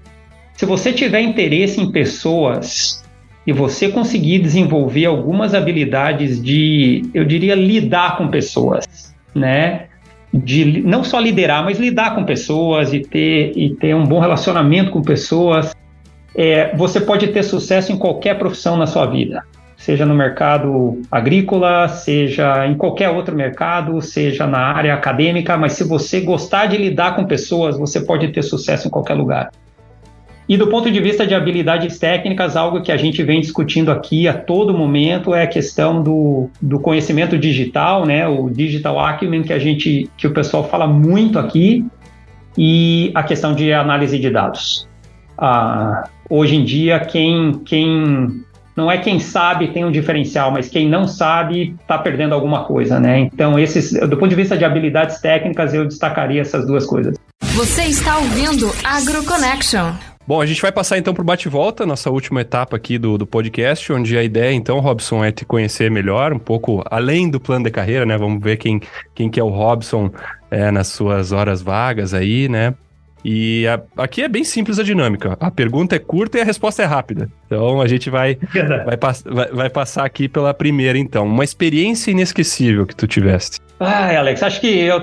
se 0.62 0.66
você 0.68 0.94
tiver 0.94 1.22
interesse 1.22 1.82
em 1.82 1.92
pessoas 1.92 3.04
e 3.48 3.52
você 3.52 3.90
conseguir 3.90 4.38
desenvolver 4.38 5.08
algumas 5.08 5.56
habilidades 5.56 6.40
de, 6.40 7.02
eu 7.16 7.26
diria, 7.26 7.56
lidar 7.56 8.16
com 8.16 8.28
pessoas, 8.28 9.12
né? 9.34 9.88
de 10.32 10.84
não 10.84 11.04
só 11.04 11.20
liderar, 11.20 11.66
mas 11.66 11.80
lidar 11.80 12.14
com 12.14 12.26
pessoas 12.26 12.94
e 12.94 13.00
ter, 13.00 13.54
e 13.58 13.74
ter 13.74 13.96
um 13.96 14.06
bom 14.06 14.20
relacionamento 14.20 14.92
com 14.92 15.02
pessoas. 15.02 15.76
É, 16.36 16.76
você 16.76 17.02
pode 17.02 17.30
ter 17.30 17.42
sucesso 17.42 17.92
em 17.92 17.98
qualquer 17.98 18.38
profissão 18.38 18.78
na 18.78 18.86
sua 18.86 19.08
vida, 19.08 19.42
seja 19.76 20.06
no 20.06 20.14
mercado 20.14 21.02
agrícola, 21.12 21.88
seja 21.88 22.68
em 22.68 22.76
qualquer 22.76 23.10
outro 23.10 23.36
mercado, 23.36 24.00
seja 24.00 24.46
na 24.46 24.60
área 24.60 24.94
acadêmica, 24.94 25.58
mas 25.58 25.74
se 25.74 25.84
você 25.84 26.22
gostar 26.22 26.68
de 26.68 26.78
lidar 26.78 27.16
com 27.16 27.26
pessoas, 27.26 27.80
você 27.80 28.00
pode 28.00 28.28
ter 28.28 28.44
sucesso 28.44 28.88
em 28.88 28.92
qualquer 28.92 29.16
lugar. 29.16 29.50
E 30.50 30.58
do 30.58 30.68
ponto 30.68 30.92
de 30.92 31.00
vista 31.00 31.26
de 31.26 31.34
habilidades 31.34 31.98
técnicas, 31.98 32.58
algo 32.58 32.82
que 32.82 32.92
a 32.92 32.98
gente 32.98 33.24
vem 33.24 33.40
discutindo 33.40 33.90
aqui 33.92 34.28
a 34.28 34.34
todo 34.34 34.74
momento 34.74 35.34
é 35.34 35.44
a 35.44 35.48
questão 35.48 36.02
do, 36.04 36.50
do 36.62 36.80
conhecimento 36.80 37.38
digital, 37.38 38.06
né? 38.06 38.28
O 38.28 38.50
digital 38.50 39.00
acumen 39.00 39.44
que 39.44 39.54
a 39.54 39.60
gente, 39.60 40.10
que 40.18 40.28
o 40.28 40.32
pessoal 40.32 40.68
fala 40.68 40.88
muito 40.88 41.40
aqui, 41.40 41.86
e 42.58 43.12
a 43.16 43.24
questão 43.24 43.54
de 43.54 43.72
análise 43.72 44.18
de 44.20 44.30
dados. 44.30 44.88
Ah, 45.38 46.08
hoje 46.30 46.56
em 46.56 46.64
dia, 46.64 47.00
quem, 47.00 47.54
quem 47.66 48.44
não 48.76 48.92
é 48.92 48.98
quem 48.98 49.20
sabe 49.20 49.70
tem 49.70 49.86
um 49.86 49.92
diferencial, 49.92 50.52
mas 50.52 50.70
quem 50.70 50.88
não 50.88 51.08
sabe 51.08 51.76
está 51.82 51.98
perdendo 51.98 52.34
alguma 52.34 52.64
coisa, 52.64 53.00
né? 53.00 53.20
Então, 53.20 53.58
esses, 53.58 53.92
do 53.92 54.18
ponto 54.18 54.30
de 54.30 54.36
vista 54.36 54.58
de 54.58 54.66
habilidades 54.66 55.20
técnicas, 55.20 55.74
eu 55.74 55.86
destacaria 55.86 56.42
essas 56.42 56.66
duas 56.68 56.86
coisas. 56.86 57.16
Você 57.56 57.84
está 57.84 58.18
ouvindo 58.18 58.72
AgroConnection. 58.84 60.11
Bom, 60.28 60.40
a 60.40 60.46
gente 60.46 60.62
vai 60.62 60.72
passar 60.72 60.98
então 60.98 61.14
para 61.14 61.22
o 61.22 61.26
bate-volta, 61.26 61.86
nossa 61.86 62.10
última 62.10 62.42
etapa 62.42 62.76
aqui 62.76 62.98
do, 62.98 63.18
do 63.18 63.26
podcast, 63.26 63.92
onde 63.92 64.18
a 64.18 64.24
ideia 64.24 64.54
então, 64.54 64.80
Robson, 64.80 65.26
é 65.26 65.32
te 65.32 65.44
conhecer 65.44 65.90
melhor, 65.90 66.32
um 66.32 66.40
pouco 66.40 66.84
além 66.90 67.30
do 67.30 67.40
plano 67.40 67.66
de 67.66 67.72
carreira, 67.72 68.06
né? 68.06 68.18
Vamos 68.18 68.42
ver 68.42 68.58
quem, 68.58 68.80
quem 69.16 69.30
que 69.30 69.40
é 69.40 69.44
o 69.44 69.50
Robson 69.50 70.12
é, 70.50 70.70
nas 70.70 70.88
suas 70.88 71.32
horas 71.32 71.62
vagas 71.62 72.14
aí, 72.14 72.48
né? 72.48 72.74
E 73.24 73.68
a, 73.68 73.82
aqui 73.98 74.22
é 74.22 74.28
bem 74.28 74.44
simples 74.44 74.80
a 74.80 74.84
dinâmica. 74.84 75.38
A 75.40 75.52
pergunta 75.52 75.96
é 75.96 76.00
curta 76.00 76.38
e 76.38 76.42
a 76.42 76.46
resposta 76.46 76.82
é 76.82 76.86
rápida. 76.86 77.30
Então 77.46 77.82
a 77.82 77.88
gente 77.88 78.10
vai, 78.10 78.38
vai, 78.86 78.98
vai, 79.26 79.48
vai 79.52 79.70
passar 79.70 80.06
aqui 80.06 80.28
pela 80.28 80.54
primeira, 80.54 80.98
então. 80.98 81.26
Uma 81.26 81.44
experiência 81.44 82.12
inesquecível 82.12 82.86
que 82.86 82.96
tu 82.96 83.08
tiveste. 83.08 83.60
Ai, 83.80 84.16
Alex, 84.16 84.42
acho 84.42 84.62
que 84.62 84.68
eu 84.68 85.00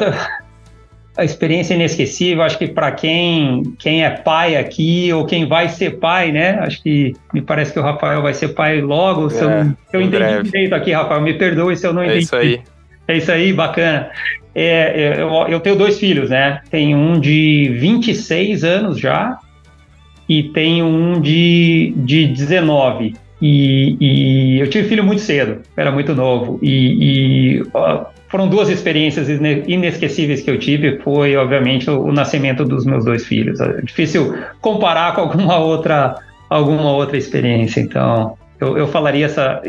a 1.19 1.25
experiência 1.25 1.75
inesquecível. 1.75 2.45
Acho 2.45 2.57
que 2.57 2.69
para 2.69 2.93
quem, 2.93 3.75
quem 3.77 4.05
é 4.05 4.11
pai 4.11 4.57
aqui 4.57 5.13
ou 5.13 5.27
quem 5.27 5.49
vai 5.49 5.69
ser 5.69 5.99
pai, 5.99 6.31
né? 6.31 6.61
Acho 6.61 6.81
que 6.81 7.13
me 7.35 7.43
parece 7.43 7.73
que 7.73 7.81
o 7.81 7.83
Rafael 7.83 8.23
vai 8.23 8.33
ser 8.33 8.49
pai 8.51 8.81
logo. 8.81 9.27
É, 9.27 9.31
se 9.31 9.43
eu, 9.43 9.49
se 9.51 9.97
eu 9.97 10.01
entendi 10.01 10.17
breve. 10.17 10.43
direito 10.45 10.75
aqui, 10.75 10.93
Rafael, 10.93 11.21
me 11.21 11.35
perdoe 11.35 11.77
se 11.77 11.85
eu 11.85 11.93
não 11.93 12.03
é 12.03 12.07
entendi. 12.07 12.19
É 12.19 12.23
isso 12.23 12.37
aí. 12.37 12.61
É 13.09 13.17
isso 13.17 13.33
aí, 13.33 13.53
bacana. 13.53 14.11
É, 14.55 15.17
é, 15.19 15.23
eu, 15.23 15.29
eu 15.49 15.59
tenho 15.59 15.75
dois 15.75 15.99
filhos, 15.99 16.31
né? 16.31 16.61
Tenho 16.71 16.97
um 16.97 17.19
de 17.19 17.69
26 17.81 18.63
anos 18.63 19.01
já 19.01 19.39
e 20.29 20.45
tenho 20.45 20.87
um 20.87 21.21
de, 21.21 21.95
de 21.97 22.29
19. 22.29 23.17
E, 23.43 23.97
e 24.01 24.61
eu 24.61 24.71
tive 24.71 24.89
filho 24.89 25.03
muito 25.03 25.23
cedo, 25.23 25.63
era 25.77 25.91
muito 25.91 26.15
novo. 26.15 26.61
E, 26.63 27.59
e 27.59 27.63
foram 28.29 28.49
duas 28.49 28.69
experiências 28.69 29.29
inesquecíveis 29.29 30.43
que 30.43 30.51
eu 30.51 30.59
tive. 30.59 30.99
Foi, 30.99 31.37
obviamente, 31.37 31.91
o, 31.91 32.13
nascimento 32.13 32.65
dos 32.65 32.85
meus 32.85 33.05
dois 33.05 33.27
filhos. 33.27 33.61
É 33.61 33.81
difícil 33.81 34.35
comparar 34.61 35.15
com 35.15 35.23
alguma 35.23 35.59
outra, 35.59 36.17
alguma 36.49 36.93
outra 36.93 37.17
experiência. 37.17 37.81
Então, 37.81 38.37
eu, 38.61 38.77
eu 38.77 38.89
falaria 38.89 39.27
essa, 39.27 39.63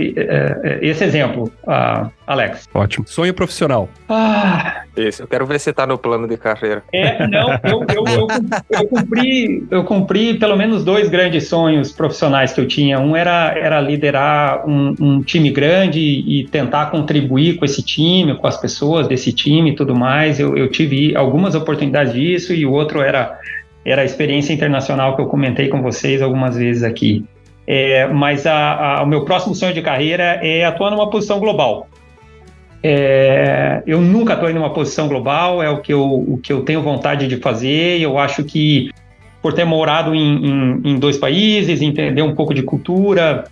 esse 0.82 1.04
exemplo, 1.04 1.52
uh, 1.64 2.10
Alex. 2.26 2.68
Ótimo. 2.74 3.06
Sonho 3.08 3.34
profissional. 3.34 3.90
Ah, 4.08 4.84
Isso, 4.98 5.24
eu 5.24 5.28
quero 5.28 5.46
ver 5.46 5.60
se 5.60 5.70
está 5.70 5.86
no 5.86 5.98
plano 5.98 6.28
de 6.28 6.38
carreira. 6.38 6.84
É, 6.94 7.28
não, 7.28 7.52
eu, 7.64 7.86
eu, 7.94 8.04
eu, 8.08 8.28
eu, 8.70 8.88
cumpri, 8.88 9.68
eu 9.70 9.84
cumpri 9.84 10.34
pelo 10.40 10.56
menos 10.56 10.84
dois 10.84 11.10
grandes 11.10 11.48
sonhos 11.48 11.92
profissionais 11.92 12.52
que 12.52 12.62
eu 12.62 12.68
tinha. 12.68 13.00
Um 13.00 13.16
era, 13.16 13.54
era 13.58 13.80
liderar 13.80 14.68
um, 14.68 14.96
um 15.00 15.22
time 15.22 15.52
grande 15.52 16.00
e 16.00 16.48
tentar 16.50 16.88
contribuir 16.88 17.58
com 17.58 17.66
esse 17.66 17.84
time, 17.84 18.36
com 18.36 18.48
as 18.48 18.58
pessoas 18.58 19.08
desse 19.08 19.32
time 19.32 19.72
e 19.72 19.76
tudo 19.76 19.96
mais. 19.96 20.40
Eu, 20.40 20.58
eu 20.58 20.70
tive 20.70 21.16
algumas 21.16 21.56
oportunidades 21.56 22.14
disso 22.14 22.54
e 22.54 22.66
o 22.66 22.72
outro 22.72 23.02
era, 23.02 23.40
era 23.86 24.02
a 24.02 24.06
experiência 24.06 24.54
internacional 24.54 25.16
que 25.16 25.22
eu 25.22 25.28
comentei 25.28 25.68
com 25.68 25.82
vocês 25.82 26.22
algumas 26.22 26.56
vezes 26.56 26.84
aqui. 26.84 27.24
É, 27.72 28.08
mas 28.08 28.48
a, 28.48 28.98
a, 28.98 29.04
o 29.04 29.06
meu 29.06 29.24
próximo 29.24 29.54
sonho 29.54 29.76
de 29.76 29.82
carreira 29.84 30.40
é 30.42 30.66
atuar 30.66 30.90
numa 30.90 31.08
posição 31.08 31.40
global. 31.40 31.88
É, 32.82 33.84
eu 33.86 34.02
nunca 34.02 34.34
atuei 34.34 34.54
numa 34.54 34.72
posição 34.74 35.08
global, 35.08 35.62
é 35.62 35.70
o 35.70 35.80
que, 35.80 35.94
eu, 35.94 36.04
o 36.04 36.40
que 36.42 36.52
eu 36.52 36.64
tenho 36.64 36.82
vontade 36.82 37.28
de 37.28 37.38
fazer. 37.38 38.02
Eu 38.02 38.18
acho 38.18 38.44
que, 38.44 38.90
por 39.40 39.54
ter 39.54 39.66
morado 39.66 40.16
em, 40.16 40.48
em, 40.48 40.82
em 40.84 40.96
dois 40.98 41.16
países, 41.16 41.80
entender 41.84 42.24
um 42.24 42.34
pouco 42.34 42.56
de 42.56 42.64
cultura, 42.64 43.44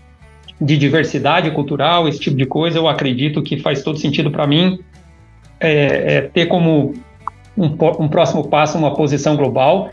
de 0.59 0.75
diversidade 0.75 1.51
cultural, 1.51 2.07
esse 2.07 2.19
tipo 2.19 2.35
de 2.35 2.47
coisa, 2.47 2.79
eu 2.79 2.87
acredito 2.87 3.43
que 3.43 3.59
faz 3.59 3.83
todo 3.83 3.99
sentido 3.99 4.31
para 4.31 4.47
mim 4.47 4.79
é, 5.59 6.15
é 6.15 6.21
ter 6.21 6.47
como 6.47 6.95
um, 7.55 7.65
um, 7.99 8.07
próximo 8.07 8.47
passo 8.47 8.79
uma 8.79 8.95
posição 8.95 9.35
global. 9.35 9.91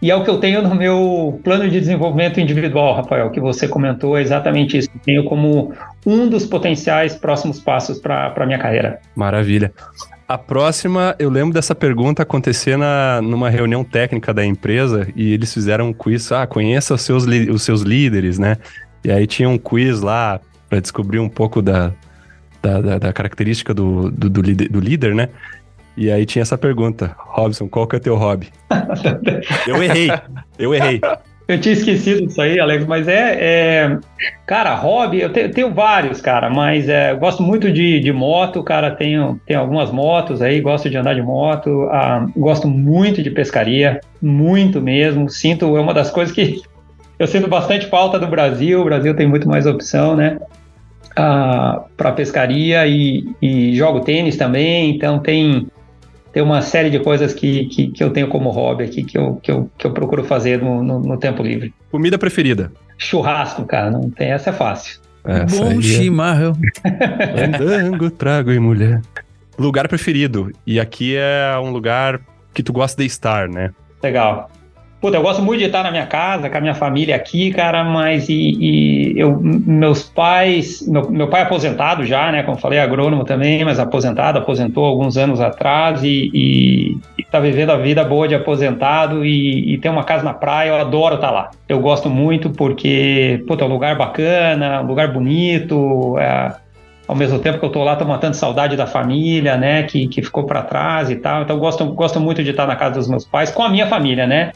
E 0.00 0.10
é 0.10 0.14
o 0.14 0.22
que 0.22 0.30
eu 0.30 0.38
tenho 0.38 0.62
no 0.62 0.74
meu 0.74 1.40
plano 1.42 1.68
de 1.68 1.80
desenvolvimento 1.80 2.38
individual, 2.38 2.96
Rafael, 2.96 3.30
que 3.30 3.40
você 3.40 3.66
comentou, 3.66 4.16
é 4.16 4.20
exatamente 4.20 4.76
isso. 4.76 4.90
Tenho 5.04 5.24
como 5.24 5.72
um 6.04 6.28
dos 6.28 6.44
potenciais 6.44 7.14
próximos 7.14 7.60
passos 7.60 7.98
para 7.98 8.32
a 8.36 8.46
minha 8.46 8.58
carreira. 8.58 9.00
Maravilha. 9.14 9.72
A 10.28 10.36
próxima, 10.36 11.14
eu 11.18 11.30
lembro 11.30 11.54
dessa 11.54 11.74
pergunta 11.74 12.22
acontecer 12.22 12.76
na, 12.76 13.22
numa 13.22 13.48
reunião 13.48 13.84
técnica 13.84 14.34
da 14.34 14.44
empresa 14.44 15.08
e 15.14 15.32
eles 15.32 15.54
fizeram 15.54 15.88
um 15.88 15.92
quiz, 15.92 16.30
ah, 16.32 16.46
conheça 16.46 16.94
os 16.94 17.02
seus, 17.02 17.24
os 17.24 17.62
seus 17.62 17.82
líderes, 17.82 18.38
né? 18.38 18.56
E 19.04 19.10
aí 19.10 19.26
tinha 19.26 19.48
um 19.48 19.56
quiz 19.56 20.00
lá 20.00 20.40
para 20.68 20.80
descobrir 20.80 21.20
um 21.20 21.28
pouco 21.28 21.62
da, 21.62 21.92
da, 22.60 22.80
da, 22.80 22.98
da 22.98 23.12
característica 23.12 23.72
do, 23.72 24.10
do, 24.10 24.28
do, 24.28 24.42
do 24.42 24.80
líder, 24.80 25.14
né? 25.14 25.28
E 25.96 26.10
aí 26.10 26.26
tinha 26.26 26.42
essa 26.42 26.58
pergunta, 26.58 27.16
Robson, 27.18 27.68
qual 27.68 27.86
que 27.86 27.96
é 27.96 27.98
teu 27.98 28.16
hobby? 28.16 28.48
eu 29.66 29.82
errei, 29.82 30.10
eu 30.58 30.74
errei. 30.74 31.00
Eu 31.48 31.60
tinha 31.60 31.74
esquecido 31.74 32.26
disso 32.26 32.42
aí, 32.42 32.58
Alex, 32.58 32.84
mas 32.86 33.06
é. 33.06 33.38
é... 33.40 33.98
Cara, 34.44 34.74
hobby, 34.74 35.20
eu 35.20 35.30
tenho, 35.30 35.50
tenho, 35.52 35.72
vários, 35.72 36.20
cara, 36.20 36.50
mas 36.50 36.88
é, 36.88 37.14
gosto 37.14 37.42
muito 37.42 37.72
de, 37.72 38.00
de 38.00 38.12
moto, 38.12 38.62
cara, 38.64 38.90
tenho, 38.90 39.40
tenho 39.46 39.60
algumas 39.60 39.90
motos 39.92 40.42
aí, 40.42 40.60
gosto 40.60 40.90
de 40.90 40.96
andar 40.96 41.14
de 41.14 41.22
moto, 41.22 41.88
ah, 41.90 42.26
gosto 42.36 42.66
muito 42.66 43.22
de 43.22 43.30
pescaria, 43.30 44.00
muito 44.20 44.80
mesmo. 44.82 45.30
Sinto, 45.30 45.76
é 45.76 45.80
uma 45.80 45.94
das 45.94 46.10
coisas 46.10 46.34
que 46.34 46.62
eu 47.16 47.26
sinto 47.28 47.48
bastante 47.48 47.86
falta 47.86 48.18
do 48.18 48.26
Brasil, 48.26 48.80
o 48.80 48.84
Brasil 48.84 49.14
tem 49.14 49.26
muito 49.28 49.48
mais 49.48 49.66
opção, 49.66 50.16
né? 50.16 50.38
Ah, 51.14 51.84
para 51.96 52.12
pescaria 52.12 52.86
e, 52.86 53.24
e 53.40 53.74
jogo 53.76 54.00
tênis 54.00 54.36
também, 54.36 54.90
então 54.90 55.20
tem 55.20 55.68
tem 56.36 56.42
uma 56.42 56.60
série 56.60 56.90
de 56.90 56.98
coisas 56.98 57.32
que, 57.32 57.64
que, 57.64 57.86
que, 57.86 58.04
eu 58.04 58.10
tenho 58.10 58.28
como 58.28 58.50
hobby 58.50 58.84
aqui, 58.84 59.02
que 59.02 59.16
eu, 59.16 59.36
que 59.36 59.50
eu, 59.50 59.70
que 59.78 59.86
eu 59.86 59.92
procuro 59.94 60.22
fazer 60.22 60.60
no, 60.60 60.82
no, 60.82 61.00
no 61.00 61.16
tempo 61.16 61.42
livre. 61.42 61.72
Comida 61.90 62.18
preferida? 62.18 62.70
Churrasco, 62.98 63.64
cara, 63.64 63.90
não 63.90 64.10
tem, 64.10 64.32
essa 64.32 64.50
é 64.50 64.52
fácil. 64.52 65.00
Essa 65.24 65.56
Bom 65.56 65.78
é 65.78 65.80
chimarrão. 65.80 66.52
Andango, 67.42 68.10
trago 68.10 68.52
e 68.52 68.58
mulher. 68.58 69.00
Lugar 69.58 69.88
preferido. 69.88 70.52
E 70.66 70.78
aqui 70.78 71.16
é 71.16 71.58
um 71.58 71.70
lugar 71.70 72.20
que 72.52 72.62
tu 72.62 72.70
gosta 72.70 73.00
de 73.00 73.06
estar, 73.06 73.48
né? 73.48 73.70
Legal. 74.02 74.50
Puta, 74.98 75.18
eu 75.18 75.22
gosto 75.22 75.42
muito 75.42 75.60
de 75.60 75.66
estar 75.66 75.82
na 75.82 75.90
minha 75.90 76.06
casa, 76.06 76.48
com 76.48 76.56
a 76.56 76.60
minha 76.60 76.74
família 76.74 77.14
aqui, 77.14 77.52
cara, 77.52 77.84
mas 77.84 78.30
e, 78.30 78.56
e 78.58 79.12
eu, 79.14 79.38
meus 79.38 80.02
pais, 80.02 80.86
meu, 80.88 81.10
meu, 81.10 81.28
pai 81.28 81.42
é 81.42 81.44
aposentado 81.44 82.04
já, 82.06 82.32
né, 82.32 82.42
como 82.42 82.56
falei, 82.56 82.78
agrônomo 82.78 83.22
também, 83.22 83.62
mas 83.62 83.78
aposentado, 83.78 84.38
aposentou 84.38 84.86
alguns 84.86 85.18
anos 85.18 85.38
atrás 85.38 86.02
e, 86.02 86.30
e, 86.32 86.98
e 87.18 87.24
tá 87.24 87.38
vivendo 87.38 87.70
a 87.70 87.76
vida 87.76 88.02
boa 88.04 88.26
de 88.26 88.34
aposentado 88.34 89.22
e, 89.22 89.74
e, 89.74 89.78
tem 89.78 89.90
uma 89.90 90.02
casa 90.02 90.24
na 90.24 90.32
praia, 90.32 90.70
eu 90.70 90.76
adoro 90.76 91.16
estar 91.16 91.30
lá. 91.30 91.50
Eu 91.68 91.78
gosto 91.78 92.08
muito 92.08 92.48
porque, 92.48 93.44
puta, 93.46 93.64
é 93.64 93.66
um 93.66 93.70
lugar 93.70 93.98
bacana, 93.98 94.80
um 94.80 94.86
lugar 94.86 95.12
bonito, 95.12 96.16
é, 96.18 96.54
ao 97.06 97.14
mesmo 97.14 97.38
tempo 97.38 97.58
que 97.58 97.64
eu 97.66 97.70
tô 97.70 97.84
lá, 97.84 97.96
tô 97.96 98.06
matando 98.06 98.34
saudade 98.34 98.76
da 98.76 98.86
família, 98.86 99.58
né, 99.58 99.82
que, 99.82 100.08
que 100.08 100.22
ficou 100.22 100.44
para 100.44 100.62
trás 100.62 101.10
e 101.10 101.16
tal, 101.16 101.42
então 101.42 101.58
gosto, 101.58 101.84
gosto 101.92 102.18
muito 102.18 102.42
de 102.42 102.50
estar 102.50 102.66
na 102.66 102.76
casa 102.76 102.94
dos 102.94 103.08
meus 103.08 103.26
pais, 103.26 103.50
com 103.50 103.62
a 103.62 103.68
minha 103.68 103.86
família, 103.86 104.26
né, 104.26 104.52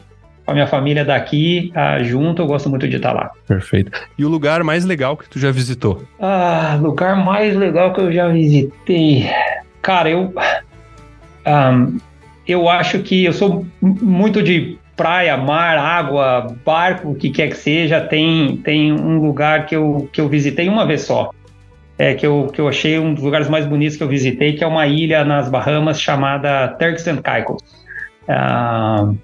com 0.51 0.53
a 0.53 0.53
minha 0.53 0.67
família 0.67 1.05
daqui 1.05 1.71
ah, 1.73 2.03
junto, 2.03 2.41
eu 2.41 2.45
gosto 2.45 2.69
muito 2.69 2.87
de 2.87 2.97
estar 2.97 3.13
lá. 3.13 3.31
Perfeito. 3.47 3.91
E 4.17 4.25
o 4.25 4.29
lugar 4.29 4.63
mais 4.63 4.83
legal 4.85 5.15
que 5.15 5.29
tu 5.29 5.39
já 5.39 5.49
visitou? 5.51 6.03
Ah, 6.19 6.77
lugar 6.79 7.15
mais 7.15 7.55
legal 7.55 7.93
que 7.93 8.01
eu 8.01 8.11
já 8.11 8.27
visitei. 8.27 9.29
Cara, 9.81 10.09
eu. 10.09 10.33
Um, 11.47 11.97
eu 12.47 12.67
acho 12.67 12.99
que 12.99 13.23
eu 13.23 13.33
sou 13.33 13.65
muito 13.81 14.43
de 14.43 14.77
praia, 14.95 15.37
mar, 15.37 15.77
água, 15.77 16.55
barco, 16.65 17.11
o 17.11 17.15
que 17.15 17.29
quer 17.29 17.47
que 17.49 17.57
seja. 17.57 18.01
Tem, 18.01 18.57
tem 18.57 18.91
um 18.91 19.19
lugar 19.19 19.65
que 19.65 19.75
eu, 19.75 20.09
que 20.11 20.19
eu 20.19 20.27
visitei 20.27 20.67
uma 20.67 20.85
vez 20.85 21.01
só. 21.01 21.31
É, 21.97 22.15
que, 22.15 22.25
eu, 22.25 22.49
que 22.51 22.59
eu 22.59 22.67
achei 22.67 22.97
um 22.99 23.13
dos 23.13 23.23
lugares 23.23 23.47
mais 23.47 23.65
bonitos 23.65 23.95
que 23.95 24.03
eu 24.03 24.07
visitei, 24.07 24.53
que 24.53 24.63
é 24.63 24.67
uma 24.67 24.87
ilha 24.87 25.23
nas 25.23 25.49
Bahamas 25.49 26.01
chamada 26.01 26.67
Turks 26.79 27.07
and 27.07 27.17
Caicos. 27.17 27.61
Uh, 28.23 29.15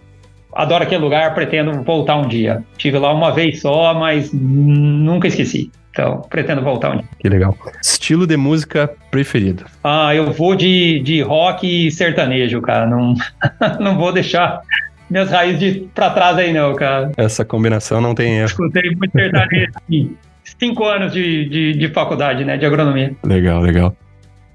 adoro 0.58 0.84
aquele 0.84 1.02
lugar, 1.02 1.34
pretendo 1.36 1.84
voltar 1.84 2.18
um 2.18 2.28
dia. 2.28 2.64
Tive 2.78 2.98
lá 2.98 3.14
uma 3.14 3.32
vez 3.32 3.62
só, 3.62 3.94
mas 3.94 4.32
nunca 4.34 5.28
esqueci. 5.28 5.72
Então, 5.92 6.22
pretendo 6.30 6.62
voltar 6.62 6.92
um 6.92 6.98
dia. 6.98 7.06
Que 7.20 7.30
legal. 7.30 7.56
Estilo 7.82 8.26
de 8.26 8.36
música 8.36 8.92
preferido? 9.12 9.66
Ah, 9.84 10.14
eu 10.14 10.32
vou 10.32 10.56
de, 10.56 11.00
de 11.00 11.22
rock 11.22 11.88
e 11.88 11.92
sertanejo, 11.92 12.60
cara. 12.62 12.88
Não, 12.88 13.14
não 13.80 13.98
vou 13.98 14.12
deixar 14.12 14.62
minhas 15.10 15.30
raízes 15.30 15.60
de, 15.60 15.80
pra 15.94 16.10
trás 16.10 16.38
aí, 16.38 16.52
não, 16.52 16.76
cara. 16.76 17.12
Essa 17.16 17.46
combinação 17.46 18.02
não 18.02 18.16
tem 18.16 18.38
erro. 18.38 18.48
Escutei 18.48 18.96
muito 18.96 19.12
sertanejo. 19.12 19.72
Cinco 20.60 20.86
anos 20.86 21.12
de, 21.12 21.48
de, 21.50 21.74
de 21.74 21.88
faculdade, 21.90 22.46
né, 22.46 22.58
de 22.58 22.66
agronomia. 22.66 23.14
Legal, 23.24 23.62
legal. 23.62 23.96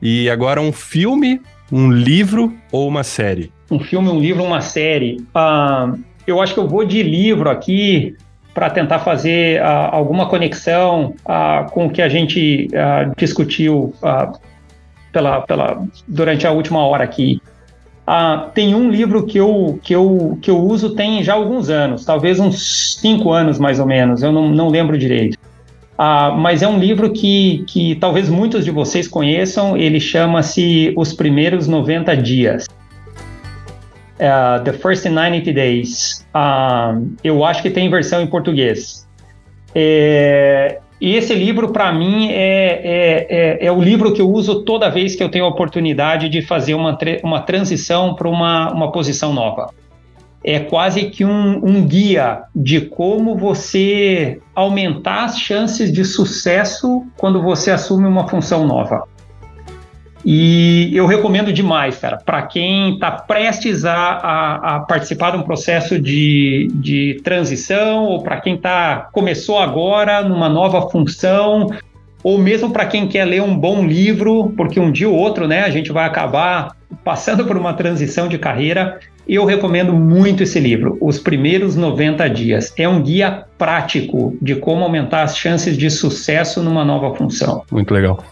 E 0.01 0.29
agora 0.29 0.61
um 0.61 0.73
filme, 0.73 1.41
um 1.73 1.91
livro 1.91 2.53
ou 2.71 2.87
uma 2.87 3.03
série? 3.03 3.51
um 3.73 3.81
filme, 3.81 4.09
um 4.09 4.21
livro, 4.21 4.45
uma 4.45 4.61
série. 4.61 5.17
Uh, 5.35 5.99
eu 6.27 6.41
acho 6.41 6.53
que 6.53 6.61
eu 6.61 6.69
vou 6.69 6.85
de 6.85 7.03
livro 7.03 7.49
aqui 7.49 8.15
para 8.53 8.69
tentar 8.69 8.99
fazer 8.99 9.63
uh, 9.63 9.89
alguma 9.91 10.29
conexão 10.29 11.15
uh, 11.25 11.71
com 11.71 11.87
o 11.87 11.91
que 11.91 12.03
a 12.03 12.09
gente 12.09 12.69
discutiu 13.17 13.95
pela, 15.11 15.41
pela, 15.41 15.83
durante 16.07 16.47
a 16.47 16.53
última 16.53 16.85
hora 16.85 17.03
aqui. 17.03 17.41
tem 18.55 18.75
um 18.75 18.91
livro 18.91 19.25
que 19.25 19.39
eu, 19.39 19.79
que, 19.83 19.95
eu, 19.95 20.39
que 20.43 20.51
eu 20.51 20.59
uso 20.59 20.95
tem 20.95 21.23
já 21.23 21.33
alguns 21.33 21.71
anos, 21.71 22.05
talvez 22.05 22.39
uns 22.39 22.99
cinco 23.01 23.33
anos 23.33 23.59
mais 23.59 23.81
ou 23.81 23.87
menos, 23.87 24.23
eu 24.23 24.31
não, 24.31 24.49
não 24.51 24.69
lembro 24.69 24.99
direito. 24.99 25.39
Mas 26.39 26.63
é 26.63 26.69
um 26.69 26.79
livro 26.79 27.13
que, 27.13 27.65
que 27.67 27.95
talvez 27.97 28.29
muitos 28.29 28.65
de 28.65 28.71
vocês 28.71 29.07
conheçam, 29.07 29.77
ele 29.77 30.01
chama-se 30.01 30.93
Os 30.97 31.13
Primeiros 31.13 31.69
90 31.69 32.17
Dias 32.17 32.67
uh, 34.23 34.63
The 34.63 34.73
First 34.73 35.05
90 35.05 35.53
Days. 35.53 36.25
Um, 36.35 37.17
eu 37.23 37.45
acho 37.45 37.63
que 37.63 37.71
tem 37.71 37.91
versão 37.91 38.23
em 38.23 38.27
português. 38.27 39.07
É, 39.75 40.79
e 41.01 41.17
esse 41.17 41.35
livro, 41.35 41.73
para 41.73 41.93
mim, 41.93 42.29
é, 42.31 42.81
é, 42.85 43.27
é, 43.29 43.67
é, 43.67 43.73
o 43.73 43.81
livro 43.81 44.13
que 44.13 44.21
eu 44.21 44.31
uso 44.31 44.63
toda 44.63 44.89
vez 44.89 45.17
que 45.17 45.23
eu 45.23 45.29
tenho 45.29 45.45
a 45.45 45.49
oportunidade 45.49 46.29
de 46.29 46.43
fazer 46.43 46.75
uma, 46.75 46.97
uma 47.25 47.41
transição 47.41 48.15
para 48.15 48.29
uma, 48.29 48.73
uma 48.73 48.93
posição 48.93 49.33
nova. 49.33 49.71
É 50.45 50.59
quase 50.61 51.05
que 51.05 51.25
um, 51.25 51.65
um 51.65 51.87
guia 51.87 52.43
de 52.55 52.81
como 52.81 53.37
você 53.37 54.41
aumentar 54.55 55.25
as 55.25 55.39
chances 55.39 55.93
de 55.93 56.05
sucesso 56.05 57.07
quando 57.17 57.41
você 57.41 57.71
assume 57.71 58.07
uma 58.07 58.27
função 58.27 58.67
nova. 58.67 59.05
E 60.25 60.91
eu 60.95 61.07
recomendo 61.07 61.53
demais, 61.53 61.99
cara, 61.99 62.17
para 62.17 62.43
quem 62.43 62.95
está 62.95 63.11
prestes 63.11 63.85
a, 63.85 63.95
a, 63.95 64.77
a, 64.77 64.81
participar 64.81 65.33
de 65.33 65.39
um 65.39 65.43
processo 65.43 65.99
de, 65.99 66.69
de 66.75 67.21
transição, 67.25 68.05
ou 68.05 68.23
para 68.23 68.41
quem 68.41 68.57
tá, 68.57 69.09
começou 69.13 69.59
agora 69.59 70.23
numa 70.23 70.49
nova 70.49 70.89
função, 70.91 71.69
ou 72.23 72.39
mesmo 72.39 72.71
para 72.71 72.87
quem 72.87 73.09
quer 73.09 73.25
ler 73.25 73.43
um 73.43 73.57
bom 73.57 73.85
livro, 73.85 74.53
porque 74.57 74.79
um 74.79 74.91
dia 74.91 75.09
ou 75.09 75.15
outro, 75.15 75.47
né, 75.49 75.63
a 75.63 75.71
gente 75.71 75.91
vai 75.93 76.07
acabar 76.07 76.77
passando 77.05 77.45
por 77.45 77.57
uma 77.57 77.75
transição 77.75 78.29
de 78.29 78.39
carreira. 78.39 79.01
Eu 79.27 79.45
recomendo 79.45 79.93
muito 79.93 80.43
esse 80.43 80.59
livro, 80.59 80.99
Os 81.01 81.19
Primeiros 81.19 81.77
90 81.77 82.29
Dias. 82.29 82.73
É 82.77 82.89
um 82.89 83.01
guia 83.01 83.45
prático 83.57 84.37
de 84.43 84.57
como 84.57 84.85
aumentar 84.85 85.23
as 85.23 85.37
chances 85.37 85.77
de 85.77 85.89
sucesso 85.91 86.63
numa 86.63 86.85
nova 86.85 87.15
função. 87.15 87.63
Muito 87.71 87.95
legal. 87.95 88.23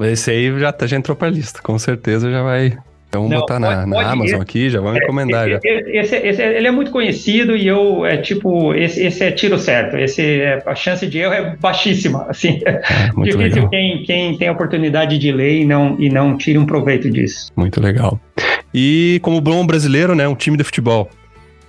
Esse 0.00 0.30
aí 0.30 0.58
já, 0.58 0.74
já 0.82 0.96
entrou 0.96 1.16
pra 1.16 1.28
lista, 1.28 1.60
com 1.62 1.78
certeza 1.78 2.30
já 2.30 2.42
vai. 2.42 2.76
Vamos 3.18 3.30
Não, 3.30 3.40
botar 3.40 3.60
pode, 3.60 3.74
na, 3.74 3.86
na 3.86 4.10
Amazon 4.10 4.40
aqui, 4.40 4.70
já 4.70 4.80
vamos 4.80 5.00
é, 5.00 5.04
encomendar. 5.04 5.48
Esse, 5.48 5.68
já. 5.68 5.90
Esse, 6.00 6.16
esse, 6.16 6.42
ele 6.42 6.66
é 6.66 6.70
muito 6.70 6.90
conhecido 6.90 7.56
e 7.56 7.66
eu, 7.66 8.04
é 8.04 8.16
tipo, 8.16 8.74
esse, 8.74 9.04
esse 9.04 9.24
é 9.24 9.30
tiro 9.30 9.58
certo. 9.58 9.96
Esse, 9.96 10.22
é, 10.22 10.62
a 10.64 10.74
chance 10.74 11.06
de 11.06 11.18
erro 11.18 11.32
é 11.32 11.56
baixíssima. 11.56 12.26
Assim, 12.30 12.60
é, 12.64 12.80
difícil 13.22 13.68
quem, 13.68 14.02
quem 14.02 14.36
tem 14.36 14.48
a 14.48 14.52
oportunidade 14.52 15.18
de 15.18 15.32
ler 15.32 15.60
e 15.60 15.64
não, 15.64 15.96
e 15.98 16.08
não 16.08 16.36
tire 16.36 16.58
um 16.58 16.66
proveito 16.66 17.10
disso. 17.10 17.52
Muito 17.56 17.80
legal. 17.80 18.20
E 18.72 19.20
como 19.22 19.40
bom 19.40 19.64
brasileiro, 19.66 20.14
né, 20.14 20.26
um 20.26 20.34
time 20.34 20.56
de 20.56 20.64
futebol. 20.64 21.08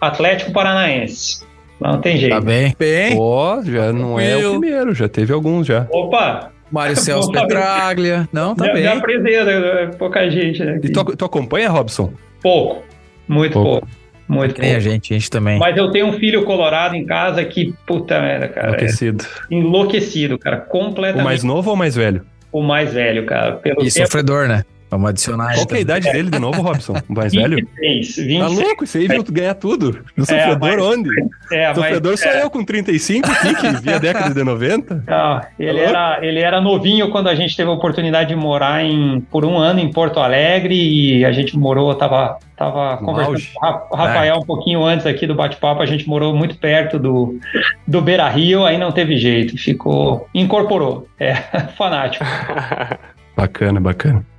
Atlético 0.01 0.51
Paranaense. 0.51 1.45
Não 1.79 1.99
tem 1.99 2.17
jeito. 2.17 2.33
Tá 2.33 2.41
bem. 2.41 2.75
Bem. 2.77 3.15
Pô, 3.15 3.61
já 3.63 3.91
não 3.91 4.19
é 4.19 4.37
o 4.37 4.59
primeiro, 4.59 4.93
já 4.93 5.07
teve 5.07 5.33
alguns 5.33 5.67
já. 5.67 5.87
Opa, 5.91 6.51
Mário 6.71 6.95
Celso 6.95 7.31
Petraglia. 7.31 8.27
Não, 8.31 8.55
tá 8.55 8.73
me, 8.73 8.85
apresenta, 8.85 9.51
é 9.51 9.87
pouca 9.87 10.29
gente, 10.29 10.63
né? 10.63 10.79
E 10.83 10.89
tu, 10.89 11.03
tu 11.15 11.25
acompanha, 11.25 11.69
Robson? 11.69 12.13
Pouco. 12.41 12.83
Muito 13.27 13.53
pouco. 13.53 13.69
pouco. 13.69 13.87
Muito 14.27 14.59
Nem 14.59 14.75
a 14.75 14.79
gente, 14.79 15.13
a 15.13 15.17
gente 15.17 15.29
também. 15.29 15.59
Mas 15.59 15.77
eu 15.77 15.91
tenho 15.91 16.07
um 16.07 16.13
filho 16.13 16.43
colorado 16.45 16.95
em 16.95 17.05
casa 17.05 17.45
que, 17.45 17.73
puta 17.85 18.19
merda, 18.19 18.47
cara. 18.47 18.67
Enlouquecido. 18.69 19.23
É 19.51 19.55
enlouquecido, 19.55 20.39
cara. 20.39 20.57
Completamente. 20.57 21.21
O 21.21 21.25
mais 21.25 21.43
novo 21.43 21.69
ou 21.69 21.75
o 21.75 21.77
mais 21.77 21.95
velho? 21.95 22.25
O 22.51 22.63
mais 22.63 22.93
velho, 22.93 23.25
cara. 23.25 23.53
Pelo 23.53 23.81
e 23.81 23.91
tempo... 23.91 24.07
sofredor, 24.07 24.47
né? 24.47 24.63
Vamos 24.89 25.09
adicionar 25.09 25.55
Qual 25.55 25.65
que 25.65 25.73
é 25.73 25.77
a 25.77 25.81
idade 25.81 26.11
dele 26.11 26.29
de 26.29 26.39
novo, 26.39 26.61
Robson? 26.61 26.93
O 27.09 27.13
mais 27.13 27.33
26, 27.33 27.49
velho? 27.49 27.67
26. 27.81 28.39
Tá 28.39 28.47
louco? 28.47 28.83
Isso 28.83 28.97
aí 28.97 29.07
viu 29.07 29.23
tu 29.23 29.31
ganhar 29.31 29.53
tudo. 29.55 29.99
No 30.15 30.23
é, 30.23 30.25
sofredor 30.25 30.59
mas, 30.59 30.81
onde? 30.81 31.09
É, 31.51 31.73
sofredor 31.73 32.11
mas, 32.11 32.19
sou 32.19 32.31
é. 32.31 32.43
eu 32.43 32.49
com 32.49 32.63
35 32.63 33.29
aqui, 33.29 33.55
que 33.55 33.81
vi 33.81 33.93
a 33.93 33.97
década 33.97 34.33
de 34.33 34.43
90. 34.43 35.03
Não, 35.07 35.41
ele, 35.59 35.81
tá 35.81 35.89
era, 35.89 36.25
ele 36.25 36.39
era 36.39 36.61
novinho 36.61 37.09
quando 37.09 37.29
a 37.29 37.35
gente 37.35 37.57
teve 37.57 37.69
a 37.69 37.73
oportunidade 37.73 38.29
de 38.29 38.35
morar 38.35 38.83
em, 38.83 39.19
por 39.19 39.43
um 39.43 39.57
ano 39.57 39.79
em 39.79 39.91
Porto 39.91 40.19
Alegre 40.19 40.75
e 40.75 41.25
a 41.25 41.31
gente 41.31 41.57
morou, 41.57 41.93
tava, 41.95 42.37
tava 42.55 42.97
conversando 42.97 43.41
com 43.53 43.95
o 43.95 43.97
Rafael 43.97 44.35
é. 44.35 44.37
um 44.37 44.45
pouquinho 44.45 44.83
antes 44.83 45.05
aqui 45.07 45.25
do 45.25 45.33
bate-papo, 45.33 45.81
a 45.81 45.85
gente 45.85 46.07
morou 46.07 46.35
muito 46.35 46.57
perto 46.57 46.99
do, 46.99 47.39
do 47.87 48.01
Beira 48.01 48.29
Rio, 48.29 48.65
aí 48.65 48.77
não 48.77 48.91
teve 48.91 49.17
jeito, 49.17 49.57
ficou, 49.57 50.27
incorporou. 50.33 51.07
É, 51.19 51.35
fanático. 51.75 52.23
Bacana, 53.35 53.79
bacana. 53.79 54.34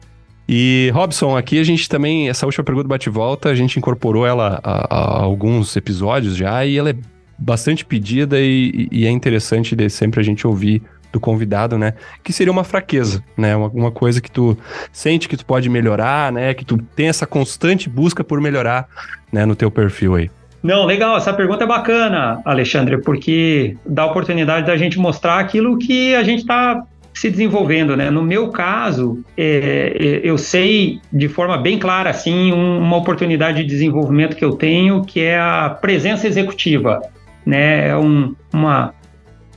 E, 0.49 0.91
Robson, 0.95 1.37
aqui 1.37 1.59
a 1.59 1.65
gente 1.65 1.89
também, 1.89 2.29
essa 2.29 2.47
última 2.47 2.63
pergunta 2.63 2.87
bate-volta, 2.87 3.49
a 3.49 3.55
gente 3.55 3.79
incorporou 3.79 4.25
ela 4.25 4.61
a, 4.63 4.95
a, 4.95 5.23
alguns 5.23 5.77
episódios 5.77 6.37
já 6.37 6.65
e 6.65 6.79
ela 6.79 6.91
é 6.91 6.97
bastante 7.37 7.85
pedida 7.85 8.39
e, 8.41 8.89
e, 8.91 9.07
é 9.07 9.11
interessante 9.11 9.75
de 9.75 9.91
sempre 9.91 10.21
a 10.21 10.23
gente 10.23 10.47
ouvir 10.47 10.83
do 11.13 11.21
convidado, 11.21 11.77
né? 11.77 11.95
Que 12.23 12.33
seria 12.33 12.53
uma 12.53 12.65
fraqueza, 12.65 13.23
né? 13.37 13.57
Uma, 13.57 13.91
coisa 13.91 14.21
que 14.21 14.31
tu 14.31 14.57
sente 14.93 15.29
que 15.29 15.37
tu 15.37 15.45
pode 15.45 15.69
melhorar, 15.69 16.31
né? 16.33 16.55
Que 16.55 16.65
tu 16.65 16.79
tem 16.95 17.09
essa 17.09 17.27
constante 17.27 17.89
busca 17.89 18.23
por 18.23 18.41
melhorar, 18.41 18.89
né? 19.33 19.45
No 19.45 19.57
teu 19.57 19.71
perfil 19.71 20.15
aí. 20.15 20.31
Não, 20.63 20.85
legal, 20.85 21.17
essa 21.17 21.33
pergunta 21.33 21.65
é 21.65 21.67
bacana, 21.67 22.41
Alexandre, 22.45 23.01
porque 23.01 23.77
dá 23.87 24.03
a 24.03 24.07
oportunidade 24.07 24.67
da 24.67 24.77
gente 24.77 24.99
mostrar 24.99 25.39
aquilo 25.39 25.79
que 25.79 26.15
a 26.15 26.23
gente 26.23 26.41
está 26.41 26.83
se 27.17 27.31
desenvolvendo, 27.31 27.97
né? 27.97 28.11
No 28.11 28.23
meu 28.23 28.51
caso, 28.51 29.25
é, 29.39 29.97
é, 29.99 30.21
eu 30.23 30.37
sei 30.37 31.01
de 31.11 31.29
forma 31.29 31.57
bem 31.57 31.79
clara, 31.79 32.11
assim, 32.11 32.53
um, 32.53 32.79
uma 32.79 32.99
oportunidade 32.99 33.63
de 33.63 33.65
desenvolvimento 33.65 34.37
que 34.37 34.45
eu 34.45 34.53
tenho, 34.53 35.03
que 35.03 35.21
é 35.21 35.39
a 35.39 35.71
presença 35.81 36.27
executiva, 36.27 37.01
né? 37.45 37.89
É 37.89 37.97
um, 37.97 38.35
uma, 38.53 38.93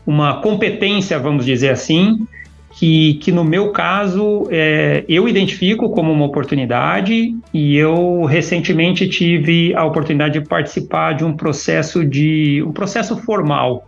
uma 0.07 0.41
competência, 0.41 1.19
vamos 1.19 1.45
dizer 1.45 1.71
assim, 1.71 2.25
que, 2.71 3.15
que 3.15 3.29
no 3.29 3.43
meu 3.43 3.73
caso 3.73 4.47
é, 4.49 5.03
eu 5.09 5.27
identifico 5.27 5.89
como 5.89 6.13
uma 6.13 6.27
oportunidade 6.27 7.35
e 7.53 7.75
eu 7.75 8.23
recentemente 8.23 9.05
tive 9.09 9.75
a 9.75 9.83
oportunidade 9.83 10.39
de 10.39 10.47
participar 10.47 11.11
de 11.11 11.25
um 11.25 11.35
processo 11.35 12.05
de 12.05 12.63
um 12.65 12.71
processo 12.71 13.17
formal 13.17 13.85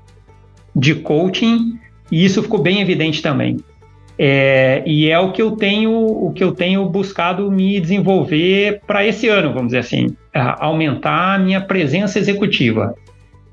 de 0.76 0.94
coaching 0.94 1.80
e 2.12 2.26
isso 2.26 2.44
ficou 2.44 2.62
bem 2.62 2.82
evidente 2.82 3.22
também. 3.22 3.58
É, 4.18 4.84
e 4.86 5.10
é 5.10 5.18
o 5.18 5.32
que 5.32 5.42
eu 5.42 5.52
tenho 5.52 5.92
o 5.92 6.32
que 6.32 6.44
eu 6.44 6.52
tenho 6.52 6.86
buscado 6.88 7.50
me 7.50 7.80
desenvolver 7.80 8.82
para 8.86 9.06
esse 9.06 9.28
ano, 9.28 9.54
vamos 9.54 9.68
dizer 9.68 9.80
assim, 9.80 10.16
aumentar 10.34 11.36
a 11.36 11.40
minha 11.40 11.62
presença 11.62 12.20
executiva 12.20 12.94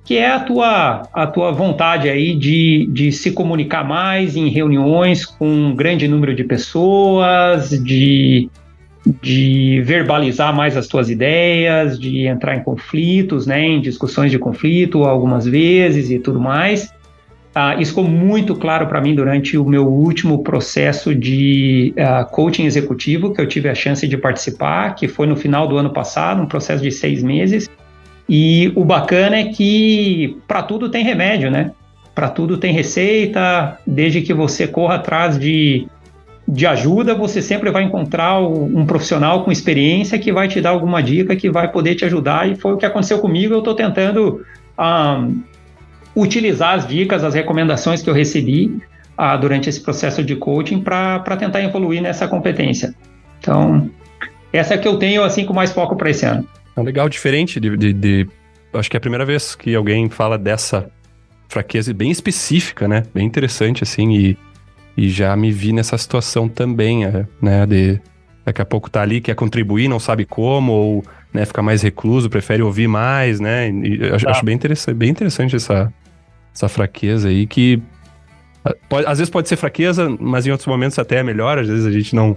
que 0.08 0.16
é 0.16 0.30
a 0.32 0.40
tua, 0.40 1.02
a 1.12 1.26
tua 1.26 1.52
vontade 1.52 2.08
aí 2.08 2.34
de, 2.34 2.88
de 2.90 3.12
se 3.12 3.30
comunicar 3.30 3.86
mais 3.86 4.36
em 4.36 4.48
reuniões 4.48 5.26
com 5.26 5.46
um 5.46 5.76
grande 5.76 6.08
número 6.08 6.34
de 6.34 6.44
pessoas, 6.44 7.68
de, 7.68 8.48
de 9.20 9.82
verbalizar 9.84 10.56
mais 10.56 10.78
as 10.78 10.88
tuas 10.88 11.10
ideias, 11.10 12.00
de 12.00 12.26
entrar 12.26 12.56
em 12.56 12.62
conflitos, 12.62 13.46
né, 13.46 13.62
em 13.62 13.82
discussões 13.82 14.30
de 14.30 14.38
conflito 14.38 15.04
algumas 15.04 15.44
vezes 15.44 16.10
e 16.10 16.18
tudo 16.18 16.40
mais. 16.40 16.90
Ah, 17.60 17.74
isso 17.74 17.90
ficou 17.90 18.04
muito 18.04 18.54
claro 18.54 18.86
para 18.86 19.00
mim 19.00 19.16
durante 19.16 19.58
o 19.58 19.64
meu 19.64 19.84
último 19.84 20.44
processo 20.44 21.12
de 21.12 21.92
uh, 21.98 22.24
coaching 22.30 22.66
executivo, 22.66 23.34
que 23.34 23.40
eu 23.40 23.48
tive 23.48 23.68
a 23.68 23.74
chance 23.74 24.06
de 24.06 24.16
participar, 24.16 24.94
que 24.94 25.08
foi 25.08 25.26
no 25.26 25.34
final 25.34 25.66
do 25.66 25.76
ano 25.76 25.90
passado, 25.90 26.40
um 26.40 26.46
processo 26.46 26.84
de 26.84 26.92
seis 26.92 27.20
meses. 27.20 27.68
E 28.28 28.70
o 28.76 28.84
bacana 28.84 29.38
é 29.38 29.44
que 29.46 30.38
para 30.46 30.62
tudo 30.62 30.88
tem 30.88 31.02
remédio, 31.02 31.50
né? 31.50 31.72
Para 32.14 32.28
tudo 32.28 32.58
tem 32.58 32.72
receita, 32.72 33.76
desde 33.84 34.22
que 34.22 34.32
você 34.32 34.68
corra 34.68 34.94
atrás 34.94 35.36
de, 35.36 35.88
de 36.46 36.64
ajuda, 36.64 37.12
você 37.12 37.42
sempre 37.42 37.72
vai 37.72 37.82
encontrar 37.82 38.38
um 38.40 38.86
profissional 38.86 39.42
com 39.42 39.50
experiência 39.50 40.16
que 40.16 40.30
vai 40.30 40.46
te 40.46 40.60
dar 40.60 40.70
alguma 40.70 41.02
dica, 41.02 41.34
que 41.34 41.50
vai 41.50 41.72
poder 41.72 41.96
te 41.96 42.04
ajudar. 42.04 42.48
E 42.48 42.54
foi 42.54 42.74
o 42.74 42.76
que 42.76 42.86
aconteceu 42.86 43.18
comigo. 43.18 43.52
Eu 43.52 43.58
estou 43.58 43.74
tentando 43.74 44.44
um, 44.78 45.42
utilizar 46.14 46.74
as 46.74 46.86
dicas, 46.86 47.24
as 47.24 47.34
recomendações 47.34 48.02
que 48.02 48.10
eu 48.10 48.14
recebi 48.14 48.80
uh, 49.18 49.38
durante 49.40 49.68
esse 49.68 49.80
processo 49.80 50.22
de 50.22 50.36
coaching 50.36 50.80
para 50.80 51.36
tentar 51.36 51.62
evoluir 51.62 52.00
nessa 52.00 52.28
competência. 52.28 52.94
Então, 53.38 53.90
essa 54.52 54.74
é 54.74 54.78
que 54.78 54.88
eu 54.88 54.98
tenho 54.98 55.22
assim 55.22 55.44
com 55.44 55.52
mais 55.52 55.72
foco 55.72 55.96
para 55.96 56.10
esse 56.10 56.24
ano. 56.24 56.46
É 56.76 56.82
legal, 56.82 57.08
diferente 57.08 57.58
de, 57.58 57.76
de, 57.76 57.92
de, 57.92 58.28
Acho 58.72 58.90
que 58.90 58.96
é 58.96 58.98
a 58.98 59.00
primeira 59.00 59.24
vez 59.24 59.54
que 59.54 59.74
alguém 59.74 60.08
fala 60.08 60.38
dessa 60.38 60.90
fraqueza 61.48 61.92
bem 61.92 62.10
específica, 62.10 62.86
né? 62.86 63.02
Bem 63.14 63.26
interessante, 63.26 63.82
assim, 63.82 64.12
e, 64.12 64.38
e 64.96 65.08
já 65.08 65.34
me 65.36 65.50
vi 65.50 65.72
nessa 65.72 65.96
situação 65.96 66.48
também, 66.48 67.04
é, 67.04 67.26
né? 67.40 67.66
De 67.66 68.00
daqui 68.44 68.62
a 68.62 68.64
pouco 68.64 68.88
tá 68.88 69.02
ali, 69.02 69.20
quer 69.20 69.34
contribuir, 69.34 69.88
não 69.88 69.98
sabe 69.98 70.24
como, 70.24 70.72
ou 70.72 71.04
né, 71.32 71.44
fica 71.44 71.62
mais 71.62 71.82
recluso, 71.82 72.30
prefere 72.30 72.62
ouvir 72.62 72.88
mais, 72.88 73.38
né? 73.40 73.70
Acho, 74.14 74.24
tá. 74.24 74.30
acho 74.30 74.44
bem, 74.44 74.54
interessante, 74.54 74.96
bem 74.96 75.10
interessante 75.10 75.56
essa, 75.56 75.92
essa 76.54 76.68
fraqueza 76.68 77.28
aí, 77.28 77.46
que 77.46 77.82
pode, 78.88 79.06
às 79.06 79.18
vezes 79.18 79.30
pode 79.30 79.48
ser 79.48 79.56
fraqueza, 79.56 80.08
mas 80.18 80.46
em 80.46 80.50
outros 80.50 80.66
momentos 80.66 80.98
até 80.98 81.16
é 81.16 81.22
melhor, 81.22 81.58
às 81.58 81.68
vezes 81.68 81.86
a 81.86 81.90
gente 81.90 82.14
não 82.14 82.36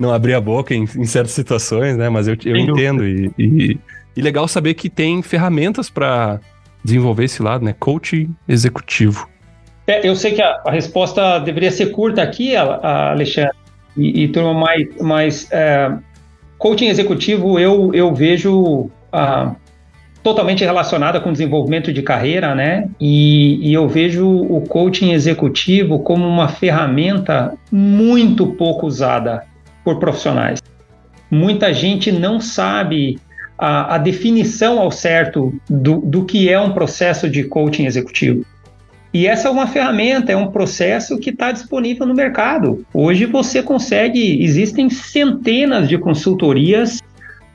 não 0.00 0.14
abrir 0.14 0.32
a 0.32 0.40
boca 0.40 0.74
em, 0.74 0.84
em 0.84 1.04
certas 1.04 1.32
situações, 1.32 1.94
né? 1.94 2.08
Mas 2.08 2.26
eu, 2.26 2.34
eu 2.46 2.56
entendo. 2.56 3.06
E, 3.06 3.30
e, 3.38 3.78
e, 4.16 4.22
legal 4.22 4.48
saber 4.48 4.72
que 4.72 4.88
tem 4.88 5.20
ferramentas 5.20 5.90
para 5.90 6.40
desenvolver 6.82 7.24
esse 7.24 7.42
lado, 7.42 7.62
né? 7.62 7.74
Coaching 7.78 8.34
executivo. 8.48 9.28
É, 9.86 10.08
eu 10.08 10.16
sei 10.16 10.32
que 10.32 10.40
a, 10.40 10.62
a, 10.64 10.70
resposta 10.70 11.38
deveria 11.40 11.70
ser 11.70 11.90
curta 11.90 12.22
aqui, 12.22 12.56
Alexandre, 12.56 13.52
e, 13.94 14.24
e 14.24 14.28
turma, 14.28 14.54
mais, 14.54 14.96
mais 14.98 15.48
é, 15.52 15.92
coaching 16.60 16.88
executivo 16.88 17.58
eu, 17.58 17.90
eu 17.94 18.14
vejo 18.14 18.90
ah, 19.10 19.56
totalmente 20.22 20.62
relacionada 20.62 21.18
com 21.18 21.32
desenvolvimento 21.32 21.90
de 21.90 22.02
carreira, 22.02 22.54
né? 22.54 22.86
E, 23.00 23.70
e, 23.70 23.72
eu 23.72 23.88
vejo 23.88 24.28
o 24.28 24.60
coaching 24.68 25.12
executivo 25.12 26.00
como 26.00 26.28
uma 26.28 26.48
ferramenta 26.48 27.54
muito 27.72 28.46
pouco 28.46 28.86
usada 28.86 29.42
por 29.82 29.98
profissionais. 29.98 30.60
Muita 31.30 31.72
gente 31.72 32.12
não 32.12 32.38
sabe 32.38 33.18
a, 33.58 33.94
a 33.94 33.98
definição 33.98 34.78
ao 34.78 34.90
certo 34.90 35.58
do, 35.68 36.00
do 36.00 36.26
que 36.26 36.50
é 36.50 36.60
um 36.60 36.72
processo 36.72 37.28
de 37.28 37.44
coaching 37.44 37.86
executivo. 37.86 38.44
E 39.12 39.26
essa 39.26 39.48
é 39.48 39.50
uma 39.50 39.66
ferramenta, 39.66 40.30
é 40.30 40.36
um 40.36 40.52
processo 40.52 41.18
que 41.18 41.30
está 41.30 41.50
disponível 41.50 42.06
no 42.06 42.14
mercado. 42.14 42.86
Hoje 42.94 43.26
você 43.26 43.62
consegue, 43.62 44.42
existem 44.42 44.88
centenas 44.88 45.88
de 45.88 45.98
consultorias 45.98 47.00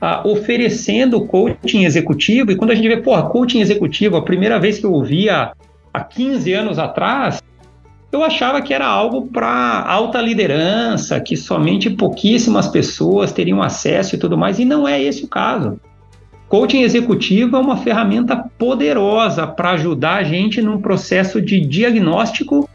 ah, 0.00 0.22
oferecendo 0.26 1.24
coaching 1.24 1.84
executivo. 1.84 2.52
E 2.52 2.56
quando 2.56 2.72
a 2.72 2.74
gente 2.74 2.88
vê, 2.88 2.98
porra, 2.98 3.22
coaching 3.30 3.60
executivo, 3.60 4.16
a 4.16 4.22
primeira 4.22 4.58
vez 4.58 4.78
que 4.78 4.84
eu 4.84 4.92
ouvia 4.92 5.52
há 5.94 6.00
15 6.04 6.52
anos 6.52 6.78
atrás, 6.78 7.42
eu 8.12 8.22
achava 8.22 8.60
que 8.60 8.74
era 8.74 8.86
algo 8.86 9.26
para 9.26 9.82
alta 9.86 10.20
liderança, 10.20 11.18
que 11.20 11.36
somente 11.36 11.88
pouquíssimas 11.88 12.68
pessoas 12.68 13.32
teriam 13.32 13.62
acesso 13.62 14.14
e 14.14 14.18
tudo 14.18 14.36
mais, 14.36 14.58
e 14.58 14.64
não 14.64 14.86
é 14.86 15.02
esse 15.02 15.24
o 15.24 15.28
caso. 15.28 15.80
Coaching 16.48 16.82
executivo 16.82 17.56
é 17.56 17.58
uma 17.58 17.76
ferramenta 17.76 18.36
poderosa 18.56 19.46
para 19.46 19.70
ajudar 19.70 20.18
a 20.18 20.22
gente 20.22 20.62
num 20.62 20.80
processo 20.80 21.42
de 21.42 21.60
diagnóstico, 21.60 22.68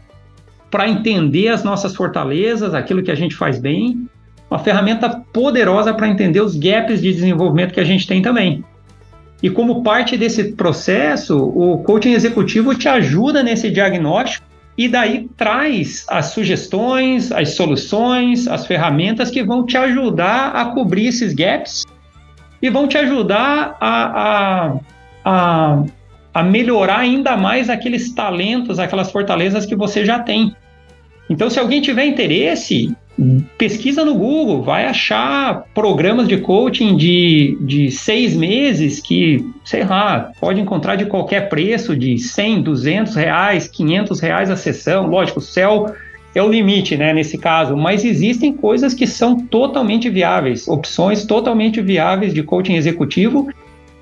para 0.70 0.88
entender 0.88 1.48
as 1.48 1.64
nossas 1.64 1.94
fortalezas, 1.94 2.74
aquilo 2.74 3.02
que 3.02 3.10
a 3.10 3.14
gente 3.14 3.34
faz 3.34 3.58
bem, 3.58 4.06
uma 4.50 4.58
ferramenta 4.58 5.08
poderosa 5.32 5.94
para 5.94 6.08
entender 6.08 6.40
os 6.40 6.54
gaps 6.54 7.00
de 7.00 7.12
desenvolvimento 7.12 7.72
que 7.72 7.80
a 7.80 7.84
gente 7.84 8.06
tem 8.06 8.20
também. 8.20 8.62
E 9.42 9.48
como 9.48 9.82
parte 9.82 10.18
desse 10.18 10.52
processo, 10.52 11.36
o 11.38 11.78
coaching 11.78 12.12
executivo 12.12 12.74
te 12.74 12.88
ajuda 12.88 13.42
nesse 13.42 13.70
diagnóstico 13.70 14.46
e 14.76 14.86
daí 14.86 15.28
traz 15.36 16.04
as 16.08 16.26
sugestões, 16.26 17.32
as 17.32 17.54
soluções, 17.54 18.46
as 18.46 18.66
ferramentas 18.66 19.30
que 19.30 19.42
vão 19.42 19.64
te 19.64 19.76
ajudar 19.76 20.50
a 20.50 20.66
cobrir 20.66 21.06
esses 21.06 21.32
gaps 21.32 21.84
e 22.62 22.70
vão 22.70 22.86
te 22.86 22.96
ajudar 22.96 23.76
a, 23.80 24.22
a, 24.22 24.80
a, 25.24 25.84
a 26.32 26.42
melhorar 26.44 27.00
ainda 27.00 27.36
mais 27.36 27.68
aqueles 27.68 28.14
talentos, 28.14 28.78
aquelas 28.78 29.10
fortalezas 29.10 29.66
que 29.66 29.74
você 29.74 30.04
já 30.04 30.20
tem. 30.20 30.54
Então, 31.28 31.50
se 31.50 31.58
alguém 31.58 31.80
tiver 31.80 32.06
interesse, 32.06 32.94
pesquisa 33.58 34.04
no 34.04 34.14
Google, 34.14 34.62
vai 34.62 34.86
achar 34.86 35.64
programas 35.74 36.28
de 36.28 36.38
coaching 36.38 36.96
de, 36.96 37.58
de 37.60 37.90
seis 37.90 38.36
meses 38.36 39.00
que, 39.00 39.44
sei 39.64 39.84
lá, 39.84 40.30
pode 40.40 40.60
encontrar 40.60 40.96
de 40.96 41.06
qualquer 41.06 41.48
preço, 41.48 41.96
de 41.96 42.18
100, 42.18 42.62
200 42.62 43.14
reais, 43.16 43.66
500 43.68 44.20
reais 44.20 44.50
a 44.50 44.56
sessão. 44.56 45.06
Lógico, 45.06 45.38
o 45.38 45.42
céu 45.42 45.92
é 46.34 46.42
o 46.42 46.48
limite, 46.48 46.96
né, 46.96 47.12
nesse 47.12 47.36
caso, 47.36 47.76
mas 47.76 48.04
existem 48.04 48.52
coisas 48.52 48.94
que 48.94 49.06
são 49.06 49.38
totalmente 49.38 50.08
viáveis, 50.08 50.66
opções 50.66 51.24
totalmente 51.24 51.80
viáveis 51.80 52.32
de 52.32 52.42
coaching 52.42 52.74
executivo 52.74 53.50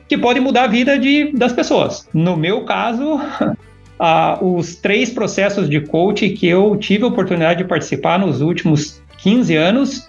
que 0.08 0.16
podem 0.16 0.42
mudar 0.42 0.64
a 0.64 0.68
vida 0.68 0.98
de, 0.98 1.32
das 1.32 1.52
pessoas. 1.52 2.08
No 2.12 2.36
meu 2.36 2.64
caso, 2.64 3.16
uh, 4.00 4.56
os 4.56 4.76
três 4.76 5.10
processos 5.10 5.68
de 5.68 5.80
coaching 5.80 6.34
que 6.34 6.46
eu 6.46 6.76
tive 6.76 7.04
a 7.04 7.08
oportunidade 7.08 7.62
de 7.62 7.68
participar 7.68 8.18
nos 8.18 8.40
últimos 8.40 9.02
15 9.18 9.54
anos 9.56 10.08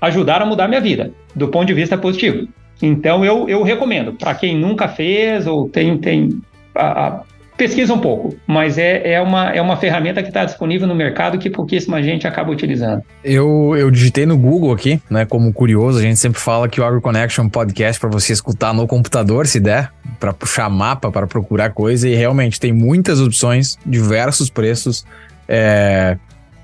ajudaram 0.00 0.46
a 0.46 0.48
mudar 0.48 0.68
minha 0.68 0.80
vida, 0.80 1.10
do 1.34 1.48
ponto 1.48 1.66
de 1.66 1.74
vista 1.74 1.96
positivo. 1.96 2.46
Então 2.82 3.24
eu, 3.24 3.48
eu 3.48 3.62
recomendo, 3.62 4.12
para 4.12 4.34
quem 4.34 4.56
nunca 4.56 4.88
fez 4.88 5.46
ou 5.46 5.68
tem, 5.68 5.96
tem 5.98 6.28
uh, 6.76 7.24
pesquisa 7.56 7.92
um 7.94 7.98
pouco, 7.98 8.34
mas 8.46 8.78
é, 8.78 9.14
é, 9.14 9.20
uma, 9.20 9.50
é 9.50 9.60
uma 9.60 9.76
ferramenta 9.76 10.22
que 10.22 10.28
está 10.28 10.44
disponível 10.44 10.86
no 10.86 10.94
mercado 10.94 11.38
que 11.38 11.48
pouquíssima 11.48 12.02
gente 12.02 12.26
acaba 12.26 12.50
utilizando. 12.50 13.02
Eu, 13.22 13.74
eu 13.76 13.90
digitei 13.90 14.26
no 14.26 14.36
Google 14.36 14.72
aqui, 14.72 15.00
né? 15.08 15.24
Como 15.24 15.52
curioso, 15.52 15.98
a 15.98 16.02
gente 16.02 16.18
sempre 16.18 16.40
fala 16.40 16.68
que 16.68 16.80
o 16.80 16.84
AgroConnection 16.84 17.48
Podcast 17.48 18.00
para 18.00 18.10
você 18.10 18.32
escutar 18.32 18.74
no 18.74 18.86
computador, 18.86 19.46
se 19.46 19.60
der, 19.60 19.90
para 20.18 20.32
puxar 20.32 20.68
mapa, 20.68 21.10
para 21.10 21.26
procurar 21.26 21.70
coisa, 21.70 22.08
e 22.08 22.14
realmente 22.14 22.58
tem 22.58 22.72
muitas 22.72 23.20
opções, 23.20 23.78
diversos 23.86 24.50
preços. 24.50 25.04
É, 25.48 26.16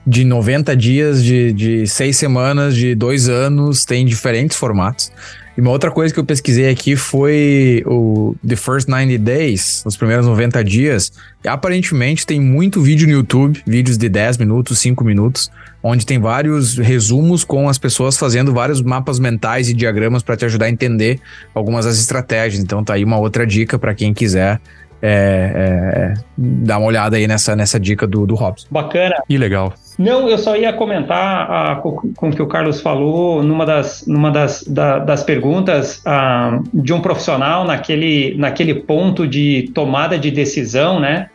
de 0.06 0.24
90 0.24 0.74
dias, 0.76 1.22
de, 1.22 1.52
de 1.52 1.86
seis 1.86 2.16
semanas, 2.16 2.74
de 2.74 2.94
dois 2.94 3.28
anos, 3.28 3.84
tem 3.84 4.04
diferentes 4.04 4.56
formatos. 4.56 5.12
E 5.61 5.62
uma 5.62 5.73
outra 5.73 5.91
coisa 5.91 6.15
que 6.15 6.19
eu 6.19 6.24
pesquisei 6.24 6.70
aqui 6.70 6.97
foi 6.97 7.82
o 7.85 8.35
The 8.49 8.57
First 8.57 8.89
90 8.89 9.19
Days, 9.19 9.82
os 9.85 9.95
primeiros 9.95 10.24
90 10.24 10.65
dias. 10.65 11.12
E 11.45 11.49
aparentemente 11.49 12.24
tem 12.24 12.41
muito 12.41 12.81
vídeo 12.81 13.07
no 13.07 13.12
YouTube, 13.12 13.62
vídeos 13.66 13.99
de 13.99 14.09
10 14.09 14.39
minutos, 14.39 14.78
5 14.78 15.05
minutos, 15.05 15.51
onde 15.82 16.07
tem 16.07 16.19
vários 16.19 16.78
resumos 16.78 17.45
com 17.45 17.69
as 17.69 17.77
pessoas 17.77 18.16
fazendo 18.16 18.55
vários 18.55 18.81
mapas 18.81 19.19
mentais 19.19 19.69
e 19.69 19.74
diagramas 19.74 20.23
para 20.23 20.35
te 20.35 20.47
ajudar 20.47 20.65
a 20.65 20.70
entender 20.70 21.20
algumas 21.55 21.85
das 21.85 22.01
estratégias. 22.01 22.62
Então 22.62 22.82
tá 22.82 22.95
aí 22.95 23.05
uma 23.05 23.19
outra 23.19 23.47
dica 23.47 23.78
para 23.78 23.95
quem 23.95 24.15
quiser 24.15 24.59
é, 25.02 26.14
é, 26.14 26.14
dar 26.36 26.78
uma 26.78 26.86
olhada 26.86 27.16
aí 27.16 27.27
nessa, 27.27 27.56
nessa 27.56 27.78
dica 27.78 28.06
do, 28.06 28.27
do 28.27 28.35
Robson. 28.35 28.66
Bacana. 28.70 29.22
E 29.28 29.39
legal. 29.39 29.72
Não, 29.98 30.28
eu 30.28 30.39
só 30.39 30.56
ia 30.56 30.72
comentar 30.72 31.51
ah, 31.51 31.77
com, 31.77 32.12
com 32.14 32.28
o 32.28 32.32
que 32.32 32.40
o 32.40 32.47
Carlos 32.47 32.81
falou 32.81 33.43
numa 33.43 33.66
das, 33.66 34.06
numa 34.06 34.31
das, 34.31 34.64
da, 34.64 34.98
das 34.98 35.22
perguntas 35.22 36.01
ah, 36.06 36.59
de 36.72 36.93
um 36.93 37.01
profissional 37.01 37.64
naquele, 37.64 38.35
naquele 38.39 38.74
ponto 38.74 39.27
de 39.27 39.70
tomada 39.74 40.18
de 40.18 40.31
decisão, 40.31 40.98
né? 40.98 41.28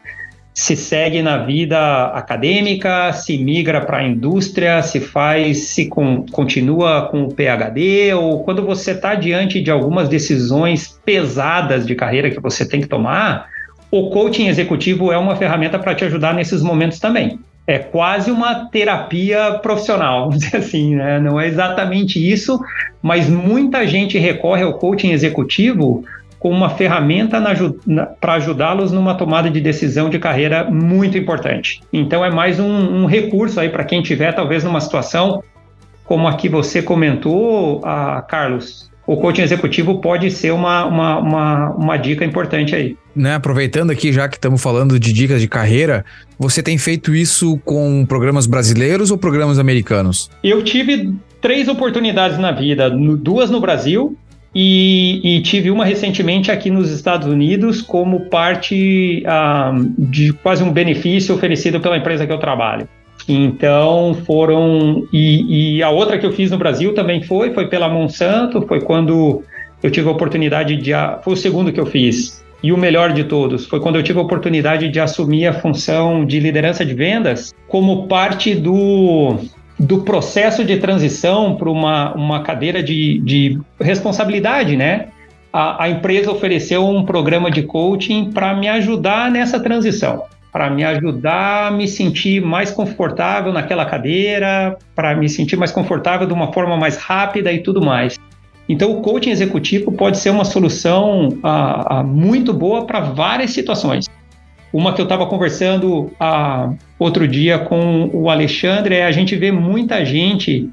Se 0.56 0.73
segue 0.73 1.22
na 1.22 1.40
vida 1.40 2.06
acadêmica, 2.06 3.11
se 3.11 3.38
migra 3.38 3.82
para 3.82 3.98
a 3.98 4.07
indústria, 4.07 4.82
se 4.82 5.02
faz, 5.02 5.68
se 5.68 5.88
com, 5.88 6.26
continua 6.32 7.10
com 7.11 7.26
o 7.26 7.34
PhD, 7.34 8.14
ou 8.14 8.41
quando 8.41 8.65
você 8.65 8.91
está 8.91 9.15
diante 9.15 9.61
de 9.61 9.69
algumas 9.69 10.07
decisões 10.07 10.98
pesadas 11.03 11.86
de 11.86 11.94
carreira 11.94 12.32
que 12.32 12.40
você 12.40 12.65
tem 12.65 12.80
que 12.80 12.88
tomar, 12.88 13.49
o 13.91 14.10
coaching 14.10 14.48
executivo 14.48 15.11
é 15.11 15.18
uma 15.18 15.36
ferramenta 15.36 15.77
para 15.77 15.94
te 15.94 16.06
ajudar 16.06 16.34
nesses 16.34 16.61
momentos 16.61 16.99
também. 16.99 17.38
É 17.68 17.77
quase 17.77 18.32
uma 18.32 18.69
terapia 18.69 19.60
profissional, 19.61 20.30
vamos 20.32 20.40
dizer 20.40 20.57
assim, 20.57 20.95
né? 20.95 21.19
Não 21.19 21.38
é 21.38 21.48
exatamente 21.48 22.18
isso, 22.18 22.57
mas 23.02 23.30
muita 23.30 23.86
gente 23.86 24.18
recorre 24.18 24.64
ao 24.64 24.76
coaching 24.76 25.11
executivo 25.11 26.06
como 26.46 26.58
uma 26.58 26.70
ferramenta 26.70 27.42
para 28.22 28.34
ajudá-los 28.36 28.92
numa 28.92 29.16
tomada 29.16 29.50
de 29.50 29.60
decisão 29.60 30.12
de 30.12 30.20
carreira 30.20 30.64
muito 30.64 31.18
importante. 31.18 31.82
Então 31.92 32.24
é 32.24 32.30
mais 32.30 32.60
um, 32.60 32.68
um 32.68 33.08
recurso 33.08 33.60
aí 33.60 33.68
para 33.68 33.84
quem 33.84 34.04
tiver 34.04 34.32
talvez 34.32 34.64
numa 34.64 34.80
situação 34.80 35.42
como 36.04 36.28
a 36.28 36.36
que 36.36 36.48
você 36.48 36.84
comentou, 36.84 37.82
a 37.84 38.22
Carlos, 38.22 38.92
o 39.08 39.18
coaching 39.18 39.42
executivo 39.42 40.00
pode 40.00 40.30
ser 40.30 40.52
uma, 40.52 40.86
uma, 40.86 41.18
uma, 41.18 41.70
uma 41.72 41.98
dica 41.98 42.24
importante 42.24 42.76
aí. 42.76 42.96
Né, 43.16 43.34
aproveitando 43.34 43.90
aqui, 43.90 44.14
já 44.14 44.30
que 44.30 44.36
estamos 44.36 44.62
falando 44.62 45.00
de 45.00 45.12
dicas 45.12 45.42
de 45.42 45.48
carreira, 45.48 46.06
você 46.38 46.62
tem 46.62 46.78
feito 46.78 47.16
isso 47.16 47.60
com 47.66 48.06
programas 48.06 48.46
brasileiros 48.46 49.10
ou 49.10 49.18
programas 49.18 49.58
americanos? 49.58 50.30
Eu 50.44 50.64
tive 50.64 51.12
três 51.42 51.68
oportunidades 51.68 52.38
na 52.38 52.52
vida, 52.52 52.88
duas 52.88 53.50
no 53.50 53.60
Brasil 53.60 54.16
e, 54.56 55.19
e 55.22 55.41
tive 55.41 55.69
uma 55.69 55.84
recentemente 55.84 56.49
aqui 56.49 56.72
nos 56.72 56.90
Estados 56.90 57.27
Unidos 57.27 57.82
como 57.82 58.22
parte 58.22 59.22
ah, 59.27 59.73
de 59.98 60.32
quase 60.32 60.64
um 60.64 60.72
benefício 60.72 61.36
oferecido 61.36 61.82
pela 61.82 61.98
empresa 61.98 62.26
que 62.26 62.32
eu 62.32 62.38
trabalho. 62.38 62.88
Então 63.27 64.14
foram. 64.26 65.06
E, 65.11 65.77
e, 65.77 65.84
a 65.84 65.90
outra 65.90 66.18
que 66.18 66.26
eu 66.26 66.32
fiz 66.32 66.52
no 66.52 66.57
Brasil 66.57 66.94
também 66.94 67.22
foi, 67.22 67.53
foi 67.53 67.68
pela 67.68 67.90
Monsanto, 67.90 68.61
foi 68.65 68.80
quando 68.80 69.44
eu 69.84 69.91
tive 69.91 70.07
a 70.07 70.11
oportunidade 70.11 70.77
de. 70.77 70.91
Foi 71.22 71.34
o 71.34 71.38
segundo 71.38 71.73
que 71.73 71.80
eu 71.80 71.86
fiz. 71.86 72.44
E 72.64 72.72
o 72.72 72.77
melhor 72.77 73.11
de 73.11 73.26
todos 73.26 73.65
foi 73.65 73.80
quando 73.80 73.98
eu 73.98 74.03
tive 74.03 74.19
a 74.19 74.22
oportunidade 74.22 74.88
de 74.90 74.99
assumir 74.99 75.48
a 75.48 75.53
função 75.53 76.26
de 76.26 76.40
liderança 76.40 76.86
de 76.86 76.94
vendas 76.94 77.53
como 77.68 78.07
parte 78.07 78.56
do, 78.56 79.38
do 79.80 80.02
processo 80.02 80.64
de 80.64 80.78
transição 80.78 81.56
para 81.56 81.70
uma, 81.70 82.14
uma 82.14 82.44
cadeira 82.44 82.82
de, 82.82 83.20
de 83.20 83.60
responsabilidade, 83.80 84.78
né? 84.78 85.08
A, 85.52 85.84
a 85.84 85.90
empresa 85.90 86.32
ofereceu 86.32 86.88
um 86.88 87.04
programa 87.06 87.52
de 87.52 87.64
coaching 87.64 88.32
para 88.32 88.54
me 88.54 88.68
ajudar 88.68 89.32
nessa 89.32 89.60
transição 89.60 90.24
para 90.56 90.70
me 90.70 90.86
ajudar 90.86 91.68
a 91.68 91.72
me 91.72 91.86
sentir 91.86 92.42
mais 92.42 92.72
confortável 92.72 93.52
naquela 93.52 93.84
cadeira, 93.84 94.78
para 94.96 95.14
me 95.14 95.28
sentir 95.28 95.58
mais 95.58 95.70
confortável 95.70 96.26
de 96.26 96.32
uma 96.32 96.54
forma 96.54 96.78
mais 96.78 96.96
rápida 96.96 97.52
e 97.52 97.60
tudo 97.62 97.82
mais. 97.82 98.18
Então, 98.70 98.90
o 98.94 99.02
coaching 99.02 99.32
executivo 99.32 99.92
pode 99.92 100.18
ser 100.18 100.30
uma 100.30 100.46
solução 100.46 101.38
ah, 101.44 101.98
ah, 101.98 102.04
muito 102.04 102.54
boa 102.54 102.86
para 102.86 103.02
várias 103.02 103.52
situações. 103.52 104.06
Uma 104.76 104.92
que 104.92 105.00
eu 105.00 105.04
estava 105.04 105.26
conversando 105.26 106.12
ah, 106.20 106.74
outro 107.00 107.26
dia 107.26 107.58
com 107.58 108.10
o 108.12 108.30
Alexandre 108.30 108.96
é 108.96 109.06
a 109.06 109.12
gente 109.12 109.34
vê 109.34 109.50
muita 109.50 110.04
gente 110.04 110.70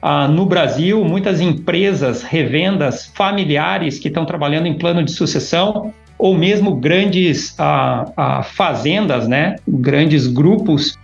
ah, 0.00 0.26
no 0.26 0.46
Brasil, 0.46 1.04
muitas 1.04 1.38
empresas, 1.38 2.22
revendas 2.22 3.12
familiares 3.14 3.98
que 3.98 4.08
estão 4.08 4.24
trabalhando 4.24 4.68
em 4.68 4.78
plano 4.78 5.04
de 5.04 5.12
sucessão 5.12 5.92
ou 6.16 6.34
mesmo 6.34 6.76
grandes 6.76 7.54
ah, 7.58 8.40
fazendas, 8.42 9.28
né, 9.28 9.56
grandes 9.68 10.26
grupos, 10.26 10.96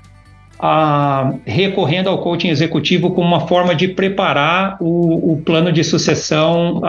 ah, 0.61 1.35
recorrendo 1.47 2.09
ao 2.09 2.19
coaching 2.19 2.49
executivo 2.49 3.13
como 3.13 3.27
uma 3.27 3.47
forma 3.47 3.75
de 3.75 3.89
preparar 3.89 4.77
o, 4.81 5.33
o 5.33 5.43
plano 5.43 5.73
de 5.73 5.85
sucessão 5.85 6.81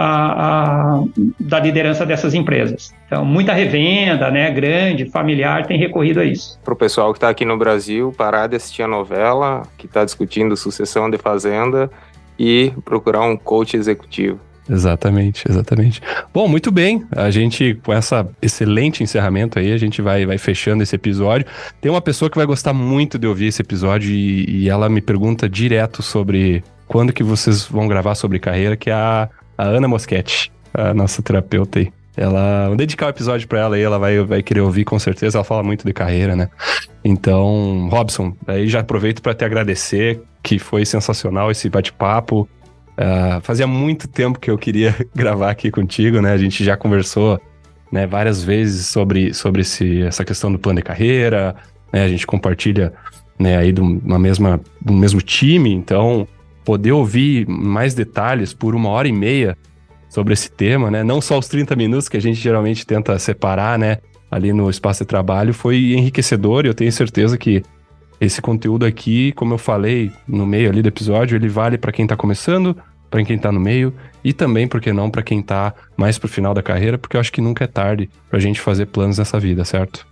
da 1.39 1.59
liderança 1.59 2.05
dessas 2.05 2.33
empresas. 2.33 2.93
Então, 3.05 3.23
muita 3.23 3.53
revenda, 3.53 4.29
né, 4.31 4.51
grande, 4.51 5.05
familiar, 5.05 5.65
tem 5.65 5.77
recorrido 5.77 6.19
a 6.19 6.25
isso. 6.25 6.59
Para 6.63 6.73
o 6.73 6.77
pessoal 6.77 7.11
que 7.11 7.17
está 7.17 7.29
aqui 7.29 7.45
no 7.45 7.57
Brasil, 7.57 8.13
parar 8.17 8.47
de 8.47 8.55
assistir 8.55 8.83
a 8.83 8.87
novela, 8.87 9.63
que 9.77 9.85
está 9.85 10.03
discutindo 10.03 10.55
sucessão 10.57 11.09
de 11.09 11.17
fazenda, 11.17 11.89
e 12.37 12.71
procurar 12.85 13.21
um 13.23 13.35
coach 13.35 13.75
executivo. 13.75 14.39
Exatamente, 14.69 15.49
exatamente. 15.49 16.01
Bom, 16.33 16.47
muito 16.47 16.71
bem. 16.71 17.03
A 17.15 17.31
gente, 17.31 17.79
com 17.83 17.91
essa 17.91 18.27
excelente 18.41 19.01
encerramento 19.01 19.57
aí, 19.57 19.73
a 19.73 19.77
gente 19.77 20.01
vai, 20.01 20.25
vai 20.25 20.37
fechando 20.37 20.83
esse 20.83 20.95
episódio. 20.95 21.47
Tem 21.81 21.91
uma 21.91 22.01
pessoa 22.01 22.29
que 22.29 22.37
vai 22.37 22.45
gostar 22.45 22.71
muito 22.71 23.17
de 23.17 23.25
ouvir 23.25 23.47
esse 23.47 23.61
episódio 23.61 24.11
e, 24.11 24.63
e 24.63 24.69
ela 24.69 24.87
me 24.87 25.01
pergunta 25.01 25.49
direto 25.49 26.03
sobre 26.03 26.63
quando 26.87 27.11
que 27.11 27.23
vocês 27.23 27.65
vão 27.65 27.87
gravar 27.87 28.15
sobre 28.15 28.39
carreira, 28.39 28.77
que 28.77 28.89
é 28.89 28.93
a, 28.93 29.29
a 29.57 29.63
Ana 29.63 29.87
Moschetti, 29.87 30.51
a 30.73 30.93
nossa 30.93 31.21
terapeuta 31.21 31.79
aí. 31.79 31.91
Ela, 32.15 32.67
vou 32.67 32.75
dedicar 32.75 33.05
o 33.05 33.07
um 33.07 33.11
episódio 33.11 33.47
para 33.47 33.59
ela 33.59 33.75
aí, 33.75 33.81
ela 33.81 33.97
vai, 33.97 34.19
vai 34.23 34.43
querer 34.43 34.59
ouvir 34.59 34.83
com 34.83 34.99
certeza. 34.99 35.37
Ela 35.37 35.45
fala 35.45 35.63
muito 35.63 35.85
de 35.85 35.93
carreira, 35.93 36.35
né? 36.35 36.49
Então, 37.03 37.87
Robson, 37.89 38.35
aí 38.45 38.67
já 38.67 38.81
aproveito 38.81 39.21
para 39.21 39.33
te 39.33 39.45
agradecer, 39.45 40.21
que 40.43 40.59
foi 40.59 40.85
sensacional 40.85 41.49
esse 41.49 41.69
bate-papo. 41.69 42.47
Uh, 42.99 43.39
fazia 43.41 43.65
muito 43.65 44.09
tempo 44.09 44.37
que 44.37 44.51
eu 44.51 44.57
queria 44.57 44.93
gravar 45.15 45.51
aqui 45.51 45.71
contigo, 45.71 46.21
né? 46.21 46.33
A 46.33 46.37
gente 46.37 46.65
já 46.65 46.75
conversou 46.75 47.39
né, 47.89 48.05
várias 48.05 48.43
vezes 48.43 48.87
sobre, 48.87 49.33
sobre 49.33 49.61
esse, 49.61 50.01
essa 50.01 50.25
questão 50.25 50.51
do 50.51 50.59
plano 50.59 50.79
de 50.79 50.83
carreira, 50.83 51.55
né? 51.93 52.03
A 52.03 52.09
gente 52.09 52.27
compartilha 52.27 52.91
né, 53.39 53.55
aí 53.55 53.71
do, 53.71 53.81
uma 53.81 54.19
mesma, 54.19 54.59
do 54.81 54.91
mesmo 54.91 55.21
time, 55.21 55.73
então 55.73 56.27
poder 56.65 56.91
ouvir 56.91 57.47
mais 57.47 57.93
detalhes 57.93 58.53
por 58.53 58.75
uma 58.75 58.89
hora 58.89 59.07
e 59.07 59.13
meia 59.13 59.57
sobre 60.09 60.33
esse 60.33 60.51
tema, 60.51 60.91
né? 60.91 61.01
Não 61.01 61.21
só 61.21 61.39
os 61.39 61.47
30 61.47 61.77
minutos 61.77 62.09
que 62.09 62.17
a 62.17 62.21
gente 62.21 62.39
geralmente 62.39 62.85
tenta 62.85 63.17
separar, 63.17 63.79
né? 63.79 63.99
Ali 64.29 64.51
no 64.51 64.69
espaço 64.69 65.03
de 65.03 65.07
trabalho, 65.07 65.53
foi 65.53 65.93
enriquecedor 65.93 66.65
e 66.65 66.67
eu 66.67 66.73
tenho 66.73 66.91
certeza 66.91 67.37
que 67.37 67.63
esse 68.19 68.41
conteúdo 68.41 68.85
aqui, 68.85 69.31
como 69.31 69.53
eu 69.53 69.57
falei 69.57 70.11
no 70.27 70.45
meio 70.45 70.69
ali 70.69 70.81
do 70.81 70.89
episódio, 70.89 71.37
ele 71.37 71.47
vale 71.47 71.77
para 71.77 71.91
quem 71.91 72.03
está 72.03 72.17
começando, 72.17 72.75
para 73.09 73.23
quem 73.23 73.37
tá 73.37 73.51
no 73.51 73.59
meio 73.59 73.93
e 74.23 74.33
também, 74.33 74.67
por 74.67 74.81
que 74.81 74.91
não, 74.91 75.09
para 75.09 75.23
quem 75.23 75.41
tá 75.41 75.73
mais 75.95 76.17
pro 76.17 76.27
final 76.27 76.53
da 76.53 76.61
carreira, 76.61 76.97
porque 76.97 77.15
eu 77.15 77.21
acho 77.21 77.31
que 77.31 77.41
nunca 77.41 77.63
é 77.63 77.67
tarde 77.67 78.09
pra 78.29 78.39
gente 78.39 78.59
fazer 78.59 78.85
planos 78.87 79.17
nessa 79.17 79.39
vida, 79.39 79.63
certo? 79.63 80.05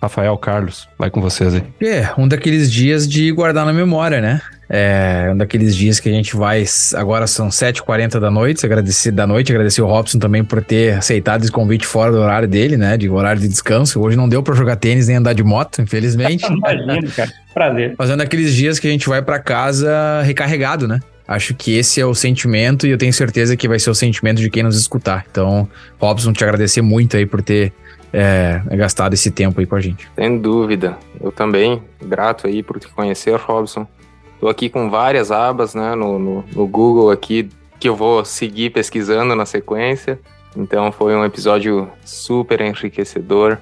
Rafael, 0.00 0.36
Carlos, 0.36 0.88
vai 0.98 1.10
com 1.10 1.20
vocês 1.20 1.54
aí. 1.54 1.62
É, 1.80 2.10
um 2.18 2.28
daqueles 2.28 2.70
dias 2.70 3.08
de 3.08 3.32
guardar 3.32 3.64
na 3.64 3.72
memória, 3.72 4.20
né? 4.20 4.40
É 4.68 5.30
um 5.32 5.36
daqueles 5.36 5.76
dias 5.76 6.00
que 6.00 6.08
a 6.08 6.12
gente 6.12 6.36
vai. 6.36 6.64
Agora 6.94 7.26
são 7.26 7.48
7h40 7.48 8.18
da 8.18 8.30
noite. 8.30 8.66
Agradecer 8.66 9.12
da 9.12 9.26
noite, 9.26 9.52
agradecer 9.52 9.80
o 9.80 9.86
Robson 9.86 10.18
também 10.18 10.44
por 10.44 10.62
ter 10.62 10.94
aceitado 10.94 11.42
esse 11.42 11.52
convite 11.52 11.86
fora 11.86 12.10
do 12.10 12.18
horário 12.18 12.48
dele, 12.48 12.76
né? 12.76 12.96
De 12.96 13.08
horário 13.08 13.40
de 13.40 13.48
descanso. 13.48 14.00
Hoje 14.00 14.16
não 14.16 14.28
deu 14.28 14.42
para 14.42 14.54
jogar 14.54 14.76
tênis 14.76 15.06
nem 15.06 15.16
andar 15.16 15.34
de 15.34 15.44
moto, 15.44 15.80
infelizmente. 15.80 16.44
Imagina, 16.52 17.10
cara. 17.14 17.32
Prazer. 17.54 17.94
Fazendo 17.96 18.20
aqueles 18.22 18.54
dias 18.54 18.78
que 18.78 18.88
a 18.88 18.90
gente 18.90 19.08
vai 19.08 19.22
para 19.22 19.38
casa 19.38 20.20
recarregado, 20.22 20.88
né? 20.88 21.00
Acho 21.26 21.54
que 21.54 21.76
esse 21.76 22.00
é 22.00 22.06
o 22.06 22.14
sentimento 22.14 22.86
e 22.86 22.90
eu 22.90 22.98
tenho 22.98 23.12
certeza 23.12 23.56
que 23.56 23.66
vai 23.66 23.78
ser 23.78 23.90
o 23.90 23.94
sentimento 23.94 24.40
de 24.40 24.48
quem 24.48 24.62
nos 24.62 24.78
escutar. 24.78 25.26
Então, 25.28 25.68
Robson, 26.00 26.32
te 26.32 26.44
agradecer 26.44 26.82
muito 26.82 27.16
aí 27.16 27.26
por 27.26 27.42
ter 27.42 27.72
é, 28.12 28.62
gastado 28.76 29.14
esse 29.14 29.30
tempo 29.30 29.58
aí 29.58 29.66
com 29.66 29.74
a 29.74 29.80
gente. 29.80 30.08
Sem 30.14 30.38
dúvida. 30.38 30.96
Eu 31.20 31.32
também, 31.32 31.82
grato 32.00 32.46
aí 32.46 32.62
por 32.62 32.78
te 32.78 32.88
conhecer, 32.88 33.36
Robson. 33.36 33.86
Estou 34.34 34.48
aqui 34.48 34.68
com 34.68 34.88
várias 34.88 35.32
abas 35.32 35.74
né, 35.74 35.94
no, 35.94 36.18
no, 36.18 36.44
no 36.54 36.66
Google 36.66 37.10
aqui 37.10 37.48
que 37.80 37.88
eu 37.88 37.96
vou 37.96 38.24
seguir 38.24 38.70
pesquisando 38.70 39.34
na 39.34 39.44
sequência. 39.44 40.20
Então 40.56 40.92
foi 40.92 41.14
um 41.16 41.24
episódio 41.24 41.90
super 42.04 42.60
enriquecedor. 42.60 43.58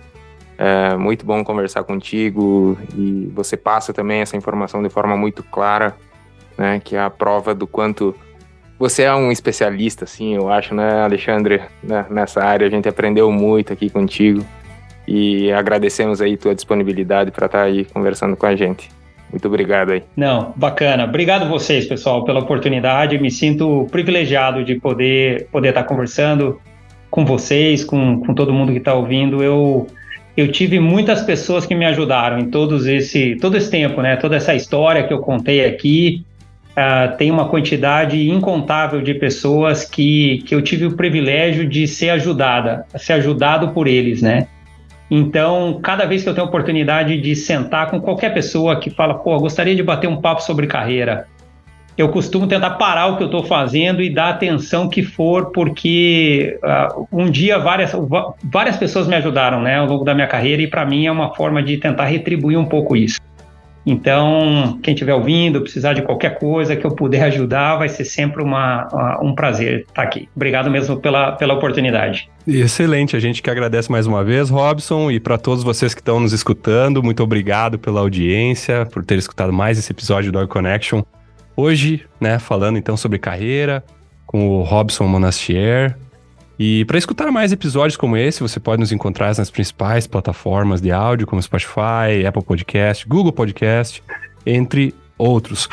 É 0.59 0.97
muito 0.97 1.25
bom 1.25 1.43
conversar 1.43 1.83
contigo 1.83 2.79
e 2.95 3.31
você 3.35 3.57
passa 3.57 3.93
também 3.93 4.21
essa 4.21 4.37
informação 4.37 4.83
de 4.83 4.89
forma 4.89 5.17
muito 5.17 5.43
clara 5.43 5.97
né, 6.57 6.81
que 6.83 6.97
é 6.97 7.01
a 7.01 7.11
prova 7.11 7.55
do 7.55 7.67
quanto 7.67 8.15
Você 8.79 9.03
é 9.03 9.15
um 9.15 9.31
especialista, 9.31 10.05
assim, 10.05 10.35
eu 10.35 10.51
acho, 10.51 10.75
né, 10.75 11.03
Alexandre? 11.03 11.63
Né, 11.83 12.05
nessa 12.11 12.43
área 12.43 12.67
a 12.67 12.71
gente 12.71 12.89
aprendeu 12.89 13.31
muito 13.31 13.73
aqui 13.73 13.89
contigo 13.89 14.45
e 15.07 15.53
agradecemos 15.53 16.21
aí 16.21 16.37
tua 16.37 16.55
disponibilidade 16.55 17.31
para 17.31 17.47
estar 17.47 17.59
tá 17.59 17.65
aí 17.65 17.85
conversando 17.85 18.37
com 18.37 18.47
a 18.47 18.57
gente. 18.57 18.89
Muito 19.31 19.49
obrigado 19.49 19.91
aí. 19.91 20.03
Não, 20.17 20.53
bacana. 20.55 21.05
Obrigado 21.05 21.49
vocês, 21.49 21.87
pessoal, 21.87 22.25
pela 22.25 22.41
oportunidade. 22.41 23.19
Me 23.19 23.31
sinto 23.31 23.87
privilegiado 23.91 24.65
de 24.65 24.77
poder 24.77 25.49
poder 25.51 25.71
estar 25.71 25.83
tá 25.83 25.89
conversando 25.89 26.61
com 27.11 27.25
vocês, 27.25 27.85
com, 27.85 28.21
com 28.21 28.33
todo 28.35 28.53
mundo 28.53 28.73
que 28.73 28.79
está 28.79 28.95
ouvindo. 28.95 29.43
Eu 29.43 29.89
eu 30.37 30.51
tive 30.51 30.81
muitas 30.81 31.23
pessoas 31.23 31.65
que 31.65 31.75
me 31.75 31.85
ajudaram 31.85 32.39
em 32.39 32.49
todos 32.49 32.87
esse 32.87 33.37
todo 33.37 33.57
esse 33.57 33.71
tempo, 33.71 34.01
né? 34.01 34.17
Toda 34.17 34.37
essa 34.37 34.55
história 34.55 35.03
que 35.07 35.13
eu 35.13 35.19
contei 35.19 35.65
aqui. 35.65 36.25
Uh, 36.75 37.17
tem 37.17 37.31
uma 37.31 37.49
quantidade 37.49 38.29
incontável 38.29 39.01
de 39.01 39.15
pessoas 39.15 39.85
que, 39.85 40.43
que 40.45 40.53
eu 40.53 40.61
tive 40.61 40.87
o 40.87 40.97
privilégio 40.97 41.69
de 41.69 41.87
ser 41.87 42.11
ajudada, 42.11 42.85
ser 42.97 43.13
ajudado 43.13 43.69
por 43.69 43.87
eles, 43.87 44.21
né? 44.21 44.49
Então, 45.09 45.79
cada 45.81 46.05
vez 46.05 46.25
que 46.25 46.29
eu 46.29 46.35
tenho 46.35 46.47
a 46.47 46.49
oportunidade 46.49 47.21
de 47.21 47.37
sentar 47.37 47.91
com 47.91 48.01
qualquer 48.01 48.35
pessoa 48.35 48.81
que 48.81 48.91
fala, 48.91 49.15
pô, 49.15 49.39
gostaria 49.39 49.77
de 49.77 49.83
bater 49.83 50.09
um 50.09 50.17
papo 50.17 50.43
sobre 50.43 50.67
carreira, 50.67 51.27
eu 51.97 52.09
costumo 52.09 52.49
tentar 52.49 52.71
parar 52.71 53.07
o 53.07 53.17
que 53.17 53.23
eu 53.23 53.27
estou 53.27 53.45
fazendo 53.45 54.03
e 54.03 54.11
dar 54.11 54.31
atenção 54.31 54.89
que 54.89 55.03
for, 55.03 55.53
porque 55.53 56.59
uh, 56.65 57.07
um 57.13 57.31
dia 57.31 57.59
várias, 57.59 57.93
várias 58.43 58.77
pessoas 58.77 59.07
me 59.07 59.15
ajudaram 59.15 59.63
né, 59.63 59.77
ao 59.77 59.87
longo 59.87 60.05
da 60.05 60.13
minha 60.15 60.27
carreira 60.27 60.61
e 60.61 60.67
para 60.67 60.85
mim 60.85 61.07
é 61.07 61.13
uma 61.13 61.33
forma 61.35 61.63
de 61.63 61.77
tentar 61.77 62.07
retribuir 62.07 62.59
um 62.59 62.65
pouco 62.65 62.97
isso. 62.97 63.21
Então, 63.87 64.79
quem 64.83 64.95
estiver 64.95 65.15
ouvindo, 65.15 65.61
precisar 65.61 65.93
de 65.93 66.03
qualquer 66.03 66.39
coisa 66.39 66.75
que 66.75 66.87
eu 66.87 66.91
puder 66.91 67.25
ajudar, 67.25 67.77
vai 67.77 67.89
ser 67.89 68.05
sempre 68.05 68.43
uma, 68.43 69.19
um 69.23 69.35
prazer 69.35 69.81
estar 69.81 70.03
aqui. 70.03 70.29
Obrigado 70.35 70.71
mesmo 70.71 70.97
pela, 70.97 71.33
pela 71.33 71.55
oportunidade. 71.55 72.31
Excelente, 72.47 73.15
a 73.15 73.21
gente 73.21 73.43
que 73.43 73.51
agradece 73.51 73.91
mais 73.91 74.07
uma 74.07 74.25
vez, 74.25 74.49
Robson, 74.49 75.11
e 75.11 75.21
para 75.21 75.37
todos 75.37 75.63
vocês 75.63 75.93
que 75.93 76.01
estão 76.01 76.19
nos 76.19 76.33
escutando, 76.33 77.03
muito 77.03 77.23
obrigado 77.23 77.79
pela 77.79 78.01
audiência, 78.01 78.87
por 78.87 79.05
ter 79.05 79.19
escutado 79.19 79.53
mais 79.53 79.79
esse 79.79 79.93
episódio 79.93 80.33
do 80.33 80.39
Dog 80.39 80.51
Connection. 80.51 81.03
Hoje, 81.57 82.05
né, 82.21 82.39
falando 82.39 82.79
então 82.79 82.97
sobre 82.97 83.19
carreira, 83.19 83.85
com 84.27 84.49
o 84.49 84.63
Robson 84.63 85.07
Monastier, 85.07 85.97
e 86.59 86.85
para 86.85 86.99
escutar 86.99 87.31
mais 87.33 87.53
episódios 87.53 87.97
como 87.97 88.17
esse, 88.17 88.41
você 88.41 88.59
pode 88.61 88.81
nos 88.81 88.93
encontrar 88.93 89.37
nas 89.37 89.51
principais 89.51 90.07
plataformas 90.07 90.81
de 90.81 90.93
áudio, 90.93 91.27
como 91.27 91.43
Spotify, 91.43 92.25
Apple 92.27 92.45
Podcast, 92.45 93.07
Google 93.09 93.33
Podcast, 93.33 94.01
entre 94.47 94.95
outros. 95.19 95.69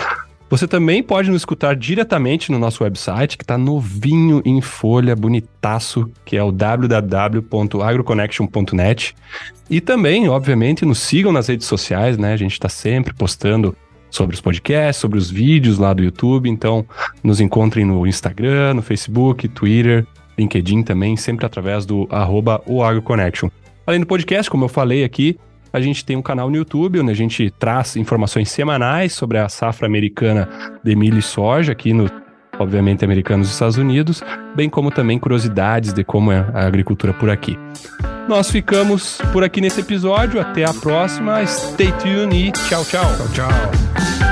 Você 0.49 0.67
também 0.67 1.01
pode 1.01 1.29
nos 1.29 1.43
escutar 1.43 1.77
diretamente 1.77 2.51
no 2.51 2.59
nosso 2.59 2.83
website, 2.83 3.37
que 3.37 3.43
está 3.43 3.57
novinho 3.57 4.41
em 4.43 4.59
folha, 4.59 5.15
bonitaço, 5.15 6.11
que 6.25 6.35
é 6.35 6.43
o 6.43 6.51
www.agroconnection.net. 6.51 9.15
E 9.69 9.79
também, 9.79 10.27
obviamente, 10.27 10.83
nos 10.83 10.99
sigam 10.99 11.31
nas 11.31 11.47
redes 11.47 11.67
sociais, 11.67 12.17
né? 12.17 12.33
A 12.33 12.37
gente 12.37 12.51
está 12.51 12.67
sempre 12.67 13.13
postando 13.13 13.73
sobre 14.09 14.35
os 14.35 14.41
podcasts, 14.41 14.99
sobre 14.99 15.17
os 15.17 15.31
vídeos 15.31 15.77
lá 15.77 15.93
do 15.93 16.03
YouTube. 16.03 16.49
Então, 16.49 16.85
nos 17.23 17.39
encontrem 17.39 17.85
no 17.85 18.05
Instagram, 18.05 18.73
no 18.73 18.81
Facebook, 18.81 19.47
Twitter, 19.47 20.05
LinkedIn 20.37 20.83
também, 20.83 21.15
sempre 21.15 21.45
através 21.45 21.85
do 21.85 22.07
arroba. 22.09 22.61
Além 23.85 23.99
do 23.99 24.07
podcast, 24.07 24.49
como 24.49 24.65
eu 24.65 24.69
falei 24.69 25.03
aqui, 25.03 25.37
a 25.73 25.79
gente 25.79 26.03
tem 26.03 26.15
um 26.17 26.21
canal 26.21 26.49
no 26.49 26.55
YouTube 26.55 26.99
onde 26.99 27.11
a 27.11 27.15
gente 27.15 27.49
traz 27.51 27.95
informações 27.95 28.51
semanais 28.51 29.13
sobre 29.13 29.37
a 29.37 29.47
safra 29.47 29.87
americana 29.87 30.49
de 30.83 30.95
milho 30.95 31.19
e 31.19 31.21
soja 31.21 31.71
aqui 31.71 31.93
no, 31.93 32.09
obviamente, 32.59 33.05
americanos 33.05 33.47
dos 33.47 33.53
Estados 33.53 33.77
Unidos, 33.77 34.21
bem 34.55 34.69
como 34.69 34.91
também 34.91 35.17
curiosidades 35.17 35.93
de 35.93 36.03
como 36.03 36.31
é 36.31 36.45
a 36.53 36.65
agricultura 36.65 37.13
por 37.13 37.29
aqui. 37.29 37.57
Nós 38.27 38.51
ficamos 38.51 39.19
por 39.33 39.43
aqui 39.43 39.59
nesse 39.59 39.81
episódio. 39.81 40.39
Até 40.39 40.63
a 40.63 40.73
próxima. 40.73 41.45
Stay 41.45 41.91
tuned 41.93 42.35
e 42.35 42.51
tchau, 42.51 42.85
tchau. 42.85 43.05
Tchau, 43.17 43.27
tchau. 43.33 44.30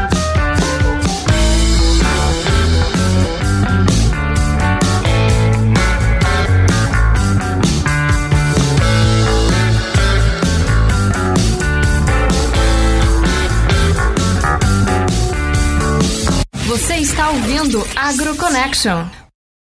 Está 17.19 17.31
ouvindo 17.31 17.85
AgroConnection. 17.97 19.28